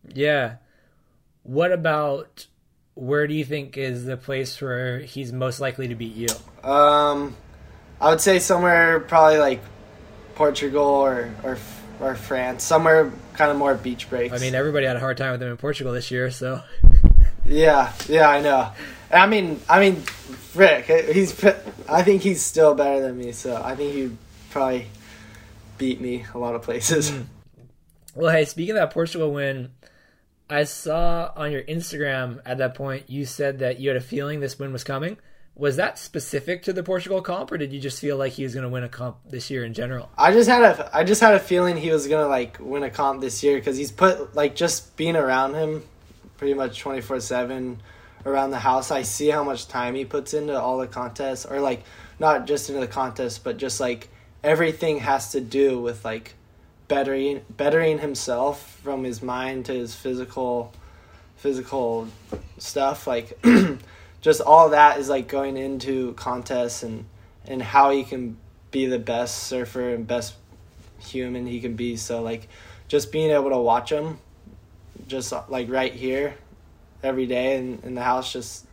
Yeah. 0.06 0.56
What 1.42 1.72
about 1.72 2.46
where 2.94 3.26
do 3.26 3.34
you 3.34 3.44
think 3.44 3.76
is 3.76 4.04
the 4.04 4.16
place 4.16 4.61
where 4.61 5.00
he's 5.00 5.32
most 5.32 5.61
likely 5.61 5.88
to 5.88 5.94
beat 5.94 6.14
you? 6.14 6.28
Um, 6.62 7.36
I 8.00 8.11
would 8.11 8.20
say 8.20 8.38
somewhere 8.38 9.00
probably 9.00 9.38
like 9.38 9.62
Portugal 10.34 10.84
or 10.84 11.32
or 11.42 11.58
or 12.00 12.14
France, 12.14 12.64
somewhere 12.64 13.12
kind 13.34 13.50
of 13.50 13.56
more 13.56 13.74
beach 13.74 14.08
breaks. 14.08 14.34
I 14.34 14.38
mean, 14.38 14.54
everybody 14.54 14.86
had 14.86 14.96
a 14.96 15.00
hard 15.00 15.16
time 15.16 15.32
with 15.32 15.40
them 15.40 15.50
in 15.50 15.56
Portugal 15.56 15.92
this 15.92 16.11
year, 16.11 16.30
so 16.30 16.62
yeah, 17.44 17.92
yeah, 18.08 18.28
I 18.28 18.40
know. 18.40 18.72
I 19.12 19.26
mean, 19.26 19.61
I 19.68 19.80
mean, 19.80 20.02
Rick, 20.54 20.86
he's. 20.86 21.44
I 21.88 22.02
think 22.02 22.22
he's 22.22 22.42
still 22.42 22.74
better 22.74 23.00
than 23.00 23.18
me, 23.18 23.32
so 23.32 23.61
I 23.62 23.74
think 23.74 23.94
he'd 23.94 24.16
probably 24.50 24.86
beat 25.78 26.00
me 26.00 26.24
a 26.34 26.38
lot 26.38 26.54
of 26.54 26.62
places. 26.62 27.11
Mm. 27.11 27.26
Well, 28.14 28.32
hey, 28.32 28.44
speaking 28.44 28.72
of 28.72 28.76
that 28.76 28.92
Portugal 28.92 29.32
win, 29.32 29.70
I 30.48 30.64
saw 30.64 31.32
on 31.36 31.52
your 31.52 31.62
Instagram 31.62 32.40
at 32.44 32.58
that 32.58 32.74
point 32.74 33.08
you 33.08 33.24
said 33.24 33.61
that 33.61 33.78
you 33.78 33.88
had 33.88 33.96
a 33.96 34.00
feeling 34.00 34.40
this 34.40 34.58
win 34.58 34.72
was 34.72 34.84
coming. 34.84 35.16
Was 35.61 35.76
that 35.76 35.98
specific 35.98 36.62
to 36.62 36.72
the 36.72 36.82
Portugal 36.82 37.20
comp, 37.20 37.52
or 37.52 37.58
did 37.58 37.70
you 37.70 37.80
just 37.80 38.00
feel 38.00 38.16
like 38.16 38.32
he 38.32 38.44
was 38.44 38.54
going 38.54 38.62
to 38.62 38.70
win 38.70 38.82
a 38.82 38.88
comp 38.88 39.18
this 39.28 39.50
year 39.50 39.62
in 39.62 39.74
general? 39.74 40.08
I 40.16 40.32
just 40.32 40.48
had 40.48 40.62
a, 40.62 40.90
I 40.96 41.04
just 41.04 41.20
had 41.20 41.34
a 41.34 41.38
feeling 41.38 41.76
he 41.76 41.90
was 41.90 42.06
going 42.06 42.24
to 42.24 42.28
like 42.30 42.56
win 42.58 42.82
a 42.82 42.88
comp 42.88 43.20
this 43.20 43.42
year 43.42 43.58
because 43.58 43.76
he's 43.76 43.92
put 43.92 44.34
like 44.34 44.56
just 44.56 44.96
being 44.96 45.16
around 45.16 45.52
him, 45.52 45.82
pretty 46.38 46.54
much 46.54 46.80
twenty 46.80 47.02
four 47.02 47.20
seven, 47.20 47.82
around 48.24 48.52
the 48.52 48.58
house. 48.58 48.90
I 48.90 49.02
see 49.02 49.28
how 49.28 49.44
much 49.44 49.68
time 49.68 49.94
he 49.94 50.06
puts 50.06 50.32
into 50.32 50.58
all 50.58 50.78
the 50.78 50.86
contests, 50.86 51.44
or 51.44 51.61
like 51.61 51.82
not 52.18 52.46
just 52.46 52.70
into 52.70 52.80
the 52.80 52.88
contest, 52.88 53.44
but 53.44 53.58
just 53.58 53.80
like 53.80 54.08
everything 54.42 55.00
has 55.00 55.32
to 55.32 55.42
do 55.42 55.78
with 55.78 56.06
like 56.06 56.36
bettering 56.88 57.42
bettering 57.50 57.98
himself 57.98 58.80
from 58.82 59.04
his 59.04 59.20
mind 59.20 59.66
to 59.66 59.74
his 59.74 59.94
physical 59.94 60.72
physical 61.36 62.08
stuff 62.56 63.06
like 63.06 63.38
just 64.21 64.41
all 64.41 64.71
that 64.71 64.99
is 64.99 65.09
like 65.09 65.29
going 65.29 65.57
into 65.57 66.12
contests 66.14 66.83
and 66.83 67.05
and 67.47 67.62
how 67.62 67.91
he 67.91 68.05
can 68.05 68.37
be 68.71 68.87
the 68.87 68.99
best 68.99 69.45
surfer 69.45 69.95
and 69.95 70.07
best 70.07 70.35
human 70.99 71.47
he 71.47 71.61
can 71.61 71.75
be 71.75 71.97
so 71.97 72.23
like 72.23 72.49
just 72.89 73.11
being 73.11 73.31
able 73.31 73.51
to 73.51 73.59
watch 73.59 73.91
him 73.91 74.18
just 75.07 75.33
like 75.49 75.68
right 75.71 75.95
here 75.95 76.35
every 77.03 77.27
day 77.27 77.57
in, 77.57 77.81
in 77.83 77.95
the 77.95 78.03
house 78.03 78.33
just 78.33 78.66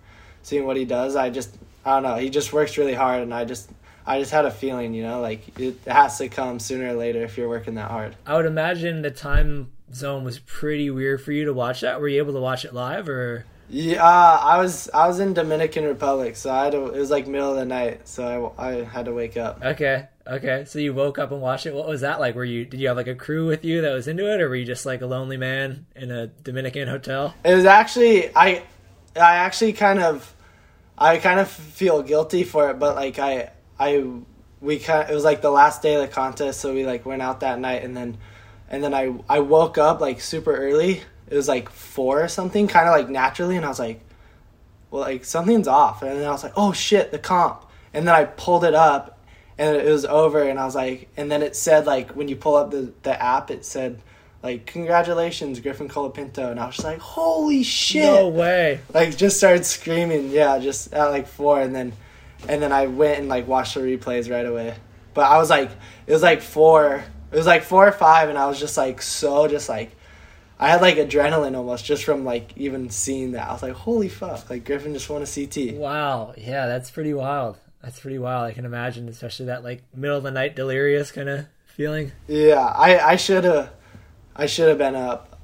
seeing 0.44 0.66
what 0.66 0.76
he 0.76 0.86
does 0.86 1.16
i 1.16 1.30
just 1.30 1.56
i 1.86 1.94
don't 1.94 2.04
know 2.04 2.16
he 2.16 2.30
just 2.30 2.52
works 2.52 2.78
really 2.78 2.94
hard 2.94 3.22
and 3.22 3.34
i 3.34 3.46
just 3.46 3.70
I 4.08 4.20
just 4.20 4.32
had 4.32 4.46
a 4.46 4.52
feeling, 4.52 4.94
you 4.94 5.04
know, 5.04 5.20
like 5.20 5.60
it 5.60 5.80
has 5.86 6.18
to 6.20 6.30
come 6.30 6.60
sooner 6.60 6.88
or 6.88 6.94
later 6.94 7.24
if 7.24 7.38
you're 7.38 7.50
working 7.50 7.76
that 7.76 7.92
hard. 7.92 8.16
I 8.26 8.38
would 8.38 8.46
imagine 8.46 9.02
the 9.02 9.12
time 9.12 9.70
zone 9.94 10.24
was 10.24 10.40
pretty 10.40 10.90
weird 10.90 11.22
for 11.22 11.34
you 11.34 11.44
to 11.44 11.54
watch 11.54 11.82
that. 11.82 12.00
Were 12.00 12.08
you 12.08 12.20
able 12.20 12.32
to 12.34 12.40
watch 12.40 12.64
it 12.64 12.74
live 12.74 13.10
or? 13.10 13.46
Yeah, 13.70 14.04
I 14.04 14.60
was 14.60 14.90
I 14.94 15.08
was 15.08 15.20
in 15.20 15.34
Dominican 15.34 15.84
Republic, 15.84 16.38
so 16.38 16.52
I 16.52 16.66
had 16.66 16.72
to, 16.72 16.86
it 16.88 17.00
was 17.00 17.12
like 17.12 17.28
middle 17.28 17.52
of 17.52 17.58
the 17.58 17.66
night, 17.66 18.08
so 18.08 18.54
I, 18.58 18.70
I 18.70 18.84
had 18.84 19.06
to 19.06 19.14
wake 19.14 19.36
up. 19.36 19.62
Okay, 19.64 20.08
okay. 20.26 20.64
So 20.66 20.80
you 20.80 20.94
woke 20.94 21.20
up 21.20 21.32
and 21.32 21.42
watched 21.42 21.66
it. 21.66 21.74
What 21.74 21.88
was 21.88 22.02
that 22.02 22.20
like? 22.20 22.36
Were 22.36 22.46
you 22.46 22.64
did 22.66 22.80
you 22.80 22.88
have 22.88 22.98
like 22.98 23.08
a 23.08 23.16
crew 23.16 23.46
with 23.46 23.66
you 23.66 23.82
that 23.82 23.92
was 23.92 24.08
into 24.08 24.32
it, 24.32 24.40
or 24.40 24.48
were 24.48 24.56
you 24.56 24.66
just 24.66 24.86
like 24.86 25.02
a 25.02 25.06
lonely 25.06 25.38
man 25.38 25.86
in 25.96 26.12
a 26.12 26.28
Dominican 26.28 26.88
hotel? 26.88 27.36
It 27.44 27.56
was 27.56 27.66
actually 27.66 28.34
I 28.36 28.64
I 29.16 29.36
actually 29.36 29.74
kind 29.74 30.00
of 30.00 30.34
I 30.98 31.18
kind 31.18 31.40
of 31.40 31.50
feel 31.50 32.02
guilty 32.04 32.44
for 32.46 32.70
it, 32.70 32.80
but 32.80 32.96
like 32.96 33.20
I 33.20 33.52
I 33.78 34.06
we 34.62 34.80
kind 34.80 35.04
of, 35.04 35.10
it 35.10 35.14
was 35.14 35.26
like 35.26 35.42
the 35.42 35.52
last 35.52 35.82
day 35.82 35.96
of 35.96 36.02
the 36.02 36.08
contest, 36.08 36.62
so 36.62 36.74
we 36.74 36.86
like 36.86 37.06
went 37.06 37.22
out 37.22 37.42
that 37.42 37.60
night, 37.60 37.84
and 37.84 37.98
then 37.98 38.18
and 38.70 38.82
then 38.82 38.94
I 38.94 39.14
I 39.28 39.40
woke 39.40 39.78
up 39.78 40.00
like 40.00 40.22
super 40.22 40.56
early. 40.56 41.02
It 41.30 41.36
was 41.36 41.48
like 41.48 41.70
four 41.70 42.24
or 42.24 42.28
something, 42.28 42.68
kind 42.68 42.88
of 42.88 42.94
like 42.94 43.10
naturally, 43.10 43.56
and 43.58 43.66
I 43.66 43.70
was 43.70 43.80
like, 43.80 44.02
well, 44.92 45.02
like 45.02 45.26
something's 45.26 45.68
off, 45.68 46.02
and 46.02 46.20
then 46.20 46.28
I 46.28 46.32
was 46.32 46.44
like, 46.44 46.54
oh 46.56 46.74
shit, 46.74 47.12
the 47.12 47.20
comp, 47.20 47.66
and 47.94 48.08
then 48.08 48.16
I 48.16 48.26
pulled 48.26 48.64
it 48.64 48.74
up, 48.74 49.20
and 49.58 49.76
it 49.76 49.86
was 49.86 50.06
over, 50.06 50.44
and 50.44 50.60
I 50.60 50.66
was 50.66 50.76
like, 50.76 51.10
and 51.18 51.32
then 51.32 51.44
it 51.44 51.56
said 51.56 51.86
like 51.86 52.12
when 52.12 52.28
you 52.28 52.36
pull 52.36 52.56
up 52.56 52.72
the 52.72 52.94
the 53.04 53.22
app, 53.22 53.52
it 53.52 53.66
said 53.66 54.02
like 54.44 54.68
congratulations 54.68 55.60
griffin 55.60 55.90
colapinto 55.90 56.52
and 56.52 56.60
i 56.60 56.68
was 56.68 56.76
just 56.76 56.86
like 56.86 57.00
holy 57.00 57.64
shit. 57.64 58.04
No 58.04 58.28
way. 58.28 58.80
Like 58.94 59.18
just 59.18 59.38
started 59.38 59.66
screaming 59.66 60.30
yeah 60.30 60.60
just 60.60 60.94
at 60.94 61.08
like 61.08 61.28
four 61.28 61.60
and 61.60 61.76
then 61.76 61.92
and 62.48 62.62
then 62.62 62.72
I 62.72 62.88
went 62.88 63.20
and 63.20 63.30
like 63.30 63.48
watched 63.48 63.76
the 63.76 63.82
replays 63.82 64.30
right 64.30 64.46
away. 64.46 64.76
But 65.14 65.32
I 65.32 65.38
was 65.38 65.50
like, 65.50 65.72
it 66.06 66.14
was 66.14 66.22
like 66.22 66.42
four, 66.42 67.04
it 67.32 67.36
was 67.36 67.46
like 67.46 67.64
four 67.64 67.88
or 67.88 67.92
five, 67.92 68.30
and 68.30 68.38
I 68.38 68.48
was 68.48 68.60
just 68.60 68.78
like 68.78 69.02
so 69.02 69.48
just 69.48 69.70
like, 69.70 69.96
I 70.60 70.70
had 70.70 70.82
like 70.82 70.98
adrenaline 70.98 71.56
almost 71.56 71.86
just 71.86 72.04
from 72.04 72.26
like 72.26 72.52
even 72.58 72.90
seeing 72.90 73.34
that. 73.34 73.48
I 73.48 73.54
was 73.54 73.62
like, 73.62 73.74
holy 73.74 74.10
fuck, 74.10 74.50
like 74.50 74.66
Griffin 74.66 74.94
just 74.94 75.10
won 75.10 75.22
a 75.22 75.28
CT. 75.28 75.76
Wow, 75.76 76.34
yeah, 76.38 76.66
that's 76.66 76.90
pretty 76.90 77.14
wild. 77.14 77.58
That's 77.82 78.00
pretty 78.00 78.18
wild. 78.18 78.46
I 78.46 78.54
can 78.54 78.66
imagine, 78.66 79.08
especially 79.08 79.48
that 79.48 79.64
like 79.64 79.84
middle 79.96 80.18
of 80.18 80.24
the 80.24 80.32
night 80.32 80.56
delirious 80.56 81.12
kind 81.12 81.30
of 81.30 81.46
feeling. 81.68 82.12
Yeah, 82.28 82.66
I 82.66 83.12
I 83.12 83.16
should 83.18 83.44
have, 83.44 83.72
I 84.36 84.48
should 84.48 84.70
have 84.70 84.80
been 84.80 84.96
up. 84.96 85.40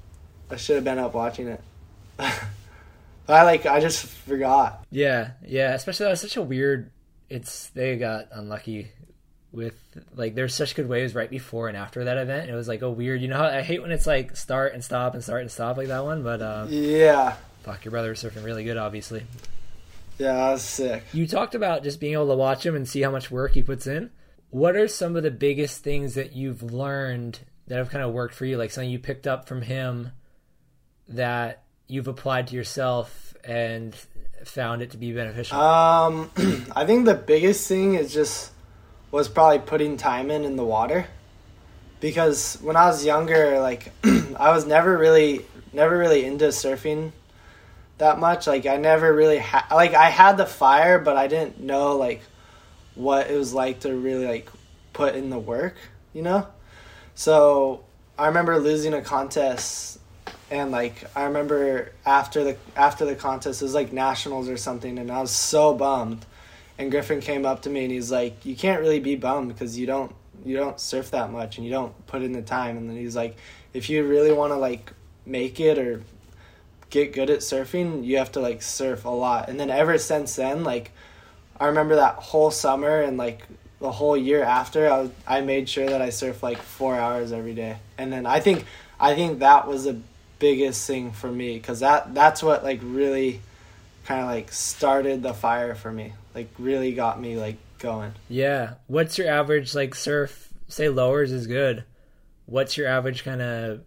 I 0.49 0.55
should 0.55 0.75
have 0.75 0.83
been 0.83 0.99
up 0.99 1.13
watching 1.13 1.47
it. 1.47 1.61
I 2.19 3.43
like 3.43 3.65
I 3.67 3.79
just 3.79 4.05
forgot. 4.05 4.83
Yeah, 4.89 5.31
yeah. 5.45 5.73
Especially 5.73 6.05
that 6.05 6.11
was 6.11 6.21
such 6.21 6.37
a 6.37 6.41
weird. 6.41 6.91
It's 7.29 7.67
they 7.69 7.97
got 7.97 8.27
unlucky 8.31 8.89
with 9.53 9.75
like 10.15 10.33
there's 10.33 10.53
such 10.53 10.75
good 10.75 10.89
waves 10.89 11.13
right 11.13 11.29
before 11.29 11.67
and 11.67 11.77
after 11.77 12.03
that 12.03 12.17
event. 12.17 12.49
It 12.49 12.55
was 12.55 12.67
like 12.67 12.81
a 12.81 12.89
weird. 12.89 13.21
You 13.21 13.29
know 13.29 13.37
how 13.37 13.45
I 13.45 13.61
hate 13.61 13.81
when 13.81 13.91
it's 13.91 14.07
like 14.07 14.35
start 14.35 14.73
and 14.73 14.83
stop 14.83 15.13
and 15.13 15.23
start 15.23 15.41
and 15.41 15.51
stop 15.51 15.77
like 15.77 15.87
that 15.87 16.03
one. 16.03 16.23
But 16.23 16.41
um, 16.41 16.67
yeah, 16.71 17.35
fuck, 17.61 17.85
your 17.85 17.91
brother 17.91 18.09
was 18.09 18.21
surfing 18.21 18.43
really 18.43 18.63
good, 18.63 18.77
obviously. 18.77 19.23
Yeah, 20.17 20.33
that 20.33 20.51
was 20.51 20.63
sick. 20.63 21.03
You 21.13 21.27
talked 21.27 21.55
about 21.55 21.83
just 21.83 21.99
being 21.99 22.13
able 22.13 22.27
to 22.27 22.35
watch 22.35 22.65
him 22.65 22.75
and 22.75 22.87
see 22.87 23.01
how 23.01 23.11
much 23.11 23.31
work 23.31 23.53
he 23.53 23.63
puts 23.63 23.87
in. 23.87 24.11
What 24.49 24.75
are 24.75 24.87
some 24.87 25.15
of 25.15 25.23
the 25.23 25.31
biggest 25.31 25.83
things 25.83 26.15
that 26.15 26.35
you've 26.35 26.61
learned 26.61 27.39
that 27.67 27.77
have 27.77 27.89
kind 27.89 28.03
of 28.03 28.13
worked 28.13 28.35
for 28.35 28.45
you? 28.45 28.57
Like 28.57 28.71
something 28.71 28.89
you 28.89 28.99
picked 28.99 29.25
up 29.25 29.47
from 29.47 29.63
him 29.63 30.11
that 31.07 31.63
you've 31.87 32.07
applied 32.07 32.47
to 32.47 32.55
yourself 32.55 33.35
and 33.43 33.95
found 34.45 34.81
it 34.81 34.91
to 34.91 34.97
be 34.97 35.11
beneficial? 35.11 35.59
Um, 35.59 36.29
I 36.75 36.85
think 36.85 37.05
the 37.05 37.15
biggest 37.15 37.67
thing 37.67 37.95
is 37.95 38.13
just 38.13 38.51
was 39.13 39.29
probably 39.29 39.59
putting 39.59 39.95
time 39.95 40.31
in 40.31 40.43
in 40.43 40.55
the 40.55 40.65
water, 40.65 41.05
because 41.99 42.57
when 42.61 42.75
I 42.75 42.87
was 42.87 43.05
younger, 43.05 43.59
like 43.59 43.91
I 44.03 44.51
was 44.51 44.65
never 44.65 44.97
really 44.97 45.45
never 45.71 45.95
really 45.95 46.25
into 46.25 46.45
surfing 46.45 47.11
that 47.99 48.19
much. 48.19 48.47
Like 48.47 48.65
I 48.65 48.77
never 48.77 49.13
really 49.13 49.37
had 49.37 49.65
like 49.71 49.93
I 49.93 50.09
had 50.09 50.37
the 50.37 50.47
fire, 50.47 50.97
but 50.97 51.15
I 51.15 51.27
didn't 51.27 51.59
know 51.59 51.95
like 51.95 52.23
what 52.95 53.29
it 53.29 53.37
was 53.37 53.53
like 53.53 53.81
to 53.81 53.95
really 53.95 54.25
like 54.25 54.49
put 54.93 55.15
in 55.15 55.29
the 55.29 55.39
work, 55.39 55.75
you 56.11 56.23
know. 56.23 56.47
So 57.13 57.83
I 58.17 58.27
remember 58.27 58.57
losing 58.57 58.95
a 58.95 59.01
contest 59.03 59.99
and 60.49 60.71
like 60.71 61.03
I 61.15 61.25
remember 61.25 61.91
after 62.03 62.43
the 62.43 62.57
after 62.75 63.05
the 63.05 63.15
contest 63.15 63.61
it 63.61 63.65
was 63.65 63.75
like 63.75 63.93
nationals 63.93 64.49
or 64.49 64.57
something 64.57 64.97
and 64.97 65.11
I 65.11 65.21
was 65.21 65.31
so 65.31 65.75
bummed 65.75 66.25
and 66.83 66.91
Griffin 66.91 67.21
came 67.21 67.45
up 67.45 67.61
to 67.61 67.69
me 67.69 67.85
and 67.85 67.91
he's 67.91 68.11
like 68.11 68.45
you 68.45 68.55
can't 68.55 68.81
really 68.81 68.99
be 68.99 69.15
bummed 69.15 69.47
because 69.47 69.79
you 69.79 69.87
don't 69.87 70.13
you 70.45 70.57
don't 70.57 70.79
surf 70.79 71.11
that 71.11 71.31
much 71.31 71.57
and 71.57 71.65
you 71.65 71.71
don't 71.71 72.05
put 72.07 72.21
in 72.21 72.33
the 72.33 72.41
time. 72.41 72.75
And 72.77 72.89
then 72.89 72.97
he's 72.97 73.15
like 73.15 73.37
if 73.73 73.89
you 73.89 74.05
really 74.05 74.33
want 74.33 74.51
to 74.51 74.57
like 74.57 74.91
make 75.25 75.59
it 75.59 75.79
or 75.79 76.03
get 76.89 77.13
good 77.13 77.29
at 77.29 77.39
surfing 77.39 78.05
you 78.05 78.17
have 78.17 78.33
to 78.33 78.41
like 78.41 78.61
surf 78.61 79.05
a 79.05 79.09
lot. 79.09 79.49
And 79.49 79.59
then 79.59 79.69
ever 79.69 79.97
since 79.97 80.35
then 80.35 80.63
like 80.63 80.91
I 81.57 81.67
remember 81.67 81.95
that 81.95 82.15
whole 82.15 82.51
summer 82.51 83.01
and 83.01 83.17
like 83.17 83.47
the 83.79 83.91
whole 83.91 84.15
year 84.17 84.43
after 84.43 84.91
I 84.91 85.01
was, 85.01 85.11
I 85.25 85.41
made 85.41 85.67
sure 85.69 85.87
that 85.87 86.01
I 86.01 86.09
surf 86.09 86.43
like 86.43 86.61
4 86.61 86.95
hours 86.95 87.31
every 87.31 87.53
day. 87.53 87.77
And 87.97 88.11
then 88.11 88.25
I 88.25 88.41
think 88.41 88.65
I 88.99 89.15
think 89.15 89.39
that 89.39 89.67
was 89.67 89.85
the 89.85 89.99
biggest 90.39 90.85
thing 90.85 91.13
for 91.13 91.31
me 91.31 91.53
because 91.53 91.79
that 91.79 92.13
that's 92.13 92.43
what 92.43 92.61
like 92.65 92.81
really 92.83 93.39
kind 94.03 94.19
of 94.19 94.27
like 94.27 94.51
started 94.51 95.23
the 95.23 95.33
fire 95.33 95.75
for 95.75 95.89
me 95.89 96.11
like 96.35 96.49
really 96.57 96.93
got 96.93 97.19
me 97.19 97.37
like 97.37 97.57
going 97.79 98.13
yeah 98.29 98.75
what's 98.87 99.17
your 99.17 99.27
average 99.27 99.75
like 99.75 99.93
surf 99.93 100.53
say 100.67 100.89
lowers 100.89 101.31
is 101.31 101.47
good 101.47 101.83
what's 102.45 102.77
your 102.77 102.87
average 102.87 103.23
kind 103.23 103.41
of 103.41 103.81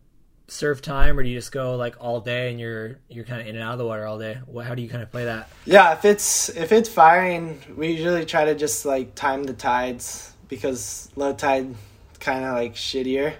surf 0.49 0.81
time, 0.81 1.19
or 1.19 1.23
do 1.23 1.29
you 1.29 1.37
just 1.37 1.53
go 1.53 1.77
like 1.77 1.97
all 2.01 2.21
day 2.21 2.51
and 2.51 2.61
you're 2.61 2.99
you're 3.09 3.25
kind 3.25 3.41
of 3.41 3.47
in 3.47 3.57
and 3.57 3.65
out 3.65 3.73
of 3.73 3.79
the 3.79 3.87
water 3.87 4.07
all 4.07 4.19
day? 4.19 4.39
What, 4.47 4.67
how 4.67 4.75
do 4.75 4.83
you 4.83 4.89
kind 4.89 5.03
of 5.03 5.11
play 5.11 5.25
that? 5.25 5.49
Yeah, 5.65 5.93
if 5.93 6.05
it's 6.05 6.49
if 6.51 6.73
it's 6.73 6.89
firing, 6.89 7.61
we 7.77 7.93
usually 7.93 8.25
try 8.25 8.45
to 8.45 8.55
just 8.55 8.85
like 8.85 9.15
time 9.15 9.45
the 9.45 9.53
tides 9.53 10.33
because 10.49 11.11
low 11.17 11.33
tide 11.33 11.75
kind 12.21 12.45
of 12.45 12.55
like 12.55 12.75
shittier. 12.75 13.35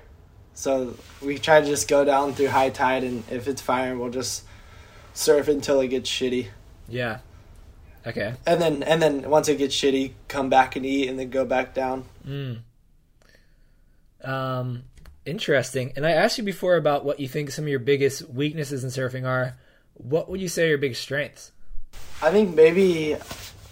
So 0.55 0.97
we 1.23 1.39
try 1.39 1.61
to 1.61 1.67
just 1.67 1.87
go 1.87 2.05
down 2.05 2.33
through 2.33 2.49
high 2.49 2.71
tide, 2.71 3.05
and 3.05 3.23
if 3.31 3.47
it's 3.47 3.61
firing, 3.61 3.99
we'll 3.99 4.11
just 4.11 4.45
surf 5.15 5.49
until 5.49 5.81
it 5.81 5.89
gets 5.89 6.11
shitty. 6.11 6.49
Yeah. 6.89 7.19
Okay. 8.07 8.35
And 8.47 8.61
then 8.61 8.83
and 8.85 9.03
then 9.03 9.29
once 9.29 9.49
it 9.49 9.59
gets 9.59 9.75
shitty, 9.75 10.13
come 10.29 10.49
back 10.49 10.77
and 10.77 10.87
eat, 10.87 11.09
and 11.09 11.19
then 11.19 11.31
go 11.31 11.45
back 11.45 11.75
down. 11.75 12.05
Mm. 12.27 12.61
Um, 14.23 14.85
interesting. 15.25 15.93
And 15.97 16.07
I 16.07 16.13
asked 16.13 16.39
you 16.39 16.45
before 16.45 16.77
about 16.77 17.05
what 17.05 17.19
you 17.19 17.27
think 17.27 17.51
some 17.51 17.65
of 17.65 17.69
your 17.69 17.81
biggest 17.81 18.29
weaknesses 18.31 18.85
in 18.85 18.91
surfing 18.91 19.27
are. 19.27 19.57
What 19.95 20.29
would 20.29 20.41
you 20.41 20.49
say 20.49 20.67
are 20.67 20.69
your 20.69 20.79
biggest 20.79 21.01
strengths? 21.01 21.53
I 22.23 22.31
think 22.31 22.55
maybe 22.55 23.17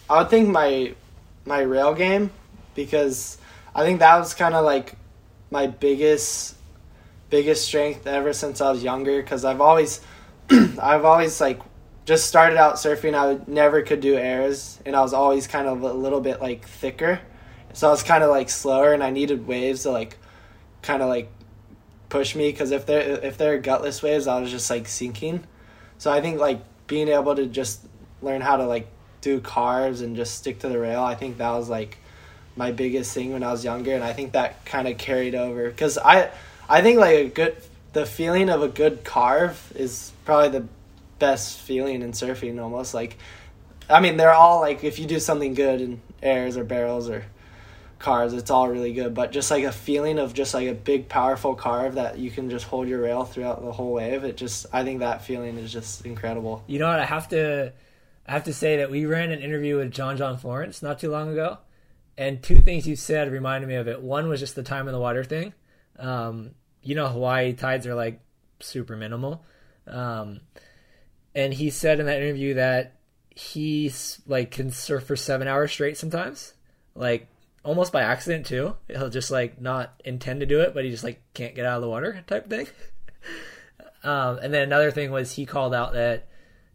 I 0.09 0.19
would 0.19 0.31
think 0.31 0.49
my 0.49 0.95
my 1.45 1.61
rail 1.61 1.95
game 1.95 2.31
because 2.75 3.39
I 3.75 3.85
think 3.85 4.01
that 4.01 4.19
was 4.19 4.35
kind 4.35 4.55
of 4.55 4.65
like 4.65 4.95
my 5.51 5.67
biggest 5.67 6.57
biggest 7.31 7.67
strength 7.67 8.07
ever 8.07 8.33
since 8.33 8.61
I 8.61 8.71
was 8.71 8.83
younger 8.83 9.21
because 9.21 9.45
I've 9.45 9.61
always 9.61 10.01
I've 10.51 11.05
always 11.05 11.41
like 11.41 11.61
just 12.05 12.27
started 12.27 12.59
out 12.59 12.75
surfing. 12.75 13.15
I 13.15 13.43
never 13.47 13.83
could 13.83 14.01
do 14.01 14.17
airs 14.17 14.79
and 14.85 14.95
I 14.95 15.01
was 15.01 15.15
always 15.15 15.47
kind 15.47 15.67
of 15.67 15.83
a 15.83 15.93
little 15.93 16.21
bit 16.21 16.41
like 16.41 16.67
thicker. 16.67 17.21
So 17.73 17.89
I 17.89 17.91
was 17.91 18.03
kind 18.03 18.23
of 18.23 18.31
like 18.31 18.51
slower 18.51 18.93
and 18.93 19.03
I 19.03 19.11
needed 19.11 19.47
waves 19.47 19.83
to 19.83 19.91
like 19.91 20.19
kind 20.83 21.03
of 21.03 21.09
like 21.09 21.31
push 22.09 22.35
me 22.35 22.51
because 22.51 22.71
if 22.71 22.87
they're 22.87 23.25
if 23.25 23.39
they're 23.39 23.59
gutless 23.59 24.03
waves 24.03 24.27
I 24.27 24.39
was 24.41 24.51
just 24.51 24.69
like 24.71 24.87
sinking. 24.87 25.45
So 25.99 26.13
I 26.13 26.21
think 26.21 26.39
like 26.39 26.61
being 26.87 27.09
able 27.09 27.35
to 27.35 27.47
just 27.47 27.81
learn 28.21 28.43
how 28.43 28.57
to 28.57 28.67
like 28.67 28.89
do 29.21 29.41
carves 29.41 30.03
and 30.03 30.15
just 30.15 30.35
stick 30.35 30.59
to 30.59 30.69
the 30.69 30.79
rail 30.79 31.03
I 31.03 31.15
think 31.15 31.39
that 31.39 31.51
was 31.51 31.69
like 31.71 31.99
my 32.57 32.71
biggest 32.71 33.15
thing 33.15 33.33
when 33.33 33.43
I 33.43 33.51
was 33.51 33.65
younger 33.65 33.95
and 33.95 34.05
I 34.05 34.13
think 34.13 34.33
that 34.33 34.65
kind 34.65 34.87
of 34.87 34.99
carried 34.99 35.35
over. 35.35 35.69
Because 35.71 35.97
I 35.97 36.31
I 36.69 36.83
think 36.83 36.99
like 36.99 37.17
a 37.17 37.29
good 37.29 37.57
the 37.95 38.05
feeling 38.05 38.51
of 38.51 38.63
a 38.63 38.69
good 38.69 39.05
carve 39.05 39.73
is 39.75 40.13
probably 40.25 40.59
the 40.61 40.67
best 41.19 41.59
feeling 41.61 42.03
in 42.03 42.13
surfing 42.13 42.61
almost 42.63 42.95
like 42.95 43.19
I 43.89 44.01
mean 44.01 44.17
they're 44.17 44.33
all 44.33 44.61
like 44.61 44.85
if 44.85 44.99
you 44.99 45.07
do 45.07 45.21
something 45.21 45.55
good 45.55 45.81
in 45.81 46.03
airs 46.23 46.57
or 46.57 46.65
barrels 46.65 47.09
or 47.09 47.25
carves 47.99 48.35
it's 48.35 48.51
all 48.51 48.69
really 48.69 48.93
good 48.93 49.15
but 49.15 49.33
just 49.33 49.51
like 49.51 49.65
a 49.65 49.73
feeling 49.73 50.19
of 50.19 50.35
just 50.35 50.53
like 50.53 50.69
a 50.69 50.75
big 50.75 51.09
powerful 51.09 51.55
carve 51.55 51.95
that 51.95 52.19
you 52.19 52.31
can 52.31 52.51
just 52.51 52.67
hold 52.67 52.87
your 52.89 53.01
rail 53.01 53.25
throughout 53.25 53.65
the 53.65 53.73
whole 53.73 53.93
wave 53.93 54.25
it 54.25 54.37
just 54.37 54.67
I 54.73 54.85
think 54.85 55.01
that 55.01 55.25
feeling 55.25 55.57
is 55.57 55.73
just 55.73 56.05
incredible 56.05 56.63
You 56.67 56.79
know 56.79 56.89
what? 56.89 57.01
I 57.01 57.05
have 57.07 57.29
to, 57.29 57.73
I 58.27 58.33
have 58.33 58.45
to 58.45 58.53
say 58.53 58.79
that 58.79 58.91
we 58.91 59.07
ran 59.07 59.31
an 59.31 59.41
interview 59.41 59.77
with 59.77 59.91
John 59.93 60.17
John 60.17 60.37
Florence 60.39 60.83
not 60.83 60.99
too 60.99 61.11
long 61.11 61.31
ago, 61.31 61.59
and 62.17 62.43
two 62.43 62.57
things 62.57 62.87
you 62.87 62.97
said 62.97 63.31
reminded 63.31 63.69
me 63.69 63.75
of 63.77 63.87
it. 63.89 64.03
One 64.03 64.29
was 64.29 64.41
just 64.41 64.55
the 64.55 64.63
time 64.63 64.89
in 64.89 64.93
the 64.93 65.01
water 65.01 65.25
thing. 65.25 65.53
Um, 65.99 66.51
you 66.83 66.95
know, 66.95 67.07
Hawaii 67.07 67.53
tides 67.53 67.87
are 67.87 67.95
like 67.95 68.21
super 68.61 68.97
minimal, 68.97 69.45
um, 69.87 70.41
and 71.35 71.53
he 71.55 71.71
said 71.71 72.01
in 72.01 72.07
that 72.07 72.23
interview 72.23 72.55
that 72.55 72.95
he's 73.31 74.21
like 74.27 74.53
can 74.53 74.71
surf 74.71 75.05
for 75.05 75.17
seven 75.17 75.49
hours 75.49 75.73
straight 75.73 75.97
sometimes, 75.97 76.55
like 76.95 77.29
almost 77.65 77.93
by 77.93 78.03
accident 78.03 78.47
too. 78.47 78.77
He'll 78.89 79.11
just 79.11 79.31
like 79.31 79.61
not 79.61 80.01
intend 80.05 80.41
to 80.41 80.47
do 80.47 80.61
it, 80.61 80.75
but 80.75 80.85
he 80.85 80.91
just 80.91 81.05
like 81.05 81.21
can't 81.35 81.55
get 81.55 81.67
out 81.67 81.77
of 81.77 81.83
the 81.83 81.89
water 81.89 82.23
type 82.27 82.49
thing. 82.49 82.69
um, 84.05 84.39
and 84.39 84.53
then 84.53 84.63
another 84.63 84.91
thing 84.91 85.11
was 85.11 85.33
he 85.33 85.47
called 85.47 85.75
out 85.75 85.95
that 85.95 86.29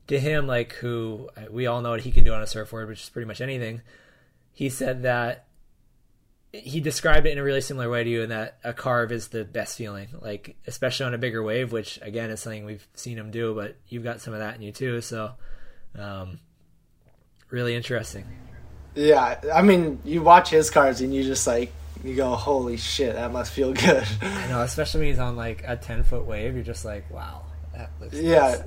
to 0.07 0.19
him, 0.19 0.47
like 0.47 0.73
who 0.73 1.29
we 1.49 1.67
all 1.67 1.81
know 1.81 1.91
what 1.91 2.01
he 2.01 2.11
can 2.11 2.23
do 2.23 2.33
on 2.33 2.41
a 2.41 2.47
surfboard, 2.47 2.89
which 2.89 3.03
is 3.03 3.09
pretty 3.09 3.27
much 3.27 3.41
anything. 3.41 3.81
He 4.51 4.69
said 4.69 5.03
that 5.03 5.45
he 6.51 6.79
described 6.79 7.27
it 7.27 7.31
in 7.31 7.37
a 7.37 7.43
really 7.43 7.61
similar 7.61 7.89
way 7.89 8.03
to 8.03 8.09
you, 8.09 8.23
in 8.23 8.29
that 8.29 8.57
a 8.63 8.73
carve 8.73 9.11
is 9.11 9.27
the 9.27 9.45
best 9.45 9.77
feeling, 9.77 10.07
like 10.19 10.55
especially 10.65 11.05
on 11.05 11.13
a 11.13 11.17
bigger 11.17 11.43
wave, 11.43 11.71
which 11.71 11.99
again 12.01 12.31
is 12.31 12.39
something 12.39 12.65
we've 12.65 12.87
seen 12.95 13.17
him 13.17 13.29
do, 13.29 13.53
but 13.53 13.75
you've 13.87 14.03
got 14.03 14.21
some 14.21 14.33
of 14.33 14.39
that 14.39 14.55
in 14.55 14.61
you 14.61 14.71
too. 14.71 15.01
So, 15.01 15.31
um, 15.97 16.39
really 17.49 17.75
interesting. 17.75 18.25
Yeah, 18.95 19.39
I 19.53 19.61
mean, 19.61 19.99
you 20.03 20.23
watch 20.23 20.49
his 20.49 20.71
carves 20.71 21.01
and 21.01 21.13
you 21.13 21.23
just 21.23 21.45
like 21.45 21.71
you 22.03 22.15
go, 22.15 22.33
"Holy 22.33 22.77
shit, 22.77 23.13
that 23.13 23.31
must 23.31 23.51
feel 23.51 23.73
good." 23.73 24.07
I 24.21 24.47
know, 24.47 24.61
especially 24.61 25.01
when 25.01 25.09
he's 25.09 25.19
on 25.19 25.35
like 25.35 25.63
a 25.67 25.75
ten 25.75 26.03
foot 26.03 26.25
wave, 26.25 26.55
you're 26.55 26.63
just 26.63 26.83
like, 26.83 27.11
wow, 27.11 27.43
that 27.75 27.91
looks 28.01 28.15
yeah, 28.15 28.39
nice. 28.39 28.61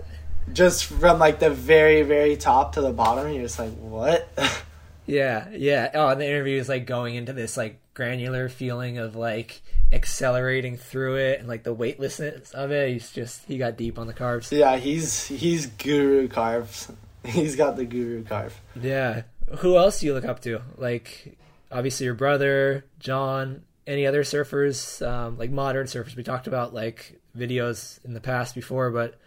just 0.52 0.84
from 0.84 1.18
like 1.18 1.40
the 1.40 1.50
very 1.50 2.02
very 2.02 2.36
top 2.36 2.74
to 2.74 2.80
the 2.80 2.92
bottom, 2.92 3.32
you're 3.32 3.42
just 3.42 3.58
like, 3.58 3.72
"What?" 3.72 4.28
Yeah, 5.06 5.48
yeah. 5.52 5.90
Oh, 5.94 6.08
and 6.08 6.20
the 6.20 6.26
interview 6.26 6.58
is 6.58 6.68
like 6.68 6.86
going 6.86 7.14
into 7.14 7.32
this 7.32 7.56
like 7.56 7.78
granular 7.94 8.48
feeling 8.48 8.98
of 8.98 9.16
like 9.16 9.62
accelerating 9.92 10.76
through 10.76 11.16
it 11.16 11.40
and 11.40 11.48
like 11.48 11.64
the 11.64 11.74
weightlessness 11.74 12.52
of 12.52 12.70
it. 12.70 12.90
He's 12.90 13.10
just 13.10 13.44
he 13.46 13.58
got 13.58 13.76
deep 13.76 13.98
on 13.98 14.06
the 14.06 14.14
carves. 14.14 14.52
yeah, 14.52 14.76
he's 14.76 15.26
he's 15.26 15.66
guru 15.66 16.28
carves. 16.28 16.90
He's 17.24 17.54
got 17.54 17.76
the 17.76 17.84
guru 17.84 18.24
carve. 18.24 18.60
Yeah. 18.74 19.22
Who 19.58 19.76
else 19.76 20.00
do 20.00 20.06
you 20.06 20.14
look 20.14 20.24
up 20.24 20.40
to? 20.40 20.60
Like 20.76 21.38
obviously 21.70 22.06
your 22.06 22.16
brother, 22.16 22.84
John, 22.98 23.62
any 23.86 24.08
other 24.08 24.24
surfers, 24.24 25.06
um, 25.06 25.38
like 25.38 25.50
modern 25.52 25.86
surfers. 25.86 26.16
We 26.16 26.24
talked 26.24 26.48
about 26.48 26.74
like 26.74 27.20
videos 27.36 28.04
in 28.04 28.14
the 28.14 28.20
past 28.20 28.56
before, 28.56 28.90
but 28.90 29.20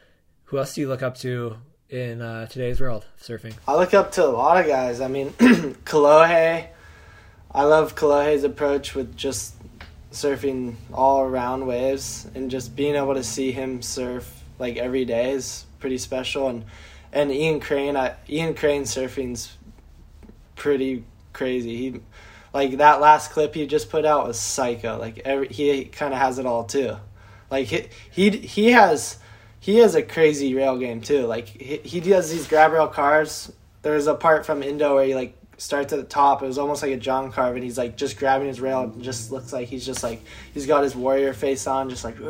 who 0.45 0.57
else 0.57 0.75
do 0.75 0.81
you 0.81 0.89
look 0.89 1.03
up 1.03 1.17
to 1.19 1.55
in 1.89 2.21
uh, 2.21 2.47
today's 2.47 2.79
world 2.79 3.05
surfing? 3.21 3.53
I 3.67 3.75
look 3.75 3.93
up 3.93 4.11
to 4.13 4.25
a 4.25 4.29
lot 4.29 4.57
of 4.57 4.67
guys. 4.67 5.01
I 5.01 5.07
mean, 5.07 5.31
Kalohe. 5.85 6.67
I 7.51 7.63
love 7.63 7.95
Kalohe's 7.95 8.43
approach 8.43 8.95
with 8.95 9.15
just 9.15 9.55
surfing 10.11 10.75
all 10.93 11.21
around 11.21 11.67
waves 11.67 12.27
and 12.35 12.49
just 12.49 12.75
being 12.75 12.95
able 12.95 13.13
to 13.13 13.23
see 13.23 13.51
him 13.51 13.81
surf 13.81 14.43
like 14.59 14.77
every 14.77 15.05
day 15.05 15.31
is 15.31 15.65
pretty 15.79 15.97
special. 15.97 16.47
And 16.49 16.65
and 17.13 17.31
Ian 17.31 17.61
Crane, 17.61 17.95
I, 17.95 18.15
Ian 18.27 18.55
Crane 18.55 18.83
surfing's 18.83 19.55
pretty 20.55 21.03
crazy. 21.31 21.77
He 21.77 21.99
like 22.53 22.77
that 22.77 22.99
last 22.99 23.31
clip 23.31 23.55
he 23.55 23.67
just 23.67 23.89
put 23.89 24.05
out 24.05 24.27
was 24.27 24.39
psycho. 24.39 24.97
Like 24.97 25.19
every 25.19 25.47
he 25.47 25.85
kind 25.85 26.13
of 26.13 26.19
has 26.19 26.39
it 26.39 26.45
all 26.45 26.65
too. 26.65 26.97
Like 27.49 27.67
he 27.67 27.87
he 28.11 28.29
he 28.31 28.71
has 28.71 29.17
he 29.65 29.77
has 29.77 29.95
a 29.95 30.03
crazy 30.03 30.53
rail 30.53 30.77
game 30.77 31.01
too. 31.01 31.25
Like 31.25 31.47
he, 31.47 31.77
he 31.77 31.99
does 31.99 32.29
these 32.29 32.47
grab 32.47 32.71
rail 32.71 32.87
carves. 32.87 33.51
There's 33.81 34.05
a 34.05 34.13
part 34.13 34.45
from 34.45 34.61
Indo 34.61 34.93
where 34.93 35.05
he 35.05 35.15
like 35.15 35.35
starts 35.57 35.91
at 35.91 35.97
the 35.97 36.05
top. 36.05 36.43
It 36.43 36.45
was 36.45 36.59
almost 36.59 36.83
like 36.83 36.91
a 36.91 36.97
John 36.97 37.31
carve, 37.31 37.55
and 37.55 37.63
he's 37.63 37.75
like 37.75 37.97
just 37.97 38.15
grabbing 38.19 38.47
his 38.47 38.61
rail. 38.61 38.83
And 38.83 39.01
just 39.01 39.31
looks 39.31 39.51
like 39.51 39.67
he's 39.67 39.83
just 39.83 40.03
like 40.03 40.21
he's 40.53 40.67
got 40.67 40.83
his 40.83 40.95
warrior 40.95 41.33
face 41.33 41.65
on, 41.65 41.89
just 41.89 42.03
like. 42.03 42.21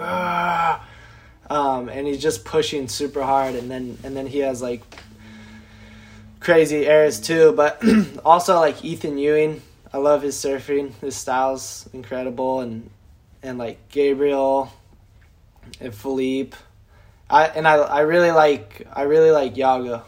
Um, 1.47 1.89
and 1.89 2.07
he's 2.07 2.21
just 2.21 2.45
pushing 2.45 2.87
super 2.87 3.21
hard, 3.21 3.55
and 3.55 3.69
then 3.69 3.97
and 4.05 4.15
then 4.15 4.27
he 4.27 4.39
has 4.39 4.61
like 4.61 4.81
crazy 6.39 6.87
airs 6.87 7.19
too. 7.19 7.51
But 7.51 7.83
also 8.23 8.61
like 8.61 8.85
Ethan 8.85 9.17
Ewing, 9.17 9.61
I 9.91 9.97
love 9.97 10.21
his 10.21 10.37
surfing. 10.37 10.93
His 11.01 11.17
style's 11.17 11.89
incredible, 11.91 12.61
and 12.61 12.89
and 13.43 13.57
like 13.57 13.89
Gabriel 13.89 14.71
and 15.81 15.93
Filipe. 15.93 16.55
I 17.29 17.45
and 17.45 17.67
I 17.67 17.75
I 17.75 18.01
really 18.01 18.31
like 18.31 18.87
I 18.91 19.03
really 19.03 19.31
like 19.31 19.55
Yago. 19.55 20.03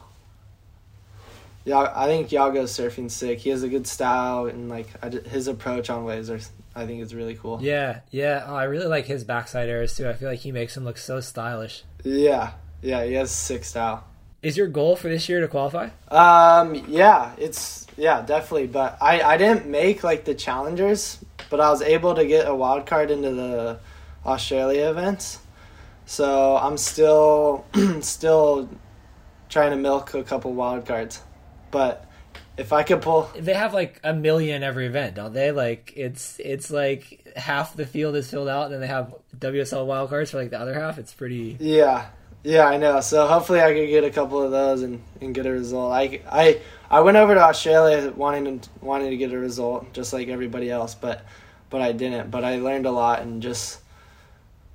Yeah, 1.66 1.92
I 1.94 2.06
think 2.08 2.30
Yago's 2.30 2.72
surfing 2.72 3.12
sick. 3.12 3.40
He 3.40 3.50
has 3.50 3.64
a 3.64 3.68
good 3.68 3.88
style 3.88 4.46
and 4.46 4.70
like 4.70 4.88
I 5.04 5.10
his 5.10 5.48
approach 5.48 5.90
on 5.90 6.06
waves 6.06 6.30
are 6.30 6.40
I 6.76 6.86
think 6.86 7.02
is 7.02 7.14
really 7.16 7.36
cool. 7.36 7.60
Yeah, 7.62 8.02
yeah. 8.12 8.46
Oh, 8.48 8.56
I 8.56 8.66
really 8.66 8.86
like 8.86 9.06
his 9.06 9.24
backside 9.24 9.68
airs 9.68 9.96
too. 9.96 10.08
I 10.08 10.14
feel 10.14 10.30
like 10.30 10.40
he 10.40 10.52
makes 10.52 10.76
them 10.76 10.86
look 10.86 10.98
so 10.98 11.20
stylish. 11.20 11.84
Yeah, 12.04 12.52
yeah, 12.82 13.04
he 13.04 13.14
has 13.14 13.32
sick 13.32 13.64
style. 13.64 14.04
Is 14.44 14.56
your 14.56 14.68
goal 14.68 14.96
for 14.96 15.10
this 15.10 15.28
year 15.28 15.42
to 15.42 15.48
qualify? 15.48 15.90
Um, 16.10 16.76
yeah, 16.88 17.34
it's 17.40 17.88
yeah, 17.98 18.22
definitely. 18.22 18.68
But 18.68 18.98
I 19.02 19.22
I 19.22 19.38
didn't 19.38 19.66
make 19.66 20.04
like 20.04 20.24
the 20.24 20.36
challengers, 20.36 21.18
but 21.50 21.60
I 21.60 21.72
was 21.72 21.82
able 21.82 22.14
to 22.14 22.26
get 22.26 22.48
a 22.48 22.54
wild 22.54 22.86
card 22.86 23.10
into 23.10 23.34
the 23.34 23.80
Australia 24.26 24.90
events. 24.90 25.40
So 26.08 26.56
I'm 26.58 26.78
still 26.78 27.66
still 28.02 28.70
trying 29.50 29.72
to 29.72 29.78
milk 29.78 30.14
a 30.14 30.24
couple 30.24 30.54
wild 30.54 30.86
cards. 30.86 31.22
But 31.70 32.06
if 32.58 32.72
I 32.72 32.84
could 32.84 33.02
pull 33.02 33.30
They 33.38 33.54
have 33.54 33.74
like 33.74 34.00
a 34.04 34.14
million 34.14 34.64
every 34.64 34.88
event, 34.88 35.16
don't 35.16 35.34
they? 35.34 35.52
Like 35.52 35.94
it's 35.96 36.40
it's 36.40 36.72
like 36.72 37.28
half 37.36 37.76
the 37.76 37.86
field 37.86 38.16
is 38.16 38.32
filled 38.32 38.48
out, 38.48 38.66
and 38.66 38.74
then 38.74 38.82
they 38.82 38.88
have 38.88 39.14
WSL 39.38 39.86
wildcards 39.86 40.30
for 40.30 40.38
like 40.38 40.50
the 40.50 40.60
other 40.60 40.74
half. 40.74 40.98
It's 40.98 41.14
pretty. 41.14 41.58
Yeah, 41.60 42.08
yeah, 42.42 42.66
I 42.66 42.78
know. 42.78 43.02
So 43.02 43.28
hopefully 43.28 43.60
I 43.60 43.74
could 43.74 43.88
get 43.88 44.06
a 44.06 44.10
couple 44.10 44.42
of 44.42 44.52
those 44.52 44.84
and, 44.84 45.04
and 45.20 45.36
get 45.36 45.46
a 45.46 45.52
result. 45.52 45.92
I, 45.92 46.22
I 46.32 46.62
I 46.90 47.02
went 47.02 47.18
over 47.18 47.36
to 47.36 47.42
Australia 47.42 48.12
wanting 48.16 48.62
to 48.62 48.70
wanting 48.80 49.10
to 49.10 49.18
get 49.18 49.34
a 49.34 49.38
result 49.38 49.92
just 49.92 50.14
like 50.14 50.30
everybody 50.30 50.72
else, 50.72 50.96
but 50.96 51.26
but 51.70 51.82
I 51.82 51.92
didn't. 51.92 52.32
But 52.32 52.46
I 52.46 52.60
learned 52.60 52.86
a 52.86 52.92
lot 52.92 53.22
and 53.24 53.42
just. 53.42 53.82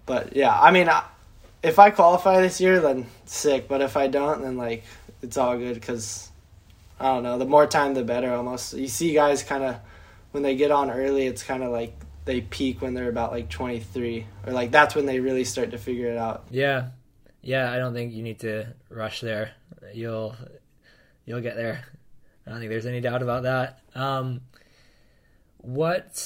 But 0.04 0.34
yeah, 0.34 0.52
I 0.52 0.72
mean, 0.72 0.88
I, 0.88 1.04
if 1.62 1.78
I 1.78 1.90
qualify 1.90 2.40
this 2.40 2.60
year, 2.60 2.80
then 2.80 3.06
sick. 3.24 3.68
But 3.68 3.80
if 3.80 3.97
I 3.97 4.09
don't, 4.09 4.43
then 4.43 4.56
like 4.56 4.84
it's 5.22 5.36
all 5.36 5.56
good 5.56 5.74
because 5.74 6.30
I 6.98 7.06
don't 7.06 7.22
know. 7.22 7.39
The 7.39 7.44
more 7.44 7.66
time, 7.66 7.94
the 7.94 8.05
better. 8.05 8.32
Almost 8.32 8.74
you 8.74 8.89
see 8.89 9.14
guys 9.14 9.43
kind 9.43 9.62
of 9.62 9.76
when 10.32 10.43
they 10.43 10.56
get 10.56 10.70
on 10.70 10.90
early, 10.90 11.26
it's 11.26 11.43
kind 11.43 11.62
of 11.62 11.70
like 11.70 11.94
they 12.24 12.40
peak 12.40 12.80
when 12.80 12.94
they're 12.94 13.09
about 13.09 13.32
like 13.32 13.48
23 13.48 14.26
or 14.47 14.52
like 14.52 14.70
that's 14.70 14.94
when 14.94 15.06
they 15.06 15.20
really 15.20 15.44
start 15.44 15.72
to 15.72 15.78
figure 15.78 16.09
it 16.10 16.16
out. 16.16 16.44
Yeah, 16.51 16.89
yeah. 17.43 17.72
I 17.72 17.78
don't 17.78 17.94
think 17.94 18.12
you 18.12 18.22
need 18.22 18.40
to 18.40 18.68
rush 18.89 19.20
there. 19.20 19.52
You'll 19.93 20.34
you'll 21.24 21.40
get 21.40 21.56
there. 21.56 21.84
I 22.47 22.51
don't 22.51 22.59
think 22.59 22.70
there's 22.70 22.86
any 22.86 23.01
doubt 23.01 23.22
about 23.22 23.44
that. 23.44 23.78
Um, 23.94 24.40
what 25.59 26.16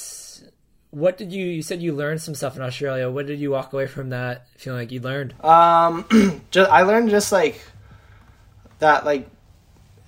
what 0.90 1.18
did 1.18 1.32
you 1.32 1.44
you 1.44 1.62
said 1.62 1.82
you 1.82 1.92
learned 1.92 2.22
some 2.22 2.34
stuff 2.34 2.56
in 2.56 2.62
Australia? 2.62 3.10
What 3.10 3.26
did 3.26 3.38
you 3.38 3.50
walk 3.50 3.72
away 3.72 3.86
from 3.86 4.10
that 4.10 4.46
feeling 4.56 4.80
like 4.80 4.92
you 4.92 5.00
learned? 5.00 5.34
Um, 5.42 6.42
just 6.50 6.70
I 6.70 6.82
learned 6.82 7.10
just 7.10 7.32
like 7.32 7.60
that, 8.78 9.04
like 9.04 9.28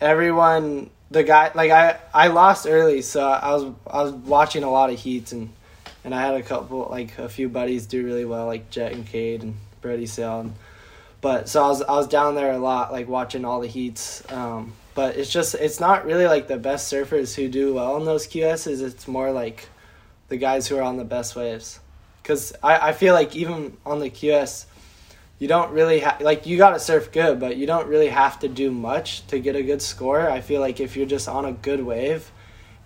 everyone, 0.00 0.90
the 1.10 1.24
guy, 1.24 1.50
like 1.54 1.70
I 1.70 1.98
I 2.14 2.28
lost 2.28 2.66
early, 2.66 3.02
so 3.02 3.28
I 3.28 3.52
was 3.54 3.72
I 3.86 4.02
was 4.02 4.12
watching 4.12 4.62
a 4.62 4.70
lot 4.70 4.90
of 4.90 4.98
heats 4.98 5.32
and 5.32 5.52
and 6.04 6.14
I 6.14 6.22
had 6.22 6.34
a 6.34 6.42
couple 6.42 6.88
like 6.90 7.18
a 7.18 7.28
few 7.28 7.48
buddies 7.48 7.86
do 7.86 8.04
really 8.04 8.24
well, 8.24 8.46
like 8.46 8.70
Jet 8.70 8.92
and 8.92 9.06
Cade 9.06 9.42
and 9.42 9.56
Brady 9.80 10.06
Sale, 10.06 10.40
and 10.40 10.54
but 11.20 11.48
so 11.48 11.64
I 11.64 11.68
was 11.68 11.82
I 11.82 11.92
was 11.92 12.08
down 12.08 12.34
there 12.34 12.52
a 12.52 12.58
lot, 12.58 12.92
like 12.92 13.08
watching 13.08 13.44
all 13.44 13.60
the 13.60 13.68
heats. 13.68 14.22
Um, 14.32 14.74
but 14.94 15.16
it's 15.16 15.30
just 15.30 15.54
it's 15.54 15.80
not 15.80 16.06
really 16.06 16.26
like 16.26 16.48
the 16.48 16.56
best 16.56 16.92
surfers 16.92 17.34
who 17.34 17.48
do 17.48 17.74
well 17.74 17.96
in 17.96 18.04
those 18.04 18.26
QSs. 18.26 18.82
It's 18.82 19.06
more 19.06 19.32
like 19.32 19.68
the 20.28 20.36
guys 20.36 20.66
who 20.66 20.76
are 20.76 20.82
on 20.82 20.96
the 20.96 21.04
best 21.04 21.36
waves. 21.36 21.80
Because 22.22 22.52
I, 22.62 22.88
I 22.88 22.92
feel 22.92 23.14
like 23.14 23.34
even 23.34 23.76
on 23.84 24.00
the 24.00 24.10
QS, 24.10 24.66
you 25.38 25.48
don't 25.48 25.72
really 25.72 26.00
have 26.00 26.20
like 26.20 26.46
you 26.46 26.58
got 26.58 26.70
to 26.70 26.80
surf 26.80 27.12
good, 27.12 27.38
but 27.40 27.56
you 27.56 27.66
don't 27.66 27.88
really 27.88 28.08
have 28.08 28.38
to 28.40 28.48
do 28.48 28.70
much 28.70 29.26
to 29.28 29.38
get 29.38 29.56
a 29.56 29.62
good 29.62 29.80
score. 29.80 30.28
I 30.28 30.40
feel 30.40 30.60
like 30.60 30.80
if 30.80 30.96
you're 30.96 31.06
just 31.06 31.28
on 31.28 31.44
a 31.44 31.52
good 31.52 31.84
wave 31.84 32.30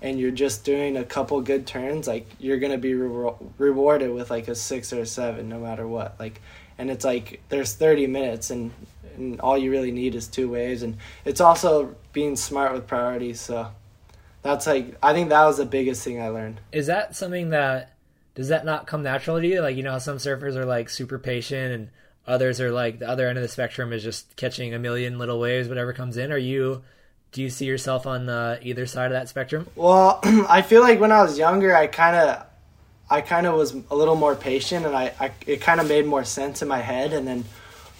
and 0.02 0.18
you're 0.18 0.32
just 0.32 0.64
doing 0.64 0.96
a 0.96 1.04
couple 1.04 1.40
good 1.40 1.66
turns, 1.66 2.06
like 2.06 2.26
you're 2.38 2.58
gonna 2.58 2.78
be 2.78 2.94
re- 2.94 3.32
rewarded 3.58 4.12
with 4.12 4.30
like 4.30 4.48
a 4.48 4.54
six 4.54 4.92
or 4.92 5.00
a 5.00 5.06
seven, 5.06 5.48
no 5.48 5.58
matter 5.58 5.88
what. 5.88 6.14
Like, 6.18 6.40
and 6.76 6.90
it's 6.90 7.04
like 7.04 7.42
there's 7.48 7.74
30 7.74 8.06
minutes, 8.06 8.50
and 8.50 8.70
and 9.16 9.40
all 9.40 9.56
you 9.56 9.70
really 9.70 9.92
need 9.92 10.14
is 10.14 10.26
two 10.26 10.50
waves, 10.50 10.82
and 10.82 10.96
it's 11.24 11.40
also 11.40 11.94
being 12.12 12.36
smart 12.36 12.72
with 12.72 12.86
priorities. 12.86 13.40
So 13.40 13.68
that's 14.42 14.66
like 14.66 14.96
I 15.02 15.12
think 15.12 15.30
that 15.30 15.44
was 15.44 15.56
the 15.56 15.66
biggest 15.66 16.02
thing 16.02 16.20
I 16.20 16.28
learned. 16.28 16.60
Is 16.72 16.88
that 16.88 17.14
something 17.14 17.50
that 17.50 17.94
does 18.34 18.48
that 18.48 18.64
not 18.64 18.86
come 18.86 19.02
naturally 19.02 19.42
to 19.42 19.48
you? 19.48 19.60
Like 19.60 19.76
you 19.76 19.82
know, 19.82 19.92
how 19.92 19.98
some 19.98 20.16
surfers 20.16 20.56
are 20.56 20.64
like 20.64 20.90
super 20.90 21.18
patient, 21.18 21.72
and 21.72 21.90
others 22.26 22.60
are 22.60 22.72
like 22.72 22.98
the 22.98 23.08
other 23.08 23.28
end 23.28 23.38
of 23.38 23.42
the 23.42 23.48
spectrum 23.48 23.92
is 23.92 24.02
just 24.02 24.34
catching 24.36 24.74
a 24.74 24.78
million 24.78 25.18
little 25.18 25.38
waves, 25.38 25.68
whatever 25.68 25.92
comes 25.92 26.16
in. 26.16 26.32
Are 26.32 26.38
you? 26.38 26.82
Do 27.30 27.40
you 27.40 27.48
see 27.48 27.64
yourself 27.64 28.06
on 28.06 28.28
uh, 28.28 28.58
either 28.60 28.84
side 28.84 29.06
of 29.06 29.12
that 29.12 29.28
spectrum? 29.28 29.66
Well, 29.74 30.20
I 30.48 30.60
feel 30.62 30.82
like 30.82 31.00
when 31.00 31.12
I 31.12 31.22
was 31.22 31.38
younger, 31.38 31.74
I 31.74 31.86
kind 31.86 32.14
of, 32.14 32.46
I 33.08 33.22
kind 33.22 33.46
of 33.46 33.54
was 33.54 33.74
a 33.90 33.96
little 33.96 34.16
more 34.16 34.34
patient, 34.34 34.84
and 34.86 34.94
I, 34.94 35.14
I 35.20 35.30
it 35.46 35.60
kind 35.60 35.80
of 35.80 35.88
made 35.88 36.04
more 36.04 36.24
sense 36.24 36.62
in 36.62 36.68
my 36.68 36.80
head. 36.80 37.12
And 37.12 37.26
then 37.26 37.44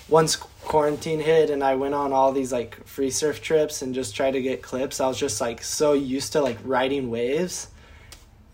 once 0.08 0.36
quarantine 0.72 1.20
hit 1.20 1.50
and 1.50 1.62
I 1.62 1.74
went 1.74 1.92
on 1.92 2.14
all 2.14 2.32
these 2.32 2.50
like 2.50 2.86
free 2.86 3.10
surf 3.10 3.42
trips 3.42 3.82
and 3.82 3.94
just 3.94 4.16
tried 4.16 4.30
to 4.30 4.40
get 4.40 4.62
clips, 4.62 5.02
I 5.02 5.06
was 5.06 5.18
just 5.18 5.38
like 5.38 5.62
so 5.62 5.92
used 5.92 6.32
to 6.32 6.40
like 6.40 6.56
riding 6.64 7.10
waves 7.10 7.68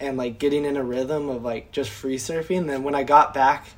and 0.00 0.16
like 0.16 0.40
getting 0.40 0.64
in 0.64 0.76
a 0.76 0.82
rhythm 0.82 1.28
of 1.28 1.44
like 1.44 1.70
just 1.70 1.90
free 1.90 2.16
surfing. 2.16 2.58
And 2.58 2.68
then 2.68 2.82
when 2.82 2.96
I 2.96 3.04
got 3.04 3.34
back 3.34 3.68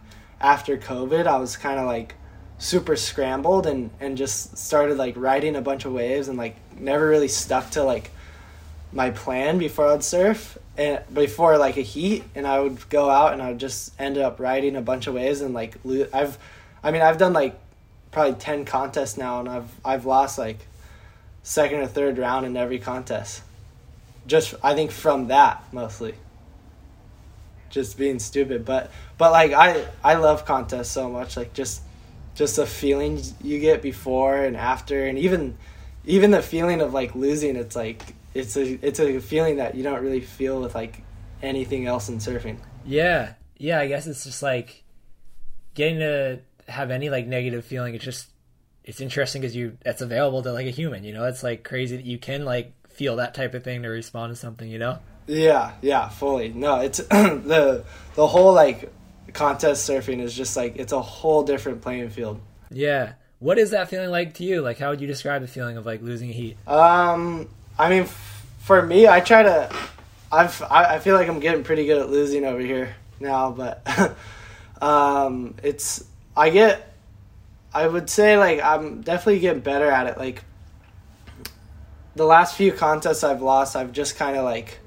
after 0.41 0.79
COVID, 0.79 1.27
I 1.27 1.37
was 1.37 1.59
kind 1.59 1.79
of 1.79 1.85
like 1.85 2.15
super 2.57 2.97
scrambled 2.97 3.67
and 3.67 3.91
and 4.01 4.17
just 4.17 4.57
started 4.57 4.97
like 4.97 5.19
riding 5.19 5.55
a 5.55 5.61
bunch 5.61 5.85
of 5.85 5.93
waves 5.93 6.29
and 6.29 6.39
like 6.39 6.57
never 6.79 7.07
really 7.07 7.29
stuck 7.29 7.69
to 7.73 7.83
like 7.83 8.11
my 8.91 9.11
plan 9.11 9.59
before 9.59 9.87
I'd 9.87 10.03
surf 10.03 10.57
and 10.79 11.03
before 11.13 11.59
like 11.59 11.77
a 11.77 11.83
heat 11.83 12.25
and 12.35 12.47
I 12.47 12.61
would 12.61 12.89
go 12.89 13.11
out 13.11 13.35
and 13.35 13.43
I 13.43 13.51
would 13.51 13.61
just 13.61 13.93
end 14.01 14.17
up 14.17 14.41
riding 14.41 14.77
a 14.77 14.81
bunch 14.81 15.07
of 15.09 15.13
waves 15.13 15.43
and 15.43 15.53
like 15.53 15.77
lo- 15.85 16.09
I've 16.11 16.39
I 16.83 16.91
mean 16.91 17.03
I've 17.03 17.19
done 17.19 17.35
like 17.35 17.61
probably 18.11 18.35
10 18.35 18.65
contests 18.65 19.17
now 19.17 19.41
and 19.41 19.49
I've 19.49 19.71
I've 19.85 20.07
lost 20.07 20.39
like 20.39 20.67
second 21.43 21.81
or 21.81 21.87
third 21.87 22.19
round 22.19 22.47
in 22.47 22.57
every 22.57 22.79
contest. 22.79 23.43
Just 24.27 24.55
I 24.63 24.75
think 24.75 24.91
from 24.91 25.29
that 25.29 25.63
mostly. 25.73 26.15
Just 27.71 27.97
being 27.97 28.19
stupid, 28.19 28.65
but 28.65 28.91
but 29.17 29.31
like 29.31 29.53
I 29.53 29.87
I 30.03 30.15
love 30.15 30.45
contests 30.45 30.91
so 30.91 31.09
much 31.09 31.37
like 31.37 31.53
just 31.53 31.83
just 32.35 32.57
the 32.57 32.67
feeling 32.67 33.21
you 33.43 33.61
get 33.61 33.83
before 33.83 34.37
and 34.37 34.57
after 34.57 35.07
and 35.07 35.19
even 35.19 35.57
even 36.05 36.31
the 36.31 36.43
feeling 36.43 36.81
of 36.81 36.93
like 36.93 37.15
losing 37.15 37.57
it's 37.57 37.77
like 37.77 38.15
it's 38.35 38.57
a 38.57 38.87
it's 38.87 38.99
a 39.01 39.21
feeling 39.21 39.57
that 39.57 39.75
you 39.75 39.83
don't 39.83 40.03
really 40.03 40.21
feel 40.21 40.61
with 40.61 40.75
like 40.75 41.03
anything 41.43 41.87
else 41.87 42.09
in 42.09 42.19
surfing. 42.19 42.59
Yeah, 42.85 43.35
yeah. 43.57 43.81
I 43.81 43.89
guess 43.89 44.07
it's 44.07 44.25
just 44.25 44.43
like 44.43 44.85
getting 45.75 45.99
to 46.01 46.41
have 46.71 46.91
any 46.91 47.11
like 47.11 47.27
negative 47.27 47.65
feeling. 47.65 47.95
It's 47.95 48.05
just 48.05 48.29
it's 48.85 49.01
interesting 49.01 49.43
because 49.43 49.55
you 49.55 49.77
that's 49.85 50.01
available 50.01 50.43
to 50.43 50.53
like 50.53 50.67
a 50.67 50.71
human. 50.71 51.05
You 51.05 51.13
know, 51.13 51.25
it's 51.25 51.43
like 51.43 51.65
crazy 51.65 51.97
that 51.97 52.07
you 52.07 52.19
can 52.19 52.45
like 52.45 52.73
feel 52.89 53.17
that 53.17 53.35
type 53.35 53.55
of 53.55 53.63
thing 53.65 53.83
to 53.83 53.89
respond 53.89 54.33
to 54.33 54.37
something. 54.37 54.69
You 54.69 54.79
know. 54.79 54.99
Yeah, 55.27 55.73
yeah, 55.83 56.09
fully. 56.09 56.49
No, 56.49 56.81
it's 56.81 56.99
the 57.09 57.85
the 58.15 58.27
whole 58.27 58.53
like 58.53 58.93
contest 59.33 59.89
surfing 59.89 60.21
is 60.21 60.35
just 60.35 60.57
like 60.57 60.77
it's 60.77 60.93
a 60.93 61.01
whole 61.01 61.43
different 61.43 61.83
playing 61.83 62.11
field. 62.11 62.41
Yeah. 62.71 63.13
What 63.39 63.59
is 63.59 63.71
that 63.71 63.89
feeling 63.89 64.11
like 64.11 64.35
to 64.35 64.45
you? 64.45 64.61
Like, 64.61 64.79
how 64.79 64.91
would 64.91 65.01
you 65.01 65.07
describe 65.07 65.41
the 65.41 65.49
feeling 65.49 65.79
of 65.79 65.87
like 65.87 66.03
losing 66.03 66.31
heat? 66.31 66.59
Um, 66.67 67.49
I 67.79 67.89
mean, 67.89 68.03
f- 68.03 68.47
for 68.59 68.85
me, 68.85 69.09
I 69.09 69.21
try 69.21 69.43
to. 69.43 69.75
I've 70.31 70.63
I, 70.63 70.97
I 70.97 70.99
feel 70.99 71.17
like 71.17 71.29
I'm 71.29 71.41
getting 71.41 71.65
pretty 71.65 71.87
good 71.87 71.99
at 71.99 72.11
losing 72.11 72.45
over 72.45 72.61
here 72.61 72.95
now, 73.19 73.51
but 73.51 74.15
um, 74.83 75.55
it's 75.63 76.05
I 76.41 76.49
get. 76.49 76.87
I 77.75 77.87
would 77.87 78.09
say 78.09 78.39
like 78.39 78.63
I'm 78.63 79.03
definitely 79.03 79.41
getting 79.41 79.61
better 79.61 79.91
at 79.91 80.07
it. 80.07 80.17
Like 80.17 80.43
the 82.17 82.25
last 82.25 82.57
few 82.57 82.73
contests 82.73 83.23
I've 83.23 83.43
lost, 83.43 83.77
I've 83.77 83.93
just 83.93 84.17
kind 84.17 84.39
of 84.39 84.45
like 84.45 84.81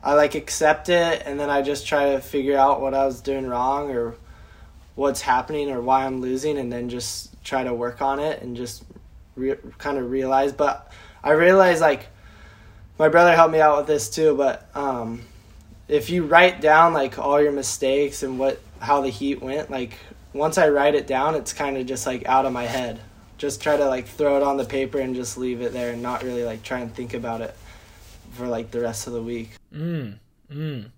I 0.00 0.14
like 0.14 0.36
accept 0.36 0.88
it 0.88 1.22
and 1.26 1.40
then 1.40 1.50
I 1.50 1.62
just 1.62 1.88
try 1.88 2.12
to 2.12 2.20
figure 2.20 2.56
out 2.56 2.80
what 2.80 2.94
I 2.94 3.04
was 3.04 3.20
doing 3.20 3.48
wrong 3.48 3.90
or 3.90 4.14
what's 4.94 5.20
happening 5.20 5.70
or 5.70 5.80
why 5.80 6.06
I'm 6.06 6.20
losing 6.20 6.56
and 6.56 6.72
then 6.72 6.88
just 6.88 7.42
try 7.42 7.64
to 7.64 7.74
work 7.74 8.00
on 8.00 8.20
it 8.20 8.40
and 8.40 8.56
just 8.56 8.84
re- 9.34 9.58
kind 9.78 9.98
of 9.98 10.08
realize 10.10 10.52
but 10.52 10.90
I 11.22 11.32
realize 11.32 11.80
like 11.80 12.06
my 12.98 13.08
brother 13.08 13.34
helped 13.34 13.52
me 13.52 13.60
out 13.60 13.76
with 13.76 13.86
this 13.88 14.08
too 14.08 14.36
but 14.36 14.68
um 14.74 15.22
if 15.88 16.08
you 16.08 16.24
write 16.24 16.60
down 16.60 16.92
like 16.94 17.18
all 17.18 17.42
your 17.42 17.52
mistakes 17.52 18.22
and 18.22 18.38
what 18.38 18.60
how 18.78 19.02
the 19.02 19.10
heat 19.10 19.42
went 19.42 19.70
like 19.70 19.98
once 20.32 20.58
I 20.58 20.68
write 20.68 20.94
it 20.94 21.06
down 21.06 21.34
it's 21.34 21.52
kind 21.52 21.76
of 21.76 21.86
just 21.86 22.06
like 22.06 22.26
out 22.26 22.46
of 22.46 22.52
my 22.52 22.64
head 22.64 23.00
just 23.40 23.62
try 23.62 23.74
to 23.74 23.86
like 23.86 24.06
throw 24.06 24.36
it 24.36 24.42
on 24.42 24.58
the 24.58 24.66
paper 24.66 24.98
and 24.98 25.14
just 25.14 25.38
leave 25.38 25.62
it 25.62 25.72
there 25.72 25.92
and 25.92 26.02
not 26.02 26.22
really 26.22 26.44
like 26.44 26.62
try 26.62 26.80
and 26.80 26.94
think 26.94 27.14
about 27.14 27.40
it 27.40 27.56
for 28.32 28.46
like 28.46 28.70
the 28.70 28.80
rest 28.80 29.06
of 29.06 29.14
the 29.14 29.22
week. 29.22 29.52
Mm. 29.74 30.18
Mm. 30.52 30.90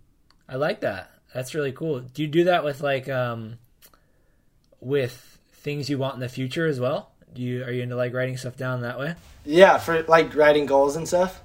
I 0.49 0.57
like 0.57 0.81
that. 0.81 1.13
That's 1.33 1.55
really 1.55 1.71
cool. 1.71 2.01
Do 2.01 2.21
you 2.21 2.29
do 2.29 2.45
that 2.45 2.65
with 2.65 2.81
like 2.81 3.09
um 3.09 3.59
with 4.81 5.39
things 5.53 5.89
you 5.89 5.99
want 5.99 6.15
in 6.15 6.21
the 6.21 6.29
future 6.29 6.67
as 6.67 6.81
well? 6.81 7.13
Do 7.33 7.43
you 7.43 7.63
are 7.63 7.71
you 7.71 7.83
into 7.83 7.95
like 7.95 8.13
writing 8.13 8.37
stuff 8.37 8.57
down 8.57 8.83
that 8.83 8.99
way? 8.99 9.15
Yeah, 9.45 9.79
for 9.79 10.03
like 10.03 10.35
writing 10.35 10.67
goals 10.67 10.97
and 10.97 11.07
stuff. 11.07 11.41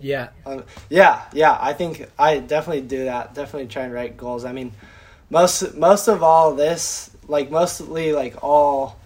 Yeah. 0.00 0.30
Um, 0.44 0.64
yeah, 0.88 1.22
yeah. 1.32 1.56
I 1.60 1.74
think 1.74 2.08
I 2.18 2.38
definitely 2.38 2.82
do 2.82 3.04
that. 3.04 3.34
Definitely 3.34 3.68
try 3.68 3.84
and 3.84 3.92
write 3.92 4.16
goals. 4.16 4.44
I 4.44 4.52
mean, 4.52 4.72
most 5.30 5.74
most 5.76 6.08
of 6.08 6.22
all 6.22 6.54
this, 6.54 7.09
like 7.30 7.50
mostly 7.50 8.12
like 8.12 8.42
all 8.42 8.98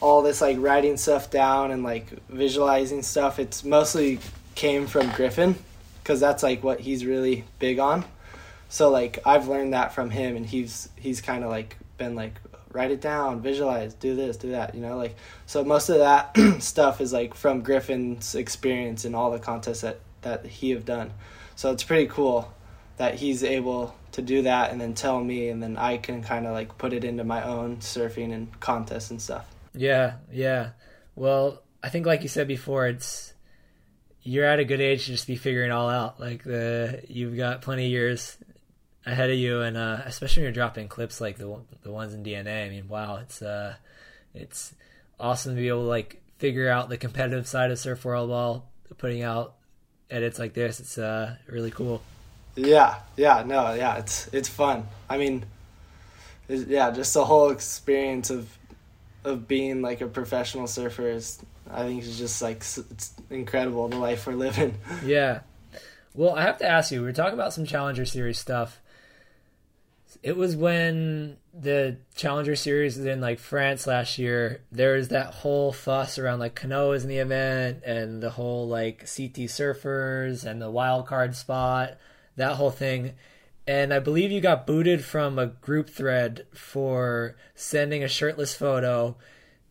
all 0.00 0.22
this 0.22 0.40
like 0.40 0.56
writing 0.58 0.96
stuff 0.96 1.30
down 1.30 1.70
and 1.70 1.82
like 1.82 2.06
visualizing 2.28 3.02
stuff. 3.02 3.38
It's 3.38 3.62
mostly 3.62 4.18
came 4.54 4.86
from 4.86 5.10
Griffin 5.10 5.54
because 6.02 6.18
that's 6.18 6.42
like 6.42 6.64
what 6.64 6.80
he's 6.80 7.04
really 7.04 7.44
big 7.58 7.78
on. 7.78 8.04
So 8.68 8.90
like 8.90 9.18
I've 9.24 9.48
learned 9.48 9.74
that 9.74 9.94
from 9.94 10.10
him, 10.10 10.36
and 10.36 10.46
he's 10.46 10.88
he's 10.96 11.20
kind 11.20 11.44
of 11.44 11.50
like 11.50 11.76
been 11.98 12.14
like 12.14 12.40
write 12.72 12.90
it 12.90 13.00
down, 13.00 13.40
visualize, 13.40 13.94
do 13.94 14.14
this, 14.14 14.36
do 14.36 14.50
that, 14.50 14.74
you 14.74 14.80
know, 14.80 14.96
like 14.96 15.14
so 15.46 15.62
most 15.62 15.88
of 15.88 15.98
that 15.98 16.36
stuff 16.62 17.00
is 17.00 17.12
like 17.12 17.34
from 17.34 17.62
Griffin's 17.62 18.34
experience 18.34 19.04
in 19.04 19.14
all 19.14 19.30
the 19.30 19.38
contests 19.38 19.82
that 19.82 20.00
that 20.22 20.46
he 20.46 20.70
have 20.70 20.86
done. 20.86 21.12
So 21.54 21.70
it's 21.70 21.84
pretty 21.84 22.06
cool 22.06 22.52
that 22.96 23.14
he's 23.16 23.44
able 23.44 23.94
to 24.16 24.22
do 24.22 24.42
that 24.42 24.72
and 24.72 24.80
then 24.80 24.94
tell 24.94 25.22
me 25.22 25.50
and 25.50 25.62
then 25.62 25.76
I 25.76 25.98
can 25.98 26.22
kind 26.22 26.46
of 26.46 26.52
like 26.52 26.78
put 26.78 26.94
it 26.94 27.04
into 27.04 27.22
my 27.22 27.42
own 27.42 27.76
surfing 27.76 28.32
and 28.32 28.58
contests 28.60 29.10
and 29.10 29.20
stuff. 29.20 29.46
Yeah, 29.74 30.14
yeah. 30.32 30.70
Well, 31.14 31.62
I 31.82 31.90
think 31.90 32.06
like 32.06 32.22
you 32.22 32.28
said 32.28 32.48
before, 32.48 32.86
it's 32.86 33.34
you're 34.22 34.46
at 34.46 34.58
a 34.58 34.64
good 34.64 34.80
age 34.80 35.04
to 35.04 35.12
just 35.12 35.26
be 35.26 35.36
figuring 35.36 35.70
all 35.70 35.90
out. 35.90 36.18
Like 36.18 36.44
the 36.44 37.02
you've 37.08 37.36
got 37.36 37.60
plenty 37.60 37.84
of 37.84 37.90
years 37.90 38.38
ahead 39.04 39.28
of 39.28 39.36
you, 39.36 39.60
and 39.60 39.76
uh, 39.76 40.00
especially 40.06 40.40
when 40.40 40.44
you're 40.46 40.54
dropping 40.54 40.88
clips 40.88 41.20
like 41.20 41.36
the 41.36 41.60
the 41.82 41.92
ones 41.92 42.14
in 42.14 42.24
DNA. 42.24 42.64
I 42.64 42.70
mean, 42.70 42.88
wow, 42.88 43.16
it's 43.16 43.42
uh, 43.42 43.74
it's 44.34 44.74
awesome 45.20 45.54
to 45.54 45.60
be 45.60 45.68
able 45.68 45.82
to 45.82 45.88
like 45.88 46.22
figure 46.38 46.70
out 46.70 46.88
the 46.88 46.96
competitive 46.96 47.46
side 47.46 47.70
of 47.70 47.78
Surf 47.78 48.02
World 48.02 48.30
while 48.30 48.70
putting 48.96 49.22
out 49.22 49.56
edits 50.10 50.38
like 50.38 50.54
this. 50.54 50.80
It's 50.80 50.96
uh, 50.96 51.36
really 51.46 51.70
cool. 51.70 52.00
Yeah, 52.56 52.96
yeah, 53.16 53.44
no, 53.46 53.74
yeah, 53.74 53.98
it's 53.98 54.28
it's 54.32 54.48
fun. 54.48 54.88
I 55.08 55.18
mean, 55.18 55.44
yeah, 56.48 56.90
just 56.90 57.14
the 57.14 57.24
whole 57.24 57.50
experience 57.50 58.30
of 58.30 58.48
of 59.24 59.46
being 59.46 59.82
like 59.82 60.00
a 60.00 60.06
professional 60.06 60.66
surfer 60.66 61.08
is, 61.08 61.38
I 61.70 61.82
think, 61.82 62.02
is 62.02 62.18
just 62.18 62.40
like 62.40 62.58
it's 62.58 63.12
incredible 63.30 63.88
the 63.88 63.96
life 63.96 64.26
we're 64.26 64.34
living. 64.34 64.78
Yeah. 65.04 65.40
Well, 66.14 66.34
I 66.34 66.42
have 66.42 66.56
to 66.58 66.66
ask 66.66 66.90
you. 66.90 67.00
We 67.00 67.06
were 67.06 67.12
talking 67.12 67.34
about 67.34 67.52
some 67.52 67.66
Challenger 67.66 68.06
Series 68.06 68.38
stuff. 68.38 68.80
It 70.22 70.34
was 70.34 70.56
when 70.56 71.36
the 71.52 71.98
Challenger 72.14 72.56
Series 72.56 72.96
was 72.96 73.04
in 73.04 73.20
like 73.20 73.38
France 73.38 73.86
last 73.86 74.16
year. 74.18 74.62
There 74.72 74.94
was 74.94 75.08
that 75.08 75.34
whole 75.34 75.72
fuss 75.72 76.18
around 76.18 76.38
like 76.38 76.58
Kanoa's 76.58 77.02
in 77.02 77.10
the 77.10 77.18
event 77.18 77.82
and 77.84 78.22
the 78.22 78.30
whole 78.30 78.66
like 78.66 79.00
CT 79.00 79.44
surfers 79.50 80.44
and 80.44 80.60
the 80.60 80.70
wild 80.70 81.06
card 81.06 81.36
spot, 81.36 81.98
that 82.36 82.56
whole 82.56 82.70
thing. 82.70 83.14
And 83.66 83.92
I 83.92 83.98
believe 83.98 84.30
you 84.30 84.40
got 84.40 84.66
booted 84.66 85.04
from 85.04 85.38
a 85.38 85.46
group 85.46 85.90
thread 85.90 86.46
for 86.54 87.36
sending 87.54 88.04
a 88.04 88.08
shirtless 88.08 88.54
photo. 88.54 89.16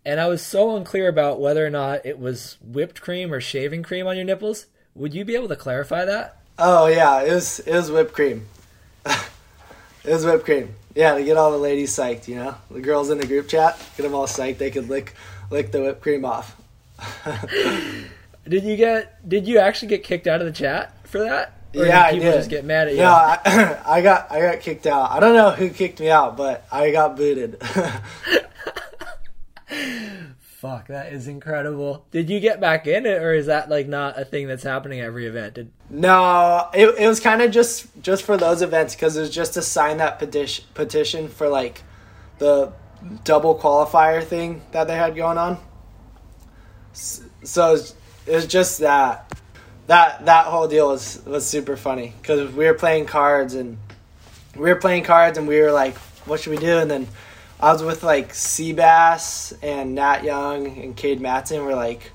And 0.03 0.19
I 0.19 0.27
was 0.27 0.41
so 0.41 0.75
unclear 0.75 1.07
about 1.07 1.39
whether 1.39 1.65
or 1.65 1.69
not 1.69 2.05
it 2.05 2.19
was 2.19 2.57
whipped 2.61 3.01
cream 3.01 3.33
or 3.33 3.39
shaving 3.39 3.83
cream 3.83 4.05
on 4.05 4.17
your 4.17 4.25
nipples. 4.25 4.67
Would 4.95 5.13
you 5.13 5.23
be 5.23 5.35
able 5.35 5.47
to 5.47 5.55
clarify 5.55 6.05
that? 6.05 6.41
Oh 6.59 6.87
yeah, 6.87 7.21
it 7.21 7.33
was 7.33 7.59
it 7.59 7.73
was 7.73 7.91
whipped 7.91 8.13
cream. 8.13 8.45
it 9.05 10.11
was 10.11 10.25
whipped 10.25 10.45
cream. 10.45 10.75
Yeah, 10.93 11.15
to 11.15 11.23
get 11.23 11.35
all 11.35 11.51
the 11.51 11.57
ladies 11.57 11.91
psyched, 11.91 12.27
you 12.27 12.35
know, 12.35 12.55
the 12.71 12.79
girls 12.79 13.09
in 13.09 13.17
the 13.17 13.27
group 13.27 13.49
chat, 13.49 13.77
get 13.97 14.03
them 14.03 14.15
all 14.15 14.27
psyched. 14.27 14.57
They 14.57 14.71
could 14.71 14.87
lick 14.87 15.15
lick 15.49 15.71
the 15.71 15.81
whipped 15.81 16.01
cream 16.01 16.23
off. 16.23 16.55
did 18.47 18.63
you 18.63 18.77
get? 18.77 19.27
Did 19.27 19.47
you 19.47 19.57
actually 19.57 19.89
get 19.89 20.03
kicked 20.03 20.27
out 20.27 20.39
of 20.39 20.47
the 20.47 20.53
chat 20.53 20.95
for 21.07 21.19
that? 21.19 21.53
Or 21.77 21.85
yeah, 21.85 22.11
people 22.11 22.27
I 22.27 22.31
did. 22.31 22.37
just 22.37 22.49
get 22.49 22.65
mad 22.65 22.87
at 22.87 22.93
you. 22.93 23.01
No, 23.01 23.11
I, 23.11 23.81
I 23.85 24.01
got 24.01 24.31
I 24.31 24.39
got 24.39 24.59
kicked 24.61 24.87
out. 24.87 25.11
I 25.11 25.19
don't 25.19 25.33
know 25.33 25.51
who 25.51 25.69
kicked 25.69 25.99
me 25.99 26.09
out, 26.09 26.37
but 26.37 26.65
I 26.71 26.91
got 26.91 27.15
booted. 27.17 27.61
Fuck, 30.39 30.87
that 30.87 31.13
is 31.13 31.27
incredible. 31.27 32.05
Did 32.11 32.29
you 32.29 32.39
get 32.39 32.59
back 32.59 32.87
in 32.87 33.05
it, 33.05 33.21
or 33.21 33.33
is 33.33 33.45
that 33.47 33.69
like 33.69 33.87
not 33.87 34.19
a 34.19 34.25
thing 34.25 34.47
that's 34.47 34.63
happening 34.63 34.99
at 34.99 35.05
every 35.05 35.27
event? 35.27 35.55
Did 35.55 35.71
No, 35.89 36.69
it, 36.73 36.95
it 36.97 37.07
was 37.07 37.19
kind 37.19 37.41
of 37.41 37.51
just 37.51 37.87
just 38.01 38.23
for 38.23 38.37
those 38.37 38.61
events 38.61 38.95
because 38.95 39.17
it 39.17 39.21
was 39.21 39.29
just 39.29 39.53
to 39.55 39.61
sign 39.61 39.97
that 39.97 40.17
petition 40.17 40.65
petition 40.73 41.27
for 41.27 41.49
like 41.49 41.83
the 42.39 42.73
double 43.23 43.57
qualifier 43.57 44.23
thing 44.23 44.61
that 44.71 44.87
they 44.87 44.95
had 44.95 45.15
going 45.15 45.37
on. 45.37 45.59
So 46.93 47.69
it 47.69 47.71
was, 47.71 47.95
it 48.25 48.33
was 48.33 48.47
just 48.47 48.79
that 48.79 49.24
that 49.87 50.25
that 50.25 50.45
whole 50.47 50.67
deal 50.67 50.87
was 50.89 51.23
was 51.25 51.45
super 51.45 51.77
funny 51.77 52.13
because 52.21 52.51
we 52.53 52.65
were 52.65 52.73
playing 52.73 53.05
cards 53.05 53.53
and 53.53 53.77
we 54.55 54.69
were 54.69 54.75
playing 54.75 55.03
cards 55.03 55.37
and 55.37 55.47
we 55.47 55.59
were 55.61 55.71
like, 55.71 55.97
what 56.25 56.39
should 56.39 56.51
we 56.51 56.57
do? 56.57 56.79
And 56.79 56.89
then 56.89 57.07
I 57.59 57.71
was 57.71 57.83
with 57.83 58.03
like 58.03 58.33
Seabass 58.33 59.57
and 59.61 59.95
Nat 59.95 60.23
Young 60.23 60.67
and 60.67 60.95
Cade 60.95 61.21
Matson. 61.21 61.63
We're 61.63 61.75
like 61.75 62.11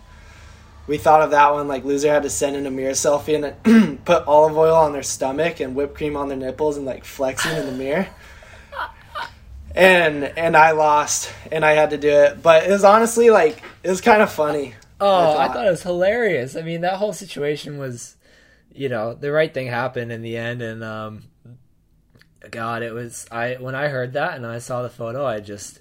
we 0.90 0.98
thought 0.98 1.22
of 1.22 1.30
that 1.30 1.52
one 1.52 1.68
like 1.68 1.84
loser 1.84 2.08
had 2.08 2.24
to 2.24 2.30
send 2.30 2.56
in 2.56 2.66
a 2.66 2.70
mirror 2.70 2.92
selfie 2.92 3.36
and 3.64 4.04
put 4.04 4.26
olive 4.26 4.58
oil 4.58 4.74
on 4.74 4.92
their 4.92 5.04
stomach 5.04 5.60
and 5.60 5.76
whipped 5.76 5.94
cream 5.94 6.16
on 6.16 6.26
their 6.26 6.36
nipples 6.36 6.76
and 6.76 6.84
like 6.84 7.04
flexing 7.04 7.56
in 7.56 7.66
the 7.66 7.72
mirror 7.72 8.08
and 9.74 10.24
and 10.24 10.56
i 10.56 10.72
lost 10.72 11.32
and 11.52 11.64
i 11.64 11.72
had 11.72 11.90
to 11.90 11.96
do 11.96 12.08
it 12.08 12.42
but 12.42 12.64
it 12.64 12.70
was 12.70 12.82
honestly 12.82 13.30
like 13.30 13.62
it 13.84 13.88
was 13.88 14.00
kind 14.00 14.20
of 14.20 14.32
funny 14.32 14.74
Oh, 15.00 15.38
I 15.38 15.48
thought. 15.48 15.66
it 15.66 15.70
was 15.70 15.82
hilarious. 15.82 16.56
I 16.56 16.62
mean, 16.62 16.82
that 16.82 16.94
whole 16.96 17.12
situation 17.12 17.78
was, 17.78 18.16
you 18.72 18.88
know, 18.88 19.14
the 19.14 19.32
right 19.32 19.52
thing 19.52 19.66
happened 19.66 20.12
in 20.12 20.22
the 20.22 20.36
end, 20.36 20.62
and 20.62 20.84
um, 20.84 21.22
God, 22.50 22.82
it 22.82 22.92
was. 22.92 23.26
I 23.30 23.54
when 23.54 23.74
I 23.74 23.88
heard 23.88 24.12
that 24.14 24.34
and 24.36 24.46
I 24.46 24.58
saw 24.58 24.82
the 24.82 24.88
photo, 24.90 25.26
I 25.26 25.40
just, 25.40 25.80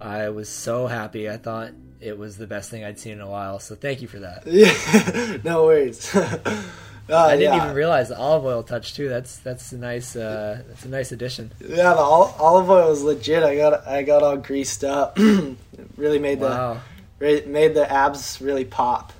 I 0.00 0.28
was 0.30 0.48
so 0.48 0.86
happy. 0.86 1.28
I 1.30 1.36
thought 1.36 1.72
it 2.00 2.16
was 2.16 2.36
the 2.36 2.46
best 2.46 2.70
thing 2.70 2.84
I'd 2.84 2.98
seen 2.98 3.14
in 3.14 3.20
a 3.20 3.28
while. 3.28 3.58
So 3.58 3.74
thank 3.74 4.00
you 4.02 4.08
for 4.08 4.20
that. 4.20 4.42
yeah 4.46 5.38
no 5.42 5.64
worries 5.64 6.14
uh, 6.16 6.62
I 7.10 7.36
didn't 7.36 7.54
yeah. 7.54 7.64
even 7.64 7.74
realize 7.74 8.08
the 8.08 8.16
olive 8.18 8.44
oil 8.44 8.62
touch 8.62 8.94
too. 8.94 9.08
That's 9.08 9.38
that's 9.38 9.72
a 9.72 9.78
nice 9.78 10.14
uh, 10.14 10.62
that's 10.68 10.84
a 10.84 10.88
nice 10.88 11.10
addition. 11.10 11.50
yeah 11.60 11.94
the 11.94 12.00
ol- 12.00 12.34
olive 12.38 12.70
oil 12.70 12.90
was 12.90 13.02
legit 13.02 13.42
i 13.42 13.56
got 13.56 13.86
i 13.86 14.02
got 14.04 14.22
all 14.22 14.36
greased 14.36 14.84
up 14.84 15.18
really 15.96 16.18
made 16.20 16.38
Wow, 16.40 16.74
the 16.74 16.80
made 17.20 17.74
the 17.74 17.90
abs 17.90 18.40
really 18.40 18.64
pop 18.64 19.12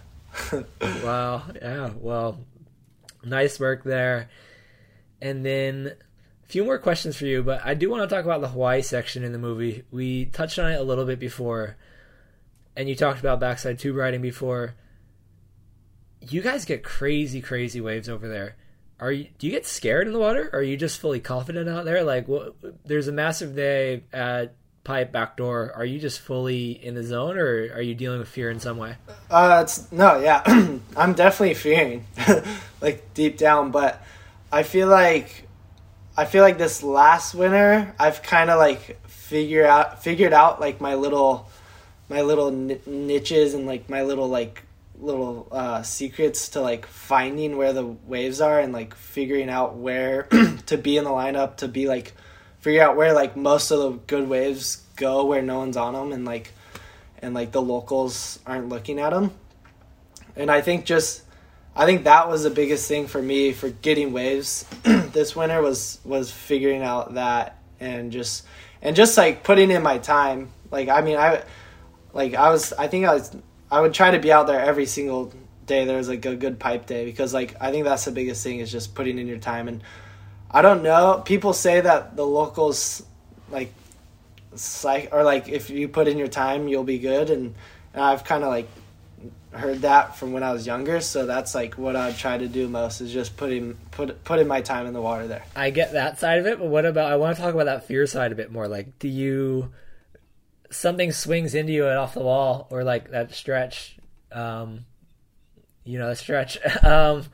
wow, 0.83 1.43
yeah. 1.61 1.91
Well, 1.99 2.39
nice 3.25 3.59
work 3.59 3.85
there. 3.85 4.29
And 5.21 5.45
then 5.45 5.93
a 6.45 6.47
few 6.47 6.65
more 6.65 6.79
questions 6.79 7.17
for 7.17 7.27
you, 7.27 7.43
but 7.43 7.61
I 7.65 7.75
do 7.75 7.91
want 7.91 8.09
to 8.09 8.15
talk 8.15 8.25
about 8.25 8.41
the 8.41 8.49
Hawaii 8.49 8.83
section 8.83 9.25
in 9.25 9.33
the 9.33 9.39
movie. 9.39 9.85
We 9.91 10.27
touched 10.27 10.59
on 10.59 10.71
it 10.71 10.81
a 10.81 10.85
little 10.85 11.05
bit 11.05 11.19
before, 11.19 11.77
and 12.77 12.89
you 12.89 12.95
talked 12.95 13.21
about 13.21 13.41
backside 13.41 13.79
tube 13.79 13.97
riding 13.97 14.23
before. 14.23 14.75
You 16.21 16.41
guys 16.43 16.65
get 16.65 16.83
crazy, 16.83 17.41
crazy 17.41 17.81
waves 17.81 18.09
over 18.09 18.29
there. 18.29 18.57
Are 19.01 19.13
you? 19.13 19.29
Do 19.39 19.47
you 19.47 19.53
get 19.53 19.67
scared 19.67 20.07
in 20.09 20.13
the 20.13 20.19
water? 20.19 20.51
Or 20.53 20.59
are 20.59 20.63
you 20.63 20.77
just 20.77 21.01
fully 21.01 21.21
confident 21.21 21.69
out 21.69 21.85
there? 21.85 22.03
Like, 22.03 22.27
there's 22.85 23.07
a 23.07 23.13
massive 23.13 23.55
day 23.55 24.03
at 24.13 24.57
Pipe 24.89 25.13
Backdoor. 25.13 25.75
Are 25.75 25.85
you 25.85 25.99
just 25.99 26.19
fully 26.19 26.71
in 26.71 26.95
the 26.95 27.03
zone, 27.03 27.37
or 27.37 27.71
are 27.75 27.83
you 27.83 27.95
dealing 27.95 28.21
with 28.21 28.29
fear 28.29 28.49
in 28.49 28.59
some 28.59 28.79
way? 28.79 28.97
Uh, 29.31 29.61
it's 29.63 29.93
no, 29.93 30.19
yeah, 30.19 30.43
I'm 30.97 31.13
definitely 31.13 31.53
fearing, 31.57 32.07
like 32.81 33.13
deep 33.13 33.37
down. 33.37 33.71
But 33.71 34.03
I 34.51 34.63
feel 34.63 34.89
like, 34.89 35.47
I 36.17 36.25
feel 36.25 36.43
like 36.43 36.57
this 36.57 36.83
last 36.83 37.35
winter, 37.35 37.95
I've 37.99 38.23
kind 38.23 38.49
of 38.49 38.59
like 38.59 39.07
figure 39.07 39.67
out 39.67 40.03
figured 40.03 40.33
out 40.33 40.59
like 40.59 40.81
my 40.81 40.95
little, 40.95 41.51
my 42.09 42.23
little 42.23 42.51
ni- 42.51 42.81
niches 42.87 43.53
and 43.53 43.67
like 43.67 43.91
my 43.91 44.05
little 44.05 44.29
like 44.29 44.63
little 44.99 45.49
uh, 45.53 45.83
secrets 45.83 46.49
to 46.51 46.63
like 46.63 46.87
finding 46.87 47.59
where 47.59 47.75
the 47.75 47.85
waves 47.85 48.41
are 48.41 48.59
and 48.59 48.73
like 48.73 48.95
figuring 48.95 49.51
out 49.51 49.77
where 49.77 50.23
to 50.65 50.79
be 50.79 50.97
in 50.97 51.05
the 51.05 51.11
lineup 51.11 51.59
to 51.59 51.69
be 51.69 51.87
like 51.87 52.15
figure 52.61 52.83
out 52.83 52.97
where 52.97 53.13
like 53.13 53.37
most 53.37 53.71
of 53.71 53.79
the 53.79 53.91
good 54.07 54.29
waves 54.29 54.83
go 54.97 55.25
where 55.25 55.43
no 55.43 55.59
one's 55.59 55.77
on 55.77 55.95
them 55.95 56.13
and 56.13 56.25
like 56.25 56.53
and 57.21 57.35
like 57.35 57.53
the 57.53 57.63
locals 57.63 58.39
aren't 58.47 58.69
looking 58.69 58.99
at 58.99 59.11
them. 59.11 59.33
And 60.37 60.51
I 60.51 60.61
think 60.61 60.85
just 60.85 61.23
I 61.75 61.87
think 61.87 62.05
that 62.05 62.29
was 62.29 62.43
the 62.43 62.51
biggest 62.51 62.89
thing 62.89 63.07
for 63.07 63.23
me 63.23 63.53
for 63.53 63.71
getting 63.71 64.13
waves 64.13 64.65
this 64.83 65.35
winter 65.35 65.63
was 65.63 65.99
was 66.05 66.31
figuring 66.31 66.83
out 66.83 67.15
that 67.15 67.59
and 67.81 68.13
just 68.13 68.45
and 68.83 68.95
just 68.95 69.17
like 69.17 69.43
putting 69.45 69.71
in 69.71 69.83
my 69.83 69.99
time. 69.99 70.51
Like 70.71 70.89
I 70.89 71.01
mean 71.01 71.17
I 71.17 71.43
like 72.13 72.35
I 72.35 72.51
was 72.51 72.73
I 72.73 72.89
think 72.89 73.07
I 73.07 73.15
was 73.15 73.37
I 73.71 73.81
would 73.81 73.95
try 73.95 74.11
to 74.11 74.19
be 74.19 74.33
out 74.33 74.47
there 74.47 74.61
every 74.61 74.87
single 74.87 75.33
day 75.67 75.85
there 75.85 75.99
was 75.99 76.09
like 76.09 76.25
a 76.25 76.35
good 76.35 76.59
pipe 76.59 76.87
day 76.87 77.05
because 77.05 77.33
like 77.35 77.55
I 77.61 77.71
think 77.71 77.85
that's 77.85 78.05
the 78.05 78.13
biggest 78.13 78.43
thing 78.43 78.59
is 78.59 78.73
just 78.73 78.95
putting 78.95 79.19
in 79.19 79.27
your 79.27 79.39
time 79.39 79.69
and 79.69 79.83
I 80.51 80.63
don't 80.63 80.83
know 80.83 81.23
people 81.25 81.53
say 81.53 81.81
that 81.81 82.17
the 82.17 82.25
locals 82.25 83.03
like 83.51 83.73
psych 84.55 85.11
or 85.13 85.23
like 85.23 85.49
if 85.49 85.71
you 85.71 85.89
put 85.89 86.09
in 86.09 86.19
your 86.19 86.29
time 86.29 86.69
you'll 86.69 86.85
be 86.85 86.99
good 86.99 87.31
and, 87.31 87.55
and 87.95 88.03
I've 88.03 88.25
kind 88.25 88.43
of 88.45 88.51
like 88.51 88.69
heard 89.53 89.83
that 89.83 90.17
from 90.17 90.33
when 90.33 90.43
I 90.43 90.53
was 90.53 90.67
younger 90.67 91.01
so 91.01 91.27
that's 91.27 91.55
like 91.55 91.75
what 91.75 91.97
I'd 91.97 92.17
try 92.17 92.39
to 92.39 92.49
do 92.49 92.69
most 92.69 93.01
is 93.01 93.13
just 93.13 93.37
putting 93.37 93.75
put 93.91 94.25
put 94.25 94.39
in 94.39 94.47
my 94.47 94.61
time 94.61 94.87
in 94.87 94.95
the 94.95 95.03
water 95.03 95.27
there. 95.27 95.45
I 95.57 95.71
get 95.71 95.93
that 95.93 96.19
side 96.19 96.39
of 96.39 96.47
it, 96.47 96.59
but 96.59 96.69
what 96.69 96.85
about 96.85 97.13
I 97.13 97.17
want 97.17 97.37
to 97.37 97.43
talk 97.43 97.55
about 97.55 97.65
that 97.65 97.87
fear 97.87 98.07
side 98.07 98.33
a 98.33 98.35
bit 98.35 98.53
more. 98.53 98.69
Like, 98.69 98.99
do 98.99 99.09
you 99.09 99.73
something 100.71 101.13
swings 101.13 101.55
into 101.55 101.73
you 101.73 101.87
and 101.87 101.99
off 101.99 102.15
the 102.15 102.21
wall, 102.21 102.67
or 102.71 102.85
like 102.85 103.11
that 103.11 103.35
stretch, 103.35 103.99
um, 104.33 104.85
you 105.85 105.99
know, 105.99 106.09
the 106.09 106.17
stretch? 106.17 106.59
um, 106.85 107.25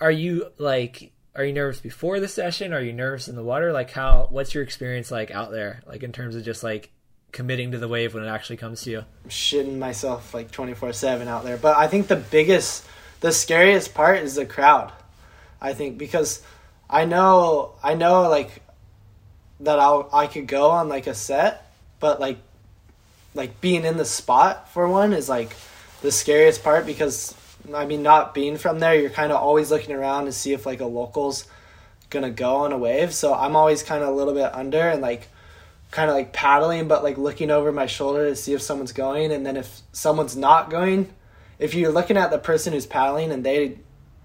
are 0.00 0.10
you 0.10 0.46
like, 0.58 1.12
are 1.34 1.44
you 1.44 1.52
nervous 1.52 1.80
before 1.80 2.20
the 2.20 2.28
session? 2.28 2.72
Are 2.72 2.80
you 2.80 2.92
nervous 2.92 3.28
in 3.28 3.36
the 3.36 3.42
water? 3.42 3.72
Like, 3.72 3.90
how? 3.90 4.26
What's 4.30 4.54
your 4.54 4.62
experience 4.62 5.10
like 5.10 5.30
out 5.30 5.50
there? 5.50 5.82
Like 5.86 6.02
in 6.02 6.12
terms 6.12 6.34
of 6.34 6.44
just 6.44 6.62
like 6.62 6.90
committing 7.32 7.72
to 7.72 7.78
the 7.78 7.88
wave 7.88 8.14
when 8.14 8.24
it 8.24 8.28
actually 8.28 8.56
comes 8.56 8.82
to 8.82 8.90
you? 8.90 9.04
shitting 9.28 9.78
myself 9.78 10.32
like 10.34 10.50
24/7 10.50 11.26
out 11.26 11.44
there. 11.44 11.56
But 11.56 11.76
I 11.76 11.86
think 11.86 12.08
the 12.08 12.16
biggest 12.16 12.84
the 13.20 13.32
scariest 13.32 13.94
part 13.94 14.18
is 14.18 14.34
the 14.34 14.46
crowd. 14.46 14.92
I 15.60 15.74
think 15.74 15.98
because 15.98 16.42
I 16.88 17.04
know 17.04 17.72
I 17.82 17.94
know 17.94 18.28
like 18.28 18.62
that 19.60 19.78
I 19.78 20.04
I 20.12 20.26
could 20.26 20.46
go 20.46 20.70
on 20.70 20.88
like 20.88 21.06
a 21.06 21.14
set, 21.14 21.70
but 22.00 22.20
like 22.20 22.38
like 23.34 23.60
being 23.60 23.84
in 23.84 23.96
the 23.96 24.04
spot 24.04 24.72
for 24.72 24.88
one 24.88 25.12
is 25.12 25.28
like 25.28 25.54
the 26.00 26.10
scariest 26.10 26.62
part 26.64 26.86
because 26.86 27.34
I 27.74 27.86
mean 27.86 28.02
not 28.02 28.34
being 28.34 28.56
from 28.56 28.78
there, 28.78 28.94
you're 28.94 29.10
kind 29.10 29.32
of 29.32 29.40
always 29.40 29.70
looking 29.70 29.94
around 29.94 30.26
to 30.26 30.32
see 30.32 30.52
if 30.52 30.66
like 30.66 30.80
a 30.80 30.86
locals 30.86 31.46
gonna 32.10 32.30
go 32.30 32.56
on 32.56 32.72
a 32.72 32.78
wave. 32.78 33.12
So 33.12 33.34
I'm 33.34 33.56
always 33.56 33.82
kind 33.82 34.02
of 34.02 34.08
a 34.08 34.12
little 34.12 34.34
bit 34.34 34.54
under 34.54 34.80
and 34.80 35.02
like 35.02 35.28
kind 35.90 36.10
of 36.10 36.16
like 36.16 36.32
paddling, 36.32 36.88
but 36.88 37.02
like 37.02 37.18
looking 37.18 37.50
over 37.50 37.72
my 37.72 37.86
shoulder 37.86 38.28
to 38.28 38.36
see 38.36 38.52
if 38.52 38.62
someone's 38.62 38.92
going. 38.92 39.32
And 39.32 39.44
then 39.44 39.56
if 39.56 39.80
someone's 39.92 40.36
not 40.36 40.70
going, 40.70 41.12
if 41.58 41.74
you're 41.74 41.92
looking 41.92 42.16
at 42.16 42.30
the 42.30 42.38
person 42.38 42.72
who's 42.72 42.86
paddling 42.86 43.32
and 43.32 43.44
they 43.44 43.78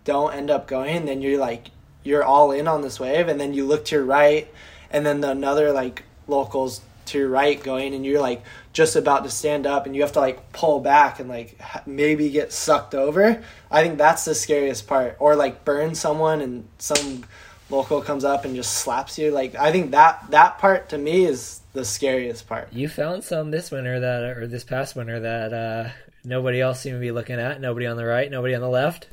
don't 0.04 0.34
end 0.34 0.50
up 0.50 0.68
going, 0.68 1.06
then 1.06 1.22
you're 1.22 1.40
like 1.40 1.68
you're 2.04 2.24
all 2.24 2.52
in 2.52 2.68
on 2.68 2.82
this 2.82 3.00
wave, 3.00 3.28
and 3.30 3.40
then 3.40 3.54
you 3.54 3.66
look 3.66 3.86
to 3.86 3.96
your 3.96 4.04
right, 4.04 4.54
and 4.92 5.06
then 5.06 5.22
the 5.22 5.30
another 5.30 5.72
like 5.72 6.04
locals 6.28 6.82
to 7.08 7.20
your 7.20 7.30
right 7.30 7.62
going, 7.62 7.94
and 7.94 8.06
you're 8.06 8.22
like 8.22 8.44
just 8.74 8.96
about 8.96 9.24
to 9.24 9.30
stand 9.30 9.68
up, 9.68 9.86
and 9.86 9.96
you 9.96 10.02
have 10.02 10.14
to 10.14 10.20
like 10.20 10.52
pull 10.52 10.80
back 10.80 11.20
and 11.20 11.30
like 11.30 11.60
maybe 11.86 12.30
get 12.30 12.52
sucked 12.52 12.96
over. 12.96 13.44
I 13.70 13.84
think 13.84 13.98
that's 13.98 14.26
the 14.26 14.36
scariest 14.36 14.88
part, 14.88 15.16
or 15.20 15.36
like 15.36 15.66
burn 15.66 15.96
someone 15.96 16.42
and 16.42 16.66
some 16.78 17.24
local 17.70 18.02
comes 18.02 18.24
up 18.24 18.46
and 18.46 18.56
just 18.56 18.74
slaps 18.76 19.18
you. 19.18 19.32
Like 19.32 19.56
I 19.56 19.72
think 19.72 19.92
that 19.92 20.32
that 20.32 20.60
part 20.60 20.90
to 20.90 20.98
me 20.98 21.26
is 21.26 21.62
the 21.74 21.86
scariest 21.86 22.48
part. 22.48 22.72
You 22.72 22.88
found 22.88 23.24
some 23.24 23.52
this 23.52 23.72
winter 23.72 24.00
that, 24.00 24.24
or 24.24 24.48
this 24.48 24.64
past 24.64 24.96
winter 24.96 25.20
that 25.20 25.54
uh, 25.54 25.90
nobody 26.24 26.62
else 26.62 26.82
seemed 26.82 26.96
to 26.96 27.02
be 27.02 27.12
looking 27.12 27.40
at. 27.40 27.60
Nobody 27.60 27.88
on 27.88 27.98
the 27.98 28.06
right, 28.06 28.30
nobody 28.30 28.56
on 28.56 28.62
the 28.62 28.70
left. 28.70 29.08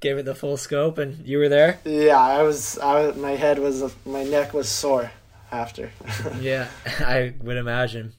Gave 0.00 0.18
it 0.18 0.24
the 0.24 0.34
full 0.34 0.56
scope, 0.56 0.98
and 0.98 1.26
you 1.26 1.38
were 1.38 1.48
there. 1.48 1.78
Yeah, 1.84 2.18
I 2.18 2.42
was. 2.42 2.78
I 2.78 3.06
was, 3.06 3.16
my 3.16 3.32
head 3.32 3.58
was. 3.58 3.94
My 4.04 4.22
neck 4.22 4.52
was 4.52 4.68
sore 4.68 5.10
after. 5.54 5.90
yeah, 6.40 6.68
I 6.86 7.34
would 7.42 7.56
imagine. 7.56 8.12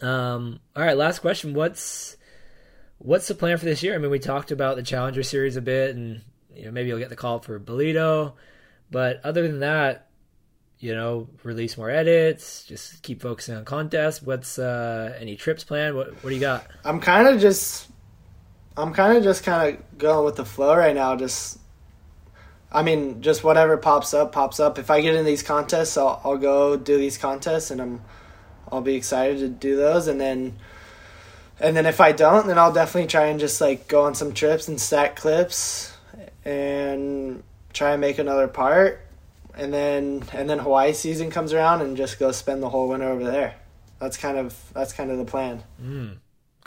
Um, 0.00 0.60
all 0.74 0.82
right, 0.82 0.96
last 0.96 1.20
question. 1.20 1.54
What's 1.54 2.16
what's 2.98 3.28
the 3.28 3.34
plan 3.34 3.58
for 3.58 3.64
this 3.64 3.82
year? 3.82 3.94
I 3.94 3.98
mean, 3.98 4.10
we 4.10 4.18
talked 4.18 4.50
about 4.50 4.76
the 4.76 4.82
Challenger 4.82 5.22
Series 5.22 5.56
a 5.56 5.62
bit, 5.62 5.94
and 5.94 6.20
you 6.54 6.66
know 6.66 6.70
maybe 6.70 6.88
you'll 6.88 6.98
get 6.98 7.10
the 7.10 7.16
call 7.16 7.38
for 7.40 7.58
Bolito, 7.58 8.34
but 8.90 9.20
other 9.24 9.46
than 9.46 9.60
that, 9.60 10.08
you 10.78 10.94
know, 10.94 11.28
release 11.42 11.76
more 11.76 11.90
edits, 11.90 12.64
just 12.64 13.02
keep 13.02 13.20
focusing 13.20 13.56
on 13.56 13.64
contests. 13.64 14.22
What's 14.22 14.58
uh, 14.58 15.16
any 15.20 15.36
trips 15.36 15.64
planned? 15.64 15.96
What 15.96 16.12
what 16.22 16.30
do 16.30 16.34
you 16.34 16.40
got? 16.40 16.66
I'm 16.84 17.00
kind 17.00 17.28
of 17.28 17.40
just 17.40 17.88
I'm 18.78 18.94
kind 18.94 19.16
of 19.16 19.24
just 19.24 19.42
kind 19.42 19.76
of 19.76 19.98
going 19.98 20.24
with 20.24 20.36
the 20.36 20.44
flow 20.44 20.76
right 20.76 20.94
now. 20.94 21.16
Just, 21.16 21.57
I 22.70 22.82
mean, 22.82 23.22
just 23.22 23.42
whatever 23.42 23.76
pops 23.76 24.12
up, 24.12 24.32
pops 24.32 24.60
up. 24.60 24.78
If 24.78 24.90
I 24.90 25.00
get 25.00 25.14
in 25.14 25.24
these 25.24 25.42
contests, 25.42 25.96
I'll, 25.96 26.20
I'll 26.22 26.36
go 26.36 26.76
do 26.76 26.98
these 26.98 27.16
contests, 27.16 27.70
and 27.70 27.80
I'm, 27.80 28.02
I'll 28.70 28.82
be 28.82 28.94
excited 28.94 29.38
to 29.38 29.48
do 29.48 29.76
those. 29.76 30.06
And 30.06 30.20
then, 30.20 30.56
and 31.58 31.76
then 31.76 31.86
if 31.86 32.00
I 32.00 32.12
don't, 32.12 32.46
then 32.46 32.58
I'll 32.58 32.72
definitely 32.72 33.08
try 33.08 33.26
and 33.26 33.40
just 33.40 33.60
like 33.60 33.88
go 33.88 34.02
on 34.02 34.14
some 34.14 34.34
trips 34.34 34.68
and 34.68 34.80
stack 34.80 35.16
clips, 35.16 35.94
and 36.44 37.42
try 37.72 37.92
and 37.92 38.00
make 38.00 38.18
another 38.18 38.48
part. 38.48 39.00
And 39.54 39.72
then, 39.72 40.24
and 40.32 40.48
then 40.48 40.58
Hawaii 40.58 40.92
season 40.92 41.30
comes 41.30 41.52
around, 41.52 41.80
and 41.80 41.96
just 41.96 42.18
go 42.18 42.32
spend 42.32 42.62
the 42.62 42.68
whole 42.68 42.88
winter 42.88 43.08
over 43.08 43.24
there. 43.24 43.54
That's 43.98 44.16
kind 44.16 44.36
of 44.36 44.54
that's 44.74 44.92
kind 44.92 45.10
of 45.10 45.18
the 45.18 45.24
plan. 45.24 45.64
Mm 45.82 46.18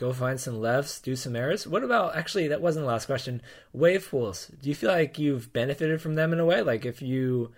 go 0.02 0.12
find 0.12 0.40
some 0.40 0.60
lefts, 0.60 1.00
do 1.00 1.16
some 1.16 1.36
airs. 1.36 1.68
What 1.68 1.84
about 1.84 2.16
actually? 2.16 2.48
That 2.48 2.60
wasn't 2.60 2.86
the 2.86 2.92
last 2.92 3.06
question. 3.06 3.40
Wave 3.72 4.10
pools. 4.10 4.48
Do 4.48 4.68
you 4.68 4.74
feel 4.74 4.90
like 4.90 5.20
you've 5.20 5.54
benefited 5.54 6.02
from 6.02 6.16
them 6.16 6.34
in 6.34 6.40
a 6.40 6.46
way? 6.46 6.64
Like 6.64 6.86
if 6.86 7.04
you 7.04 7.52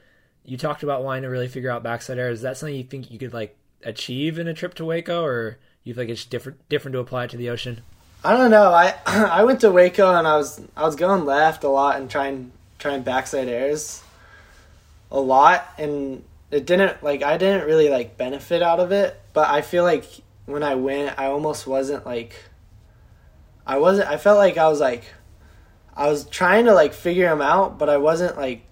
you 0.43 0.57
talked 0.57 0.83
about 0.83 1.05
wanting 1.05 1.23
to 1.23 1.29
really 1.29 1.47
figure 1.47 1.71
out 1.71 1.83
backside 1.83 2.19
airs, 2.19 2.39
is 2.39 2.41
that 2.41 2.57
something 2.57 2.75
you 2.75 2.83
think 2.83 3.09
you 3.09 3.17
could 3.17 3.33
like 3.33 3.55
achieve 3.85 4.37
in 4.37 4.49
a 4.49 4.53
trip 4.53 4.73
to 4.75 4.83
Waco, 4.83 5.23
or 5.23 5.57
you 5.85 5.93
think 5.93 6.09
like 6.09 6.13
it's 6.13 6.25
different 6.25 6.67
different 6.67 6.93
to 6.93 6.99
apply 6.99 7.23
it 7.23 7.29
to 7.29 7.37
the 7.37 7.49
ocean? 7.49 7.81
I 8.25 8.35
don't 8.35 8.51
know. 8.51 8.73
I 8.73 8.93
I 9.05 9.45
went 9.45 9.61
to 9.61 9.71
Waco 9.71 10.13
and 10.13 10.27
I 10.27 10.35
was 10.35 10.61
I 10.75 10.83
was 10.83 10.97
going 10.97 11.23
left 11.23 11.63
a 11.63 11.69
lot 11.69 11.95
and 11.95 12.09
trying 12.11 12.51
trying 12.77 13.03
backside 13.03 13.47
airs 13.47 14.03
a 15.09 15.19
lot 15.19 15.65
and 15.77 16.25
it 16.51 16.65
didn't 16.65 17.01
like 17.01 17.23
I 17.23 17.37
didn't 17.37 17.65
really 17.65 17.87
like 17.87 18.17
benefit 18.17 18.61
out 18.61 18.81
of 18.81 18.91
it, 18.91 19.17
but 19.31 19.49
I 19.49 19.61
feel 19.61 19.85
like 19.85 20.03
when 20.45 20.63
I 20.63 20.75
went, 20.75 21.17
I 21.19 21.27
almost 21.27 21.67
wasn't 21.67 22.05
like 22.05 22.35
I 23.65 23.77
wasn't 23.77 24.09
I 24.09 24.17
felt 24.17 24.37
like 24.37 24.57
I 24.57 24.67
was 24.67 24.79
like 24.79 25.05
I 25.95 26.07
was 26.07 26.25
trying 26.25 26.65
to 26.65 26.73
like 26.73 26.93
figure 26.93 27.29
them 27.29 27.41
out, 27.41 27.77
but 27.77 27.89
I 27.89 27.97
wasn't 27.97 28.37
like 28.37 28.65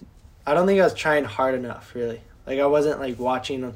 I 0.45 0.53
don't 0.53 0.68
think 0.68 0.81
I 0.81 0.84
was 0.84 0.93
trying 0.93 1.23
hard 1.23 1.56
enough 1.56 1.93
really. 1.95 2.22
Like 2.45 2.60
I 2.60 2.65
wasn't 2.65 2.99
like 2.99 3.19
watching 3.19 3.76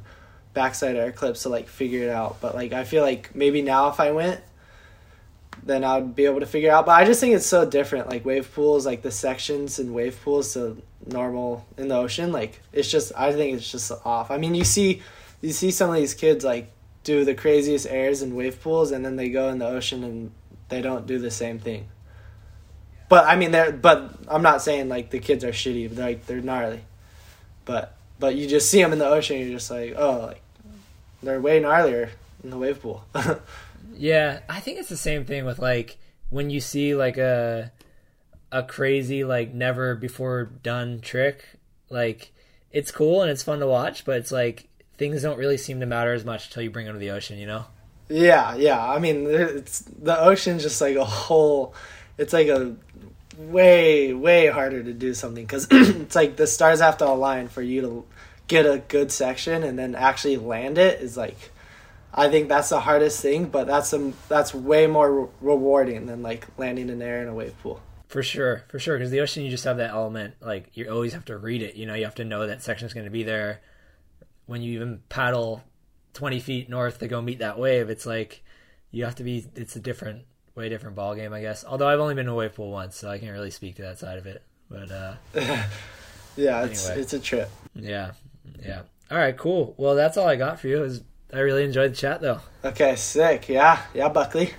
backside 0.54 0.96
air 0.96 1.12
clips 1.12 1.44
to 1.44 1.50
like 1.50 1.68
figure 1.68 2.04
it 2.04 2.10
out, 2.10 2.42
but 2.42 2.56
like 2.56 2.74
I 2.74 2.84
feel 2.84 3.04
like 3.04 3.36
maybe 3.36 3.62
now 3.62 3.90
if 3.90 4.00
I 4.00 4.12
went 4.12 4.42
then 5.66 5.84
I 5.84 5.98
would 5.98 6.16
be 6.16 6.26
able 6.26 6.42
to 6.42 6.46
figure 6.46 6.72
out. 6.72 6.86
But 6.86 6.94
I 6.94 7.06
just 7.06 7.20
think 7.20 7.34
it's 7.34 7.46
so 7.46 7.66
different. 7.66 8.10
Like 8.10 8.24
wave 8.24 8.54
pools, 8.54 8.86
like 8.86 9.02
the 9.02 9.12
sections 9.12 9.80
and 9.80 9.94
wave 9.94 10.20
pools 10.24 10.54
to 10.54 10.82
normal 11.08 11.66
in 11.78 11.88
the 11.88 11.96
ocean. 11.96 12.32
Like 12.32 12.62
it's 12.72 12.90
just 12.90 13.12
I 13.18 13.34
think 13.34 13.58
it's 13.58 13.70
just 13.70 13.92
off. 14.06 14.32
I 14.32 14.38
mean 14.38 14.56
you 14.56 14.64
see 14.64 15.02
you 15.42 15.52
see 15.52 15.72
some 15.72 15.90
of 15.90 15.96
these 15.96 16.14
kids 16.14 16.46
like 16.46 16.72
do 17.06 17.24
the 17.24 17.36
craziest 17.36 17.88
airs 17.88 18.22
and 18.22 18.36
wave 18.36 18.62
pools, 18.62 18.92
and 18.92 19.06
then 19.06 19.16
they 19.16 19.30
go 19.30 19.48
in 19.48 19.60
the 19.60 19.68
ocean 19.68 20.04
and 20.04 20.32
they 20.68 20.82
don't 20.82 21.08
do 21.08 21.18
the 21.18 21.32
same 21.32 21.60
thing. 21.60 21.88
But 23.08 23.26
I 23.28 23.38
mean, 23.38 23.52
they're 23.52 23.72
but 23.72 24.12
I'm 24.28 24.42
not 24.42 24.62
saying 24.62 24.90
like 24.90 25.12
the 25.12 25.20
kids 25.20 25.44
are 25.46 25.52
shitty. 25.52 25.88
But 25.88 25.96
they're, 25.96 26.06
like 26.06 26.26
they're 26.26 26.42
gnarly, 26.42 26.82
but 27.64 27.96
but 28.20 28.36
you 28.36 28.48
just 28.48 28.70
see 28.70 28.82
them 28.82 28.92
in 28.92 29.00
the 29.00 29.08
ocean, 29.08 29.40
you're 29.40 29.52
just 29.52 29.72
like, 29.72 29.94
oh, 29.96 30.26
like 30.28 30.42
they're 31.24 31.40
way 31.40 31.62
gnarlier 31.62 32.10
in 32.44 32.50
the 32.50 32.58
wave 32.58 32.82
pool. 32.82 33.06
yeah, 33.96 34.40
I 34.50 34.60
think 34.60 34.80
it's 34.80 34.90
the 34.90 34.98
same 34.98 35.24
thing 35.24 35.46
with 35.46 35.60
like 35.60 35.98
when 36.30 36.50
you 36.50 36.60
see 36.60 36.96
like 36.96 37.18
a 37.18 37.72
a 38.52 38.64
crazy 38.64 39.24
like 39.24 39.54
never 39.54 39.96
before 39.96 40.46
done 40.46 41.00
trick, 41.02 41.46
like 41.92 42.34
it's 42.72 42.92
cool 42.92 43.22
and 43.22 43.30
it's 43.30 43.44
fun 43.44 43.60
to 43.60 43.68
watch, 43.68 44.04
but 44.04 44.18
it's 44.18 44.32
like 44.32 44.68
things 44.98 45.22
don't 45.22 45.38
really 45.38 45.58
seem 45.58 45.80
to 45.80 45.86
matter 45.86 46.14
as 46.14 46.26
much 46.26 46.48
until 46.48 46.64
you 46.64 46.70
bring 46.70 46.86
them 46.86 46.96
to 46.96 47.00
the 47.00 47.12
ocean, 47.12 47.38
you 47.38 47.46
know? 47.46 47.66
Yeah, 48.10 48.56
yeah. 48.56 48.84
I 48.84 49.00
mean, 49.00 49.28
it's 49.28 49.80
the 49.80 50.20
ocean's 50.20 50.64
just 50.64 50.80
like 50.80 50.96
a 50.96 51.06
whole. 51.06 51.74
It's 52.18 52.34
like 52.34 52.48
a 52.48 52.76
way, 53.38 54.14
way 54.14 54.48
harder 54.48 54.84
to 54.84 54.94
do 54.94 55.14
something 55.14 55.44
because 55.44 55.68
it's 55.72 56.16
like 56.16 56.36
the 56.36 56.48
stars 56.48 56.80
have 56.82 56.98
to 56.98 57.08
align 57.08 57.48
for 57.48 57.62
you 57.62 57.82
to 57.82 58.06
get 58.48 58.66
a 58.66 58.78
good 58.88 59.12
section 59.12 59.64
and 59.64 59.78
then 59.78 59.96
actually 59.96 60.38
land 60.38 60.78
it 60.78 61.02
is 61.02 61.18
like. 61.18 61.52
I 62.18 62.30
think 62.30 62.48
that's 62.48 62.70
the 62.70 62.80
hardest 62.80 63.22
thing, 63.22 63.48
but 63.48 63.68
that's 63.68 63.90
some 63.90 64.14
that's 64.30 64.54
way 64.54 64.88
more 64.88 65.24
re- 65.24 65.30
rewarding 65.42 66.06
than 66.06 66.24
like 66.24 66.48
landing 66.58 66.88
in 66.88 67.02
air 67.02 67.22
in 67.22 67.28
a 67.28 67.34
wave 67.34 67.54
pool. 67.62 67.82
For 68.08 68.24
sure, 68.24 68.64
for 68.70 68.80
sure. 68.80 68.98
Because 68.98 69.12
the 69.12 69.20
ocean, 69.20 69.44
you 69.44 69.50
just 69.50 69.66
have 69.66 69.76
that 69.78 69.90
element. 69.90 70.36
Like 70.40 70.70
you 70.76 70.90
always 70.90 71.12
have 71.12 71.26
to 71.26 71.38
read 71.38 71.62
it. 71.62 71.76
You 71.76 71.86
know, 71.86 71.94
you 71.94 72.06
have 72.06 72.16
to 72.16 72.24
know 72.24 72.48
that 72.48 72.64
section 72.64 72.86
is 72.86 72.94
going 72.94 73.04
to 73.04 73.12
be 73.12 73.24
there 73.24 73.60
when 74.46 74.62
you 74.62 74.74
even 74.74 75.02
paddle 75.10 75.64
20 76.14 76.40
feet 76.40 76.70
north 76.70 77.00
to 77.00 77.08
go 77.08 77.22
meet 77.22 77.40
that 77.40 77.58
wave, 77.60 77.90
it's 77.90 78.06
like 78.06 78.44
you 78.92 79.06
have 79.06 79.16
to 79.16 79.24
be. 79.24 79.46
It's 79.56 79.76
a 79.76 79.80
different, 79.80 80.26
way 80.56 80.70
different 80.70 80.96
ball 80.96 81.16
game, 81.16 81.34
I 81.34 81.42
guess. 81.42 81.66
Although 81.66 81.88
I've 81.88 82.00
only 82.00 82.16
been 82.16 82.26
to 82.28 82.32
a 82.32 82.36
wave 82.36 82.56
pool 82.56 82.72
once, 82.72 82.96
so 82.96 83.10
I 83.10 83.18
can't 83.18 83.32
really 83.32 83.52
speak 83.52 83.76
to 83.76 83.82
that 83.84 84.00
side 84.00 84.18
of 84.18 84.26
it. 84.26 84.44
But 84.70 84.92
uh, 84.92 85.14
yeah, 86.36 86.66
it's 86.66 86.88
anyway. 86.88 87.02
it's 87.02 87.14
a 87.14 87.20
trip. 87.20 87.50
Yeah, 87.76 88.12
yeah. 88.64 88.82
All 89.12 89.18
right, 89.18 89.38
cool. 89.38 89.76
Well, 89.78 89.96
that's 89.96 90.18
all 90.18 90.28
I 90.28 90.36
got 90.36 90.60
for 90.60 90.68
you. 90.68 90.80
Was 90.80 91.04
I 91.34 91.40
really 91.40 91.64
enjoyed 91.64 91.92
the 91.92 91.96
chat 91.96 92.22
though. 92.22 92.40
Okay, 92.64 92.96
sick. 92.96 93.50
Yeah, 93.50 93.82
yeah, 93.94 94.10
Buckley. 94.10 94.54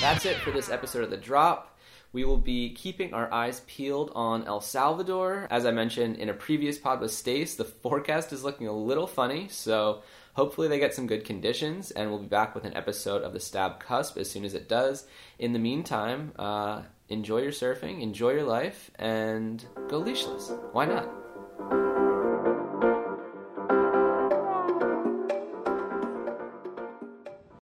That's 0.00 0.24
it 0.24 0.36
for 0.36 0.52
this 0.52 0.70
episode 0.70 1.04
of 1.04 1.10
The 1.10 1.16
Drop. 1.16 1.75
We 2.12 2.24
will 2.24 2.38
be 2.38 2.72
keeping 2.72 3.12
our 3.12 3.32
eyes 3.32 3.60
peeled 3.66 4.10
on 4.14 4.46
El 4.46 4.60
Salvador. 4.60 5.46
As 5.50 5.66
I 5.66 5.70
mentioned 5.70 6.16
in 6.16 6.28
a 6.28 6.34
previous 6.34 6.78
pod 6.78 7.00
with 7.00 7.12
Stace, 7.12 7.56
the 7.56 7.64
forecast 7.64 8.32
is 8.32 8.44
looking 8.44 8.68
a 8.68 8.72
little 8.72 9.06
funny, 9.06 9.48
so 9.48 10.02
hopefully 10.34 10.68
they 10.68 10.78
get 10.78 10.94
some 10.94 11.06
good 11.06 11.24
conditions, 11.24 11.90
and 11.90 12.10
we'll 12.10 12.20
be 12.20 12.26
back 12.26 12.54
with 12.54 12.64
an 12.64 12.76
episode 12.76 13.22
of 13.22 13.32
the 13.32 13.40
Stab 13.40 13.80
Cusp 13.80 14.16
as 14.16 14.30
soon 14.30 14.44
as 14.44 14.54
it 14.54 14.68
does. 14.68 15.06
In 15.38 15.52
the 15.52 15.58
meantime, 15.58 16.32
uh, 16.38 16.82
enjoy 17.08 17.42
your 17.42 17.52
surfing, 17.52 18.00
enjoy 18.00 18.30
your 18.30 18.44
life, 18.44 18.90
and 18.98 19.64
go 19.88 20.00
leashless. 20.00 20.56
Why 20.72 20.86
not? 20.86 22.05